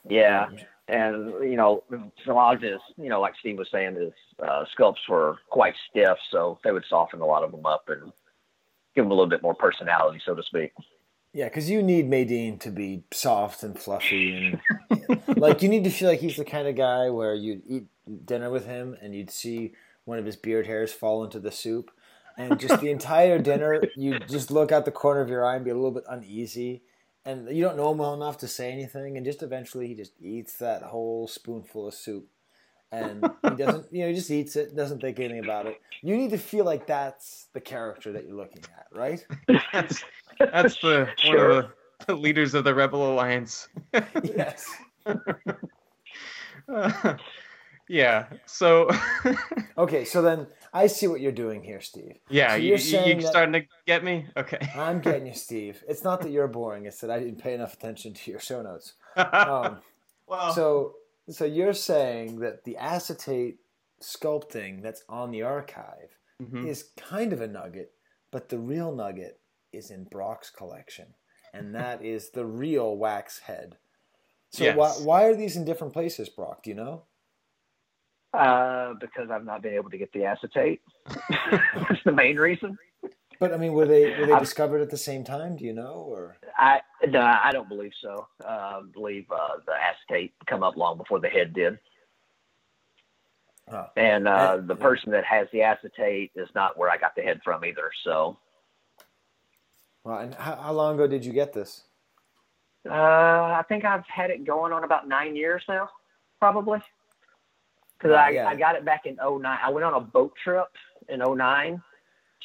Yeah. 0.08 0.48
And, 0.88 1.50
you 1.50 1.56
know, 1.56 1.84
a 2.28 2.34
lot 2.34 2.56
of 2.56 2.62
his, 2.62 2.80
you 2.98 3.08
know, 3.10 3.22
like 3.22 3.36
Steve 3.40 3.58
was 3.58 3.70
saying, 3.72 3.96
his 3.96 4.12
uh, 4.42 4.66
sculpts 4.78 5.08
were 5.08 5.38
quite 5.50 5.76
stiff, 5.90 6.18
so 6.30 6.60
they 6.64 6.72
would 6.72 6.84
soften 6.90 7.22
a 7.22 7.26
lot 7.26 7.44
of 7.44 7.52
them 7.52 7.66
up 7.66 7.86
and 7.88 8.12
give 8.96 9.06
them 9.06 9.12
a 9.12 9.14
little 9.14 9.30
bit 9.30 9.42
more 9.42 9.56
personality, 9.56 10.20
so 10.26 10.36
to 10.36 10.44
speak. 10.44 10.74
Yeah, 11.34 11.46
because 11.46 11.70
you 11.70 11.82
need 11.82 12.10
Madine 12.10 12.60
to 12.60 12.70
be 12.70 13.06
soft 13.12 13.64
and 13.64 13.78
fluffy, 13.78 14.36
and 14.36 15.20
like 15.38 15.64
you 15.64 15.70
need 15.70 15.84
to 15.86 15.90
feel 15.90 16.10
like 16.10 16.20
he's 16.20 16.38
the 16.38 16.46
kind 16.46 16.68
of 16.68 16.76
guy 16.76 17.10
where 17.10 17.34
you'd 17.34 17.64
eat 17.68 17.88
dinner 18.26 18.52
with 18.52 18.68
him 18.68 18.96
and 19.02 19.16
you'd 19.16 19.32
see 19.32 19.74
one 20.06 20.20
of 20.20 20.26
his 20.26 20.36
beard 20.36 20.68
hairs 20.68 20.94
fall 20.94 21.24
into 21.24 21.40
the 21.40 21.52
soup, 21.52 21.90
and 22.38 22.60
just 22.60 22.82
the 22.82 22.92
entire 22.92 23.40
dinner 23.40 23.82
you 23.96 24.20
just 24.20 24.52
look 24.52 24.72
out 24.72 24.86
the 24.86 24.92
corner 24.92 25.22
of 25.22 25.30
your 25.30 25.44
eye 25.44 25.56
and 25.56 25.66
be 25.66 25.72
a 25.72 25.76
little 25.76 25.92
bit 25.92 26.04
uneasy, 26.08 26.84
and 27.26 27.50
you 27.56 27.64
don't 27.64 27.78
know 27.78 27.92
him 27.92 27.98
well 27.98 28.14
enough 28.14 28.38
to 28.40 28.48
say 28.48 28.72
anything, 28.72 29.18
and 29.18 29.26
just 29.26 29.44
eventually 29.44 29.88
he 29.88 29.96
just 29.96 30.14
eats 30.20 30.58
that 30.58 30.84
whole 30.84 31.28
spoonful 31.28 31.88
of 31.88 31.94
soup, 31.94 32.28
and 32.92 33.30
he 33.44 33.50
doesn't, 33.58 33.88
you 33.92 34.02
know, 34.02 34.10
he 34.10 34.16
just 34.16 34.32
eats 34.32 34.56
it, 34.56 34.76
doesn't 34.76 35.00
think 35.02 35.20
anything 35.20 35.44
about 35.44 35.66
it. 35.66 35.80
You 36.02 36.18
need 36.18 36.32
to 36.32 36.38
feel 36.38 36.66
like 36.66 36.88
that's 36.88 37.48
the 37.54 37.62
character 37.62 38.12
that 38.12 38.26
you're 38.26 38.36
looking 38.36 38.64
at, 38.78 38.88
right? 38.92 39.26
That's 39.74 40.04
that's 40.40 40.82
the 40.82 41.08
one 41.26 41.40
of 41.40 41.48
the, 41.50 41.70
the 42.08 42.16
leaders 42.16 42.54
of 42.54 42.64
the 42.64 42.74
Rebel 42.74 43.14
Alliance. 43.14 43.68
yes. 44.24 44.68
Uh, 46.68 47.18
yeah. 47.88 48.26
So 48.46 48.90
Okay, 49.78 50.06
so 50.06 50.22
then 50.22 50.48
I 50.76 50.88
see 50.88 51.08
what 51.08 51.22
you're 51.22 51.32
doing 51.32 51.62
here, 51.64 51.82
Steve. 51.82 52.18
yeah, 52.30 52.50
so 52.52 52.56
you, 52.56 52.64
you're 52.70 52.78
you, 52.78 52.84
saying 52.84 53.22
you 53.22 53.28
starting 53.28 53.54
to 53.54 53.62
get 53.86 54.04
me? 54.04 54.26
Okay. 54.36 54.58
I'm 54.76 55.00
getting 55.02 55.28
you, 55.28 55.34
Steve. 55.48 55.84
It's 55.88 56.04
not 56.04 56.22
that 56.22 56.32
you're 56.32 56.48
boring; 56.48 56.86
it's 56.86 57.00
that 57.02 57.12
I 57.12 57.20
didn't 57.20 57.42
pay 57.42 57.54
enough 57.54 57.74
attention 57.76 58.14
to 58.14 58.32
your 58.32 58.40
show 58.40 58.62
notes. 58.62 58.94
Um, 59.16 59.80
Well- 60.28 60.54
so 60.54 60.94
so 61.30 61.46
you're 61.46 61.74
saying 61.74 62.40
that 62.40 62.64
the 62.64 62.76
acetate 62.78 63.58
sculpting 64.02 64.82
that's 64.82 65.04
on 65.08 65.32
the 65.32 65.42
archive 65.44 66.18
Mhm. 66.42 66.68
is 66.68 66.90
kind 66.98 67.32
of 67.34 67.40
a 67.42 67.48
nugget, 67.48 67.94
but 68.32 68.50
the 68.50 68.58
real 68.60 68.94
nugget 68.94 69.40
is 69.72 69.90
in 69.92 70.04
Broc's 70.06 70.50
collection, 70.50 71.14
and 71.54 71.74
that 71.76 72.04
is 72.04 72.32
the 72.32 72.46
real 72.46 72.98
wax 72.98 73.40
head. 73.40 73.78
So 74.50 74.64
Yes. 74.66 74.76
why 74.78 74.90
why 75.06 75.24
are 75.26 75.36
these 75.36 75.56
in 75.56 75.66
different 75.66 75.94
places, 75.94 76.30
Broc? 76.30 76.64
Do 76.64 76.70
you 76.72 76.76
know? 76.76 77.04
Uh, 78.34 78.96
because 79.00 79.30
I've 79.30 79.46
not 79.46 79.62
been 79.62 79.76
able 79.76 79.92
to 79.92 79.98
get 79.98 80.12
the 80.12 80.26
acetate. 80.26 80.82
That's 81.30 82.04
the 82.04 82.12
main 82.12 82.38
reason. 82.38 82.78
But 83.40 83.54
I 83.54 83.58
mean, 83.58 83.74
were 83.74 83.86
they 83.86 84.20
were 84.20 84.26
they 84.26 84.34
I- 84.34 84.40
discovered 84.40 84.82
at 84.82 84.90
the 84.90 84.98
same 84.98 85.24
time? 85.24 85.56
Do 85.56 85.66
you 85.66 85.74
know, 85.74 86.06
or 86.08 86.38
I 86.58 86.82
no, 87.08 87.20
I 87.22 87.52
don't 87.52 87.70
believe 87.70 87.92
so. 88.02 88.28
Uh, 88.44 88.48
I 88.48 88.82
believe 88.92 89.26
uh, 89.32 89.58
the 89.68 89.74
acetate 89.74 90.34
come 90.48 90.64
up 90.64 90.78
long 90.78 90.98
before 90.98 91.20
the 91.20 91.30
head 91.30 91.54
did. 91.54 91.78
Huh. 93.70 93.88
And 93.96 94.28
uh, 94.28 94.56
And- 94.60 94.68
the 94.68 94.76
person 94.76 95.12
that 95.12 95.26
has 95.26 95.48
the 95.54 95.62
acetate 95.62 96.32
is 96.36 96.50
not 96.56 96.78
where 96.78 96.90
I 96.90 96.98
got 96.98 97.16
the 97.16 97.22
head 97.22 97.42
from 97.44 97.64
either. 97.64 97.92
So 98.04 98.38
well, 100.04 100.18
and 100.20 100.34
how, 100.34 100.56
how 100.56 100.72
long 100.74 100.96
ago 100.96 101.06
did 101.08 101.24
you 101.24 101.34
get 101.34 101.54
this? 101.54 101.84
uh, 102.90 102.94
I 102.94 103.64
think 103.70 103.86
I've 103.86 104.06
had 104.08 104.30
it 104.32 104.44
going 104.44 104.74
on 104.74 104.84
about 104.84 105.08
nine 105.08 105.36
years 105.36 105.64
now, 105.70 105.90
probably. 106.40 106.80
Because 108.04 108.18
I, 108.18 108.30
yeah. 108.32 108.48
I 108.48 108.56
got 108.56 108.76
it 108.76 108.84
back 108.86 109.06
in 109.06 109.16
09. 109.16 109.46
I 109.46 109.70
went 109.72 109.86
on 109.86 109.94
a 109.94 110.00
boat 110.02 110.34
trip 110.44 110.68
in 111.10 111.20
09 111.20 111.82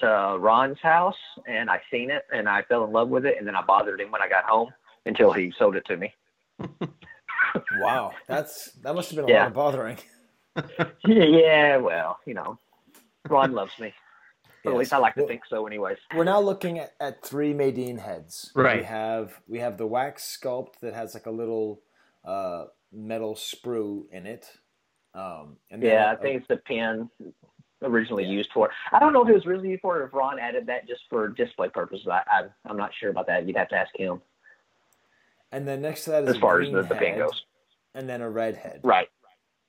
to 0.01 0.37
Ron's 0.39 0.79
house 0.81 1.17
and 1.49 1.69
I 1.69 1.81
seen 1.91 2.11
it 2.11 2.23
and 2.33 2.49
I 2.49 2.63
fell 2.63 2.85
in 2.85 2.93
love 2.93 3.09
with 3.09 3.27
it 3.27 3.35
and 3.39 3.47
then 3.47 3.57
I 3.57 3.63
bothered 3.63 4.01
him 4.01 4.13
when 4.13 4.23
I 4.23 4.29
got 4.29 4.45
home 4.45 4.71
until 5.07 5.33
he 5.33 5.53
sold 5.59 5.75
it 5.77 5.85
to 5.87 5.97
me. 5.97 6.15
Wow, 7.81 8.13
that's 8.27 8.73
that 8.83 8.95
must 8.95 9.11
have 9.11 9.17
been 9.17 9.25
a 9.25 9.33
Yeah. 9.33 9.39
lot 9.45 9.47
of 9.49 9.55
bothering. 9.55 9.97
yeah, 11.07 11.77
well, 11.79 12.19
you 12.27 12.35
know, 12.35 12.59
Ron 13.29 13.53
loves 13.53 13.73
me. 13.79 13.93
Or 14.65 14.73
at 14.73 14.79
least 14.79 14.93
I 14.93 14.99
like 14.99 15.15
to 15.15 15.21
Well- 15.21 15.29
think 15.29 15.43
so, 15.49 15.67
anyways. 15.67 15.97
We're 16.15 16.25
now 16.25 16.41
looking 16.41 16.79
at, 16.79 16.93
at 17.01 17.25
three 17.25 17.55
Madine 17.55 17.99
heads. 17.99 18.53
Right. 18.55 18.81
We 18.81 18.85
have 18.85 19.41
we 19.49 19.59
have 19.61 19.79
the 19.79 19.87
wax 19.87 20.37
sculpt 20.41 20.81
that 20.83 20.95
has 20.95 21.15
like 21.15 21.27
a 21.27 21.31
little 21.31 21.81
uh, 22.25 22.65
metal 22.93 23.35
sprue 23.35 24.05
in 24.11 24.27
it. 24.27 24.47
Um, 25.19 25.57
and 25.71 25.83
then 25.83 25.91
Yeah, 25.91 26.11
I 26.11 26.13
a- 26.13 26.17
think 26.17 26.37
it's 26.39 26.49
the 26.49 26.57
pin 26.59 27.11
originally 27.83 28.25
used 28.25 28.51
for. 28.53 28.71
I 28.93 28.99
don't 28.99 29.13
know 29.13 29.23
if 29.23 29.29
it 29.29 29.35
was 29.35 29.47
originally 29.47 29.71
used 29.71 29.83
for, 29.83 29.99
or 29.99 30.05
if 30.07 30.15
Ron 30.15 30.39
added 30.39 30.67
that 30.67 30.87
just 30.87 31.03
for 31.11 31.29
display 31.29 31.69
purposes. 31.69 32.07
I, 32.09 32.23
I 32.31 32.43
I'm 32.67 32.77
not 32.77 32.91
sure 32.99 33.11
about 33.11 33.27
that. 33.27 33.47
You'd 33.47 33.57
have 33.57 33.69
to 33.71 33.77
ask 33.77 33.91
him. 33.97 34.21
and 35.53 35.67
then 35.67 35.81
next 35.83 36.05
to 36.05 36.11
that 36.11 36.25
is 36.25 36.31
As 36.31 36.37
a 36.37 36.41
far 36.41 36.61
as 36.61 36.69
green 36.69 36.77
the- 36.77 36.83
the 36.83 36.95
pin 36.95 37.15
head, 37.15 37.19
goes. 37.19 37.45
and 37.95 38.09
then 38.09 38.21
a 38.21 38.31
red 38.31 38.57
head. 38.57 38.81
Right. 38.83 39.09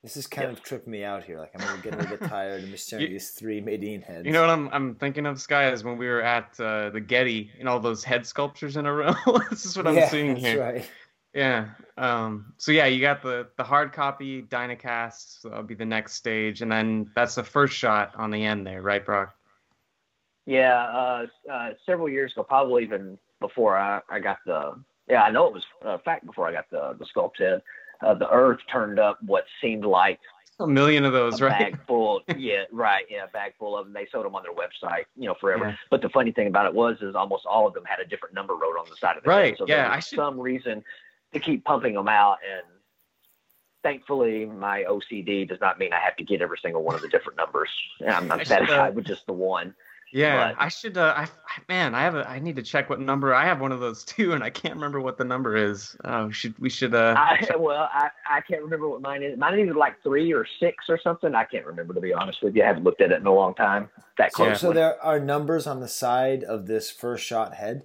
This 0.03 0.15
is 0.15 0.27
kind 0.27 0.49
of 0.49 0.63
tripping 0.63 0.91
me 0.91 1.03
out 1.03 1.23
here. 1.25 1.37
Like 1.39 1.51
I'm 1.61 1.81
getting 1.81 1.99
a 1.99 2.03
little 2.03 2.17
bit 2.17 2.29
tired 2.29 2.63
of 2.63 2.79
staring 2.79 3.05
at 3.05 3.09
these 3.11 3.31
three 3.31 3.61
Madine 3.61 4.01
heads. 4.01 4.25
You 4.25 4.31
know 4.31 4.39
what 4.41 4.49
I'm 4.49 4.69
I'm 4.71 4.95
thinking 4.95 5.25
of, 5.25 5.41
Skye, 5.41 5.69
is 5.71 5.83
when 5.83 5.97
we 5.97 6.07
were 6.07 6.21
at 6.21 6.57
uh, 6.59 6.89
the 6.91 7.01
Getty 7.01 7.51
and 7.59 7.67
all 7.67 7.81
those 7.81 8.01
head 8.05 8.25
sculptures 8.25 8.77
in 8.77 8.85
a 8.85 8.93
row. 8.93 9.13
this 9.49 9.65
is 9.65 9.75
what 9.75 9.87
I'm 9.87 9.95
Yeah, 9.97 10.07
seeing 10.07 10.35
that's 10.35 10.45
here. 10.45 10.61
right. 10.61 10.89
Yeah. 11.33 11.69
Um, 11.97 12.53
so 12.57 12.71
yeah, 12.71 12.85
you 12.85 13.01
got 13.01 13.21
the 13.21 13.47
the 13.57 13.63
hard 13.63 13.93
copy 13.93 14.41
Dynacast. 14.41 15.41
So 15.41 15.49
that'll 15.49 15.63
be 15.63 15.75
the 15.75 15.85
next 15.85 16.13
stage, 16.13 16.61
and 16.61 16.71
then 16.71 17.11
that's 17.15 17.35
the 17.35 17.43
first 17.43 17.75
shot 17.75 18.13
on 18.15 18.31
the 18.31 18.43
end 18.43 18.65
there, 18.65 18.81
right, 18.81 19.05
Broc? 19.05 19.35
Yeah, 20.45 20.81
uh, 20.81 21.27
uh, 21.51 21.69
several 21.85 22.09
years 22.09 22.31
ago, 22.31 22.43
probably 22.43 22.83
even 22.83 23.19
before 23.39 23.77
I, 23.77 24.01
I 24.09 24.19
got 24.19 24.39
the 24.45 24.73
yeah, 25.07 25.23
I 25.23 25.31
know 25.31 25.47
it 25.47 25.53
was 25.53 25.63
a 25.83 25.99
fact 25.99 26.25
before 26.25 26.47
I 26.47 26.53
got 26.53 26.69
the 26.71 26.95
the 26.97 27.05
sculpt 27.05 27.37
head. 27.37 27.61
Uh, 28.01 28.13
the 28.13 28.29
Earth 28.31 28.59
turned 28.71 28.97
up 28.97 29.19
what 29.21 29.43
seemed 29.61 29.83
like 29.85 30.19
a 30.59 30.67
million 30.67 31.05
of 31.05 31.13
those, 31.13 31.41
right? 31.41 31.71
Bag 31.73 31.79
full, 31.85 32.21
yeah, 32.37 32.63
right, 32.71 33.05
yeah, 33.09 33.25
a 33.25 33.27
bag 33.27 33.53
full 33.59 33.77
of 33.77 33.85
them. 33.85 33.93
They 33.93 34.07
sold 34.11 34.25
them 34.25 34.35
on 34.35 34.43
their 34.43 34.53
website, 34.53 35.05
you 35.17 35.27
know, 35.27 35.35
forever. 35.39 35.69
Yeah. 35.69 35.75
But 35.89 36.01
the 36.01 36.09
funny 36.09 36.31
thing 36.31 36.47
about 36.47 36.65
it 36.65 36.73
was, 36.73 36.97
is 37.01 37.15
almost 37.15 37.45
all 37.45 37.67
of 37.67 37.73
them 37.73 37.83
had 37.85 37.99
a 37.99 38.05
different 38.05 38.35
number 38.35 38.53
wrote 38.53 38.77
on 38.79 38.85
the 38.89 38.95
side 38.95 39.17
of 39.17 39.23
the 39.23 39.29
Right, 39.29 39.45
head. 39.49 39.57
So 39.57 39.65
yeah, 39.67 39.91
I 39.91 39.99
should- 39.99 40.17
some 40.17 40.39
reason 40.39 40.83
to 41.33 41.39
keep 41.39 41.63
pumping 41.65 41.93
them 41.93 42.07
out, 42.07 42.37
and 42.49 42.63
thankfully, 43.83 44.45
my 44.45 44.83
OCD 44.83 45.47
does 45.47 45.59
not 45.61 45.79
mean 45.79 45.93
I 45.93 45.99
have 45.99 46.15
to 46.17 46.23
get 46.23 46.41
every 46.41 46.57
single 46.61 46.83
one 46.83 46.95
of 46.95 47.01
the 47.01 47.07
different 47.09 47.37
numbers. 47.37 47.69
And 47.99 48.09
I'm 48.09 48.27
not 48.27 48.39
should, 48.39 48.47
satisfied 48.47 48.89
uh, 48.89 48.93
with 48.93 49.05
just 49.05 49.25
the 49.25 49.33
one. 49.33 49.73
Yeah, 50.11 50.49
But- 50.53 50.63
I 50.63 50.69
should. 50.69 50.97
Uh, 50.97 51.13
I 51.15 51.21
I- 51.23 51.61
man, 51.67 51.93
I 51.93 52.01
have 52.01 52.15
a. 52.15 52.27
I 52.27 52.39
need 52.39 52.55
to 52.55 52.63
check 52.63 52.89
what 52.89 52.99
number. 52.99 53.31
I 53.31 53.45
have 53.45 53.61
one 53.61 53.71
of 53.71 53.79
those 53.79 54.03
too, 54.05 54.33
and 54.33 54.43
I 54.43 54.49
can't 54.49 54.73
remember 54.73 54.99
what 54.99 55.19
the 55.19 55.23
number 55.23 55.55
is. 55.55 55.95
Oh, 56.03 56.31
should 56.31 56.57
we 56.57 56.69
should? 56.69 56.95
Uh, 56.95 57.13
I, 57.15 57.47
well, 57.59 57.87
I, 57.93 58.09
I 58.27 58.41
can't 58.41 58.63
remember 58.63 58.89
what 58.89 59.01
mine 59.01 59.21
is. 59.21 59.37
Mine 59.37 59.53
is 59.53 59.59
either 59.67 59.75
like 59.75 60.01
three 60.01 60.33
or 60.33 60.47
six 60.59 60.85
or 60.89 60.99
something. 60.99 61.35
I 61.35 61.43
can't 61.43 61.65
remember 61.65 61.93
to 61.93 62.01
be 62.01 62.11
honest 62.11 62.41
with 62.41 62.55
you. 62.55 62.63
I 62.63 62.67
haven't 62.67 62.83
looked 62.85 63.01
at 63.01 63.11
it 63.11 63.19
in 63.21 63.27
a 63.27 63.33
long 63.33 63.53
time. 63.53 63.89
That 64.17 64.31
So, 64.31 64.45
close. 64.45 64.59
so 64.61 64.73
there 64.73 64.99
are 65.03 65.19
numbers 65.19 65.67
on 65.67 65.79
the 65.79 65.87
side 65.87 66.43
of 66.43 66.65
this 66.65 66.89
first 66.89 67.23
shot 67.23 67.53
head. 67.53 67.83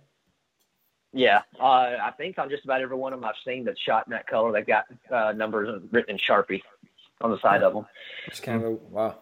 Yeah, 1.14 1.42
uh, 1.60 1.64
I 2.02 2.12
think 2.16 2.38
on 2.38 2.50
just 2.50 2.64
about 2.64 2.80
every 2.80 2.96
one 2.96 3.12
of 3.12 3.20
them 3.20 3.28
I've 3.28 3.36
seen 3.46 3.64
that's 3.64 3.80
shot 3.80 4.06
in 4.06 4.10
that 4.10 4.26
color, 4.26 4.50
they've 4.50 4.66
got 4.66 4.84
uh, 5.10 5.32
numbers 5.32 5.80
written 5.92 6.16
in 6.16 6.18
Sharpie 6.18 6.60
on 7.20 7.30
the 7.30 7.38
side 7.40 7.62
of 7.62 7.72
them. 7.72 7.86
It's 8.26 8.40
kind 8.40 8.62
of 8.62 8.72
a 8.72 8.74
wow. 8.90 9.18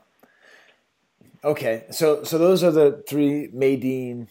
Okay, 1.45 1.85
so 1.91 2.25
so 2.25 2.39
those 2.39 2.65
are 2.65 2.71
the 2.71 3.05
three 3.07 3.49
Madine 3.55 4.29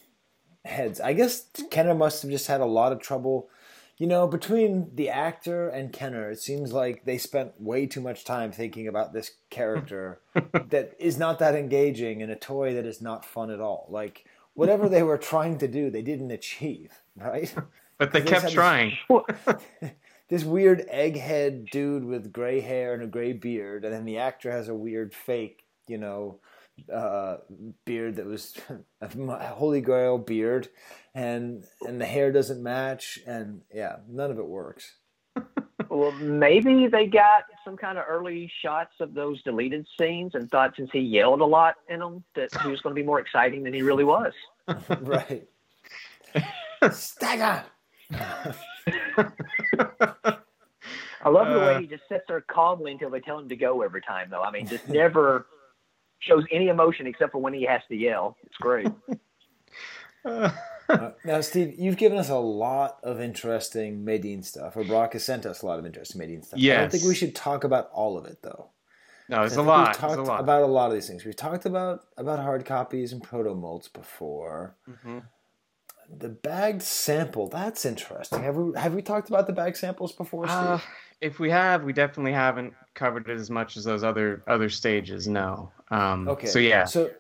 heads. 0.66 1.00
I 1.00 1.14
guess 1.14 1.46
Kenner 1.70 1.94
must 1.94 2.24
have 2.24 2.32
just 2.32 2.48
had 2.48 2.62
a 2.62 2.66
lot 2.66 2.92
of 2.92 3.00
trouble. 3.00 3.50
You 3.98 4.08
know, 4.08 4.26
between 4.28 4.90
the 4.96 5.10
actor 5.10 5.70
and 5.70 5.94
Kenner, 5.94 6.32
it 6.32 6.40
seems 6.40 6.74
like 6.74 7.06
they 7.06 7.20
spent 7.20 7.62
way 7.62 7.86
too 7.86 8.02
much 8.02 8.26
time 8.26 8.52
thinking 8.52 8.88
about 8.88 9.14
this 9.14 9.32
character 9.52 10.20
that 10.70 10.96
is 10.98 11.20
not 11.20 11.38
that 11.40 11.54
engaging 11.54 12.24
and 12.24 12.32
a 12.32 12.36
toy 12.36 12.74
that 12.74 12.88
is 12.88 13.02
not 13.02 13.24
fun 13.24 13.52
at 13.52 13.60
all. 13.60 13.86
Like 13.90 14.26
whatever 14.54 14.90
they 14.90 15.04
were 15.04 15.18
trying 15.18 15.58
to 15.60 15.68
do, 15.68 15.90
they 15.90 16.02
didn't 16.02 16.32
achieve, 16.32 16.92
right? 17.16 17.54
but 17.98 18.12
they 18.12 18.22
They 18.22 18.30
kept 18.30 18.44
just 18.44 18.54
trying. 18.56 18.98
this- 19.10 19.92
this 20.30 20.44
weird 20.46 20.88
egghead 20.90 21.70
dude 21.72 22.06
with 22.06 22.32
gray 22.32 22.62
hair 22.62 22.94
and 22.94 23.04
a 23.04 23.08
gray 23.08 23.34
beard, 23.34 23.84
and 23.86 23.94
then 23.94 24.06
the 24.06 24.18
actor 24.18 24.52
has 24.52 24.70
a 24.70 24.76
weird 24.76 25.14
fake, 25.14 25.64
you 25.88 25.98
know, 25.98 26.40
uh, 26.92 27.38
beard 27.86 28.16
that 28.16 28.26
was 28.26 28.56
a 29.02 29.48
holy 29.48 29.82
grail 29.82 30.18
beard, 30.18 30.70
and 31.14 31.66
and 31.86 32.00
the 32.00 32.06
hair 32.06 32.32
doesn't 32.32 32.64
match, 32.64 33.20
and 33.28 33.62
yeah, 33.74 33.98
none 34.08 34.32
of 34.32 34.40
it 34.40 34.48
works. 34.48 34.96
Well, 35.94 36.14
maybe 36.14 36.88
they 36.88 37.06
got 37.06 37.44
some 37.66 37.76
kind 37.76 37.98
of 37.98 38.06
early 38.08 38.50
shots 38.62 38.94
of 39.02 39.14
those 39.14 39.44
deleted 39.44 39.86
scenes 40.00 40.36
and 40.36 40.50
thought 40.50 40.74
since 40.78 40.90
he 40.94 41.00
yelled 41.00 41.42
a 41.42 41.46
lot 41.46 41.76
in 41.90 42.00
them 42.00 42.24
that 42.34 42.50
he 42.64 42.70
was 42.70 42.80
going 42.80 42.96
to 42.96 43.02
be 43.02 43.06
more 43.06 43.20
exciting 43.20 43.62
than 43.64 43.74
he 43.74 43.82
really 43.82 44.06
was. 44.06 44.32
right. 45.02 45.46
Stagger. 46.92 47.66
I 48.14 48.54
love 51.30 51.48
the 51.50 51.62
Uh. 51.62 51.66
way 51.76 51.82
he 51.82 51.88
just 51.88 52.04
sits 52.08 52.24
there 52.26 52.40
calmly 52.40 52.94
until 52.94 53.10
they 53.10 53.20
tell 53.20 53.38
him 53.40 53.50
to 53.50 53.56
go 53.58 53.82
every 53.82 54.02
time, 54.02 54.30
though. 54.30 54.44
I 54.44 54.50
mean, 54.50 54.68
just 54.68 54.88
never 54.88 55.46
shows 56.20 56.46
any 56.54 56.70
emotion 56.70 57.06
except 57.06 57.34
for 57.34 57.40
when 57.40 57.54
he 57.54 57.64
has 57.64 57.82
to 57.90 57.98
yell. 57.98 58.38
It's 58.46 58.56
great. 58.62 58.88
Uh, 60.92 61.12
now, 61.24 61.42
Steve, 61.42 61.76
you've 61.78 61.98
given 61.98 62.18
us 62.18 62.30
a 62.30 62.38
lot 62.38 62.98
of 63.04 63.20
interesting 63.22 64.04
Madine 64.06 64.44
stuff, 64.44 64.76
or 64.76 64.84
Broc 64.84 65.14
has 65.14 65.24
sent 65.24 65.46
us 65.46 65.62
a 65.62 65.66
lot 65.66 65.80
of 65.80 65.86
interesting 65.86 66.22
Madine 66.22 66.44
stuff. 66.44 66.60
I 66.60 66.64
don't 66.68 66.92
think 66.92 67.04
we 67.04 67.16
should 67.16 67.36
talk 67.36 67.64
about 67.64 67.90
all 67.94 68.18
of 68.18 68.26
it, 68.26 68.40
though. 68.42 68.70
No, 69.30 69.44
it's 69.44 69.56
a 69.56 69.62
lot. 69.62 69.80
We've 69.80 69.90
It's 69.90 69.98
a 69.98 70.02
talked 70.02 70.28
lot. 70.28 70.40
about 70.42 70.62
a 70.64 70.66
lot 70.68 70.88
of 70.88 70.94
these 70.94 71.08
things. 71.08 71.24
We've 71.24 71.36
talked 71.36 71.66
about 71.66 72.02
about 72.18 72.40
hard 72.40 72.66
copies 72.66 73.14
and 73.14 73.24
proto 73.24 73.54
molds 73.56 73.88
before. 73.88 74.76
Mhm. 74.90 75.24
The 76.14 76.28
bagged 76.28 76.82
sample, 76.82 77.48
that's 77.48 77.86
interesting. 77.86 78.44
Have 78.44 78.58
we 78.58 78.78
have 78.78 78.94
we 78.94 79.02
talked 79.02 79.30
about 79.30 79.48
the 79.48 79.54
bag 79.54 79.78
samples 79.78 80.12
before, 80.12 80.48
Steve? 80.48 80.58
Uh, 80.60 80.80
if 81.22 81.40
we 81.40 81.50
have, 81.50 81.86
we 81.86 81.94
definitely 81.94 82.34
haven't 82.34 82.74
covered 82.94 83.30
it 83.30 83.40
as 83.40 83.50
much 83.50 83.78
as 83.78 83.86
those 83.86 84.04
other 84.04 84.44
other 84.48 84.68
stages. 84.70 85.30
No. 85.30 85.72
Um, 85.90 86.28
okay. 86.28 86.48
So 86.48 86.60
yeah. 86.60 86.84
So 86.84 87.12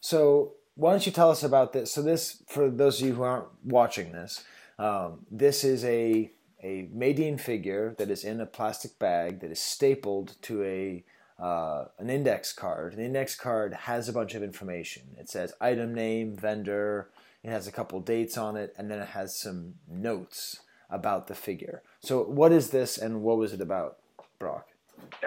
so 0.00 0.54
why 0.78 0.92
don't 0.92 1.04
you 1.04 1.10
tell 1.10 1.30
us 1.30 1.42
about 1.42 1.72
this? 1.72 1.90
So 1.90 2.02
this, 2.02 2.40
for 2.46 2.70
those 2.70 3.00
of 3.00 3.08
you 3.08 3.14
who 3.14 3.24
aren't 3.24 3.48
watching 3.64 4.12
this, 4.12 4.44
um, 4.78 5.26
this 5.30 5.64
is 5.64 5.84
a 5.84 6.30
a 6.62 6.88
Madine 6.94 7.38
figure 7.38 7.94
that 7.98 8.10
is 8.10 8.24
in 8.24 8.40
a 8.40 8.46
plastic 8.46 8.98
bag 8.98 9.40
that 9.40 9.50
is 9.50 9.60
stapled 9.60 10.36
to 10.42 10.62
a 10.62 11.04
uh, 11.42 11.86
an 11.98 12.10
index 12.10 12.52
card. 12.52 12.96
The 12.96 13.04
index 13.04 13.34
card 13.34 13.74
has 13.74 14.08
a 14.08 14.12
bunch 14.12 14.34
of 14.34 14.42
information. 14.42 15.02
It 15.18 15.28
says 15.28 15.52
item 15.60 15.94
name, 15.94 16.36
vendor. 16.36 17.10
It 17.42 17.50
has 17.50 17.66
a 17.66 17.72
couple 17.72 18.00
dates 18.00 18.38
on 18.38 18.56
it, 18.56 18.72
and 18.78 18.88
then 18.88 19.00
it 19.00 19.08
has 19.08 19.36
some 19.36 19.74
notes 19.88 20.60
about 20.90 21.26
the 21.26 21.34
figure. 21.34 21.82
So 22.00 22.22
what 22.22 22.52
is 22.52 22.70
this, 22.70 22.98
and 22.98 23.22
what 23.22 23.38
was 23.38 23.52
it 23.52 23.60
about, 23.60 23.98
Broc? 24.38 24.66
Uh, 25.22 25.26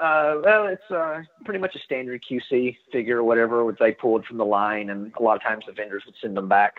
uh, 0.00 0.40
well, 0.42 0.66
it's 0.66 0.90
uh, 0.90 1.22
pretty 1.44 1.60
much 1.60 1.74
a 1.74 1.78
standard 1.80 2.22
QC 2.28 2.76
figure 2.92 3.18
or 3.18 3.24
whatever, 3.24 3.64
which 3.64 3.78
they 3.78 3.92
pulled 3.92 4.24
from 4.24 4.38
the 4.38 4.44
line, 4.44 4.90
and 4.90 5.12
a 5.18 5.22
lot 5.22 5.36
of 5.36 5.42
times 5.42 5.64
the 5.66 5.72
vendors 5.72 6.02
would 6.06 6.14
send 6.20 6.36
them 6.36 6.48
back, 6.48 6.76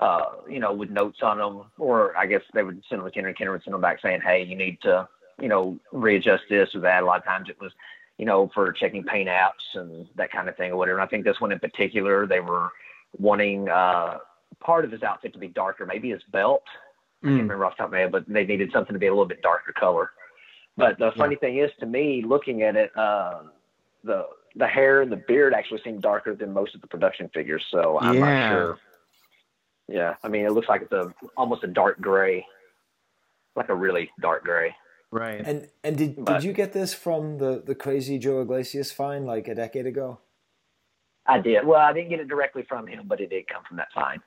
uh, 0.00 0.24
you 0.48 0.60
know, 0.60 0.72
with 0.72 0.90
notes 0.90 1.18
on 1.22 1.38
them, 1.38 1.64
or 1.78 2.16
I 2.16 2.26
guess 2.26 2.42
they 2.54 2.62
would 2.62 2.82
send 2.88 3.00
them 3.00 3.08
to 3.08 3.14
Kenner, 3.14 3.28
and 3.28 3.36
Kenner 3.36 3.52
would 3.52 3.64
send 3.64 3.74
them 3.74 3.80
back 3.80 4.00
saying, 4.00 4.20
"Hey, 4.20 4.42
you 4.44 4.54
need 4.54 4.80
to, 4.82 5.08
you 5.40 5.48
know, 5.48 5.78
readjust 5.92 6.44
this 6.48 6.74
or 6.74 6.80
that." 6.80 7.02
A 7.02 7.06
lot 7.06 7.18
of 7.18 7.24
times 7.24 7.48
it 7.48 7.60
was, 7.60 7.72
you 8.18 8.26
know, 8.26 8.50
for 8.54 8.70
checking 8.72 9.02
paint 9.02 9.28
apps 9.28 9.74
and 9.74 10.06
that 10.16 10.30
kind 10.30 10.48
of 10.48 10.56
thing 10.56 10.72
or 10.72 10.76
whatever. 10.76 10.98
And 10.98 11.06
I 11.06 11.10
think 11.10 11.24
this 11.24 11.40
one 11.40 11.52
in 11.52 11.58
particular, 11.58 12.26
they 12.26 12.40
were 12.40 12.70
wanting 13.18 13.68
uh, 13.68 14.18
part 14.60 14.84
of 14.84 14.92
his 14.92 15.02
outfit 15.02 15.32
to 15.32 15.38
be 15.38 15.48
darker, 15.48 15.84
maybe 15.86 16.10
his 16.10 16.22
belt. 16.30 16.62
I 17.22 17.26
can't 17.26 17.42
remember 17.42 17.66
off 17.66 17.76
the 17.76 17.82
top 17.82 17.86
of 17.86 17.92
my 17.92 17.98
head, 18.00 18.12
but 18.12 18.24
they 18.28 18.44
needed 18.44 18.70
something 18.72 18.94
to 18.94 18.98
be 18.98 19.06
a 19.06 19.10
little 19.10 19.26
bit 19.26 19.42
darker 19.42 19.72
color. 19.72 20.10
But 20.76 20.98
the 20.98 21.12
funny 21.16 21.36
thing 21.36 21.58
is, 21.58 21.70
to 21.80 21.86
me, 21.86 22.24
looking 22.26 22.62
at 22.62 22.76
it, 22.76 22.96
uh, 22.96 23.42
the 24.04 24.26
the 24.54 24.66
hair 24.66 25.00
and 25.00 25.10
the 25.10 25.16
beard 25.16 25.54
actually 25.54 25.80
seem 25.82 25.98
darker 26.00 26.34
than 26.34 26.52
most 26.52 26.74
of 26.74 26.80
the 26.82 26.86
production 26.86 27.28
figures. 27.32 27.64
So 27.70 27.98
I'm 28.00 28.14
Yeah. 28.14 28.20
not 28.20 28.50
sure. 28.52 28.78
Yeah, 29.88 30.14
I 30.22 30.28
mean, 30.28 30.44
it 30.46 30.52
looks 30.52 30.68
like 30.68 30.82
it's 30.82 30.92
a 30.92 31.12
almost 31.36 31.64
a 31.64 31.66
dark 31.66 32.00
gray, 32.00 32.46
like 33.56 33.68
a 33.68 33.74
really 33.74 34.10
dark 34.20 34.44
gray. 34.44 34.74
Right. 35.10 35.40
And 35.44 35.68
and 35.84 35.96
did 35.98 36.24
But- 36.24 36.34
did 36.34 36.44
you 36.44 36.52
get 36.52 36.72
this 36.72 36.94
from 36.94 37.38
the 37.38 37.62
the 37.64 37.74
crazy 37.74 38.18
Joe 38.18 38.40
Iglesias 38.42 38.92
find 38.92 39.26
like 39.26 39.48
a 39.48 39.54
decade 39.54 39.86
ago? 39.86 40.18
I 41.26 41.38
did. 41.38 41.64
Well, 41.66 41.78
I 41.80 41.92
didn't 41.92 42.08
get 42.08 42.18
it 42.20 42.28
directly 42.28 42.62
from 42.62 42.86
him, 42.86 43.06
but 43.06 43.20
it 43.20 43.30
did 43.30 43.46
come 43.46 43.62
from 43.64 43.76
that 43.76 43.92
find. 43.92 44.20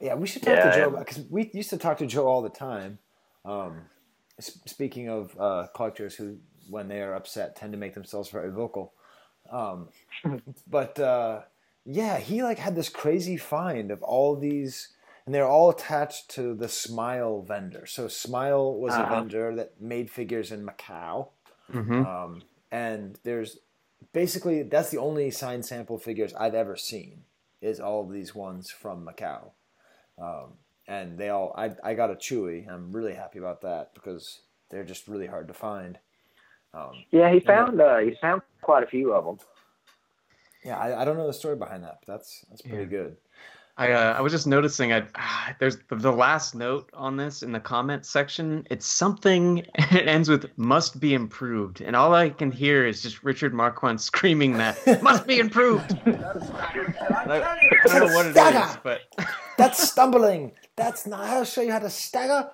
Yeah, 0.00 0.14
we 0.14 0.26
should 0.26 0.42
talk 0.42 0.56
Yeah, 0.56 0.70
to 0.70 0.76
Joe 0.78 0.90
because 0.90 1.24
we 1.30 1.50
used 1.52 1.70
to 1.70 1.78
talk 1.78 1.98
to 1.98 2.06
Joe 2.06 2.26
all 2.26 2.42
the 2.42 2.48
time. 2.50 2.98
Um, 3.44 3.72
s- 3.78 3.91
speaking 4.40 5.08
of 5.08 5.36
uh, 5.38 5.66
collectors 5.74 6.14
who, 6.14 6.38
when 6.68 6.88
they 6.88 7.00
are 7.02 7.14
upset, 7.14 7.56
tend 7.56 7.72
to 7.72 7.78
make 7.78 7.94
themselves 7.94 8.30
very 8.30 8.50
vocal. 8.50 8.92
Um, 9.50 9.88
but 10.68 10.98
uh, 10.98 11.42
yeah, 11.84 12.18
he 12.18 12.42
like 12.42 12.58
had 12.58 12.74
this 12.74 12.88
crazy 12.88 13.36
find 13.36 13.90
of 13.90 14.02
all 14.02 14.36
these, 14.36 14.88
and 15.26 15.34
they're 15.34 15.46
all 15.48 15.70
attached 15.70 16.30
to 16.30 16.54
the 16.54 16.68
Smile 16.68 17.42
vendor. 17.42 17.86
So 17.86 18.08
Smile 18.08 18.74
was 18.74 18.94
a 18.94 19.02
Uh-huh. 19.02 19.14
vendor 19.14 19.54
that 19.56 19.80
made 19.80 20.10
figures 20.10 20.50
in 20.52 20.66
Macau. 20.66 21.28
Mhm. 21.72 22.06
Um, 22.06 22.42
and 22.70 23.18
there's 23.22 23.58
basically 24.12 24.62
that's 24.62 24.90
the 24.90 24.98
only 24.98 25.30
signed 25.30 25.64
sample 25.64 25.98
figures 25.98 26.34
I've 26.34 26.54
ever 26.54 26.76
seen 26.76 27.24
is 27.60 27.80
all 27.80 28.02
of 28.02 28.10
these 28.12 28.34
ones 28.34 28.70
from 28.70 29.06
Macau. 29.06 29.50
Um, 30.18 30.54
and 30.88 31.18
they 31.18 31.28
all 31.30 31.54
I, 31.56 31.72
I 31.82 31.94
got 31.94 32.10
a 32.10 32.14
Chewy. 32.14 32.68
I'm 32.70 32.92
really 32.92 33.14
happy 33.14 33.38
about 33.38 33.60
that 33.62 33.94
because 33.94 34.40
they're 34.70 34.84
just 34.84 35.08
really 35.08 35.26
hard 35.26 35.48
to 35.48 35.54
find. 35.54 35.98
Um, 36.74 37.04
Yeah, 37.10 37.28
he 37.28 37.34
and 37.36 37.42
the- 37.42 37.46
found 37.46 37.80
uh, 37.80 37.98
he 37.98 38.14
found 38.20 38.42
quite 38.62 38.82
a 38.82 38.86
few 38.86 39.12
of 39.12 39.24
them. 39.24 39.38
yeah, 40.64 40.78
I, 40.78 41.02
I 41.02 41.04
don't 41.04 41.16
know 41.16 41.26
the 41.26 41.32
story 41.32 41.56
behind 41.56 41.82
that, 41.84 41.98
but 42.06 42.12
that's 42.12 42.44
that's 42.48 42.62
pretty 42.62 42.86
good. 42.86 43.16
I 43.78 43.92
uh, 43.92 44.14
I 44.18 44.20
was 44.20 44.32
just 44.32 44.46
noticing. 44.46 44.92
I 44.92 45.02
ah, 45.14 45.54
there's 45.58 45.78
the, 45.88 45.96
the 45.96 46.12
last 46.12 46.54
note 46.54 46.90
on 46.94 47.16
this 47.16 47.42
in 47.42 47.52
the 47.52 47.60
comment 47.60 48.04
section. 48.06 48.66
It's 48.70 48.86
something. 48.86 49.64
and 49.74 49.92
It 50.00 50.08
ends 50.08 50.28
with 50.28 50.46
"must 50.58 51.00
be 51.00 51.14
improved," 51.14 51.80
and 51.80 51.96
all 51.96 52.14
I 52.14 52.28
can 52.30 52.50
hear 52.50 52.86
is 52.86 53.02
just 53.02 53.22
Richard 53.24 53.54
Marquand 53.54 54.00
screaming 54.10 54.56
that 54.58 55.02
"must 55.02 55.26
be 55.26 55.38
improved." 55.38 55.98
I, 56.06 56.10
I 57.30 57.88
don't 57.88 58.08
know 58.08 58.14
what 58.14 58.26
it 58.26 58.36
is, 58.36 58.76
but 58.82 59.00
That's 59.58 59.82
stumbling. 59.90 60.52
That's 60.82 61.06
not. 61.06 61.20
I'll 61.20 61.44
show 61.44 61.60
you 61.60 61.70
how 61.70 61.78
to 61.78 61.88
stagger. 61.90 62.50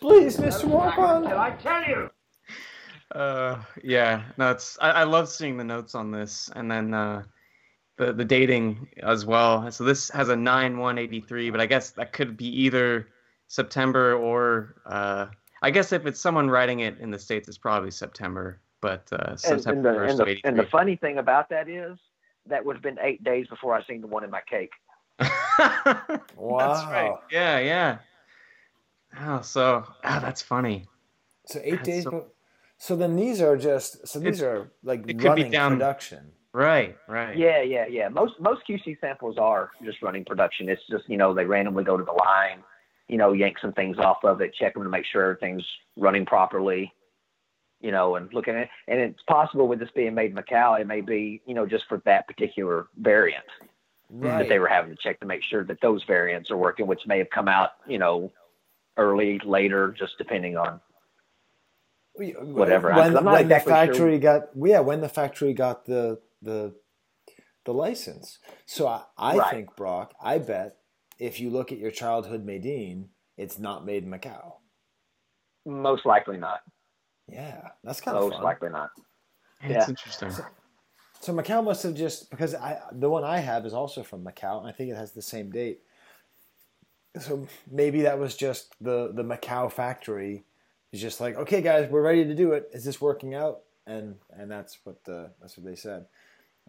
Please, 0.00 0.36
Mr. 0.36 0.66
Warpon. 0.66 1.24
Did 1.24 1.32
I 1.32 1.50
tell 1.56 1.82
you. 1.84 2.10
Uh, 3.10 3.60
yeah, 3.82 4.22
no, 4.38 4.52
it's 4.52 4.78
I, 4.80 4.90
I 4.90 5.02
love 5.02 5.28
seeing 5.28 5.56
the 5.56 5.64
notes 5.64 5.96
on 5.96 6.12
this, 6.12 6.48
and 6.54 6.70
then 6.70 6.94
uh, 6.94 7.24
the 7.96 8.12
the 8.12 8.24
dating 8.24 8.86
as 9.02 9.26
well. 9.26 9.68
So 9.72 9.82
this 9.82 10.10
has 10.10 10.28
a 10.28 10.36
nine 10.36 10.78
one 10.78 10.96
eighty 10.96 11.20
three, 11.20 11.50
but 11.50 11.60
I 11.60 11.66
guess 11.66 11.90
that 11.92 12.12
could 12.12 12.36
be 12.36 12.46
either 12.46 13.08
September 13.48 14.14
or 14.14 14.76
uh, 14.86 15.26
I 15.62 15.72
guess 15.72 15.92
if 15.92 16.06
it's 16.06 16.20
someone 16.20 16.48
writing 16.48 16.80
it 16.80 17.00
in 17.00 17.10
the 17.10 17.18
states, 17.18 17.48
it's 17.48 17.58
probably 17.58 17.90
September. 17.90 18.60
But 18.80 19.12
uh, 19.12 19.34
September 19.36 19.70
and, 19.70 19.84
the, 19.84 19.92
first 19.92 20.20
and, 20.20 20.28
the, 20.28 20.40
and 20.44 20.58
the 20.58 20.70
funny 20.70 20.94
thing 20.94 21.18
about 21.18 21.48
that 21.48 21.68
is 21.68 21.98
that 22.46 22.64
would 22.64 22.76
have 22.76 22.82
been 22.82 22.98
eight 23.02 23.24
days 23.24 23.48
before 23.48 23.74
I 23.74 23.84
seen 23.86 24.02
the 24.02 24.06
one 24.06 24.22
in 24.22 24.30
my 24.30 24.40
cake. 24.48 24.70
Wow. 25.20 26.58
That's 26.58 26.84
right. 26.86 27.14
Yeah, 27.30 27.58
yeah. 27.58 27.98
Oh, 29.20 29.40
so 29.42 29.84
ah, 30.04 30.20
that's 30.20 30.40
funny. 30.40 30.86
So 31.46 31.60
eight 31.62 31.76
That's 31.76 31.88
days. 31.88 32.04
so- 32.04 32.26
so 32.78 32.96
then 32.96 33.14
these 33.14 33.42
are 33.42 33.58
just. 33.58 34.08
So 34.08 34.18
these 34.18 34.40
are 34.40 34.70
like 34.82 35.00
it 35.00 35.06
could 35.06 35.18
be 35.18 35.28
running 35.28 35.50
down- 35.50 35.72
production. 35.72 36.32
Right, 36.52 36.96
right. 37.06 37.36
Yeah, 37.36 37.60
yeah, 37.62 37.86
yeah. 37.86 38.08
Most 38.08 38.40
most 38.40 38.62
QC 38.68 38.98
samples 39.00 39.36
are 39.38 39.70
just 39.84 40.02
running 40.02 40.24
production. 40.24 40.68
It's 40.68 40.82
just 40.90 41.08
you 41.08 41.16
know 41.16 41.32
they 41.34 41.44
randomly 41.44 41.84
go 41.84 41.96
to 41.96 42.02
the 42.02 42.10
line, 42.12 42.64
you 43.06 43.18
know, 43.18 43.32
yank 43.32 43.58
some 43.60 43.72
things 43.72 43.98
off 43.98 44.24
of 44.24 44.40
it, 44.40 44.54
check 44.54 44.74
them 44.74 44.82
to 44.82 44.88
make 44.88 45.04
sure 45.04 45.22
everything's 45.22 45.64
running 45.96 46.24
properly, 46.26 46.92
you 47.80 47.92
know, 47.92 48.16
and 48.16 48.32
looking 48.32 48.56
at. 48.56 48.68
And 48.88 48.98
it's 48.98 49.22
possible 49.28 49.68
with 49.68 49.78
this 49.78 49.90
being 49.94 50.14
made 50.14 50.30
in 50.30 50.36
Macau, 50.36 50.80
it 50.80 50.86
may 50.86 51.02
be 51.02 51.42
you 51.46 51.54
know 51.54 51.66
just 51.66 51.84
for 51.88 51.98
that 52.06 52.26
particular 52.26 52.86
variant 52.98 53.44
that 54.22 54.48
they 54.48 54.58
were 54.58 54.68
having 54.68 54.90
to 54.90 54.98
check 55.02 55.20
to 55.20 55.26
make 55.26 55.42
sure 55.42 55.64
that 55.64 55.80
those 55.82 56.02
variants 56.04 56.50
are 56.50 56.56
working, 56.56 56.86
which 56.86 57.00
may 57.06 57.18
have 57.18 57.30
come 57.30 57.48
out 57.48 57.70
you 57.86 57.98
know 57.98 58.32
early, 58.96 59.40
later, 59.44 59.94
just 59.98 60.18
depending 60.18 60.56
on 60.56 60.80
whatever. 62.16 62.92
When, 62.92 63.16
I'm 63.16 63.24
not 63.24 63.40
when 63.40 63.48
the 63.48 63.54
exactly 63.54 63.72
sure. 63.74 63.94
factory 63.96 64.18
got 64.18 64.42
yeah, 64.56 64.80
when 64.80 65.00
the 65.00 65.08
factory 65.08 65.54
got 65.54 65.86
the 65.86 66.20
the 66.42 66.74
the 67.64 67.72
license. 67.74 68.38
So 68.66 68.86
I, 68.86 69.04
I 69.18 69.38
Right. 69.38 69.50
think 69.52 69.76
Broc, 69.76 70.14
I 70.22 70.38
bet 70.38 70.76
if 71.18 71.40
you 71.40 71.50
look 71.50 71.72
at 71.72 71.78
your 71.78 71.90
childhood 71.90 72.46
Madine, 72.46 73.08
it's 73.36 73.58
not 73.58 73.84
made 73.84 74.04
in 74.04 74.10
Macau. 74.10 74.54
Most 75.66 76.06
likely 76.06 76.38
not. 76.38 76.60
Yeah, 77.28 77.68
that's 77.84 78.00
kind 78.00 78.16
of 78.16 78.24
Most 78.24 78.34
likely 78.44 78.70
not. 78.70 78.90
It's 79.62 79.70
Yeah. 79.70 79.88
interesting. 79.88 80.30
So 80.30 80.44
Macau 81.28 81.62
must 81.62 81.82
have 81.82 81.94
just 81.94 82.30
because 82.30 82.54
I 82.54 82.80
the 82.92 83.10
one 83.10 83.24
I 83.24 83.38
have 83.38 83.66
is 83.66 83.74
also 83.74 84.02
from 84.02 84.24
Macau. 84.24 84.58
and 84.58 84.66
I 84.68 84.72
think 84.72 84.90
it 84.90 84.96
has 84.96 85.12
the 85.12 85.22
same 85.22 85.50
date. 85.50 85.80
So 87.20 87.46
maybe 87.70 88.02
that 88.02 88.18
was 88.18 88.36
just 88.36 88.74
the 88.80 89.12
the 89.14 89.22
Macau 89.24 89.70
factory 89.70 90.44
is 90.92 91.00
just 91.00 91.20
like, 91.20 91.36
okay, 91.36 91.60
guys, 91.60 91.90
we're 91.90 92.02
ready 92.02 92.24
to 92.24 92.34
do 92.34 92.52
it. 92.52 92.70
Is 92.72 92.84
this 92.84 93.00
working 93.00 93.34
out? 93.34 93.60
And 93.86 94.16
and 94.30 94.50
that's 94.50 94.78
what 94.84 95.04
the 95.04 95.30
that's 95.40 95.56
what 95.56 95.66
they 95.66 95.74
said. 95.76 96.06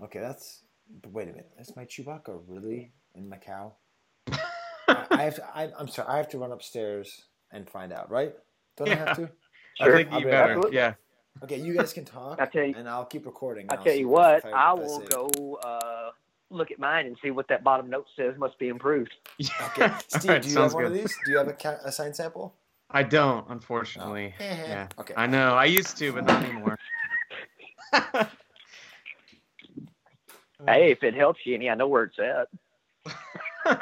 Okay, 0.04 0.20
that's. 0.20 0.64
But 1.02 1.12
wait 1.14 1.30
a 1.30 1.32
minute, 1.32 1.50
is 1.58 1.74
my 1.76 1.86
Chewbacca 1.86 2.42
really 2.48 2.92
in 3.16 3.30
Macau? 3.30 3.72
I, 4.90 5.06
I 5.12 5.22
have 5.24 5.36
to. 5.36 5.46
I, 5.56 5.70
I'm 5.80 5.88
sorry. 5.88 6.10
I 6.10 6.18
have 6.18 6.28
to 6.30 6.38
run 6.40 6.52
upstairs 6.52 7.22
and 7.52 7.70
find 7.70 7.94
out. 7.94 8.10
Right? 8.12 8.34
Don't 8.78 8.90
I 8.90 8.96
have 8.96 9.16
to? 9.18 9.30
I 9.80 9.86
Sure. 9.86 9.96
think 9.98 10.12
I'll 10.12 10.20
you 10.20 10.26
better. 10.26 10.54
absolutely. 10.54 10.76
Yeah. 10.76 10.94
Okay, 11.44 11.58
you 11.60 11.74
guys 11.76 11.94
can 11.94 12.06
talk, 12.06 12.40
I 12.42 12.46
tell 12.46 12.64
you- 12.66 12.76
and 12.78 12.88
I'll 12.88 13.06
keep 13.06 13.26
recording. 13.26 13.66
I 13.70 13.74
and 13.74 13.80
I'll 13.80 13.86
tell 13.86 13.96
you 13.96 14.08
what, 14.08 14.46
I- 14.46 14.50
I 14.50 14.74
will 14.74 15.00
say 15.02 15.08
go 15.08 15.56
uh, 15.64 16.12
look 16.50 16.72
at 16.72 16.80
mine 16.80 17.06
and 17.08 17.18
see 17.22 17.32
what 17.32 17.48
that 17.48 17.64
bottom 17.64 17.90
note 17.90 18.06
says. 18.16 18.38
Must 18.38 18.58
be 18.60 18.68
improved. 18.70 19.14
Okay, 19.68 19.92
Steve, 20.08 20.26
Alright, 20.30 20.42
do 20.44 20.50
you 20.50 20.60
have 20.60 20.74
one 20.74 20.86
of 20.86 20.94
these? 20.94 21.16
Do 21.26 21.32
you 21.32 21.38
have 21.38 21.48
a, 21.48 21.54
ca- 21.54 21.80
a 21.84 21.92
signed 21.92 22.16
sample? 22.16 22.54
I 22.90 23.04
don't, 23.04 23.46
unfortunately. 23.50 24.34
Oh. 24.40 24.44
Yeah. 24.44 24.88
Okay. 25.00 25.14
I 25.16 25.26
know. 25.26 25.56
I 25.56 25.64
used 25.66 25.98
to, 25.98 26.12
but 26.14 26.26
not 26.26 26.44
anymore. 26.44 26.78
Hey, 30.68 30.92
if 30.92 31.02
it 31.02 31.16
helps 31.16 31.40
you 31.44 31.56
any, 31.56 31.72
I 31.72 31.74
know 31.74 31.88
where 31.88 32.04
it's 32.04 32.20
at. 33.66 33.80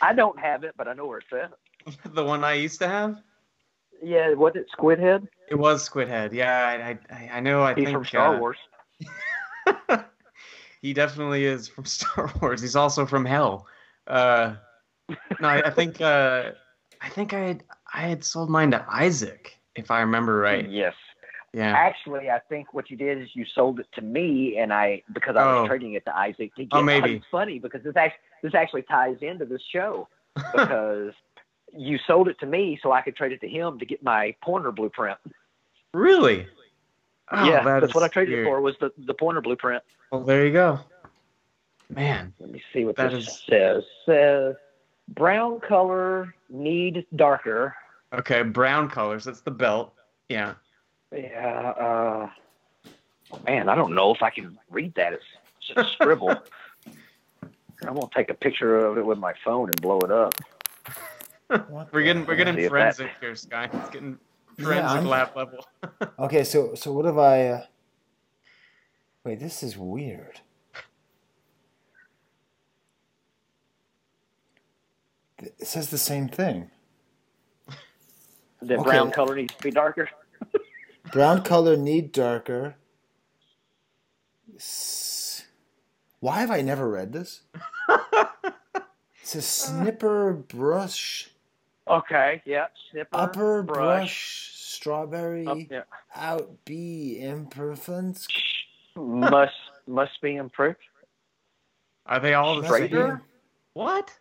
I 0.00 0.12
don't 0.12 0.38
have 0.38 0.62
it, 0.62 0.74
but 0.76 0.86
I 0.86 0.92
know 0.92 1.06
where 1.06 1.18
it's 1.18 1.32
at. 1.32 2.14
the 2.14 2.22
one 2.24 2.44
I 2.44 2.52
used 2.52 2.78
to 2.80 2.86
have. 2.88 3.20
Yeah, 4.02 4.32
was 4.34 4.52
it 4.54 4.66
Squidhead? 4.76 5.26
It 5.48 5.54
was 5.56 5.88
Squidhead. 5.88 6.32
Yeah, 6.32 6.98
I, 7.10 7.14
I, 7.14 7.30
I 7.34 7.40
know. 7.40 7.62
I 7.62 7.74
He's 7.74 7.84
think 7.84 7.96
from 7.96 8.04
Star 8.04 8.34
uh, 8.34 8.38
Wars. 8.38 8.56
he 10.82 10.92
definitely 10.92 11.44
is 11.44 11.68
from 11.68 11.84
Star 11.98 12.32
Wars. 12.40 12.60
He's 12.60 12.76
also 12.76 13.06
from 13.06 13.24
Hell. 13.24 13.66
Uh, 14.06 14.54
no, 15.40 15.48
I, 15.48 15.62
I 15.66 15.70
think 15.70 16.00
uh, 16.00 16.50
I 17.00 17.08
think 17.08 17.32
I 17.32 17.40
had 17.40 17.64
I 17.92 18.00
had 18.02 18.24
sold 18.24 18.50
mine 18.50 18.70
to 18.72 18.84
Isaac, 18.88 19.56
if 19.74 19.90
I 19.90 20.00
remember 20.00 20.38
right. 20.38 20.68
Yes. 20.68 20.94
Yeah. 21.52 21.72
Actually, 21.74 22.28
I 22.30 22.38
think 22.50 22.74
what 22.74 22.90
you 22.90 22.96
did 22.98 23.22
is 23.22 23.28
you 23.34 23.46
sold 23.54 23.80
it 23.80 23.86
to 23.94 24.02
me, 24.02 24.58
and 24.58 24.72
I 24.72 25.02
because 25.14 25.36
I 25.36 25.44
was 25.44 25.64
Oh. 25.64 25.66
trading 25.66 25.94
it 25.94 26.04
to 26.04 26.14
Isaac 26.16 26.54
to 26.56 26.64
get. 26.64 26.76
Oh, 26.76 26.82
maybe. 26.82 27.16
It's 27.16 27.26
funny 27.30 27.58
because 27.58 27.82
this 27.82 27.96
actually 27.96 28.18
this 28.42 28.54
actually 28.54 28.82
ties 28.82 29.16
into 29.22 29.46
this 29.46 29.62
show 29.72 30.06
because 30.52 31.12
you 31.76 31.98
sold 32.06 32.28
it 32.28 32.38
to 32.40 32.46
me 32.46 32.78
so 32.82 32.92
I 32.92 33.02
could 33.02 33.16
trade 33.16 33.32
it 33.32 33.40
to 33.42 33.48
him 33.48 33.78
to 33.78 33.86
get 33.86 34.02
my 34.02 34.34
pointer 34.42 34.72
blueprint. 34.72 35.18
Really? 35.94 36.46
Oh, 37.32 37.44
yeah, 37.48 37.62
that 37.64 37.80
that's 37.80 37.94
what 37.94 38.04
I 38.04 38.08
traded 38.08 38.34
weird. 38.34 38.46
for 38.46 38.60
was 38.60 38.76
the 38.80 38.92
the 38.98 39.14
pointer 39.14 39.40
blueprint. 39.40 39.82
Well, 40.12 40.22
there 40.22 40.46
you 40.46 40.52
go. 40.52 40.80
Man, 41.88 42.32
Let 42.40 42.50
me 42.50 42.62
see 42.72 42.84
what 42.84 42.96
That 42.96 43.12
this 43.12 43.26
is- 43.28 43.42
says. 43.48 43.84
Says 44.04 44.54
brown 45.08 45.60
color 45.60 46.34
need 46.48 47.06
darker. 47.14 47.74
okay, 48.12 48.42
brown 48.42 48.88
colors. 48.90 49.24
That's 49.24 49.40
the 49.40 49.50
belt. 49.52 49.94
Yeah. 50.28 50.54
Yeah. 51.12 51.70
Uh, 51.78 52.30
man, 53.44 53.68
I 53.68 53.74
don't 53.76 53.94
know 53.94 54.12
if 54.14 54.22
I 54.22 54.30
can 54.30 54.58
read 54.70 54.94
that. 54.96 55.12
It's 55.12 55.24
just 55.60 55.78
a 55.78 55.92
scribble. 55.92 56.30
I'm 57.82 57.94
gonna 57.94 58.08
take 58.14 58.30
a 58.30 58.34
picture 58.34 58.78
of 58.84 58.98
it 58.98 59.04
with 59.06 59.18
my 59.18 59.34
phone 59.44 59.68
and 59.68 59.80
blow 59.80 59.98
it 60.00 60.10
up. 60.10 60.34
What 61.48 61.92
We're 61.92 62.02
getting 62.02 62.26
we're 62.26 62.36
getting 62.36 62.54
if 62.58 62.62
that- 62.64 62.68
forensic 62.70 63.10
here, 63.20 63.34
Skye. 63.34 63.70
It's 63.72 63.90
getting 63.90 64.18
forensic 64.58 64.84
I'm- 64.84 65.06
lab 65.06 65.36
level. 65.36 65.66
Okay, 66.18 66.44
so 66.44 66.74
so 66.74 66.92
what 66.92 67.04
have 67.04 67.18
I? 67.18 67.46
Uh... 67.48 67.64
Wait, 69.24 69.38
this 69.40 69.62
is 69.62 69.76
weird. 69.76 70.40
It 75.38 75.66
says 75.66 75.90
the 75.90 75.98
same 75.98 76.28
thing. 76.28 76.70
The 78.62 78.74
Okay. 78.76 78.82
brown 78.84 79.10
color 79.10 79.36
needs 79.36 79.54
to 79.54 79.62
be 79.62 79.70
darker. 79.70 80.08
Brown 81.12 81.42
color 81.42 81.76
need 81.76 82.10
darker. 82.10 82.74
Why 86.20 86.40
have 86.40 86.50
I 86.50 86.62
never 86.62 86.88
read 86.90 87.12
this? 87.12 87.42
It 89.22 89.30
says 89.30 89.46
snipper 89.46 90.32
brush, 90.32 91.30
Okay. 91.88 92.42
Yeah. 92.44 92.66
Snipper. 92.90 93.16
upper 93.16 93.62
brush, 93.62 93.78
brush. 93.78 94.50
strawberry, 94.54 95.46
Up, 95.46 95.58
yeah. 95.70 95.82
out 96.14 96.50
B 96.64 97.18
imperfect. 97.20 98.26
Must 98.96 99.52
must 99.86 100.20
be 100.22 100.36
improved. 100.36 100.78
Are 102.06 102.18
they 102.20 102.34
all 102.34 102.60
the 102.60 102.68
same? 102.68 103.20
What? 103.74 104.12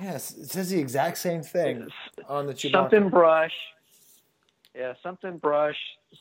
Yes, 0.00 0.36
it 0.36 0.50
says 0.50 0.70
the 0.70 0.78
exact 0.78 1.18
same 1.18 1.42
thing 1.42 1.88
on 2.28 2.46
the 2.46 2.54
Chewbacca. 2.54 2.72
Something 2.72 3.08
brush. 3.08 3.52
Yeah. 4.74 4.94
Something 5.02 5.38
brush. 5.38 5.76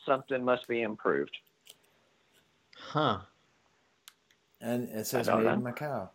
Something 0.06 0.44
must 0.44 0.68
be 0.68 0.82
improved. 0.82 1.36
Huh. 2.78 3.20
and 4.60 4.90
it 4.90 5.06
says 5.06 5.28
don't 5.28 5.44
made 5.44 5.54
in 5.54 5.62
Macau. 5.62 6.10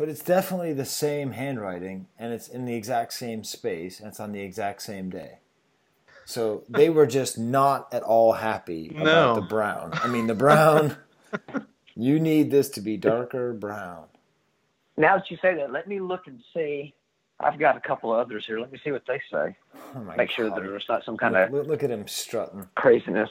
But 0.00 0.08
it's 0.08 0.22
definitely 0.24 0.72
the 0.72 0.86
same 0.86 1.32
handwriting, 1.32 2.06
and 2.18 2.32
it's 2.32 2.48
in 2.48 2.64
the 2.64 2.74
exact 2.74 3.12
same 3.12 3.44
space, 3.44 4.00
and 4.00 4.08
it's 4.08 4.18
on 4.18 4.32
the 4.32 4.40
exact 4.40 4.80
same 4.80 5.10
day. 5.10 5.40
So 6.24 6.64
they 6.70 6.88
were 6.88 7.06
just 7.06 7.38
not 7.38 7.92
at 7.92 8.02
all 8.02 8.32
happy 8.32 8.90
No. 8.94 9.02
about 9.02 9.34
the 9.34 9.40
brown. 9.42 9.90
I 10.02 10.08
mean, 10.08 10.26
the 10.26 10.34
brown. 10.34 10.96
you 11.94 12.18
need 12.18 12.50
this 12.50 12.70
to 12.70 12.80
be 12.80 12.96
darker 12.96 13.52
brown. 13.52 14.04
Now 14.96 15.16
that 15.18 15.30
you 15.30 15.36
say 15.42 15.54
that, 15.56 15.70
let 15.70 15.86
me 15.86 16.00
look 16.00 16.26
and 16.26 16.40
see. 16.54 16.94
I've 17.38 17.58
got 17.58 17.76
a 17.76 17.80
couple 17.80 18.10
of 18.10 18.20
others 18.20 18.44
here. 18.46 18.58
Let 18.58 18.72
me 18.72 18.80
see 18.82 18.92
what 18.92 19.02
they 19.06 19.20
say. 19.30 19.54
Oh 19.94 20.00
my 20.00 20.16
Make 20.16 20.30
sure 20.30 20.48
God. 20.48 20.56
that 20.56 20.62
there's 20.62 20.86
not 20.88 21.04
some 21.04 21.18
kind 21.18 21.34
look, 21.34 21.46
of 21.48 21.52
look, 21.52 21.66
look 21.66 21.82
at 21.82 21.90
him 21.90 22.08
strutting. 22.08 22.66
craziness. 22.74 23.28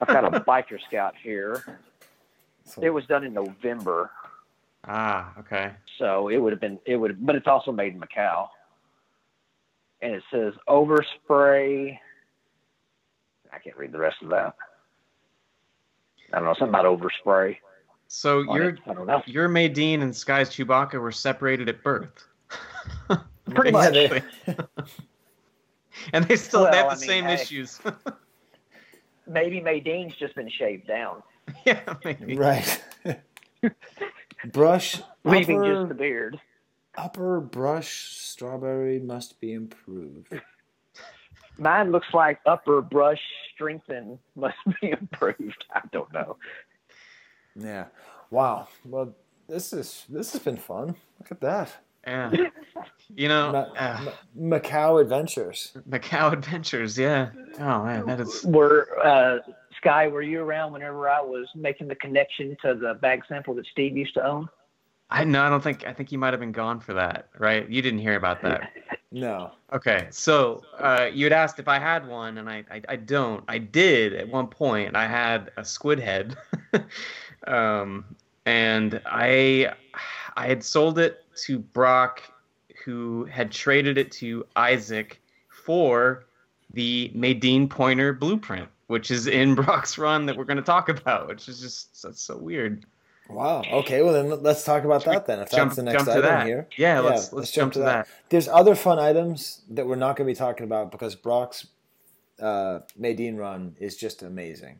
I've 0.00 0.06
got 0.06 0.24
a 0.32 0.40
biker 0.40 0.78
scout 0.86 1.14
here. 1.20 1.64
So- 2.68 2.82
It 2.82 2.90
was 2.90 3.06
done 3.06 3.22
in 3.24 3.32
November, 3.32 4.10
Ah, 4.86 5.32
okay. 5.38 5.72
so 5.98 6.28
it 6.28 6.36
would 6.36 6.52
have 6.52 6.60
been 6.60 6.78
it 6.86 6.96
would, 6.96 7.24
but 7.24 7.34
it's 7.34 7.46
also 7.46 7.72
made 7.72 7.94
in 7.94 8.00
Macau. 8.00 8.48
And 10.02 10.14
it 10.14 10.22
says 10.30 10.52
overspray. 10.68 11.98
I 13.52 13.58
can't 13.58 13.76
read 13.76 13.92
the 13.92 13.98
rest 13.98 14.16
of 14.22 14.28
that. 14.30 14.54
I 16.32 16.36
don't 16.36 16.44
know 16.44 16.54
something 16.58 16.68
about 16.68 16.84
overspray. 16.84 17.56
So 18.08 18.48
on 18.48 18.56
your 18.56 18.68
it. 18.70 18.78
I 18.86 18.94
don't 18.94 19.06
know. 19.06 19.22
your 19.26 19.48
Madine 19.48 20.02
and 20.02 20.14
Skye's 20.14 20.50
Chewbacca 20.50 21.00
were 21.00 21.12
separated 21.12 21.68
at 21.68 21.82
birth. 21.82 22.24
Pretty 23.50 23.72
much. 23.72 23.96
and 26.12 26.24
they 26.24 26.36
still 26.36 26.70
they 26.70 26.76
have 26.76 26.86
the 26.86 26.92
I 26.92 26.94
mean, 26.94 27.08
same 27.08 27.24
hey. 27.24 27.34
issues. 27.34 27.80
Maybe 29.26 29.60
Madine's 29.60 30.14
just 30.16 30.34
been 30.36 30.48
shaved 30.48 30.86
down, 30.86 31.22
yeah, 31.64 31.94
maybe. 32.04 32.36
Right. 32.36 32.80
Brush 34.44 35.00
leaving 35.24 35.58
upper, 35.60 35.74
just 35.74 35.88
the 35.88 35.94
beard. 35.94 36.40
upper 36.96 37.40
brush 37.40 38.14
strawberry 38.16 38.98
must 38.98 39.40
be 39.40 39.52
improved. 39.52 40.40
Mine 41.58 41.90
looks 41.90 42.08
like 42.12 42.38
upper 42.46 42.82
brush 42.82 43.20
strengthen 43.54 44.18
must 44.34 44.56
be 44.80 44.90
improved. 45.00 45.64
I 45.74 45.80
don't 45.90 46.12
know. 46.12 46.36
Yeah. 47.54 47.86
Wow. 48.30 48.68
Well, 48.84 49.14
this 49.48 49.72
is 49.72 50.04
this 50.08 50.32
has 50.32 50.42
been 50.42 50.56
fun. 50.58 50.96
Look 51.18 51.30
at 51.32 51.40
that. 51.40 51.72
Yeah. 52.06 52.30
You 53.16 53.28
know, 53.28 53.50
Ma- 53.52 53.72
uh, 53.76 54.10
Ma- 54.36 54.58
Macau 54.58 55.00
Adventures. 55.00 55.72
Macau 55.88 56.32
Adventures. 56.32 56.98
Yeah. 56.98 57.30
Oh 57.58 57.84
man, 57.84 58.06
that 58.06 58.20
is. 58.20 58.44
Were 58.44 58.86
uh, 59.02 59.38
Skye, 59.76 60.08
were 60.08 60.22
you 60.22 60.40
around 60.40 60.72
whenever 60.72 61.08
I 61.08 61.20
was 61.20 61.48
making 61.54 61.88
the 61.88 61.94
connection 61.96 62.56
to 62.62 62.74
the 62.74 62.94
bag 62.94 63.22
sample 63.28 63.54
that 63.54 63.66
Steve 63.66 63.96
used 63.96 64.14
to 64.14 64.26
own? 64.26 64.48
I 65.08 65.24
no, 65.24 65.42
I 65.42 65.48
don't 65.48 65.62
think. 65.62 65.86
I 65.86 65.92
think 65.92 66.10
you 66.10 66.18
might 66.18 66.32
have 66.32 66.40
been 66.40 66.52
gone 66.52 66.80
for 66.80 66.92
that, 66.94 67.28
right? 67.38 67.68
You 67.68 67.80
didn't 67.80 68.00
hear 68.00 68.16
about 68.16 68.42
that. 68.42 68.72
No. 69.12 69.52
Okay, 69.72 70.08
so 70.10 70.62
uh, 70.78 71.08
you 71.10 71.24
had 71.24 71.32
asked 71.32 71.58
if 71.58 71.68
I 71.68 71.78
had 71.78 72.06
one, 72.06 72.38
and 72.38 72.50
I, 72.50 72.64
I, 72.70 72.82
I 72.88 72.96
don't. 72.96 73.42
I 73.48 73.56
did 73.56 74.12
at 74.12 74.28
one 74.28 74.48
point. 74.48 74.94
I 74.96 75.06
had 75.06 75.52
a 75.56 75.64
squid 75.64 75.98
head, 76.00 76.36
um, 77.46 78.04
and 78.44 79.00
I 79.06 79.72
I 80.36 80.46
had 80.48 80.62
sold 80.62 80.98
it 80.98 81.24
to 81.44 81.58
Broc, 81.58 82.20
who 82.84 83.24
had 83.26 83.50
traded 83.50 83.96
it 83.96 84.10
to 84.12 84.44
Isaac 84.56 85.22
for 85.48 86.26
the 86.74 87.10
Madine 87.14 87.70
Pointer 87.70 88.12
blueprint, 88.12 88.68
which 88.86 89.10
is 89.10 89.26
in 89.26 89.54
Broc's 89.56 89.98
run 89.98 90.26
that 90.26 90.36
we're 90.36 90.44
going 90.44 90.56
to 90.58 90.62
talk 90.62 90.88
about, 90.88 91.28
which 91.28 91.48
is 91.48 91.60
just 91.60 92.02
that's 92.02 92.20
so 92.22 92.36
weird. 92.36 92.84
Wow. 93.28 93.62
Okay. 93.72 94.02
Well, 94.02 94.12
then 94.12 94.42
let's 94.42 94.62
talk 94.64 94.84
about 94.84 95.04
that 95.04 95.26
then. 95.26 95.40
If 95.40 95.50
jump- 95.50 95.70
that's 95.70 95.76
the 95.76 95.82
next 95.82 95.94
jump 95.96 96.06
to 96.06 96.12
item 96.12 96.22
that? 96.22 96.46
here. 96.46 96.68
Yeah, 96.76 97.00
let's- 97.00 97.32
let's 97.32 97.50
jump 97.50 97.72
to 97.72 97.80
that. 97.80 98.06
There's 98.28 98.46
other 98.48 98.74
fun 98.76 98.98
items 99.00 99.62
that 99.70 99.86
we're 99.86 99.96
not 99.96 100.16
going 100.16 100.28
to 100.28 100.32
be 100.32 100.36
talking 100.38 100.64
about 100.64 100.92
because 100.92 101.16
Broc's 101.16 101.66
uh, 102.40 102.80
Madine 103.00 103.36
run 103.36 103.74
is 103.80 103.96
just 103.96 104.22
amazing. 104.22 104.78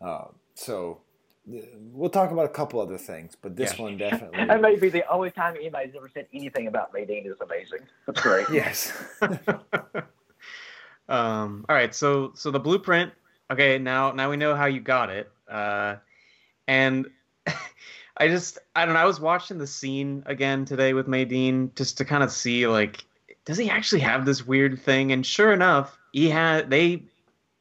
Uh, 0.00 0.26
so 0.54 1.02
we'll 1.44 2.08
talk 2.08 2.30
about 2.30 2.46
a 2.46 2.48
couple 2.48 2.80
other 2.80 2.96
things, 2.96 3.36
but 3.42 3.56
this 3.56 3.76
Yeah. 3.76 3.82
one 3.82 3.96
definitely. 3.98 4.42
That 4.46 4.62
may 4.62 4.76
be 4.76 4.88
the 4.88 5.06
only 5.12 5.30
time 5.30 5.56
anybody's 5.56 5.94
ever 5.94 6.08
said 6.14 6.28
anything 6.32 6.68
about 6.68 6.94
Madine 6.94 7.26
is 7.26 7.36
amazing. 7.42 7.80
That's 8.06 8.22
great. 8.22 8.46
yes. 8.52 8.90
Um, 11.08 11.66
all 11.68 11.74
right, 11.76 11.94
so 11.94 12.32
so 12.34 12.50
the 12.50 12.60
blueprint. 12.60 13.12
Okay, 13.50 13.78
now 13.78 14.12
now 14.12 14.30
we 14.30 14.36
know 14.36 14.54
how 14.54 14.66
you 14.66 14.80
got 14.80 15.10
it. 15.10 15.30
Uh, 15.48 15.96
and 16.66 17.08
I 18.16 18.28
just 18.28 18.58
I 18.74 18.84
don't 18.84 18.94
know. 18.94 19.00
I 19.00 19.04
was 19.04 19.20
watching 19.20 19.58
the 19.58 19.66
scene 19.66 20.22
again 20.26 20.64
today 20.64 20.94
with 20.94 21.06
Madine 21.06 21.74
just 21.74 21.98
to 21.98 22.04
kind 22.04 22.22
of 22.22 22.30
see 22.30 22.66
like, 22.66 23.04
does 23.44 23.58
he 23.58 23.68
actually 23.70 24.00
have 24.00 24.24
this 24.24 24.46
weird 24.46 24.80
thing? 24.80 25.12
And 25.12 25.24
sure 25.24 25.52
enough, 25.52 25.98
he 26.12 26.28
had 26.28 26.70
they. 26.70 27.04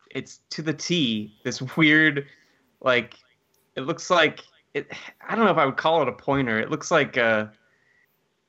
It's 0.10 0.42
to 0.52 0.62
the 0.62 0.74
T. 0.74 1.34
This 1.44 1.62
weird, 1.78 2.28
like, 2.82 3.16
it 3.76 3.82
looks 3.82 4.10
like 4.10 4.42
it. 4.74 4.92
I 5.28 5.36
don't 5.36 5.46
know 5.46 5.52
if 5.52 5.58
I 5.58 5.66
would 5.66 5.78
call 5.78 6.02
it 6.02 6.08
a 6.08 6.14
pointer. 6.14 6.60
It 6.60 6.70
looks 6.70 6.92
like 6.92 7.18
uh 7.18 7.48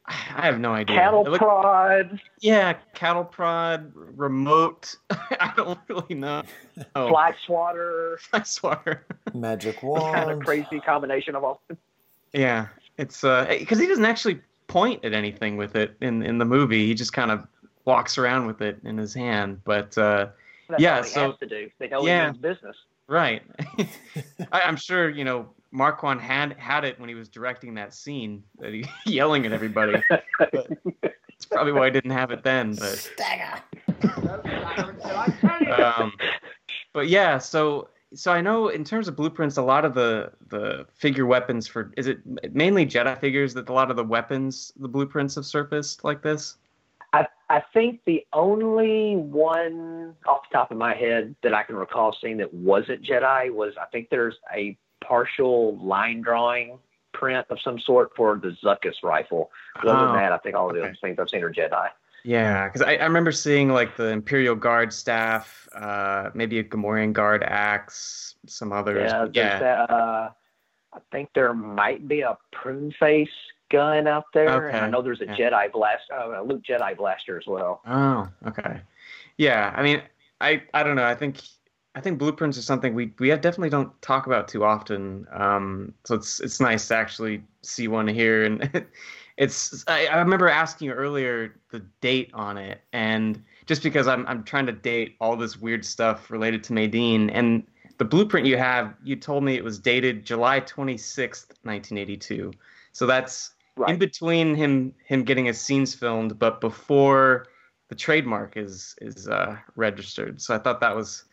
I 0.06 0.12
have 0.46 0.58
no 0.58 0.72
idea. 0.72 0.96
Cattle 0.96 1.24
It 1.26 1.30
look- 1.30 1.38
prod, 1.38 2.20
yeah, 2.40 2.74
cattle 2.94 3.24
prod, 3.24 3.92
remote. 3.94 4.96
I 5.10 5.52
don't 5.56 5.78
really 5.88 6.14
know. 6.16 6.42
Oh, 6.96 7.08
fly 7.10 7.34
swatter, 7.46 8.18
fly 8.22 8.42
swatter. 8.42 9.06
Magic 9.34 9.80
kind 9.80 9.94
of 9.94 10.26
wand. 10.38 10.44
crazy 10.44 10.80
combination 10.80 11.34
of 11.36 11.44
all. 11.44 11.60
Yeah, 12.32 12.68
it's 12.98 13.22
uh 13.24 13.46
because 13.58 13.78
he 13.78 13.86
doesn't 13.86 14.04
actually 14.06 14.40
point 14.68 15.04
at 15.04 15.12
anything 15.12 15.56
with 15.58 15.76
it 15.76 15.94
in 16.00 16.22
in 16.22 16.38
the 16.38 16.44
movie. 16.46 16.86
He 16.86 16.94
just 16.94 17.12
kind 17.12 17.30
of 17.30 17.46
walks 17.84 18.16
around 18.18 18.46
with 18.46 18.62
it 18.62 18.78
in 18.84 18.96
his 18.96 19.12
hand. 19.14 19.60
But 19.64 19.96
uh, 19.98 20.28
That's 20.68 20.82
Yeah, 20.82 20.96
all 20.96 21.02
he 21.02 21.08
so- 21.10 21.30
has 21.30 21.38
to 21.40 21.46
do. 21.46 21.70
They 21.78 21.88
know 21.88 22.06
yeah. 22.06 22.32
he 22.32 22.38
business. 22.38 22.76
right, 23.06 23.42
I, 24.50 24.62
I'm 24.62 24.76
sure 24.76 25.10
you 25.10 25.24
know 25.24 25.48
Marquand 25.72 26.20
had 26.20 26.52
had 26.58 26.84
it 26.84 27.00
when 27.00 27.08
he 27.08 27.14
was 27.14 27.28
directing 27.28 27.74
that 27.74 27.94
scene 27.94 28.44
that 28.58 28.72
he 28.72 28.84
yelling 29.10 29.46
at 29.46 29.52
everybody. 29.52 30.00
but 30.38 30.70
it's 31.28 31.46
probably 31.46 31.72
why 31.72 31.86
I 31.86 31.90
didn't 31.90 32.10
have 32.10 32.30
it 32.30 32.44
then. 32.44 32.76
But 32.76 33.10
um, 35.78 36.12
but 36.92 37.08
yeah, 37.08 37.38
so 37.38 37.88
so 38.14 38.32
I 38.32 38.42
know 38.42 38.68
in 38.68 38.84
terms 38.84 39.08
of 39.08 39.16
blueprints, 39.16 39.56
a 39.56 39.62
lot 39.62 39.84
of 39.84 39.94
the 39.94 40.32
the 40.48 40.86
figure 40.94 41.26
weapons 41.26 41.66
for 41.66 41.90
is 41.96 42.06
it 42.06 42.18
mainly 42.52 42.84
Jedi 42.86 43.18
figures 43.18 43.54
that 43.54 43.68
a 43.68 43.72
lot 43.72 43.90
of 43.90 43.96
the 43.96 44.04
weapons 44.04 44.72
the 44.76 44.88
blueprints 44.88 45.34
have 45.36 45.46
surfaced 45.46 46.04
like 46.04 46.22
this. 46.22 46.56
I, 47.14 47.26
I 47.50 47.62
think 47.74 48.00
the 48.06 48.26
only 48.32 49.16
one 49.16 50.14
off 50.26 50.48
the 50.50 50.54
top 50.56 50.70
of 50.70 50.78
my 50.78 50.94
head 50.94 51.34
that 51.42 51.52
I 51.52 51.62
can 51.62 51.76
recall 51.76 52.16
seeing 52.20 52.38
that 52.38 52.52
wasn't 52.52 53.02
Jedi 53.02 53.52
was 53.52 53.74
I 53.80 53.86
think 53.86 54.08
there's 54.10 54.36
a 54.54 54.76
partial 55.06 55.76
line 55.78 56.20
drawing 56.22 56.78
print 57.12 57.46
of 57.50 57.58
some 57.60 57.78
sort 57.78 58.10
for 58.16 58.40
the 58.42 58.56
Zuckuss 58.62 59.02
rifle. 59.02 59.50
But 59.74 59.88
other 59.88 59.98
Oh, 59.98 60.06
than 60.12 60.16
that, 60.16 60.32
I 60.32 60.38
think 60.38 60.56
all 60.56 60.68
of 60.68 60.74
the 60.74 60.80
okay. 60.80 60.88
other 60.88 60.98
things 61.00 61.18
I've 61.18 61.28
seen 61.28 61.42
are 61.42 61.52
Jedi. 61.52 61.88
Yeah, 62.24 62.68
because 62.68 62.82
I, 62.82 62.94
I 62.94 63.04
remember 63.04 63.32
seeing 63.32 63.68
like 63.70 63.96
the 63.96 64.08
Imperial 64.08 64.54
Guard 64.54 64.92
staff, 64.92 65.68
uh, 65.74 66.30
maybe 66.34 66.58
a 66.58 66.64
Gamorrean 66.64 67.12
Guard 67.12 67.42
axe, 67.42 68.36
some 68.46 68.72
others. 68.72 69.10
Yeah, 69.10 69.26
yeah. 69.32 69.58
that, 69.58 69.90
uh, 69.90 70.30
I 70.92 70.98
think 71.10 71.30
there 71.34 71.52
might 71.52 72.06
be 72.06 72.20
a 72.20 72.38
prune 72.52 72.92
face 72.98 73.28
gun 73.70 74.06
out 74.06 74.26
there, 74.34 74.68
and 74.68 74.78
I 74.78 74.88
know 74.88 75.02
there's 75.02 75.20
a 75.20 75.26
yeah. 75.26 75.36
Jedi 75.36 75.72
blast, 75.72 76.04
uh, 76.12 76.42
a 76.42 76.44
Luke 76.44 76.62
Jedi 76.62 76.96
blaster 76.96 77.38
as 77.38 77.46
well. 77.46 77.80
Oh, 77.86 78.28
okay. 78.46 78.80
Yeah, 79.36 79.72
I 79.74 79.82
mean, 79.82 80.02
I 80.40 80.62
I 80.74 80.82
don't 80.84 80.94
know. 80.96 81.04
I 81.04 81.14
think 81.14 81.40
I 81.94 82.00
think 82.00 82.18
blueprints 82.18 82.56
are 82.56 82.62
something 82.62 82.94
we 82.94 83.12
we 83.18 83.28
definitely 83.28 83.70
don't 83.70 84.00
talk 84.00 84.26
about 84.26 84.48
too 84.48 84.64
often. 84.64 85.26
Um, 85.32 85.94
so 86.04 86.14
it's 86.14 86.40
it's 86.40 86.60
nice 86.60 86.88
to 86.88 86.96
actually 86.96 87.42
see 87.62 87.86
one 87.88 88.08
here, 88.08 88.44
and 88.44 88.86
it's 89.36 89.84
I, 89.86 90.06
I 90.06 90.18
remember 90.18 90.48
asking 90.48 90.88
you 90.88 90.94
earlier 90.94 91.54
the 91.70 91.80
date 92.00 92.30
on 92.32 92.56
it, 92.56 92.80
and 92.92 93.42
just 93.66 93.82
because 93.82 94.06
I'm 94.06 94.26
I'm 94.26 94.42
trying 94.42 94.66
to 94.66 94.72
date 94.72 95.16
all 95.20 95.36
this 95.36 95.58
weird 95.58 95.84
stuff 95.84 96.30
related 96.30 96.64
to 96.64 96.72
Madine, 96.72 97.30
and 97.32 97.62
the 97.98 98.04
blueprint 98.06 98.46
you 98.46 98.56
have, 98.56 98.94
you 99.04 99.14
told 99.16 99.44
me 99.44 99.54
it 99.54 99.64
was 99.64 99.78
dated 99.78 100.24
July 100.24 100.60
26th, 100.60 101.48
1982. 101.62 102.52
So 102.92 103.06
that's 103.06 103.50
in 103.86 103.98
between 103.98 104.54
him 104.54 104.94
him 105.04 105.24
getting 105.24 105.44
his 105.44 105.60
scenes 105.60 105.94
filmed, 105.94 106.38
but 106.38 106.60
before 106.60 107.48
the 107.90 107.94
trademark 107.94 108.56
is 108.56 108.94
is 109.02 109.28
uh, 109.28 109.56
registered. 109.76 110.40
So 110.40 110.54
I 110.54 110.58
thought 110.58 110.80
that 110.80 110.96
was 110.96 111.24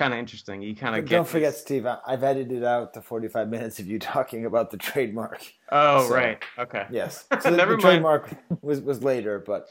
kind 0.00 0.12
of 0.14 0.18
interesting. 0.18 0.62
You 0.62 0.74
kind 0.74 0.96
of 0.96 1.08
don't 1.08 1.28
forget, 1.28 1.54
Steve. 1.54 1.84
I, 1.86 1.98
I've 2.06 2.24
edited 2.24 2.64
out 2.64 2.94
the 2.94 3.02
45 3.02 3.48
minutes 3.48 3.78
of 3.78 3.86
you 3.86 3.98
talking 4.14 4.46
about 4.46 4.70
the 4.70 4.78
trademark. 4.78 5.40
Oh 5.70 6.08
So- 6.08 6.14
right, 6.14 6.42
okay. 6.58 6.86
Yes. 6.90 7.26
So 7.42 7.50
the, 7.50 7.56
Never 7.56 7.72
the 7.72 7.76
mind. 7.76 7.82
trademark 7.82 8.30
was 8.62 8.80
was 8.80 9.02
later, 9.04 9.38
but 9.38 9.68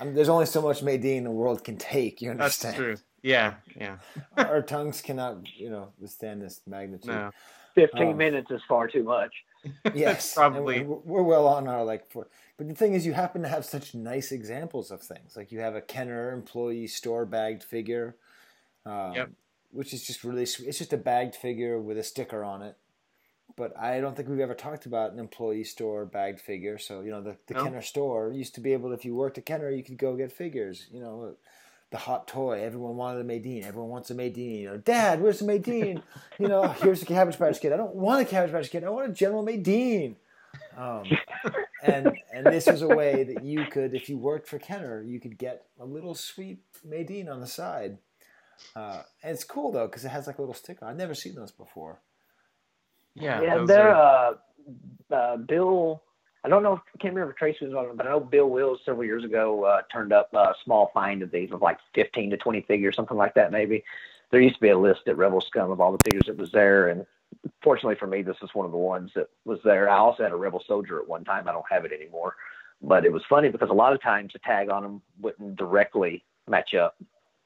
um, 0.00 0.14
there's 0.14 0.28
only 0.28 0.46
so 0.46 0.60
much 0.60 0.82
Madine 0.82 1.22
the 1.24 1.30
world 1.30 1.62
can 1.64 1.76
take. 1.76 2.20
You 2.20 2.30
understand? 2.32 2.74
That's 2.74 2.76
true. 2.76 2.96
Yeah, 3.22 3.54
yeah. 3.80 3.96
Our 4.36 4.60
tongues 4.60 5.00
cannot, 5.00 5.36
you 5.56 5.70
know, 5.70 5.92
withstand 5.98 6.42
this 6.42 6.60
magnitude. 6.66 7.06
No. 7.14 7.30
15 7.76 8.08
Um, 8.08 8.16
minutes 8.16 8.50
is 8.50 8.60
far 8.68 8.86
too 8.88 9.02
much. 9.02 9.32
Yes, 9.94 10.34
Probably. 10.34 10.82
We're, 10.82 10.98
we're 11.04 11.22
well 11.22 11.46
on 11.48 11.66
our 11.66 11.84
like. 11.84 12.06
For, 12.12 12.28
but 12.58 12.68
the 12.68 12.74
thing 12.74 12.92
is, 12.94 13.06
you 13.06 13.14
happen 13.14 13.40
to 13.42 13.48
have 13.48 13.64
such 13.64 13.94
nice 13.94 14.30
examples 14.30 14.90
of 14.90 15.00
things. 15.02 15.36
Like 15.36 15.50
you 15.50 15.60
have 15.60 15.74
a 15.74 15.80
Kenner 15.80 16.32
employee 16.32 16.86
store 16.86 17.24
bagged 17.24 17.64
figure, 17.64 18.14
um, 18.86 19.14
Yep. 19.14 19.30
Which 19.74 19.92
is 19.92 20.06
just 20.06 20.24
really 20.24 20.46
sweet. 20.46 20.68
It's 20.68 20.78
just 20.78 20.92
a 20.92 20.96
bagged 20.96 21.34
figure 21.34 21.80
with 21.80 21.98
a 21.98 22.04
sticker 22.04 22.44
on 22.44 22.62
it. 22.62 22.76
But 23.56 23.76
I 23.78 24.00
don't 24.00 24.16
think 24.16 24.28
we've 24.28 24.40
ever 24.40 24.54
talked 24.54 24.86
about 24.86 25.12
an 25.12 25.18
employee 25.18 25.64
store 25.64 26.06
bagged 26.06 26.40
figure. 26.40 26.78
So 26.78 27.00
you 27.02 27.10
know, 27.10 27.20
the, 27.20 27.36
the 27.46 27.54
No. 27.54 27.64
Kenner 27.64 27.82
store 27.82 28.32
used 28.32 28.54
to 28.54 28.60
be 28.60 28.72
able, 28.72 28.92
if 28.92 29.04
you 29.04 29.14
worked 29.14 29.38
at 29.38 29.46
Kenner, 29.46 29.70
you 29.70 29.82
could 29.84 29.98
go 29.98 30.16
get 30.16 30.32
figures. 30.32 30.86
You 30.92 31.00
know, 31.00 31.36
the 31.90 31.98
hot 31.98 32.26
toy. 32.26 32.60
Everyone 32.60 32.96
wanted 32.96 33.20
a 33.20 33.24
Madine. 33.24 33.64
Everyone 33.64 33.90
wants 33.90 34.10
a 34.10 34.14
Madine. 34.14 34.62
You 34.62 34.70
know, 34.70 34.76
Dad, 34.78 35.20
where's 35.20 35.38
the 35.38 35.46
Madine? 35.46 36.02
you 36.38 36.48
know, 36.48 36.66
here's 36.66 37.00
the 37.00 37.06
Cabbage 37.06 37.38
Patch 37.38 37.60
Kid. 37.60 37.72
I 37.72 37.76
don't 37.76 37.94
want 37.94 38.22
a 38.22 38.24
Cabbage 38.24 38.52
Patch 38.52 38.70
Kid. 38.70 38.84
I 38.84 38.88
want 38.90 39.10
a 39.10 39.12
General 39.12 39.44
Madine. 39.44 40.16
Um, 40.76 41.04
and 41.84 42.12
and 42.32 42.46
this 42.46 42.66
was 42.66 42.82
a 42.82 42.88
way 42.88 43.22
that 43.22 43.44
you 43.44 43.66
could, 43.70 43.94
if 43.94 44.08
you 44.08 44.18
worked 44.18 44.48
for 44.48 44.58
Kenner, 44.58 45.02
you 45.02 45.20
could 45.20 45.38
get 45.38 45.66
a 45.78 45.84
little 45.84 46.14
sweet 46.14 46.58
Madine 46.84 47.30
on 47.30 47.40
the 47.40 47.46
side. 47.46 47.98
Uh, 48.76 49.02
and 49.22 49.32
it's 49.32 49.44
cool 49.44 49.70
though 49.72 49.86
because 49.86 50.04
it 50.04 50.08
has 50.08 50.26
like 50.26 50.38
a 50.38 50.42
little 50.42 50.54
sticker. 50.54 50.84
I've 50.84 50.96
never 50.96 51.14
seen 51.14 51.34
those 51.34 51.50
before. 51.52 52.00
Yeah, 53.14 53.40
Yeah, 53.42 53.54
those 53.58 53.68
there. 53.68 53.94
are- 53.94 54.36
Uh, 55.10 55.14
uh, 55.14 55.36
Bill 55.36 56.02
I 56.46 56.48
don't 56.50 56.62
know 56.62 56.74
if 56.74 56.80
I 56.94 56.98
can't 56.98 57.14
remember 57.14 57.32
if 57.32 57.38
Tracy 57.38 57.64
was 57.64 57.72
on 57.74 57.86
it, 57.86 57.96
but 57.96 58.06
I 58.06 58.10
know 58.10 58.20
Bill 58.20 58.50
Wills 58.50 58.80
several 58.84 59.04
years 59.06 59.24
ago 59.24 59.64
uh, 59.64 59.80
turned 59.90 60.12
up 60.12 60.30
a 60.34 60.54
small 60.62 60.90
find 60.92 61.22
of 61.22 61.30
these 61.30 61.50
of 61.52 61.62
like 61.62 61.78
15 61.94 62.28
to 62.30 62.36
20 62.36 62.60
figures, 62.62 62.96
something 62.96 63.16
like 63.16 63.32
that 63.34 63.50
maybe. 63.50 63.82
There 64.30 64.40
used 64.42 64.56
to 64.56 64.60
be 64.60 64.68
a 64.68 64.76
list 64.78 65.02
at 65.06 65.16
Rebel 65.16 65.40
Scum 65.40 65.70
of 65.70 65.80
all 65.80 65.92
the 65.92 66.02
figures 66.04 66.24
that 66.26 66.36
was 66.36 66.52
there, 66.52 66.88
and 66.88 67.06
fortunately 67.62 67.94
for 67.94 68.06
me, 68.06 68.20
this 68.20 68.36
is 68.42 68.50
one 68.54 68.66
of 68.66 68.72
the 68.72 68.78
ones 68.78 69.12
that 69.14 69.28
was 69.46 69.58
there. 69.64 69.88
I 69.88 69.96
also 69.96 70.22
had 70.22 70.32
a 70.32 70.36
Rebel 70.36 70.62
Soldier 70.66 71.00
at 71.00 71.08
one 71.08 71.24
time. 71.24 71.48
I 71.48 71.52
don't 71.52 71.64
have 71.70 71.86
it 71.86 71.92
anymore, 71.92 72.36
but 72.82 73.06
it 73.06 73.12
was 73.12 73.24
funny 73.26 73.48
because 73.48 73.70
a 73.70 73.74
lot 73.74 73.94
of 73.94 74.02
times 74.02 74.34
the 74.34 74.38
tag 74.40 74.68
on 74.68 74.82
them 74.82 75.02
wouldn't 75.20 75.56
directly 75.56 76.24
match 76.46 76.74
up 76.74 76.96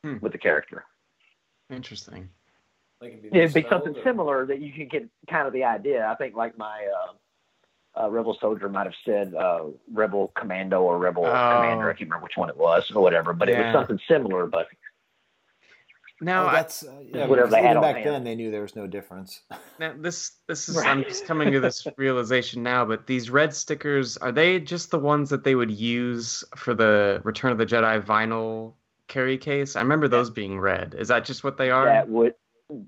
Hmm. 0.02 0.16
with 0.20 0.32
the 0.32 0.38
character. 0.38 0.84
Interesting. 1.70 2.28
Like 3.00 3.22
It'd 3.32 3.54
be 3.54 3.64
something 3.68 3.94
similar 4.02 4.44
that 4.46 4.60
you 4.60 4.72
could 4.72 4.90
get 4.90 5.08
kind 5.30 5.46
of 5.46 5.52
the 5.52 5.64
idea. 5.64 6.06
I 6.06 6.14
think 6.16 6.34
like 6.34 6.58
my 6.58 6.86
uh, 7.96 8.02
uh, 8.04 8.10
Rebel 8.10 8.36
Soldier 8.40 8.68
might 8.68 8.86
have 8.86 8.94
said 9.04 9.34
uh, 9.34 9.64
Rebel 9.92 10.32
Commando 10.36 10.82
or 10.82 10.98
Rebel 10.98 11.24
Oh. 11.26 11.28
Commander. 11.30 11.88
I 11.90 11.92
can't 11.92 12.08
remember 12.10 12.24
which 12.24 12.36
one 12.36 12.48
it 12.48 12.56
was 12.56 12.90
or 12.94 13.02
whatever, 13.02 13.32
but 13.32 13.48
it 13.48 13.58
was 13.58 13.72
something 13.72 14.00
similar. 14.08 14.46
But 14.48 14.66
Now, 16.20 16.48
Oh, 16.48 16.52
that's 16.52 16.82
uh, 16.84 16.98
yeah, 17.14 17.26
Whatever 17.28 17.50
they 17.50 17.58
had 17.62 17.64
even 17.72 17.76
on 17.76 17.82
back 17.84 17.96
hand. 18.02 18.08
then 18.08 18.24
they 18.24 18.34
knew 18.34 18.50
there 18.50 18.62
was 18.62 18.74
no 18.74 18.86
difference. 18.88 19.42
Now 19.78 19.94
this 19.96 20.32
this 20.48 20.68
is 20.68 20.76
I'm 20.76 21.04
just 21.04 21.24
coming 21.24 21.52
to 21.52 21.60
this 21.60 21.86
realization 21.96 22.64
now, 22.64 22.84
but 22.84 23.06
these 23.06 23.30
red 23.30 23.54
stickers 23.54 24.16
are 24.16 24.32
they 24.32 24.58
just 24.58 24.90
the 24.90 24.98
ones 24.98 25.30
that 25.30 25.44
they 25.44 25.54
would 25.54 25.70
use 25.70 26.42
for 26.56 26.74
the 26.74 27.20
Return 27.22 27.52
of 27.52 27.58
the 27.58 27.66
Jedi 27.66 28.02
vinyl 28.02 28.72
carry 29.08 29.36
case? 29.38 29.74
I 29.76 29.80
remember 29.80 30.06
those 30.08 30.30
being 30.30 30.58
red. 30.60 30.94
Is 30.98 31.08
that 31.08 31.24
just 31.24 31.42
what 31.44 31.56
they 31.58 31.70
are? 31.70 31.86
that 31.86 32.08
would 32.08 32.34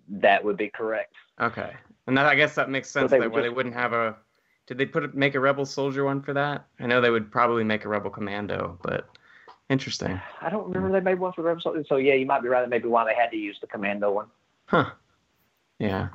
that 0.08 0.44
would 0.44 0.56
be 0.56 0.68
correct. 0.68 1.14
Okay, 1.40 1.72
and 2.06 2.16
that, 2.16 2.26
I 2.26 2.34
guess 2.34 2.54
that 2.54 2.68
makes 2.70 2.90
sense 2.90 3.10
they 3.10 3.18
that 3.18 3.24
would 3.30 3.32
why 3.32 3.40
they 3.42 3.48
just- 3.48 3.56
wouldn't 3.56 3.74
have 3.74 3.92
a. 3.92 4.16
Did 4.66 4.78
they 4.78 4.86
put 4.86 5.04
a, 5.04 5.08
make 5.08 5.34
a 5.34 5.40
Rebel 5.40 5.66
Soldier 5.66 6.04
one 6.04 6.22
for 6.22 6.32
that? 6.34 6.64
I 6.78 6.86
know 6.86 7.00
they 7.00 7.10
would 7.10 7.32
probably 7.32 7.64
make 7.64 7.84
a 7.84 7.88
Rebel 7.88 8.10
Commando, 8.10 8.78
but 8.82 9.08
interesting. 9.68 10.20
I 10.40 10.48
don't 10.48 10.68
remember 10.68 10.92
they 10.92 11.04
made 11.04 11.18
one 11.18 11.32
for 11.32 11.42
Rebel 11.42 11.60
Soldier. 11.60 11.84
So 11.88 11.96
yeah, 11.96 12.14
you 12.14 12.24
might 12.26 12.42
be 12.42 12.48
right. 12.48 12.60
That 12.60 12.68
maybe 12.70 12.86
why 12.86 13.04
they 13.04 13.14
had 13.14 13.30
to 13.32 13.36
use 13.36 13.58
the 13.60 13.66
Commando 13.66 14.12
one. 14.12 14.26
Huh. 14.66 14.90
Yeah. 15.80 16.10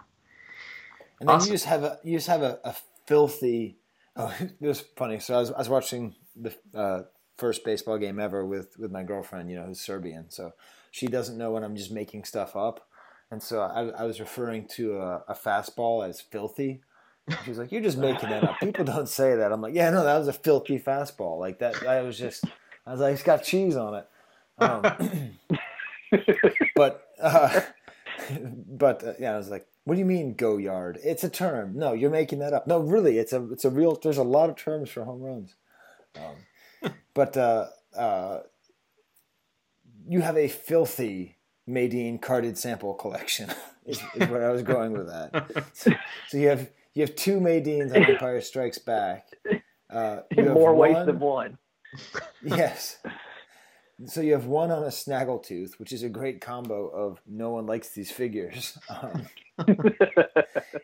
And 1.19 1.27
then 1.27 1.35
Awesome. 1.35 1.47
you 1.49 1.53
just 1.55 1.65
have 1.65 1.83
a 1.83 1.99
you 2.03 2.17
just 2.17 2.27
have 2.27 2.43
a, 2.43 2.59
a 2.63 2.75
filthy. 3.07 3.77
Oh, 4.15 4.33
it 4.39 4.53
was 4.61 4.81
funny. 4.95 5.19
So 5.19 5.35
I 5.35 5.39
was 5.39 5.51
I 5.51 5.57
was 5.57 5.69
watching 5.69 6.15
the 6.35 6.53
uh, 6.73 7.01
first 7.37 7.63
baseball 7.63 7.97
game 7.97 8.19
ever 8.19 8.45
with 8.45 8.77
with 8.79 8.91
my 8.91 9.03
girlfriend. 9.03 9.49
You 9.49 9.57
know, 9.57 9.65
who's 9.65 9.81
Serbian, 9.81 10.29
so 10.29 10.53
she 10.91 11.07
doesn't 11.07 11.37
know 11.37 11.51
when 11.51 11.63
I'm 11.63 11.75
just 11.75 11.91
making 11.91 12.23
stuff 12.23 12.55
up. 12.55 12.87
And 13.31 13.41
so 13.41 13.61
I, 13.61 14.01
I 14.01 14.03
was 14.03 14.19
referring 14.19 14.67
to 14.75 14.97
a, 14.99 15.23
a 15.29 15.33
fastball 15.33 16.07
as 16.07 16.21
filthy. 16.21 16.81
She 17.43 17.49
was 17.49 17.57
like, 17.57 17.71
"You're 17.71 17.81
just 17.81 17.97
making 17.97 18.29
that 18.29 18.43
up. 18.43 18.59
People 18.59 18.85
don't 18.85 19.09
say 19.09 19.35
that." 19.35 19.51
I'm 19.51 19.61
like, 19.61 19.73
"Yeah, 19.73 19.89
no, 19.89 20.03
that 20.03 20.17
was 20.17 20.27
a 20.27 20.33
filthy 20.33 20.79
fastball. 20.79 21.39
Like 21.39 21.59
that. 21.59 21.85
I 21.87 22.01
was 22.01 22.17
just. 22.17 22.45
I 22.85 22.91
was 22.91 23.01
like, 23.01 23.13
it's 23.13 23.23
got 23.23 23.43
cheese 23.43 23.75
on 23.75 23.95
it." 23.95 24.07
Um, 24.57 25.31
but 26.75 27.07
uh, 27.19 27.61
but 28.67 29.03
uh, 29.03 29.13
yeah, 29.19 29.33
I 29.33 29.37
was 29.37 29.49
like, 29.49 29.67
"What 29.85 29.95
do 29.95 29.99
you 29.99 30.05
mean 30.05 30.35
go 30.35 30.57
yard? 30.57 30.99
It's 31.03 31.23
a 31.23 31.29
term. 31.29 31.77
No, 31.77 31.93
you're 31.93 32.11
making 32.11 32.39
that 32.39 32.53
up. 32.53 32.67
No, 32.67 32.79
really, 32.79 33.17
it's 33.17 33.33
a 33.33 33.51
it's 33.51 33.65
a 33.65 33.69
real. 33.69 33.99
There's 34.01 34.17
a 34.17 34.23
lot 34.23 34.49
of 34.49 34.55
terms 34.55 34.89
for 34.89 35.03
home 35.03 35.21
runs." 35.21 35.55
Um, 36.15 36.35
but 37.13 37.37
uh, 37.37 37.67
uh, 37.97 38.39
you 40.07 40.21
have 40.21 40.37
a 40.37 40.47
filthy 40.47 41.37
Madine 41.67 42.21
carded 42.21 42.57
sample 42.57 42.93
collection. 42.93 43.49
is, 43.85 44.01
is 44.15 44.29
where 44.29 44.47
I 44.49 44.51
was 44.51 44.63
going 44.63 44.93
with 44.93 45.07
that. 45.07 45.65
So, 45.73 45.91
so 46.29 46.37
you 46.37 46.47
have 46.49 46.69
you 46.93 47.01
have 47.01 47.15
two 47.15 47.39
Madines 47.39 47.91
on 47.91 48.03
Empire 48.03 48.41
Strikes 48.41 48.77
Back. 48.77 49.27
Uh, 49.89 50.21
you 50.31 50.37
In 50.39 50.45
have 50.45 50.53
more 50.53 50.73
ways 50.75 50.95
one- 50.95 51.05
than 51.05 51.19
one. 51.19 51.57
Yes. 52.43 52.97
So 54.07 54.19
you 54.19 54.33
have 54.33 54.45
one 54.45 54.69
on 54.71 54.83
a 54.83 54.87
snaggletooth, 54.87 55.79
which 55.79 55.93
is 55.93 56.03
a 56.03 56.09
great 56.09 56.41
combo 56.41 56.87
of 56.89 57.21
no 57.25 57.51
one 57.51 57.65
likes 57.65 57.89
these 57.91 58.11
figures. 58.11 58.77
Um, 58.89 59.25
and 59.57 59.79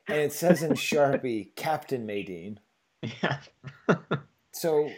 it 0.07 0.31
says 0.31 0.63
in 0.63 0.72
Sharpie, 0.72 1.53
Captain 1.57 2.07
Madine. 2.07 2.59
Yeah. 3.01 3.39
So 4.53 4.89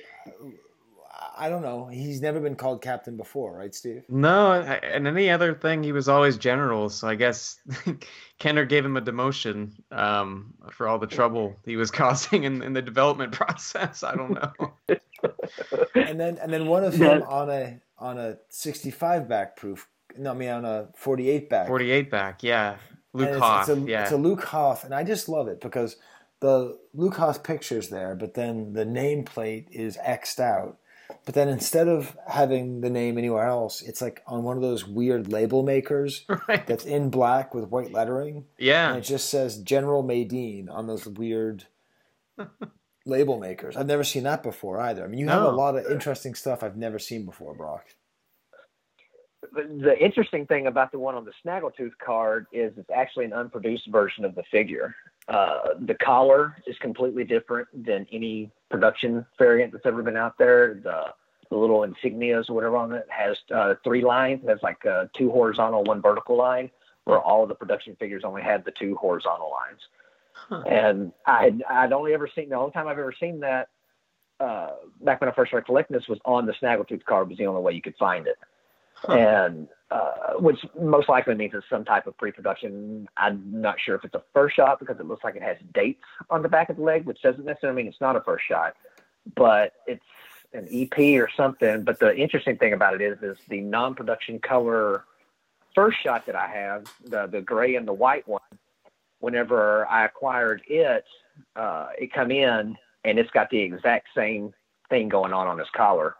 I 1.35 1.49
don't 1.49 1.61
know. 1.63 1.87
He's 1.87 2.21
never 2.21 2.39
been 2.39 2.55
called 2.55 2.81
captain 2.81 3.17
before, 3.17 3.57
right, 3.57 3.73
Steve? 3.73 4.03
No, 4.09 4.51
and 4.53 5.07
any 5.07 5.29
other 5.29 5.53
thing, 5.53 5.83
he 5.83 5.91
was 5.91 6.07
always 6.07 6.37
general. 6.37 6.89
So 6.89 7.07
I 7.07 7.15
guess 7.15 7.59
Kenner 8.39 8.65
gave 8.65 8.85
him 8.85 8.97
a 8.97 9.01
demotion 9.01 9.71
um, 9.91 10.53
for 10.71 10.87
all 10.87 10.99
the 10.99 11.07
trouble 11.07 11.55
he 11.65 11.75
was 11.75 11.89
causing 12.01 12.43
in, 12.43 12.61
in 12.61 12.73
the 12.73 12.81
development 12.81 13.31
process. 13.41 14.03
I 14.03 14.15
don't 14.15 14.31
know. 14.33 14.73
And 15.95 16.19
then 16.19 16.37
and 16.37 16.51
then 16.51 16.67
one 16.67 16.83
of 16.83 16.97
Yeah. 16.97 17.19
on 17.21 17.49
a 17.49 17.79
on 17.97 18.17
a 18.17 18.37
65 18.49 19.27
back 19.27 19.55
proof. 19.55 19.87
No, 20.17 20.31
I 20.31 20.33
mean 20.33 20.49
on 20.49 20.65
a 20.65 20.89
48 20.95 21.49
back. 21.49 21.67
48 21.67 22.11
back, 22.11 22.43
yeah. 22.43 22.75
Luke 23.13 23.27
And 23.27 23.35
it's, 23.35 23.43
Hoth, 23.43 23.69
it's 23.69 23.77
a, 23.77 23.81
yeah. 23.81 24.03
It's 24.03 24.11
a 24.11 24.17
Luke 24.17 24.43
Hoth, 24.43 24.83
and 24.83 24.93
I 24.93 25.03
just 25.03 25.29
love 25.29 25.47
it 25.47 25.61
because 25.61 25.97
the 26.39 26.77
Luke 26.93 27.15
Hoth 27.15 27.43
picture's 27.43 27.89
there, 27.89 28.15
but 28.15 28.33
then 28.33 28.73
the 28.73 28.85
nameplate 28.85 29.67
is 29.71 29.97
X'd 30.01 30.41
out. 30.41 30.77
But 31.25 31.35
then 31.35 31.49
instead 31.49 31.87
of 31.87 32.17
having 32.27 32.81
the 32.81 32.89
name 32.89 33.17
anywhere 33.17 33.45
else, 33.45 33.81
it's 33.81 34.01
like 34.01 34.21
on 34.27 34.43
one 34.43 34.55
of 34.55 34.61
those 34.61 34.87
weird 34.87 35.31
label 35.31 35.63
makers 35.63 36.25
that's 36.47 36.85
in 36.85 37.09
black 37.09 37.53
with 37.53 37.69
white 37.69 37.91
lettering. 37.91 38.45
Yeah. 38.57 38.89
And 38.89 38.99
it 38.99 39.07
just 39.07 39.29
says 39.29 39.57
General 39.57 40.03
Madine 40.03 40.69
on 40.69 40.87
those 40.87 41.07
weird 41.07 41.65
label 43.05 43.39
makers. 43.39 43.75
I've 43.75 43.87
never 43.87 44.03
seen 44.03 44.23
that 44.23 44.43
before 44.43 44.79
either. 44.79 45.03
I 45.03 45.07
mean, 45.07 45.19
you 45.19 45.27
have 45.29 45.43
a 45.43 45.51
lot 45.51 45.75
of 45.75 45.85
interesting 45.87 46.35
stuff 46.35 46.63
I've 46.63 46.77
never 46.77 46.99
seen 46.99 47.25
before, 47.25 47.53
Broc. 47.53 47.85
the, 49.53 49.63
the 49.63 49.97
interesting 50.03 50.45
thing 50.45 50.67
about 50.67 50.91
the 50.91 50.99
one 50.99 51.15
on 51.15 51.25
the 51.25 51.33
Snaggletooth 51.45 51.97
card 52.03 52.47
is 52.51 52.73
it's 52.77 52.89
actually 52.95 53.25
an 53.25 53.33
unproduced 53.33 53.87
version 53.89 54.25
of 54.25 54.35
the 54.35 54.43
figure. 54.51 54.95
Uh, 55.27 55.59
the 55.79 55.93
collar 55.95 56.57
is 56.67 56.75
completely 56.79 57.23
different 57.23 57.67
than 57.85 58.05
any 58.11 58.51
production 58.69 59.25
variant 59.37 59.71
that's 59.71 59.85
ever 59.85 60.03
been 60.03 60.17
out 60.17 60.37
there. 60.37 60.75
The, 60.83 61.05
the 61.49 61.57
little 61.57 61.81
insignias 61.81 62.49
or 62.49 62.53
whatever 62.53 62.77
on 62.77 62.93
it 62.93 63.07
has 63.09 63.37
uh, 63.53 63.75
three 63.83 64.03
lines. 64.03 64.41
It 64.43 64.49
has 64.49 64.59
like 64.63 64.85
uh, 64.85 65.05
two 65.17 65.31
horizontal, 65.31 65.83
one 65.83 66.01
vertical 66.01 66.37
line, 66.37 66.69
where 67.05 67.19
all 67.19 67.43
of 67.43 67.49
the 67.49 67.55
production 67.55 67.95
figures 67.99 68.23
only 68.25 68.41
had 68.41 68.65
the 68.65 68.71
two 68.71 68.95
horizontal 68.95 69.51
lines. 69.51 69.79
And 70.67 71.13
I'd, 71.25 71.63
I'd 71.69 71.93
only 71.93 72.13
ever 72.13 72.27
seen 72.33 72.49
the 72.49 72.55
only 72.55 72.71
time 72.71 72.87
I've 72.87 72.99
ever 72.99 73.13
seen 73.17 73.39
that 73.41 73.69
uh, 74.39 74.71
back 75.01 75.21
when 75.21 75.29
I 75.29 75.33
first 75.33 75.49
started 75.51 75.65
collecting 75.65 75.95
this 75.95 76.07
was 76.09 76.19
on 76.25 76.45
the 76.45 76.53
Snaggletooth 76.53 77.05
card 77.05 77.29
was 77.29 77.37
the 77.37 77.45
only 77.45 77.61
way 77.61 77.73
you 77.73 77.81
could 77.81 77.95
find 77.97 78.27
it 78.27 78.37
and 79.07 79.67
uh, 79.93 80.33
which 80.39 80.57
most 80.81 81.07
likely 81.07 81.35
means 81.35 81.53
it's 81.53 81.69
some 81.69 81.85
type 81.85 82.07
of 82.07 82.17
pre-production. 82.17 83.07
I'm 83.15 83.43
not 83.45 83.75
sure 83.79 83.93
if 83.93 84.03
it's 84.03 84.15
a 84.15 84.23
first 84.33 84.55
shot 84.55 84.79
because 84.79 84.99
it 84.99 85.05
looks 85.05 85.23
like 85.23 85.35
it 85.35 85.43
has 85.43 85.57
dates 85.71 86.01
on 86.31 86.41
the 86.41 86.49
back 86.49 86.71
of 86.71 86.77
the 86.77 86.81
leg, 86.81 87.05
which 87.05 87.21
doesn't 87.21 87.45
necessarily 87.45 87.83
mean 87.83 87.91
it's 87.91 88.01
not 88.01 88.15
a 88.15 88.21
first 88.21 88.43
shot, 88.47 88.75
but 89.35 89.73
it's 89.85 90.03
an 90.51 90.67
EP 90.71 90.97
or 91.21 91.29
something. 91.37 91.83
But 91.83 91.99
the 91.99 92.15
interesting 92.15 92.57
thing 92.57 92.73
about 92.73 92.99
it 92.99 93.01
is, 93.01 93.21
is 93.21 93.37
the 93.49 93.61
non-production 93.61 94.39
color 94.39 95.05
first 95.75 96.01
shot 96.01 96.25
that 96.25 96.35
I 96.35 96.47
have, 96.47 96.91
the 97.05 97.27
the 97.27 97.41
gray 97.41 97.75
and 97.75 97.87
the 97.87 97.93
white 97.93 98.27
one. 98.27 98.41
Whenever 99.19 99.87
I 99.87 100.05
acquired 100.05 100.63
it, 100.67 101.05
uh, 101.55 101.89
it 101.99 102.11
come 102.11 102.31
in 102.31 102.75
and 103.03 103.19
it's 103.19 103.29
got 103.29 103.51
the 103.51 103.59
exact 103.59 104.07
same 104.15 104.55
thing 104.89 105.07
going 105.07 105.33
on 105.33 105.45
on 105.45 105.59
its 105.59 105.69
collar, 105.75 106.15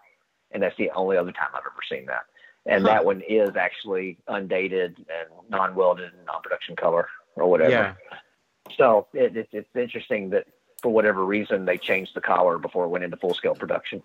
and 0.51 0.61
that's 0.61 0.77
the 0.77 0.91
only 0.91 1.17
other 1.17 1.31
time 1.31 1.49
I've 1.55 1.61
ever 1.65 1.81
seen 1.89 2.05
that 2.05 2.25
and 2.65 2.83
Huh. 2.83 2.93
that 2.93 3.05
one 3.05 3.21
is 3.27 3.55
actually 3.55 4.17
undated 4.27 4.97
and 4.97 5.49
non-welded 5.49 6.13
and 6.13 6.25
non-production 6.25 6.75
color 6.75 7.07
or 7.35 7.49
whatever. 7.49 7.71
Yeah. 7.71 7.93
So 8.77 9.07
it, 9.13 9.35
it, 9.35 9.49
it's 9.51 9.75
interesting 9.75 10.29
that 10.31 10.45
for 10.81 10.91
whatever 10.91 11.25
reason 11.25 11.65
they 11.65 11.77
changed 11.77 12.13
the 12.15 12.21
collar 12.21 12.57
before 12.57 12.85
it 12.85 12.89
went 12.89 13.03
into 13.03 13.17
full-scale 13.17 13.55
production. 13.55 14.01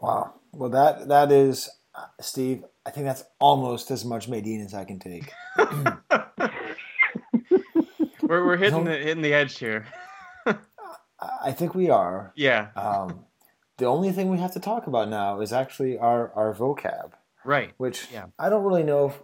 Wow. 0.00 0.34
Well, 0.52 0.70
that 0.70 1.08
that 1.08 1.32
is, 1.32 1.68
uh, 1.94 2.06
Steve. 2.20 2.64
I 2.86 2.90
think 2.90 3.06
that's 3.06 3.24
almost 3.38 3.90
as 3.90 4.04
much 4.04 4.28
Madine 4.28 4.64
as 4.64 4.74
I 4.74 4.84
can 4.84 4.98
take. 4.98 5.32
We're, 8.28 8.44
we're 8.44 8.56
hitting 8.58 8.84
the 8.84 8.92
hitting 8.92 9.22
the 9.22 9.32
edge 9.32 9.58
here. 9.58 9.86
I 11.20 11.52
think 11.52 11.74
we 11.74 11.88
are. 11.88 12.32
Yeah. 12.36 12.68
Um, 12.76 13.24
the 13.78 13.86
only 13.86 14.12
thing 14.12 14.28
we 14.30 14.38
have 14.38 14.52
to 14.52 14.60
talk 14.60 14.86
about 14.86 15.08
now 15.08 15.40
is 15.40 15.52
actually 15.52 15.98
our 15.98 16.32
our 16.34 16.54
vocab, 16.54 17.12
Right. 17.44 17.72
which 17.78 18.08
Yeah. 18.12 18.26
I 18.38 18.48
don't 18.50 18.64
really 18.64 18.82
know. 18.84 19.06
If, 19.06 19.22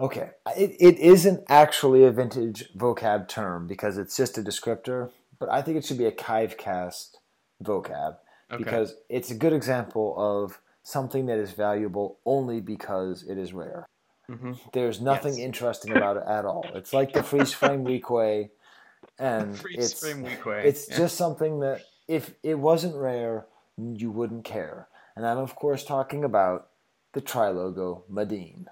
okay, 0.00 0.30
it, 0.56 0.70
it 0.80 0.98
isn't 0.98 1.44
actually 1.48 2.04
a 2.04 2.10
vintage 2.10 2.72
vocab 2.74 3.28
term 3.28 3.66
because 3.66 3.98
it's 3.98 4.16
just 4.16 4.38
a 4.38 4.42
descriptor, 4.42 5.10
but 5.38 5.48
I 5.50 5.62
think 5.62 5.76
it 5.76 5.84
should 5.84 5.98
be 5.98 6.06
a 6.06 6.12
Kivecast 6.12 7.16
vocab 7.62 8.16
Okay. 8.50 8.62
because 8.64 8.94
it's 9.08 9.30
a 9.30 9.34
good 9.34 9.52
example 9.52 10.14
of 10.16 10.60
something 10.82 11.26
that 11.26 11.38
is 11.38 11.52
valuable 11.52 12.18
only 12.26 12.60
because 12.60 13.22
it 13.22 13.38
is 13.38 13.52
rare. 13.52 13.86
Mhm. 14.30 14.58
There's 14.72 15.00
nothing 15.00 15.38
interesting 15.38 15.96
about 15.96 16.16
it 16.16 16.24
at 16.26 16.44
all. 16.44 16.64
It's 16.74 16.92
like 16.92 17.12
the 17.12 17.22
freeze 17.22 17.52
frame 17.52 17.84
weequay, 17.84 18.50
and 19.18 19.56
Freeze 19.58 19.92
it's 19.92 20.00
frame 20.00 20.24
weequay, 20.24 20.64
it's 20.64 20.88
yeah. 20.88 20.96
just 20.98 21.16
something 21.16 21.60
that 21.60 21.82
if 22.08 22.34
it 22.42 22.54
wasn't 22.58 22.94
rare, 22.96 23.46
you 23.78 24.10
wouldn't 24.10 24.44
care. 24.44 24.88
And 25.16 25.26
I'm 25.26 25.38
of 25.38 25.54
course 25.54 25.84
talking 25.84 26.24
about 26.24 26.68
the 27.12 27.20
Trilogo 27.20 28.02
Madine. 28.10 28.66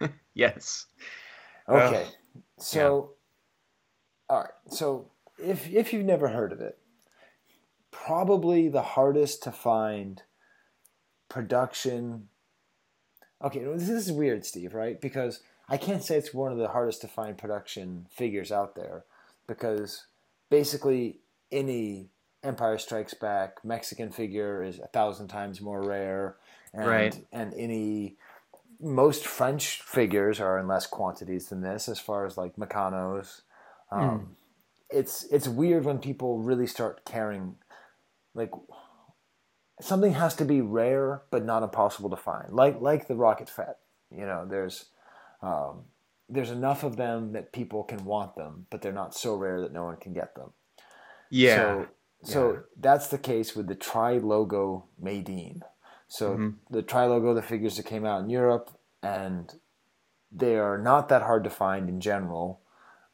yes. 0.34 0.86
Okay. 1.68 2.06
so 2.58 3.10
all 4.28 4.40
right. 4.40 4.50
So 4.68 5.10
if 5.38 5.70
if 5.70 5.92
you've 5.92 6.06
never 6.06 6.28
heard 6.28 6.52
of 6.52 6.60
it, 6.60 6.78
probably 7.90 8.68
the 8.68 8.82
hardest 8.82 9.42
to 9.44 9.52
find 9.52 10.22
production 11.28 12.28
Okay, 13.42 13.64
this 13.64 13.88
is 13.88 14.12
weird, 14.12 14.46
Steve, 14.46 14.72
right? 14.72 15.00
Because 15.00 15.40
I 15.68 15.76
can't 15.76 16.04
say 16.04 16.16
it's 16.16 16.32
one 16.32 16.52
of 16.52 16.58
the 16.58 16.68
hardest 16.68 17.00
to 17.00 17.08
find 17.08 17.36
production 17.36 18.06
figures 18.08 18.52
out 18.52 18.76
there 18.76 19.04
because 19.48 20.06
basically 20.48 21.18
any 21.50 22.08
Empire 22.42 22.78
Strikes 22.78 23.14
Back 23.14 23.64
Mexican 23.64 24.10
figure 24.10 24.62
is 24.62 24.78
a 24.78 24.86
thousand 24.88 25.28
times 25.28 25.60
more 25.60 25.82
rare, 25.82 26.36
and 26.72 26.86
Right. 26.86 27.26
and 27.32 27.54
any 27.54 28.16
most 28.80 29.26
French 29.26 29.80
figures 29.82 30.40
are 30.40 30.58
in 30.58 30.66
less 30.66 30.86
quantities 30.86 31.48
than 31.48 31.60
this, 31.60 31.88
as 31.88 32.00
far 32.00 32.26
as 32.26 32.36
like 32.36 32.56
Meccano's. 32.56 33.42
Um, 33.90 34.36
It's 34.90 35.24
it's 35.24 35.48
weird 35.48 35.84
when 35.84 35.98
people 35.98 36.38
really 36.40 36.66
start 36.66 37.04
caring, 37.04 37.56
like 38.34 38.50
something 39.80 40.12
has 40.12 40.34
to 40.36 40.44
be 40.44 40.60
rare 40.60 41.22
but 41.30 41.44
not 41.44 41.62
impossible 41.62 42.10
to 42.10 42.16
find, 42.16 42.52
like 42.52 42.80
like 42.80 43.06
the 43.08 43.16
Rocket 43.16 43.48
Fett. 43.48 43.78
You 44.10 44.26
know, 44.26 44.44
there's 44.46 44.86
um, 45.40 45.84
there's 46.28 46.50
enough 46.50 46.82
of 46.82 46.96
them 46.96 47.32
that 47.32 47.52
people 47.52 47.84
can 47.84 48.04
want 48.04 48.34
them, 48.36 48.66
but 48.70 48.82
they're 48.82 48.92
not 48.92 49.14
so 49.14 49.34
rare 49.36 49.60
that 49.60 49.72
no 49.72 49.84
one 49.84 49.96
can 49.96 50.12
get 50.12 50.34
them. 50.34 50.52
Yeah. 51.30 51.56
So, 51.56 51.88
so 52.22 52.62
that's 52.78 53.08
the 53.08 53.18
case 53.18 53.54
with 53.56 53.66
the 53.66 53.74
Tri 53.74 54.18
Logo 54.18 54.86
Madine. 55.02 55.62
So 56.08 56.36
Mhm. 56.36 56.58
the 56.70 56.82
Tri 56.82 57.06
Logo, 57.06 57.34
the 57.34 57.42
figures 57.42 57.76
that 57.76 57.86
came 57.86 58.04
out 58.04 58.22
in 58.22 58.30
Europe, 58.30 58.70
and 59.02 59.58
they 60.30 60.58
are 60.58 60.78
not 60.78 61.08
that 61.08 61.22
hard 61.22 61.44
to 61.44 61.50
find 61.50 61.88
in 61.88 62.00
general. 62.00 62.60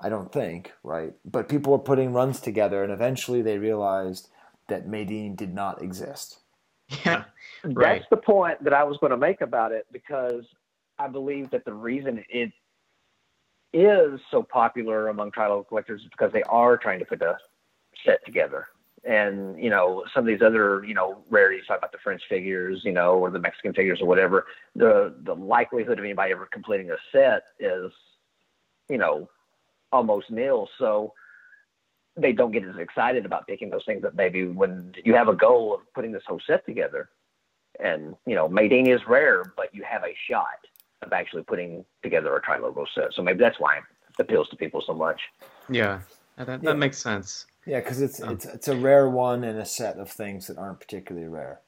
I 0.00 0.08
don't 0.08 0.32
think, 0.32 0.72
right? 0.82 1.14
But 1.24 1.48
people 1.48 1.72
were 1.72 1.78
putting 1.78 2.12
runs 2.12 2.40
together, 2.40 2.82
and 2.82 2.92
eventually 2.92 3.42
they 3.42 3.58
realized 3.58 4.30
that 4.68 4.86
Madine 4.86 5.34
did 5.34 5.52
not 5.54 5.82
exist. 5.82 6.40
Yeah. 7.04 7.24
That's 7.64 8.08
the 8.10 8.16
point 8.16 8.62
that 8.64 8.72
I 8.72 8.84
was 8.84 8.96
going 8.98 9.10
to 9.10 9.16
make 9.16 9.40
about 9.40 9.72
it 9.72 9.86
because 9.90 10.44
I 10.98 11.08
believe 11.08 11.50
that 11.50 11.64
the 11.64 11.74
reason 11.74 12.24
it 12.28 12.52
is 13.72 14.20
so 14.30 14.42
popular 14.42 15.08
among 15.08 15.32
tribal 15.32 15.64
collectors 15.64 16.02
is 16.02 16.08
because 16.08 16.32
they 16.32 16.42
are 16.44 16.76
trying 16.76 16.98
to 17.00 17.04
put 17.04 17.20
a 17.22 17.36
set 18.04 18.24
together. 18.24 18.68
And, 19.04 19.62
you 19.62 19.70
know, 19.70 20.04
some 20.12 20.22
of 20.22 20.26
these 20.26 20.42
other, 20.42 20.84
you 20.84 20.94
know, 20.94 21.22
rarities, 21.30 21.66
talk 21.66 21.78
about 21.78 21.92
the 21.92 21.98
French 22.02 22.22
figures, 22.28 22.82
you 22.84 22.92
know, 22.92 23.12
or 23.14 23.30
the 23.30 23.38
Mexican 23.38 23.72
figures 23.72 24.00
or 24.00 24.06
whatever, 24.06 24.46
the 24.74 25.14
the 25.22 25.34
likelihood 25.34 25.98
of 25.98 26.04
anybody 26.04 26.32
ever 26.32 26.46
completing 26.52 26.90
a 26.90 26.96
set 27.12 27.44
is, 27.60 27.92
you 28.88 28.98
know, 28.98 29.28
almost 29.92 30.30
nil. 30.30 30.68
So 30.78 31.12
they 32.16 32.32
don't 32.32 32.50
get 32.50 32.64
as 32.64 32.76
excited 32.76 33.24
about 33.24 33.46
picking 33.46 33.70
those 33.70 33.84
things 33.84 34.02
that 34.02 34.14
maybe 34.16 34.46
when 34.46 34.92
you 35.04 35.14
have 35.14 35.28
a 35.28 35.34
goal 35.34 35.74
of 35.74 35.80
putting 35.94 36.12
this 36.12 36.24
whole 36.26 36.40
set 36.46 36.66
together 36.66 37.10
and 37.80 38.16
you 38.26 38.34
know 38.34 38.48
Madine 38.48 38.88
is 38.88 39.00
rare 39.06 39.52
but 39.56 39.72
you 39.72 39.84
have 39.84 40.02
a 40.02 40.14
shot 40.28 40.58
of 41.02 41.12
actually 41.12 41.44
putting 41.44 41.84
together 42.02 42.34
a 42.34 42.42
tri-logo 42.42 42.84
set 42.92 43.12
so 43.14 43.22
maybe 43.22 43.38
that's 43.38 43.60
why 43.60 43.76
it 43.76 43.84
appeals 44.18 44.48
to 44.48 44.56
people 44.56 44.82
so 44.84 44.92
much 44.92 45.20
Yeah. 45.68 46.00
That, 46.36 46.46
that 46.46 46.62
Yeah. 46.62 46.72
makes 46.72 46.98
sense. 46.98 47.46
Yeah, 47.68 47.80
because 47.80 48.00
it's 48.00 48.18
it's 48.18 48.46
it's 48.46 48.68
a 48.68 48.76
rare 48.76 49.10
one 49.10 49.44
in 49.44 49.58
a 49.58 49.66
set 49.66 49.98
of 49.98 50.10
things 50.10 50.46
that 50.46 50.56
aren't 50.56 50.80
particularly 50.80 51.28
rare. 51.28 51.60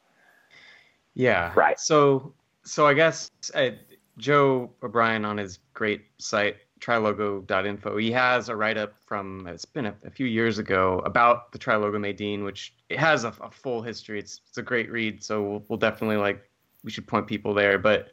Yeah. 1.13 1.53
Right. 1.55 1.79
So 1.79 2.33
so 2.65 2.87
I 2.87 2.95
guess 2.95 3.31
uh, 3.55 3.71
Joe 4.17 4.71
O'Brien 4.83 5.27
on 5.27 5.37
his 5.37 5.59
great 5.75 6.07
site 6.17 6.57
trilogo.info 6.81 7.99
he 7.99 8.11
has 8.11 8.49
a 8.49 8.57
write 8.57 8.79
up 8.79 8.95
from 9.05 9.47
it's 9.47 9.67
been 9.67 9.85
a, 9.85 9.95
a 10.07 10.11
few 10.11 10.25
years 10.25 10.57
ago 10.57 11.03
about 11.05 11.53
the 11.53 11.59
trilogo 11.59 11.97
Madine 11.97 12.43
which 12.43 12.73
it 12.89 12.99
has 12.99 13.25
a, 13.25 13.35
a 13.43 13.51
full 13.51 13.83
history 13.83 14.19
it's 14.19 14.41
it's 14.49 14.57
a 14.57 14.63
great 14.63 14.91
read 14.91 15.23
so 15.23 15.43
we'll, 15.43 15.65
we'll 15.69 15.79
definitely 15.79 16.17
like 16.17 16.43
we 16.83 16.91
should 16.91 17.07
point 17.07 17.27
people 17.27 17.53
there 17.53 17.79
but 17.79 18.13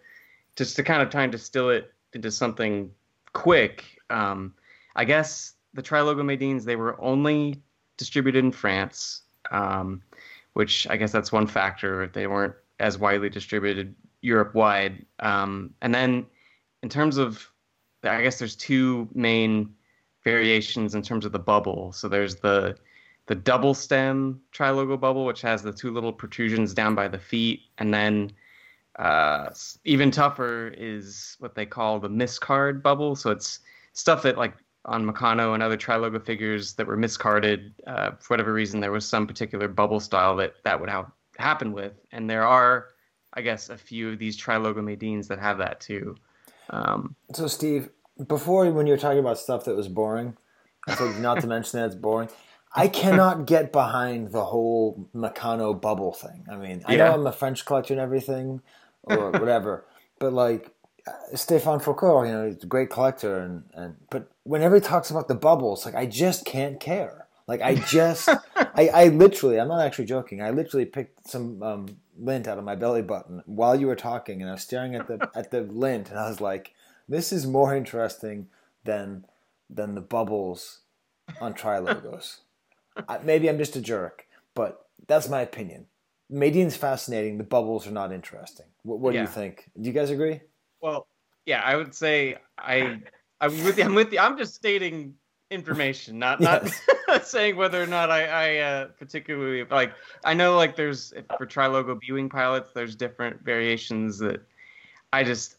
just 0.58 0.76
to 0.76 0.84
kind 0.84 1.02
of 1.02 1.10
try 1.10 1.24
and 1.24 1.32
distill 1.32 1.70
it 1.70 1.94
into 2.12 2.30
something 2.30 2.92
quick 3.32 3.86
um, 4.10 4.54
I 4.98 5.06
guess 5.06 5.54
the 5.74 5.82
trilogo 5.82 6.26
Madines 6.26 6.66
they 6.66 6.76
were 6.76 7.00
only 7.02 7.62
distributed 7.98 8.44
in 8.44 8.52
France 8.52 9.24
um, 9.52 10.02
which 10.54 10.88
I 10.90 10.98
guess 10.98 11.12
that's 11.12 11.32
one 11.32 11.48
factor. 11.48 12.04
If 12.04 12.14
they 12.14 12.28
weren't 12.28 12.56
as 12.80 12.98
widely 12.98 13.30
distributed 13.30 13.96
Europe 14.22 14.54
wide. 14.56 15.06
Um, 15.20 15.74
and 15.82 15.94
then 15.94 16.26
in 16.84 16.90
terms 16.90 17.18
of, 17.18 17.48
I 18.04 18.22
guess 18.22 18.40
there's 18.40 18.56
two 18.56 19.08
main 19.14 19.74
variations 20.24 20.96
in 20.96 21.02
terms 21.02 21.26
of 21.26 21.32
the 21.32 21.40
bubble. 21.40 21.92
So 21.92 22.08
there's 22.08 22.36
the 22.36 22.76
the 23.28 23.36
double 23.36 23.74
stem 23.74 24.40
trilogo 24.54 24.98
bubble, 24.98 25.26
which 25.26 25.42
has 25.42 25.62
the 25.62 25.74
two 25.74 25.92
little 25.92 26.14
protrusions 26.14 26.74
down 26.74 26.96
by 26.96 27.10
the 27.10 27.20
feet, 27.20 27.62
and 27.78 27.94
then 27.94 28.32
uh, 28.98 29.50
even 29.84 30.12
tougher 30.12 30.74
is 30.78 31.36
what 31.40 31.54
they 31.54 31.66
call 31.66 32.00
the 32.00 32.10
miscard 32.10 32.82
bubble. 32.82 33.16
So 33.16 33.32
it's 33.32 33.60
stuff 33.92 34.24
that 34.24 34.38
like 34.38 34.54
on 34.88 35.06
Meccano 35.06 35.54
and 35.54 35.62
other 35.62 35.78
trilogo 35.78 36.24
figures 36.24 36.74
that 36.76 36.88
were 36.88 36.98
miscarded 36.98 37.74
uh, 37.86 38.12
for 38.20 38.34
whatever 38.34 38.54
reason, 38.54 38.80
there 38.80 38.92
was 38.92 39.06
some 39.08 39.28
particular 39.28 39.68
bubble 39.68 40.00
style 40.00 40.36
that 40.38 40.54
that 40.64 40.80
would 40.80 40.90
have 40.90 41.12
happen 41.38 41.74
with, 41.74 41.94
and 42.12 42.30
there 42.30 42.48
are, 42.48 42.88
I 43.34 43.42
guess, 43.42 43.70
a 43.70 43.78
few 43.78 44.12
of 44.12 44.20
these 44.20 44.42
trilogo 44.42 44.84
Madines 44.84 45.28
that 45.28 45.40
have 45.40 45.58
that 45.60 45.82
too. 45.82 46.16
Um, 46.70 47.16
So, 47.34 47.48
Steve, 47.48 47.90
before 48.28 48.70
when 48.72 48.88
you 48.88 48.94
were 48.94 48.98
talking 48.98 49.20
about 49.20 49.38
stuff 49.38 49.66
that 49.66 49.76
was 49.76 49.88
boring, 49.90 50.38
I 50.88 50.96
told 50.96 51.20
not 51.20 51.42
to 51.42 51.48
mention 51.56 51.80
that 51.80 51.88
it's 51.88 51.96
boring. 51.96 52.30
I 52.74 52.88
cannot 52.88 53.46
get 53.46 53.72
behind 53.72 54.32
the 54.32 54.46
whole 54.46 55.10
Meccano 55.16 55.80
bubble 55.80 56.14
thing. 56.14 56.46
I 56.50 56.56
mean, 56.58 56.84
I 56.86 56.96
Yeah. 56.96 57.06
know 57.10 57.14
I'm 57.14 57.28
a 57.28 57.32
French 57.32 57.66
collector 57.66 57.94
and 57.94 58.02
everything, 58.02 58.62
or 59.04 59.32
whatever, 59.32 59.86
but 60.20 60.34
like 60.34 60.72
Stéphane 61.34 61.82
Foucault, 61.82 62.24
you 62.24 62.32
know, 62.32 62.46
he's 62.48 62.64
a 62.64 62.68
great 62.68 62.90
collector, 62.90 63.40
and, 63.40 63.64
and 63.74 63.96
but 64.10 64.32
whenever 64.44 64.76
he 64.76 64.82
talks 64.82 65.10
about 65.10 65.28
the 65.28 65.36
bubbles, 65.36 65.86
like 65.86 65.96
I 65.96 66.06
just 66.06 66.46
can't 66.46 66.80
care. 66.80 67.28
Like 67.48 67.62
I 67.62 67.76
just, 67.76 68.30
I, 68.56 68.90
I 68.94 69.08
literally, 69.08 69.60
I'm 69.60 69.68
not 69.70 69.86
actually 69.86 70.06
joking. 70.06 70.42
I 70.42 70.50
literally 70.50 70.86
picked 70.86 71.30
some 71.30 71.64
um, 71.64 71.98
lint 72.18 72.48
out 72.48 72.58
of 72.58 72.64
my 72.64 72.76
belly 72.76 73.02
button 73.02 73.42
while 73.46 73.80
you 73.80 73.88
were 73.88 73.96
talking, 73.96 74.42
and 74.42 74.50
I 74.50 74.54
was 74.54 74.64
staring 74.64 74.96
at 74.96 75.08
the 75.08 75.30
at 75.36 75.52
the 75.52 75.62
lint, 75.62 76.10
and 76.10 76.20
I 76.20 76.30
was 76.30 76.42
like, 76.42 76.74
"This 77.08 77.32
is 77.32 77.48
more 77.48 77.76
interesting 77.76 78.48
than 78.84 79.26
than 79.70 79.96
the 79.96 80.02
bubbles 80.02 80.80
on 81.40 81.54
tri 81.54 81.80
logos." 81.80 82.42
Maybe 83.24 83.48
I'm 83.48 83.60
just 83.60 83.76
a 83.76 83.82
jerk, 83.82 84.26
but 84.56 84.88
that's 85.08 85.30
my 85.30 85.42
opinion. 85.42 85.86
Madine's 86.30 86.76
fascinating. 86.76 87.38
The 87.38 87.44
bubbles 87.44 87.88
are 87.88 87.92
not 87.92 88.12
interesting. 88.12 88.66
What, 88.82 89.00
what 89.00 89.14
do 89.14 89.20
you 89.20 89.28
think? 89.28 89.70
Do 89.80 89.88
you 89.88 89.94
guys 89.94 90.10
agree? 90.10 90.42
Well, 90.82 91.08
yeah, 91.46 91.62
I 91.64 91.76
would 91.76 91.94
say 91.94 92.38
I 92.58 93.00
I'm 93.42 93.64
with 93.64 93.78
you. 93.78 93.84
I'm 93.84 93.96
with 93.96 94.12
you. 94.12 94.20
I'm 94.20 94.38
just 94.38 94.56
stating 94.56 95.14
information, 95.50 96.20
not 96.20 96.40
not 96.42 96.68
saying 97.24 97.56
whether 97.56 97.82
or 97.82 97.88
not 97.88 98.12
I, 98.12 98.26
I 98.28 98.58
uh, 98.58 98.86
particularly 99.00 99.64
like. 99.66 99.94
I 100.26 100.34
know 100.34 100.56
like 100.58 100.76
there's 100.76 101.14
for 101.38 101.46
trilogo 101.46 101.98
Y-wing 102.10 102.30
pilots, 102.30 102.72
there's 102.74 102.96
different 102.96 103.44
variations 103.44 104.18
that 104.20 104.42
I 105.14 105.24
just 105.24 105.56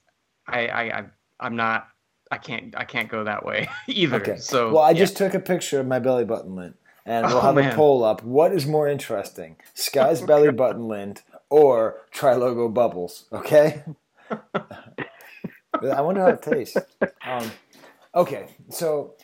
I 0.47 0.66
I 0.69 0.82
I- 0.99 1.05
I'm 1.40 1.55
not. 1.57 1.89
I 2.31 2.36
can't 2.36 2.74
I 2.77 2.85
can't 2.85 3.09
go 3.09 3.24
that 3.24 3.45
way 3.47 3.69
either. 3.86 4.16
Okay. 4.20 4.36
So 4.36 4.73
well, 4.73 4.82
I 4.82 4.90
yeah. 4.90 4.99
just 4.99 5.16
took 5.16 5.32
a 5.35 5.40
picture 5.40 5.81
of 5.81 5.86
my 5.86 5.99
belly 5.99 6.24
button 6.27 6.55
lint, 6.57 6.77
and 7.07 7.27
we'll 7.27 7.39
Oh, 7.39 7.40
have 7.40 7.57
a 7.57 7.73
poll 7.74 8.05
up. 8.05 8.23
What 8.23 8.53
is 8.53 8.66
more 8.66 8.86
interesting, 8.89 9.57
Skye's 9.73 10.20
belly 10.20 10.51
button 10.53 10.89
lint 10.89 11.23
or 11.49 12.03
Trilogo 12.12 12.74
bubbles? 12.74 13.24
Okay. 13.32 13.82
I 15.84 16.00
wonder 16.00 16.22
how 16.22 16.28
it 16.28 16.42
tastes. 16.42 16.76
Um, 17.24 17.50
okay, 18.14 18.48
so 18.70 19.14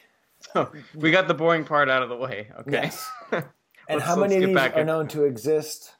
we 0.94 1.10
got 1.10 1.28
the 1.28 1.34
boring 1.34 1.64
part 1.64 1.88
out 1.88 2.02
of 2.02 2.08
the 2.08 2.16
way. 2.16 2.50
Okay. 2.60 2.72
Yes. 2.72 3.08
and 3.88 4.00
how 4.00 4.16
many 4.16 4.36
of 4.36 4.42
these 4.42 4.54
back 4.54 4.76
are 4.76 4.80
in- 4.80 4.86
known 4.86 5.08
to 5.08 5.24
exist? 5.24 5.94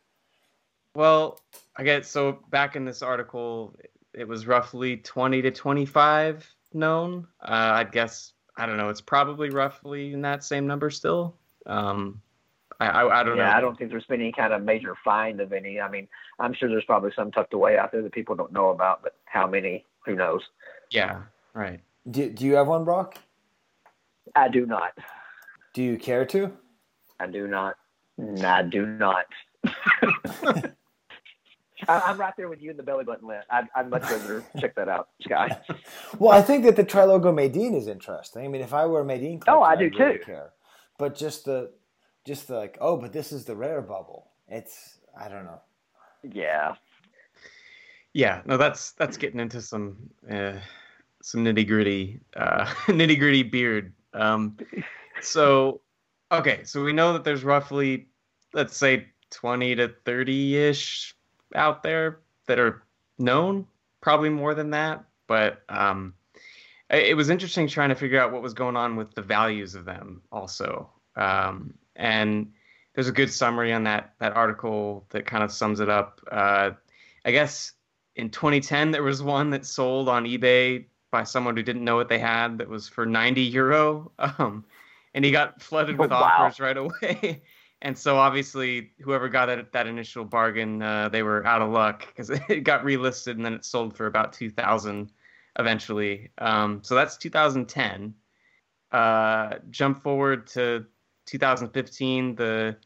Well, 0.95 1.41
I 1.77 1.83
guess 1.83 2.09
so. 2.09 2.41
Back 2.51 2.77
in 2.77 2.85
this 2.85 3.03
article, 3.03 3.75
it 4.13 4.29
was 4.29 4.47
roughly 4.47 4.99
20 4.99 5.43
to 5.43 5.51
25 5.51 6.49
known. 6.73 7.27
Uh, 7.43 7.73
I'd 7.75 7.93
guess 7.93 8.33
I 8.57 8.67
don't 8.67 8.77
know. 8.77 8.89
It's 8.89 9.01
probably 9.01 9.51
roughly 9.51 10.13
in 10.13 10.23
that 10.23 10.45
same 10.45 10.67
number 10.67 10.91
still. 10.91 11.37
Um, 11.67 12.21
I, 12.81 12.87
I, 12.87 13.21
I 13.21 13.23
don't 13.25 13.37
know. 13.37 13.43
yeah, 13.43 13.51
know. 13.51 13.57
I 13.57 13.61
don't 13.61 13.77
think 13.77 13.91
there's 13.91 14.05
been 14.07 14.21
any 14.21 14.33
kind 14.33 14.53
of 14.53 14.63
major 14.63 14.95
find 15.05 15.41
of 15.41 15.53
any. 15.53 15.81
I 15.81 15.91
mean, 15.91 16.09
I'm 16.39 16.55
sure 16.55 16.69
there's 16.69 16.85
probably 16.85 17.13
some 17.17 17.33
tucked 17.33 17.55
away 17.55 17.79
out 17.79 17.93
there 17.93 18.03
that 18.03 18.13
people 18.13 18.35
don't 18.35 18.53
know 18.53 18.71
about, 18.71 19.03
but 19.03 19.17
how 19.25 19.47
many? 19.47 19.85
Who 20.07 20.15
knows? 20.15 20.43
Yeah, 20.91 21.23
right. 21.55 21.81
Do, 22.11 22.29
do 22.31 22.45
you 22.45 22.55
have 22.55 22.69
one, 22.69 22.85
Broc? 22.85 23.17
I 24.35 24.49
do 24.49 24.67
not. 24.67 24.93
Do 25.73 25.83
you 25.83 25.97
care 25.99 26.25
to? 26.27 26.53
I 27.21 27.27
do 27.27 27.47
not. 27.49 27.77
Nah, 28.19 28.57
I 28.59 28.63
do 28.63 28.87
not. 28.87 29.25
I, 31.89 32.01
I'm 32.01 32.17
right 32.19 32.33
there 32.37 32.49
with 32.49 32.63
you 32.63 32.71
in 32.71 32.77
the 32.77 32.83
belly 32.83 33.05
button 33.05 33.29
list. 33.29 33.47
I'd, 33.51 33.67
I'd 33.75 33.91
much 33.91 34.03
rather 34.03 34.43
check 34.61 34.75
that 34.77 34.89
out, 34.89 35.09
Skye. 35.23 35.59
Well, 36.19 36.31
I 36.33 36.41
think 36.43 36.65
that 36.65 36.77
the 36.77 36.85
Trilogo 36.85 37.33
Madine 37.35 37.75
is 37.75 37.89
interesting. 37.89 38.45
I 38.45 38.49
mean, 38.49 38.63
if 38.63 38.73
I 38.73 38.87
were 38.87 39.01
a 39.01 39.05
Madine 39.05 39.41
collector, 39.41 39.51
Oh, 39.51 39.63
I 39.63 39.73
I'd 39.73 39.79
do 39.81 39.91
really 39.99 40.19
too. 40.19 40.25
care. 40.25 40.53
But 40.99 41.17
just 41.17 41.45
the, 41.45 41.73
just 42.25 42.49
the 42.49 42.55
like, 42.57 42.79
oh, 42.81 42.97
but 42.97 43.13
this 43.13 43.33
is 43.33 43.45
the 43.45 43.57
rare 43.57 43.83
bubble. 43.83 44.29
It's 44.49 44.99
I 45.19 45.29
don't 45.29 45.45
know. 45.45 45.61
Yeah. 46.23 46.75
Yeah, 48.15 48.43
no, 48.47 48.57
that's 48.57 48.93
that's 48.93 49.17
getting 49.17 49.41
into 49.41 49.61
some 49.61 49.97
uh, 50.31 50.55
some 51.23 51.45
nitty 51.45 51.67
gritty 51.67 52.21
uh, 52.37 52.65
nitty 52.87 53.19
gritty 53.19 53.43
beard. 53.43 53.93
Um, 54.15 54.57
so, 55.21 55.81
okay, 56.31 56.63
so 56.65 56.83
we 56.85 56.93
know 56.93 57.13
that 57.13 57.25
there's 57.25 57.43
roughly, 57.45 58.07
let's 58.55 58.77
say, 58.77 59.09
twenty 59.31 59.75
to 59.75 59.89
thirty 60.05 60.57
ish 60.57 61.15
out 61.55 61.83
there 61.83 62.21
that 62.47 62.59
are 62.59 62.85
known. 63.19 63.67
Probably 64.01 64.29
more 64.29 64.55
than 64.55 64.71
that, 64.71 65.05
but 65.27 65.63
um, 65.69 66.15
it 66.91 67.09
it 67.09 67.15
was 67.17 67.31
interesting 67.31 67.67
trying 67.67 67.89
to 67.89 67.95
figure 67.97 68.21
out 68.21 68.33
what 68.33 68.43
was 68.43 68.55
going 68.55 68.77
on 68.77 68.95
with 68.95 69.13
the 69.15 69.23
values 69.23 69.75
of 69.75 69.85
them 69.85 70.23
also. 70.31 70.89
Um, 71.17 71.75
and 71.97 72.53
there's 72.95 73.09
a 73.09 73.13
good 73.13 73.33
summary 73.33 73.73
on 73.73 73.85
that 73.85 74.15
that 74.21 74.37
article 74.37 75.05
that 75.11 75.27
kind 75.27 75.43
of 75.43 75.51
sums 75.51 75.81
it 75.81 75.89
up. 75.89 76.21
Uh, 76.31 76.73
I 77.25 77.33
guess 77.33 77.73
in 78.17 78.31
2010 78.31 78.91
there 78.91 79.03
was 79.03 79.23
one 79.23 79.51
that 79.51 79.67
sold 79.67 80.09
on 80.09 80.25
eBay 80.25 80.85
by 81.11 81.23
someone 81.25 81.57
who 81.57 81.63
didn't 81.63 81.85
know 81.85 81.97
what 81.97 82.09
they 82.09 82.19
had 82.19 82.59
that 82.59 82.69
was 82.69 82.89
for 82.89 83.07
90 83.07 83.41
euro, 83.43 84.11
um, 84.19 84.65
and 85.15 85.25
he 85.25 85.31
got 85.31 85.63
flooded 85.63 85.99
with 85.99 86.11
Oh, 86.11 86.15
wow. 86.21 86.45
offers 86.45 86.61
right 86.61 86.77
away. 86.77 87.43
And 87.83 87.99
so 87.99 88.17
obviously, 88.17 88.93
whoever 89.03 89.29
got 89.29 89.47
that 89.47 89.73
that 89.73 89.87
initial 89.87 90.25
bargain, 90.25 90.81
uh, 90.81 91.11
they 91.11 91.23
were 91.23 91.47
out 91.47 91.61
of 91.61 91.71
luck 91.71 92.07
because 92.07 92.31
it 92.49 92.65
got 92.65 92.83
relisted 92.83 93.33
and 93.33 93.45
then 93.45 93.53
it 93.53 93.65
sold 93.65 93.95
for 93.95 94.07
about 94.07 94.33
2,000 94.33 95.13
eventually. 95.59 96.31
Um, 96.39 96.81
so 96.83 96.95
that's 96.95 97.19
2010. 97.19 98.15
Uh, 98.91 99.57
jump 99.69 100.03
forward 100.03 100.47
to 100.47 100.87
2015, 101.27 102.37
the 102.37 102.77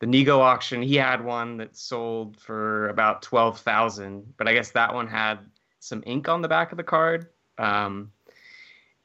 the 0.00 0.06
Nego 0.06 0.40
auction. 0.40 0.82
He 0.82 0.96
had 0.96 1.24
one 1.24 1.56
that 1.58 1.76
sold 1.76 2.38
for 2.40 2.88
about 2.88 3.22
12,000, 3.22 4.34
but 4.36 4.46
I 4.46 4.52
guess 4.54 4.70
that 4.72 4.94
one 4.94 5.06
had 5.08 5.38
some 5.80 6.02
ink 6.06 6.28
on 6.28 6.42
the 6.42 6.48
back 6.48 6.72
of 6.72 6.76
the 6.76 6.84
card. 6.84 7.28
Um, 7.58 8.12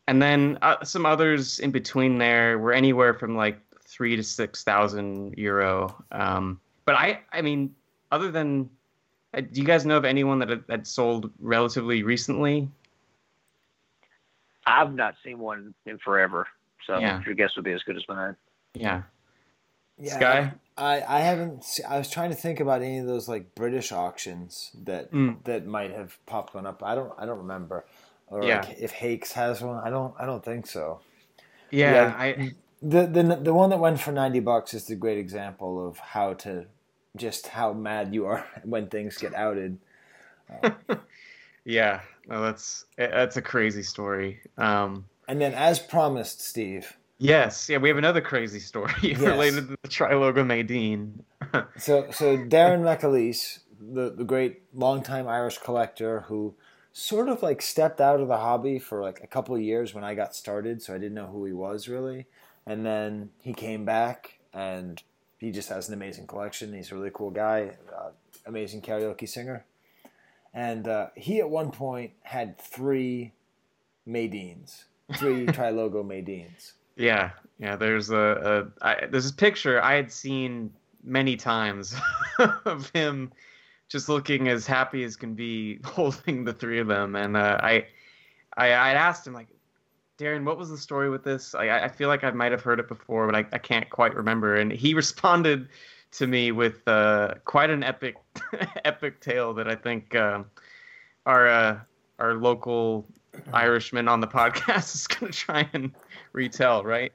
and 0.08 0.22
then 0.22 0.60
uh, 0.62 0.84
some 0.84 1.06
others 1.06 1.60
in 1.60 1.72
between 1.72 2.18
there 2.18 2.60
were 2.60 2.74
anywhere 2.74 3.14
from 3.14 3.36
like 3.36 3.60
three 3.82 4.16
to 4.16 4.24
six 4.24 4.64
thousand 4.64 5.36
euro. 5.38 6.04
Um, 6.12 6.60
but 6.86 6.96
I, 6.96 7.22
I 7.32 7.42
mean, 7.42 7.74
other 8.12 8.30
than, 8.32 8.70
uh, 9.34 9.42
do 9.42 9.62
you 9.62 9.66
guys 9.66 9.86
know 9.86 9.98
of 9.98 10.06
anyone 10.06 10.40
that 10.40 10.50
had, 10.50 10.64
that 10.68 10.88
sold 10.88 11.32
relatively 11.40 12.04
recently? 12.04 12.70
I've 14.66 14.94
not 14.94 15.16
seen 15.24 15.40
one 15.40 15.74
in 15.86 15.98
forever, 16.00 16.48
so 16.86 17.00
Yeah. 17.00 17.22
your 17.26 17.36
guess 17.36 17.56
would 17.56 17.66
be 17.66 17.74
as 17.74 17.84
good 17.84 17.98
as 17.98 18.04
mine. 18.08 18.36
Yeah. 18.74 19.04
Yeah, 19.98 20.16
Skye? 20.16 20.52
I, 20.78 21.02
I 21.08 21.20
haven't. 21.20 21.64
se- 21.64 21.84
I 21.84 21.98
was 21.98 22.10
trying 22.10 22.32
to 22.32 22.36
think 22.36 22.60
about 22.60 22.82
any 22.82 22.98
of 23.00 23.06
those 23.06 23.28
like 23.30 23.54
British 23.56 23.92
auctions 23.92 24.72
that 24.84 25.12
Mm. 25.12 25.44
that 25.44 25.66
might 25.66 25.92
have 25.92 26.18
popped 26.26 26.56
one 26.56 26.66
up. 26.66 26.82
I 26.84 26.96
don't. 26.96 27.14
I 27.18 27.26
don't 27.26 27.38
remember. 27.40 27.86
Or 28.28 28.44
Yeah. 28.44 28.62
like 28.62 28.78
if 28.80 28.92
Hakes 28.92 29.34
has 29.34 29.62
one. 29.62 29.78
I 29.84 29.90
don't. 29.90 30.14
I 30.20 30.26
don't 30.26 30.44
think 30.44 30.66
so. 30.68 31.02
Yeah, 31.70 32.14
I 32.18 32.54
the 32.82 33.06
the 33.06 33.24
the 33.42 33.54
one 33.54 33.70
that 33.70 33.80
went 33.80 34.00
for 34.00 34.12
ninety 34.12 34.40
bucks 34.40 34.74
is 34.74 34.86
the 34.86 34.96
great 34.96 35.18
example 35.20 35.88
of 35.88 36.00
how 36.00 36.34
to 36.36 36.66
just 37.16 37.48
how 37.48 37.72
mad 37.74 38.14
you 38.14 38.26
are 38.26 38.46
when 38.64 38.88
things 38.88 39.18
get 39.18 39.34
outed. 39.36 39.78
yeah, 41.66 42.02
no, 42.28 42.42
that's 42.42 42.86
eh, 42.98 43.08
that's 43.08 43.38
a 43.38 43.42
crazy 43.42 43.84
story. 43.84 44.40
Um, 44.58 45.06
And 45.28 45.40
then, 45.40 45.54
as 45.54 45.80
promised, 45.80 46.42
Steve. 46.42 46.98
Yes, 47.18 47.70
yeah, 47.70 47.78
we 47.78 47.90
have 47.90 47.98
another 47.98 48.22
crazy 48.22 48.60
story 48.60 49.14
related 49.20 49.68
to 49.70 49.78
the 49.82 49.88
Trilogo 49.88 50.44
Madine. 50.46 51.14
So, 51.78 52.10
so 52.10 52.38
Darren 52.38 52.82
McAleese, 52.82 53.60
the 53.80 54.10
the 54.10 54.24
great 54.24 54.64
longtime 54.74 55.28
Irish 55.28 55.60
collector 55.60 56.22
who 56.22 56.56
sort 56.94 57.28
of 57.28 57.44
like 57.44 57.62
stepped 57.62 58.00
out 58.00 58.22
of 58.22 58.28
the 58.28 58.38
hobby 58.38 58.80
for 58.80 59.02
like 59.02 59.20
a 59.24 59.28
couple 59.28 59.54
of 59.54 59.62
years 59.62 59.94
when 59.94 60.04
I 60.04 60.16
got 60.16 60.36
started, 60.36 60.82
so 60.82 60.96
I 60.96 60.98
didn't 60.98 61.16
know 61.16 61.28
who 61.28 61.46
he 61.46 61.54
was 61.54 61.88
really. 61.88 62.26
And 62.66 62.86
then 62.86 63.30
he 63.42 63.54
came 63.54 63.84
back, 63.84 64.40
and 64.54 65.04
he 65.38 65.52
just 65.52 65.70
has 65.70 65.90
an 65.90 65.94
amazing 65.94 66.28
collection. 66.28 66.74
He's 66.74 66.92
a 66.92 66.96
really 66.96 67.12
cool 67.14 67.30
guy, 67.32 67.72
uh, 67.94 68.12
amazing 68.46 68.82
karaoke 68.82 69.28
singer. 69.28 69.66
And 70.54 70.88
uh, 70.88 71.08
he 71.16 71.40
at 71.40 71.50
one 71.50 71.72
point 71.72 72.12
had 72.22 72.58
three 72.58 73.34
Madines, 74.06 74.86
three 75.18 75.46
Trilogo 75.48 76.06
Madines. 76.06 76.74
Yeah, 76.96 77.32
yeah. 77.58 77.76
There's 77.76 78.10
a, 78.10 78.72
a 78.82 78.86
I, 78.86 79.06
there's 79.08 79.30
a 79.30 79.34
picture 79.34 79.82
I 79.82 79.96
had 79.96 80.12
seen 80.12 80.72
many 81.04 81.36
times 81.36 81.96
of 82.66 82.90
him 82.92 83.32
just 83.90 84.10
looking 84.10 84.48
as 84.48 84.66
happy 84.66 85.04
as 85.04 85.16
can 85.16 85.34
be, 85.36 85.80
holding 85.86 86.44
the 86.44 86.54
three 86.54 86.80
of 86.80 86.88
them. 86.88 87.16
And 87.16 87.38
uh, 87.38 87.60
I, 87.62 87.86
I, 88.58 88.68
I 88.68 88.92
asked 88.94 89.28
him 89.28 89.34
like, 89.34 89.48
Darren, 90.18 90.46
what 90.46 90.58
was 90.58 90.70
the 90.70 90.78
story 90.78 91.10
with 91.10 91.24
this? 91.24 91.56
I, 91.56 91.86
I 91.86 91.88
feel 91.88 92.08
like 92.08 92.24
I 92.24 92.32
might 92.32 92.52
have 92.52 92.62
heard 92.62 92.80
it 92.80 92.88
before, 92.88 93.26
but 93.26 93.36
I, 93.36 93.46
I 93.52 93.58
can't 93.58 93.90
quite 93.90 94.16
remember. 94.16 94.56
And 94.56 94.72
he 94.72 94.94
responded 94.96 95.70
to 96.12 96.28
me 96.28 96.52
with 96.52 96.88
uh, 96.88 97.36
quite 97.46 97.72
an 97.72 97.84
epic, 97.84 98.16
epic 98.86 99.20
tale 99.20 99.54
that 99.56 99.68
I 99.68 99.76
think 99.76 100.14
uh, 100.16 100.44
our 101.26 101.86
our 102.20 102.36
local 102.36 103.08
Irishman 103.54 104.08
on 104.08 104.20
the 104.20 104.28
podcast 104.28 104.96
is 104.96 105.08
going 105.08 105.32
to 105.32 105.38
try 105.38 105.70
and 105.74 105.92
retell, 106.34 106.84
right? 106.84 107.12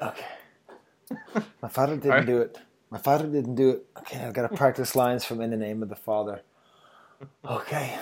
Okay. 0.00 0.24
My 1.60 1.68
father 1.68 1.96
didn't 1.96 2.10
Alright. 2.10 2.26
do 2.26 2.38
it. 2.38 2.58
My 2.90 2.98
father 2.98 3.26
didn't 3.26 3.54
do 3.54 3.70
it. 3.70 3.86
Okay, 3.98 4.18
I've 4.18 4.34
got 4.34 4.50
to 4.50 4.56
practice 4.56 4.94
lines 4.94 5.24
from 5.24 5.40
In 5.40 5.50
the 5.50 5.56
Name 5.56 5.82
of 5.82 5.88
the 5.88 5.96
Father. 5.96 6.42
Okay. 7.44 7.98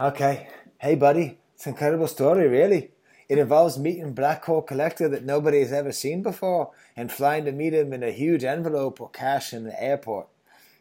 Okay. 0.00 0.48
Hey, 0.78 0.94
buddy. 0.94 1.38
It's 1.54 1.66
an 1.66 1.72
incredible 1.72 2.08
story, 2.08 2.46
really. 2.46 2.90
It 3.28 3.38
involves 3.38 3.78
meeting 3.78 4.12
black 4.12 4.44
hole 4.44 4.62
collector 4.62 5.08
that 5.08 5.24
nobody 5.24 5.60
has 5.60 5.72
ever 5.72 5.92
seen 5.92 6.22
before 6.22 6.70
and 6.96 7.10
flying 7.12 7.44
to 7.44 7.52
meet 7.52 7.74
him 7.74 7.92
in 7.92 8.02
a 8.02 8.10
huge 8.10 8.44
envelope 8.44 9.00
of 9.00 9.12
cash 9.12 9.52
in 9.52 9.64
the 9.64 9.82
airport. 9.82 10.28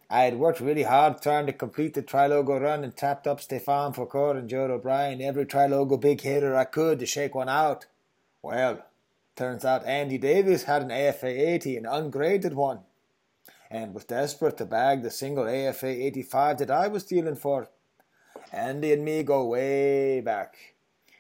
I 0.09 0.23
had 0.23 0.39
worked 0.39 0.61
really 0.61 0.83
hard 0.83 1.21
trying 1.21 1.47
to 1.47 1.53
complete 1.53 1.93
the 1.93 2.01
Trilogo 2.01 2.61
run 2.61 2.85
and 2.85 2.95
tapped 2.95 3.27
up 3.27 3.41
Stéphane 3.41 3.93
Foucault 3.93 4.37
and 4.37 4.49
Joe 4.49 4.65
O'Brien, 4.65 5.21
every 5.21 5.45
Trilogo 5.45 5.99
big 5.99 6.21
hitter 6.21 6.55
I 6.55 6.63
could 6.63 6.99
to 6.99 7.05
shake 7.05 7.35
one 7.35 7.49
out. 7.49 7.87
Well, 8.41 8.85
turns 9.35 9.65
out 9.65 9.85
Andy 9.85 10.17
Davis 10.17 10.63
had 10.63 10.81
an 10.81 10.91
AFA 10.91 11.27
80, 11.27 11.75
an 11.75 11.85
ungraded 11.85 12.53
one, 12.53 12.79
and 13.69 13.93
was 13.93 14.05
desperate 14.05 14.55
to 14.57 14.65
bag 14.65 15.03
the 15.03 15.11
single 15.11 15.45
AFA 15.45 15.87
85 15.87 16.59
that 16.59 16.71
I 16.71 16.87
was 16.87 17.03
dealing 17.03 17.35
for. 17.35 17.69
Andy 18.53 18.93
and 18.93 19.03
me 19.03 19.23
go 19.23 19.43
way 19.43 20.21
back, 20.21 20.55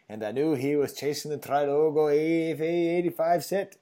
and 0.07 0.23
I 0.23 0.31
knew 0.31 0.53
he 0.53 0.77
was 0.77 0.93
chasing 0.93 1.31
the 1.31 1.37
Trilogo 1.37 2.07
AFA 2.07 2.63
85 2.63 3.43
set. 3.43 3.75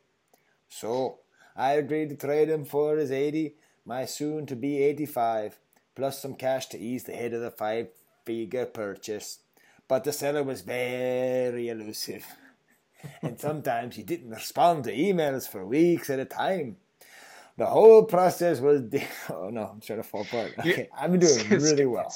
So 0.68 1.19
I 1.56 1.73
agreed 1.73 2.10
to 2.10 2.15
trade 2.15 2.49
him 2.49 2.65
for 2.65 2.98
his 2.98 3.11
80, 3.11 3.53
my 3.86 4.06
soon 4.06 4.45
to 4.48 4.56
be 4.56 4.82
85, 4.84 5.60
plus 5.95 6.22
some 6.22 6.36
cash 6.36 6.68
to 6.68 6.80
ease 6.80 7.03
the 7.03 7.14
hit 7.14 7.34
of 7.34 7.41
the 7.41 7.52
five 7.52 7.88
figure 8.26 8.66
purchase. 8.66 9.40
But 9.88 10.03
the 10.03 10.12
seller 10.12 10.44
was 10.44 10.62
very 10.62 11.70
elusive, 11.70 12.26
and 13.22 13.40
sometimes 13.40 13.95
he 13.95 14.03
didn't 14.03 14.32
respond 14.32 14.84
to 14.86 14.95
emails 14.95 15.48
for 15.48 15.66
weeks 15.66 16.10
at 16.10 16.20
a 16.20 16.26
time. 16.26 16.78
The 17.57 17.68
whole 17.68 18.03
process 18.03 18.60
was. 18.60 18.82
De- 18.82 19.07
oh 19.30 19.49
no, 19.49 19.70
I'm 19.74 19.80
trying 19.82 20.02
to 20.02 20.03
fall 20.07 20.24
apart. 20.24 20.53
Okay, 20.60 20.90
I'm 20.98 21.18
doing 21.20 21.49
really 21.49 21.86
well. 21.86 22.12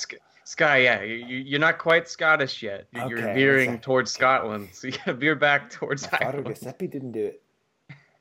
Skye, 0.45 0.79
yeah, 0.79 1.03
you, 1.03 1.15
you're 1.37 1.59
not 1.59 1.77
quite 1.77 2.09
Scottish 2.09 2.63
yet. 2.63 2.87
You- 2.91 3.07
You're 3.09 3.19
Okay, 3.19 3.33
veering 3.35 3.69
okay. 3.73 3.79
towards 3.81 4.11
Scotland, 4.11 4.69
so 4.73 4.87
you 4.87 4.93
gotta 4.93 5.13
veer 5.13 5.35
back 5.35 5.69
towards 5.69 6.07
father 6.07 6.25
Ireland. 6.25 6.47
Giuseppe 6.47 6.87
didn't 6.87 7.11
do 7.11 7.23
it. 7.25 7.43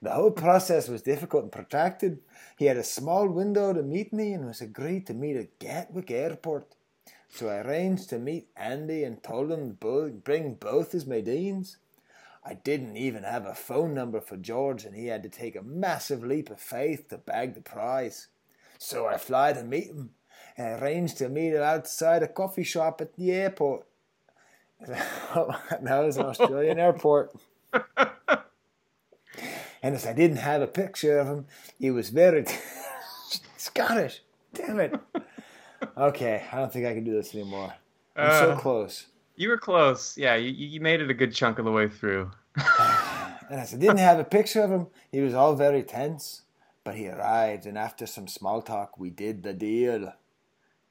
The 0.01 0.11
whole 0.11 0.31
process 0.31 0.89
was 0.89 1.03
difficult 1.03 1.43
and 1.45 1.53
protracted. 1.53 2.21
He 2.57 2.67
had 2.67 2.77
a 2.77 2.85
small 2.85 3.29
window 3.29 3.73
to 3.73 3.83
meet 3.83 4.13
me 4.13 4.33
and 4.33 4.47
was 4.47 4.61
agreed 4.61 5.07
to 5.09 5.15
meet 5.15 5.37
at 5.37 5.59
Gatwick 5.59 6.11
Airport. 6.11 6.75
So 7.29 7.49
I 7.49 7.59
arranged 7.59 8.09
to 8.11 8.19
meet 8.19 8.49
Andy 8.57 9.03
and 9.05 9.23
told 9.23 9.51
him 9.51 9.77
to 9.77 10.11
bring 10.25 10.55
both 10.55 10.93
his 10.93 11.07
Madines. 11.07 11.79
I 12.45 12.55
didn't 12.55 12.97
even 12.97 13.25
have 13.25 13.45
a 13.45 13.55
phone 13.55 13.93
number 13.93 14.21
for 14.21 14.37
George, 14.37 14.85
and 14.85 14.95
he 14.95 15.09
had 15.09 15.23
to 15.25 15.29
take 15.29 15.57
a 15.57 15.63
massive 15.63 16.25
leap 16.25 16.49
of 16.49 16.61
faith 16.61 17.09
to 17.09 17.19
bag 17.19 17.55
the 17.55 17.61
prize. 17.61 18.29
So 18.79 19.07
I 19.07 19.19
fly 19.19 19.53
to 19.53 19.65
meet 19.65 19.89
him 19.89 20.11
and 20.57 20.81
arranged 20.81 21.19
to 21.19 21.29
meet 21.29 21.55
him 21.55 21.63
outside 21.63 22.23
a 22.23 22.29
coffee 22.29 22.63
shop 22.63 23.01
at 23.01 23.17
the 23.17 23.33
airport. 23.33 23.85
that 24.87 25.83
was 25.83 26.17
an 26.17 26.27
Australian 26.27 26.79
airport. 26.79 27.35
And 29.83 29.95
as 29.95 30.07
I 30.07 30.13
didn't 30.13 30.39
have 30.39 30.61
a 30.63 30.67
picture 30.67 31.19
of 31.19 31.27
him, 31.29 31.47
he 31.79 31.91
was 31.91 32.11
very 32.11 32.45
Scottish. 33.57 34.23
Damn 34.55 34.81
it. 34.81 34.95
Okay, 35.97 36.43
I 36.51 36.57
don't 36.57 36.73
think 36.73 36.87
I 36.87 36.95
can 36.95 37.05
do 37.05 37.13
this 37.13 37.33
anymore. 37.37 37.73
I'm 38.17 38.33
so 38.33 38.51
Uh, 38.51 38.59
close. 38.59 39.07
You 39.37 39.49
were 39.49 39.59
close. 39.59 40.19
Yeah, 40.19 40.35
you, 40.35 40.51
you 40.51 40.81
made 40.81 41.01
it 41.01 41.09
a 41.09 41.15
good 41.15 41.33
chunk 41.33 41.61
of 41.61 41.65
the 41.65 41.71
way 41.73 41.89
through. 41.89 42.31
And 43.51 43.61
as 43.61 43.73
I 43.73 43.79
didn't 43.79 43.99
have 43.99 44.19
a 44.19 44.25
picture 44.25 44.61
of 44.63 44.71
him, 44.71 44.89
he 45.11 45.21
was 45.21 45.33
all 45.35 45.55
very 45.55 45.83
tense. 45.83 46.43
But 46.85 46.97
he 46.97 47.09
arrived, 47.09 47.65
and 47.65 47.79
after 47.79 48.07
some 48.07 48.29
small 48.29 48.61
talk, 48.61 48.99
we 48.99 49.09
did 49.09 49.43
the 49.43 49.55
deal. 49.55 50.13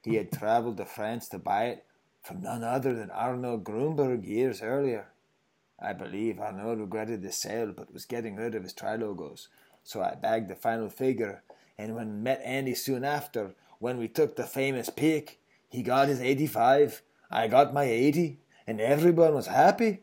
He 0.02 0.14
had 0.16 0.32
traveled 0.32 0.78
to 0.78 0.84
France 0.84 1.28
to 1.28 1.38
buy 1.38 1.66
it 1.66 1.84
from 2.22 2.40
none 2.40 2.64
other 2.64 2.94
than 2.94 3.10
Arnold 3.10 3.62
Grunberg 3.62 4.26
years 4.26 4.60
earlier. 4.62 5.06
I 5.80 5.92
believe 5.92 6.40
Arnold 6.40 6.80
regretted 6.80 7.22
the 7.22 7.30
sale, 7.30 7.72
but 7.76 7.92
was 7.92 8.04
getting 8.04 8.36
rid 8.36 8.54
of 8.54 8.64
his 8.64 8.72
tri-logos. 8.72 9.48
So 9.84 10.02
I 10.02 10.14
bagged 10.14 10.48
the 10.48 10.56
final 10.56 10.88
figure, 10.88 11.42
and 11.78 11.94
when 11.94 12.22
met 12.22 12.42
Andy 12.44 12.74
soon 12.74 13.04
after, 13.04 13.54
when 13.78 13.96
we 13.98 14.08
took 14.08 14.34
the 14.34 14.44
famous 14.44 14.90
peak, 14.90 15.40
he 15.68 15.82
got 15.82 16.08
his 16.08 16.20
85, 16.20 17.02
I 17.30 17.46
got 17.46 17.72
my 17.72 17.84
80, 17.84 18.38
and 18.66 18.80
everyone 18.80 19.34
was 19.34 19.46
happy. 19.46 20.00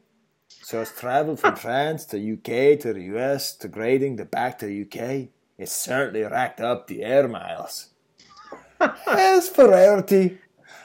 So 0.48 0.82
it's 0.82 0.98
travelled 0.98 1.40
from 1.40 1.56
France 1.58 2.06
to 2.06 2.34
UK 2.34 2.80
to 2.80 2.94
the 2.94 3.04
US 3.16 3.54
to 3.58 3.68
grading 3.68 4.18
to 4.18 4.26
back 4.26 4.58
to 4.60 4.66
the 4.66 4.82
UK. 4.84 5.30
It 5.58 5.70
certainly 5.70 6.24
racked 6.24 6.62
up 6.62 6.88
the 6.88 7.04
air 7.04 7.28
miles. 7.28 7.90
As 9.08 9.50
for 9.50 9.70
rarity, 9.70 10.38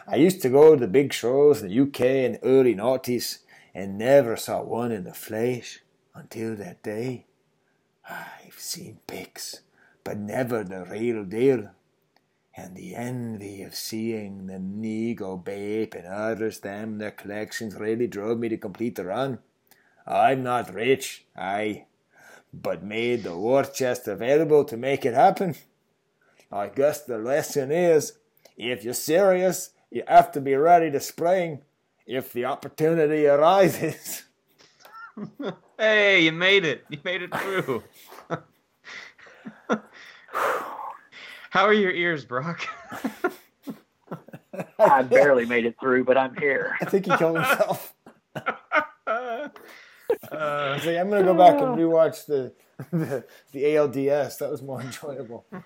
I 0.06 0.16
used 0.16 0.42
to 0.42 0.48
go 0.48 0.74
to 0.74 0.80
the 0.80 0.88
big 0.88 1.12
shows 1.12 1.62
in 1.62 1.68
the 1.68 1.80
UK 1.80 2.00
in 2.00 2.32
the 2.32 2.44
early 2.44 2.74
noughties 2.74 3.38
and 3.74 3.98
never 3.98 4.36
saw 4.36 4.62
one 4.62 4.92
in 4.92 5.04
the 5.04 5.14
flesh 5.14 5.80
until 6.14 6.56
that 6.56 6.82
day. 6.82 7.26
I've 8.08 8.58
seen 8.58 8.98
pics, 9.06 9.60
but 10.04 10.18
never 10.18 10.64
the 10.64 10.84
real 10.84 11.24
deal. 11.24 11.70
And 12.56 12.76
the 12.76 12.96
envy 12.96 13.62
of 13.62 13.74
seeing 13.74 14.46
the 14.46 14.58
Nego 14.58 15.36
Babe 15.36 15.94
and 15.94 16.06
others 16.06 16.60
them 16.60 16.98
their 16.98 17.12
collections 17.12 17.76
really 17.76 18.06
drove 18.06 18.38
me 18.38 18.48
to 18.48 18.56
complete 18.56 18.96
the 18.96 19.04
run. 19.04 19.38
I'm 20.06 20.42
not 20.42 20.74
rich, 20.74 21.26
aye, 21.36 21.86
but 22.52 22.82
made 22.82 23.22
the 23.22 23.36
war 23.36 23.62
chest 23.62 24.08
available 24.08 24.64
to 24.64 24.76
make 24.76 25.06
it 25.06 25.14
happen. 25.14 25.54
I 26.50 26.66
guess 26.68 27.02
the 27.02 27.18
lesson 27.18 27.70
is, 27.70 28.14
if 28.56 28.82
you're 28.82 28.94
serious, 28.94 29.70
you 29.90 30.02
have 30.08 30.32
to 30.32 30.40
be 30.40 30.54
ready 30.56 30.90
to 30.90 31.00
spring 31.00 31.60
if 32.10 32.32
the 32.32 32.44
opportunity 32.44 33.26
arises. 33.26 34.24
Hey, 35.78 36.20
you 36.22 36.32
made 36.32 36.64
it. 36.64 36.84
You 36.88 36.98
made 37.04 37.20
it 37.20 37.34
through. 37.34 37.82
How 41.50 41.64
are 41.66 41.74
your 41.74 41.90
ears, 41.90 42.24
Broc? 42.24 42.66
I 44.78 45.02
barely 45.02 45.44
made 45.44 45.66
it 45.66 45.76
through, 45.78 46.04
but 46.04 46.16
I'm 46.16 46.34
here. 46.36 46.76
I 46.80 46.86
think 46.86 47.04
he 47.04 47.16
killed 47.18 47.36
himself. 47.36 47.94
Uh, 48.34 49.48
He's 50.74 50.86
like, 50.86 50.96
I'm 50.96 51.10
gonna 51.10 51.22
go 51.22 51.34
back 51.34 51.60
and 51.60 51.76
rewatch 51.76 52.24
the 52.26 52.54
the, 52.90 53.24
the 53.52 53.64
ALDS. 53.64 54.38
That 54.38 54.50
was 54.50 54.62
more 54.62 54.80
enjoyable. 54.80 55.44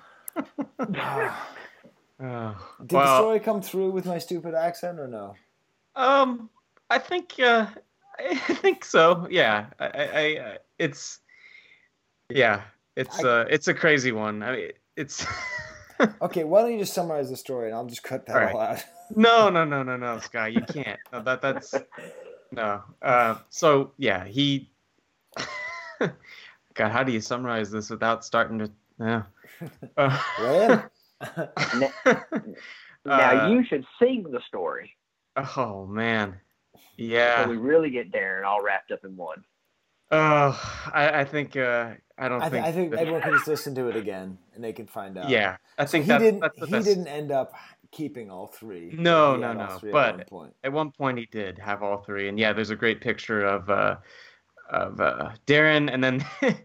Oh, 2.21 2.57
Did 2.79 2.91
the 2.91 3.16
story 3.19 3.41
come 3.41 3.61
through 3.61 3.91
with 3.91 4.07
my 4.07 4.19
stupid 4.19 4.55
accent 4.55 5.01
or 5.01 5.09
no? 5.09 5.35
Um, 5.97 6.51
I 6.91 6.99
think, 6.99 7.35
uh, 7.39 7.66
I 8.19 8.35
think 8.37 8.85
so. 8.85 9.27
Yeah, 9.31 9.66
I, 9.79 9.87
I, 9.87 10.05
I 10.05 10.37
uh, 10.39 10.57
it's, 10.79 11.21
yeah, 12.29 12.62
it's, 12.97 13.23
I- 13.23 13.29
uh, 13.29 13.45
it's 13.51 13.69
a 13.69 13.75
crazy 13.75 14.12
one. 14.12 14.43
I 14.43 14.57
mean, 14.57 14.71
it's. 14.97 15.27
Okay, 16.21 16.43
why 16.43 16.61
don't 16.61 16.73
you 16.73 16.81
just 16.81 16.93
summarize 16.93 17.31
the 17.31 17.37
story 17.37 17.69
and 17.69 17.77
I'll 17.77 17.87
just 17.87 18.03
cut 18.03 18.27
that 18.27 18.35
All 18.35 18.43
right. 18.43 18.55
all 18.55 18.61
out. 18.61 18.85
No, 19.16 19.49
no, 19.49 19.65
no, 19.65 19.85
no, 19.85 19.97
no, 19.97 20.19
Skye, 20.19 20.49
you 20.49 20.62
can't. 20.62 20.99
No, 21.12 21.23
that 21.23 21.41
that's 21.41 21.73
no. 22.51 22.83
Uh, 23.01 23.37
so 23.49 23.93
yeah, 23.97 24.25
he. 24.25 24.71
God, 26.75 26.91
how 26.91 27.05
do 27.05 27.12
you 27.12 27.21
summarize 27.21 27.71
this 27.71 27.91
without 27.91 28.25
starting 28.25 28.59
to? 28.59 28.71
Yeah. 28.99 29.23
Uh, 29.97 30.19
Well, 30.43 30.91
Now 33.07 33.31
uh, 33.31 33.49
you 33.49 33.65
should 33.65 33.87
sing 34.01 34.25
the 34.31 34.41
story 34.49 34.97
Oh 35.36 35.86
man. 35.86 36.36
so 36.74 36.81
Yeah. 36.97 37.47
we 37.48 37.56
really 37.56 37.90
get 37.90 38.12
Darren 38.12 38.44
all 38.44 38.62
wrapped 38.62 38.90
up 38.93 39.05
in 39.05 39.16
one. 39.16 39.44
Oh, 40.11 40.61
I, 40.93 41.20
I 41.20 41.24
think 41.24 41.56
uh, 41.56 41.94
I 42.19 42.28
don't 42.28 42.40
I, 42.43 42.48
th- 42.48 42.52
think. 42.52 42.66
I 42.66 42.73
think 42.73 42.90
that- 42.93 43.01
everyone 43.01 43.23
can 43.23 43.32
just 43.32 43.48
listen 43.48 43.74
to 43.77 43.89
it 43.89 43.97
again 43.97 44.39
and 44.55 44.62
they 44.62 44.73
can 44.73 44.86
find 44.86 45.16
out. 45.19 45.28
Yeah, 45.28 45.56
I 45.78 45.86
So 45.86 45.93
think 45.93 46.05
he 46.05 46.19
didn't. 46.19 46.40
that's 46.40 46.59
he 46.59 46.66
best. 46.70 46.86
didn't 46.86 47.09
end 47.09 47.32
up 47.32 47.52
keeping 47.90 48.31
all 48.31 48.47
three. 48.47 48.90
No, 48.97 49.35
he 49.35 49.40
no, 49.40 49.52
no. 49.55 49.66
three 49.78 49.93
at 49.93 50.16
one 50.16 50.24
point. 50.27 50.55
at 50.62 50.73
one 50.73 50.90
point 50.93 51.19
he 51.19 51.27
did 51.27 51.59
have 51.59 51.82
all 51.82 51.98
three, 51.98 52.28
and 52.28 52.39
yeah, 52.39 52.52
there's 52.52 52.70
a 52.70 52.77
great 52.77 53.01
picture 53.01 53.44
of 53.44 53.69
uh, 53.70 53.97
of 54.70 55.01
uh, 55.01 55.31
Darren, 55.47 55.93
and 55.93 56.05
then 56.05 56.24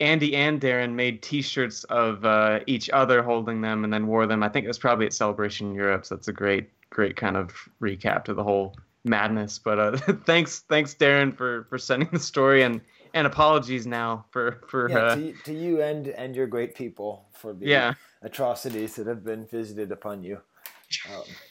Andy 0.00 0.34
and 0.36 0.60
Darren 0.60 0.92
made 0.94 1.22
T-shirts 1.22 1.84
of 1.84 2.24
uh, 2.24 2.60
each 2.66 2.88
other 2.90 3.22
holding 3.22 3.60
them, 3.60 3.84
and 3.84 3.92
then 3.92 4.06
wore 4.06 4.26
them. 4.26 4.42
I 4.42 4.48
think 4.48 4.64
it 4.64 4.68
was 4.68 4.78
probably 4.78 5.06
at 5.06 5.12
Celebration 5.12 5.74
Europe. 5.74 6.06
So 6.06 6.14
that's 6.14 6.28
a 6.28 6.32
great, 6.32 6.70
great 6.90 7.16
kind 7.16 7.36
of 7.36 7.52
recap 7.80 8.24
to 8.24 8.34
the 8.34 8.42
whole 8.42 8.76
madness. 9.04 9.58
But 9.58 9.78
uh, 9.78 9.96
thanks, 10.26 10.60
thanks 10.68 10.94
Darren 10.94 11.36
for 11.36 11.64
for 11.68 11.78
sending 11.78 12.08
the 12.12 12.18
story, 12.18 12.62
and 12.62 12.80
and 13.14 13.26
apologies 13.26 13.86
now 13.86 14.24
for 14.30 14.60
for 14.68 14.90
Yeah, 14.90 14.98
uh, 14.98 15.14
to, 15.16 15.32
to 15.44 15.52
you 15.52 15.82
and 15.82 16.08
and 16.08 16.36
your 16.36 16.46
great 16.46 16.74
people 16.74 17.28
for 17.32 17.52
the 17.52 17.66
Yeah. 17.66 17.94
atrocities 18.22 18.96
that 18.96 19.06
have 19.06 19.24
been 19.24 19.46
visited 19.46 19.92
upon 19.92 20.22
you. 20.22 20.40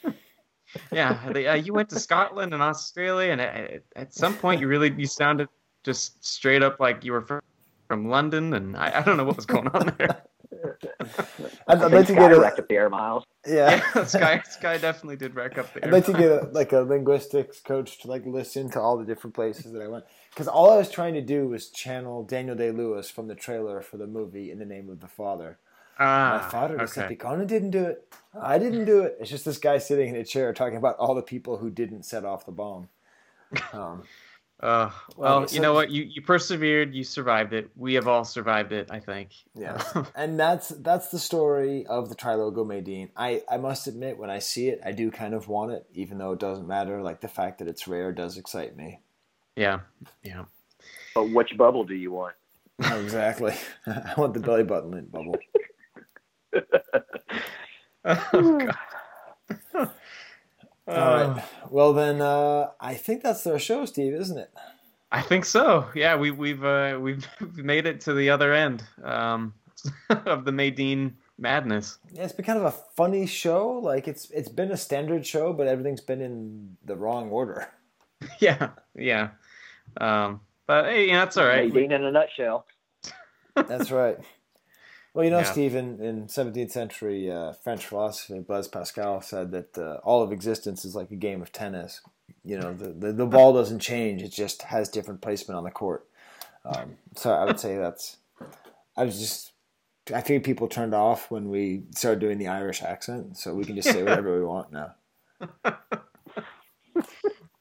Um, 0.04 0.14
yeah, 0.92 1.30
they, 1.32 1.46
uh, 1.46 1.54
you 1.54 1.72
went 1.72 1.88
to 1.90 1.98
Scotland 1.98 2.52
and 2.54 2.62
Australia, 2.62 3.32
and 3.32 3.40
at, 3.40 3.82
at 3.94 4.14
some 4.14 4.36
point 4.36 4.60
you 4.60 4.68
really 4.68 4.92
you 4.96 5.06
sounded 5.06 5.48
just 5.84 6.24
straight 6.24 6.62
up 6.62 6.80
like 6.80 7.04
you 7.04 7.12
were 7.12 7.22
from, 7.22 7.40
from 7.88 8.08
London, 8.08 8.54
and 8.54 8.76
I, 8.76 8.98
I 8.98 9.02
don't 9.02 9.16
know 9.16 9.24
what 9.24 9.36
was 9.36 9.46
going 9.46 9.68
on 9.68 9.94
there. 9.98 10.22
I'd, 11.68 11.82
I 11.82 11.86
I'd 11.86 11.92
like 11.92 12.06
to 12.08 12.14
get 12.14 12.32
a, 12.32 12.40
racked 12.40 12.58
up 12.58 12.68
the 12.68 12.74
air 12.74 12.88
miles. 12.90 13.24
yeah. 13.46 13.80
Yeah, 13.94 14.04
Skye 14.04 14.42
Skye 14.48 14.78
definitely 14.78 15.16
did 15.16 15.34
rack 15.34 15.56
up 15.58 15.72
the 15.72 15.80
I'd 15.82 15.86
air. 15.86 15.92
like 15.92 16.06
to 16.06 16.12
get 16.12 16.30
a, 16.30 16.44
like 16.52 16.72
a 16.72 16.78
linguistics 16.80 17.60
coach 17.60 18.00
to 18.02 18.08
like 18.08 18.24
listen 18.26 18.70
to 18.70 18.80
all 18.80 18.96
the 18.98 19.04
different 19.04 19.34
places 19.34 19.72
that 19.72 19.82
I 19.82 19.88
went 19.88 20.04
because 20.30 20.48
all 20.48 20.70
I 20.70 20.76
was 20.76 20.90
trying 20.90 21.14
to 21.14 21.22
do 21.22 21.48
was 21.48 21.70
channel 21.70 22.22
Daniel 22.24 22.56
Day 22.56 22.70
Lewis 22.70 23.08
from 23.10 23.28
the 23.28 23.34
trailer 23.34 23.80
for 23.80 23.96
the 23.96 24.06
movie 24.06 24.50
In 24.50 24.58
the 24.58 24.64
Name 24.66 24.88
of 24.90 25.00
the 25.00 25.08
Father. 25.08 25.58
ah, 25.98 26.40
My 26.42 26.50
father, 26.50 26.74
okay. 26.82 26.84
Decepticon, 27.16 27.46
didn't 27.46 27.70
do 27.70 27.84
it. 27.86 28.12
I 28.40 28.58
didn't 28.58 28.84
do 28.84 29.02
it. 29.02 29.16
It's 29.20 29.30
just 29.30 29.44
this 29.44 29.58
guy 29.58 29.78
sitting 29.78 30.08
in 30.10 30.16
a 30.16 30.24
chair 30.24 30.52
talking 30.52 30.76
about 30.76 30.96
all 30.98 31.14
the 31.14 31.22
people 31.22 31.56
who 31.58 31.70
didn't 31.70 32.02
set 32.04 32.24
off 32.24 32.44
the 32.46 32.52
bomb. 32.52 32.88
Um, 33.72 34.02
Uh, 34.58 34.90
well, 35.16 35.42
Okay, 35.42 35.54
you 35.54 35.60
know 35.60 35.74
what? 35.74 35.90
You 35.90 36.02
you 36.04 36.22
persevered. 36.22 36.94
You 36.94 37.04
survived 37.04 37.52
it. 37.52 37.70
We 37.76 37.94
have 37.94 38.08
all 38.08 38.24
survived 38.24 38.72
it. 38.72 38.88
I 38.90 39.00
think. 39.00 39.32
Yeah, 39.54 39.82
and 40.14 40.40
that's 40.40 40.68
that's 40.68 41.08
the 41.08 41.18
story 41.18 41.86
of 41.86 42.08
the 42.08 42.14
Trilogo 42.14 42.66
Madine. 42.66 43.10
I 43.16 43.42
I 43.50 43.58
must 43.58 43.86
admit, 43.86 44.16
when 44.16 44.30
I 44.30 44.38
see 44.38 44.68
it, 44.68 44.80
I 44.84 44.92
do 44.92 45.10
kind 45.10 45.34
of 45.34 45.46
want 45.46 45.72
it, 45.72 45.86
even 45.92 46.16
though 46.16 46.32
it 46.32 46.38
doesn't 46.40 46.66
matter. 46.66 47.02
Like 47.02 47.20
the 47.20 47.28
fact 47.28 47.58
that 47.58 47.68
it's 47.68 47.86
rare 47.86 48.12
does 48.12 48.38
excite 48.38 48.76
me. 48.76 49.00
Yeah. 49.56 49.80
Yeah. 50.22 50.44
But 51.14 51.30
which 51.30 51.56
bubble 51.56 51.84
do 51.84 51.94
you 51.94 52.12
want? 52.12 52.34
exactly. 52.78 53.54
I 53.86 54.14
want 54.16 54.34
the 54.34 54.40
belly 54.40 54.64
button 54.64 54.90
lint 54.90 55.10
bubble. 55.12 55.36
Oh, 58.08 58.60
God. 59.72 59.90
All 60.88 60.94
Uh, 60.94 61.28
right. 61.34 61.44
Well 61.70 61.92
then, 61.92 62.20
uh, 62.20 62.70
I 62.80 62.94
think 62.94 63.22
that's 63.22 63.42
their 63.44 63.58
show, 63.58 63.84
Steve, 63.86 64.14
isn't 64.14 64.38
it? 64.38 64.50
I 65.12 65.22
think 65.22 65.44
so. 65.44 65.86
Yeah, 65.94 66.16
we, 66.16 66.30
we've 66.30 66.64
uh, 66.64 66.98
we've 67.00 67.26
made 67.54 67.86
it 67.86 68.00
to 68.02 68.14
the 68.14 68.30
other 68.30 68.52
end 68.52 68.84
um, 69.02 69.54
of 70.10 70.44
the 70.44 70.50
Madine 70.52 71.12
madness. 71.38 71.98
Yeah, 72.12 72.24
it's 72.24 72.32
been 72.32 72.44
kind 72.44 72.58
of 72.58 72.64
a 72.64 72.72
funny 72.96 73.26
show. 73.26 73.68
Like 73.82 74.08
it's 74.08 74.30
it's 74.30 74.48
been 74.48 74.70
a 74.72 74.76
standard 74.76 75.26
show, 75.26 75.52
but 75.52 75.66
everything's 75.66 76.00
been 76.00 76.20
in 76.20 76.76
the 76.84 76.96
wrong 76.96 77.30
order. 77.30 77.68
Yeah, 78.40 78.70
yeah. 78.94 79.28
Um, 80.00 80.40
but 80.66 80.86
hey, 80.86 81.12
that's 81.12 81.36
all 81.36 81.46
right. 81.46 81.70
Madine 81.70 81.92
in 81.92 82.02
a 82.04 82.10
nutshell. 82.10 82.64
That's 83.54 83.90
right. 83.90 84.16
Well, 85.16 85.24
you 85.24 85.30
know, 85.30 85.38
Yeah. 85.38 85.44
Steve, 85.44 85.74
in, 85.74 85.98
in 85.98 86.26
17th 86.26 86.72
century 86.72 87.30
uh, 87.30 87.52
French 87.52 87.86
philosophy, 87.86 88.38
Blaise 88.40 88.68
Pascal 88.68 89.22
said 89.22 89.50
that 89.52 89.78
uh, 89.78 89.94
all 90.04 90.22
of 90.22 90.30
existence 90.30 90.84
is 90.84 90.94
like 90.94 91.10
a 91.10 91.16
game 91.16 91.40
of 91.40 91.50
tennis. 91.52 92.02
You 92.44 92.58
know, 92.58 92.74
the, 92.74 92.88
the, 92.88 93.14
the 93.14 93.24
ball 93.24 93.54
doesn't 93.54 93.78
change, 93.78 94.20
it 94.22 94.28
just 94.28 94.60
has 94.60 94.90
different 94.90 95.22
placement 95.22 95.56
on 95.56 95.64
the 95.64 95.70
court. 95.70 96.06
Um, 96.66 96.98
so 97.14 97.32
I 97.32 97.46
would 97.46 97.58
say 97.58 97.78
that's. 97.78 98.18
I 98.94 99.04
was 99.04 99.18
just. 99.18 99.52
I 100.14 100.20
think 100.20 100.44
people 100.44 100.68
turned 100.68 100.94
off 100.94 101.30
when 101.30 101.48
we 101.48 101.84
started 101.92 102.20
doing 102.20 102.36
the 102.36 102.48
Irish 102.48 102.82
accent, 102.82 103.38
so 103.38 103.54
we 103.54 103.64
can 103.64 103.74
just 103.74 103.90
say 103.90 104.02
whatever 104.02 104.38
we 104.38 104.44
want 104.44 104.70
now. 104.70 104.96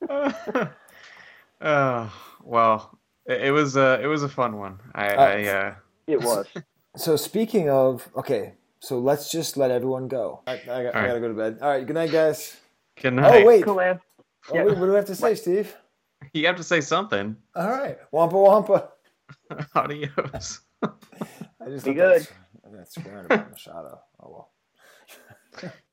uh, 1.61 2.10
well, 2.44 2.99
it, 3.26 3.44
it 3.44 3.52
was 3.52 3.77
uh, 3.77 3.98
it 4.03 4.07
was 4.07 4.23
a 4.23 4.30
fun 4.30 4.57
one. 4.57 4.82
I, 4.94 5.07
Uh, 5.07 5.22
I 5.22 5.45
uh, 5.45 5.76
It 6.06 6.22
was. 6.22 6.48
So 6.96 7.16
speaking 7.16 7.70
of, 7.70 8.08
okay, 8.16 8.54
so 8.80 9.00
let's 9.00 9.30
just 9.32 9.58
let 9.58 9.72
everyone 9.72 10.08
go. 10.08 10.42
I, 10.48 10.54
I, 10.54 10.58
got, 10.58 10.70
I 10.70 10.76
All 10.78 10.92
gotta 10.94 11.08
right. 11.14 11.22
go 11.22 11.28
to 11.28 11.34
bed. 11.34 11.58
All 11.62 11.70
right, 11.70 11.86
good 11.86 11.94
night, 11.96 12.12
guys. 12.12 12.56
Good 13.02 13.14
oh, 13.14 13.16
night. 13.18 13.44
Oh 13.44 13.46
wait, 13.46 13.64
Cool, 13.66 13.76
man. 13.76 14.00
Oh, 14.50 14.56
Yeah. 14.56 14.64
wait, 14.64 14.78
what 14.78 14.86
do 14.86 14.90
we 14.92 14.96
have 14.96 15.06
to 15.06 15.16
say, 15.16 15.36
Steve? 15.36 15.76
You 16.34 16.48
have 16.48 16.56
to 16.58 16.64
say 16.64 16.82
something. 16.82 17.36
All 17.56 17.70
right, 17.70 17.98
wampa 18.12 18.38
wampa. 18.38 18.90
Adios. 19.76 20.62
I 20.84 20.90
just 21.68 21.86
Be 21.86 21.92
thought 21.94 21.96
that 21.96 21.96
good. 21.96 22.14
was- 22.14 22.30
That's 22.72 22.96
swearing 22.96 23.26
about 23.26 23.52
Machado. 23.52 24.00
Oh 24.22 24.50
well. 25.62 25.72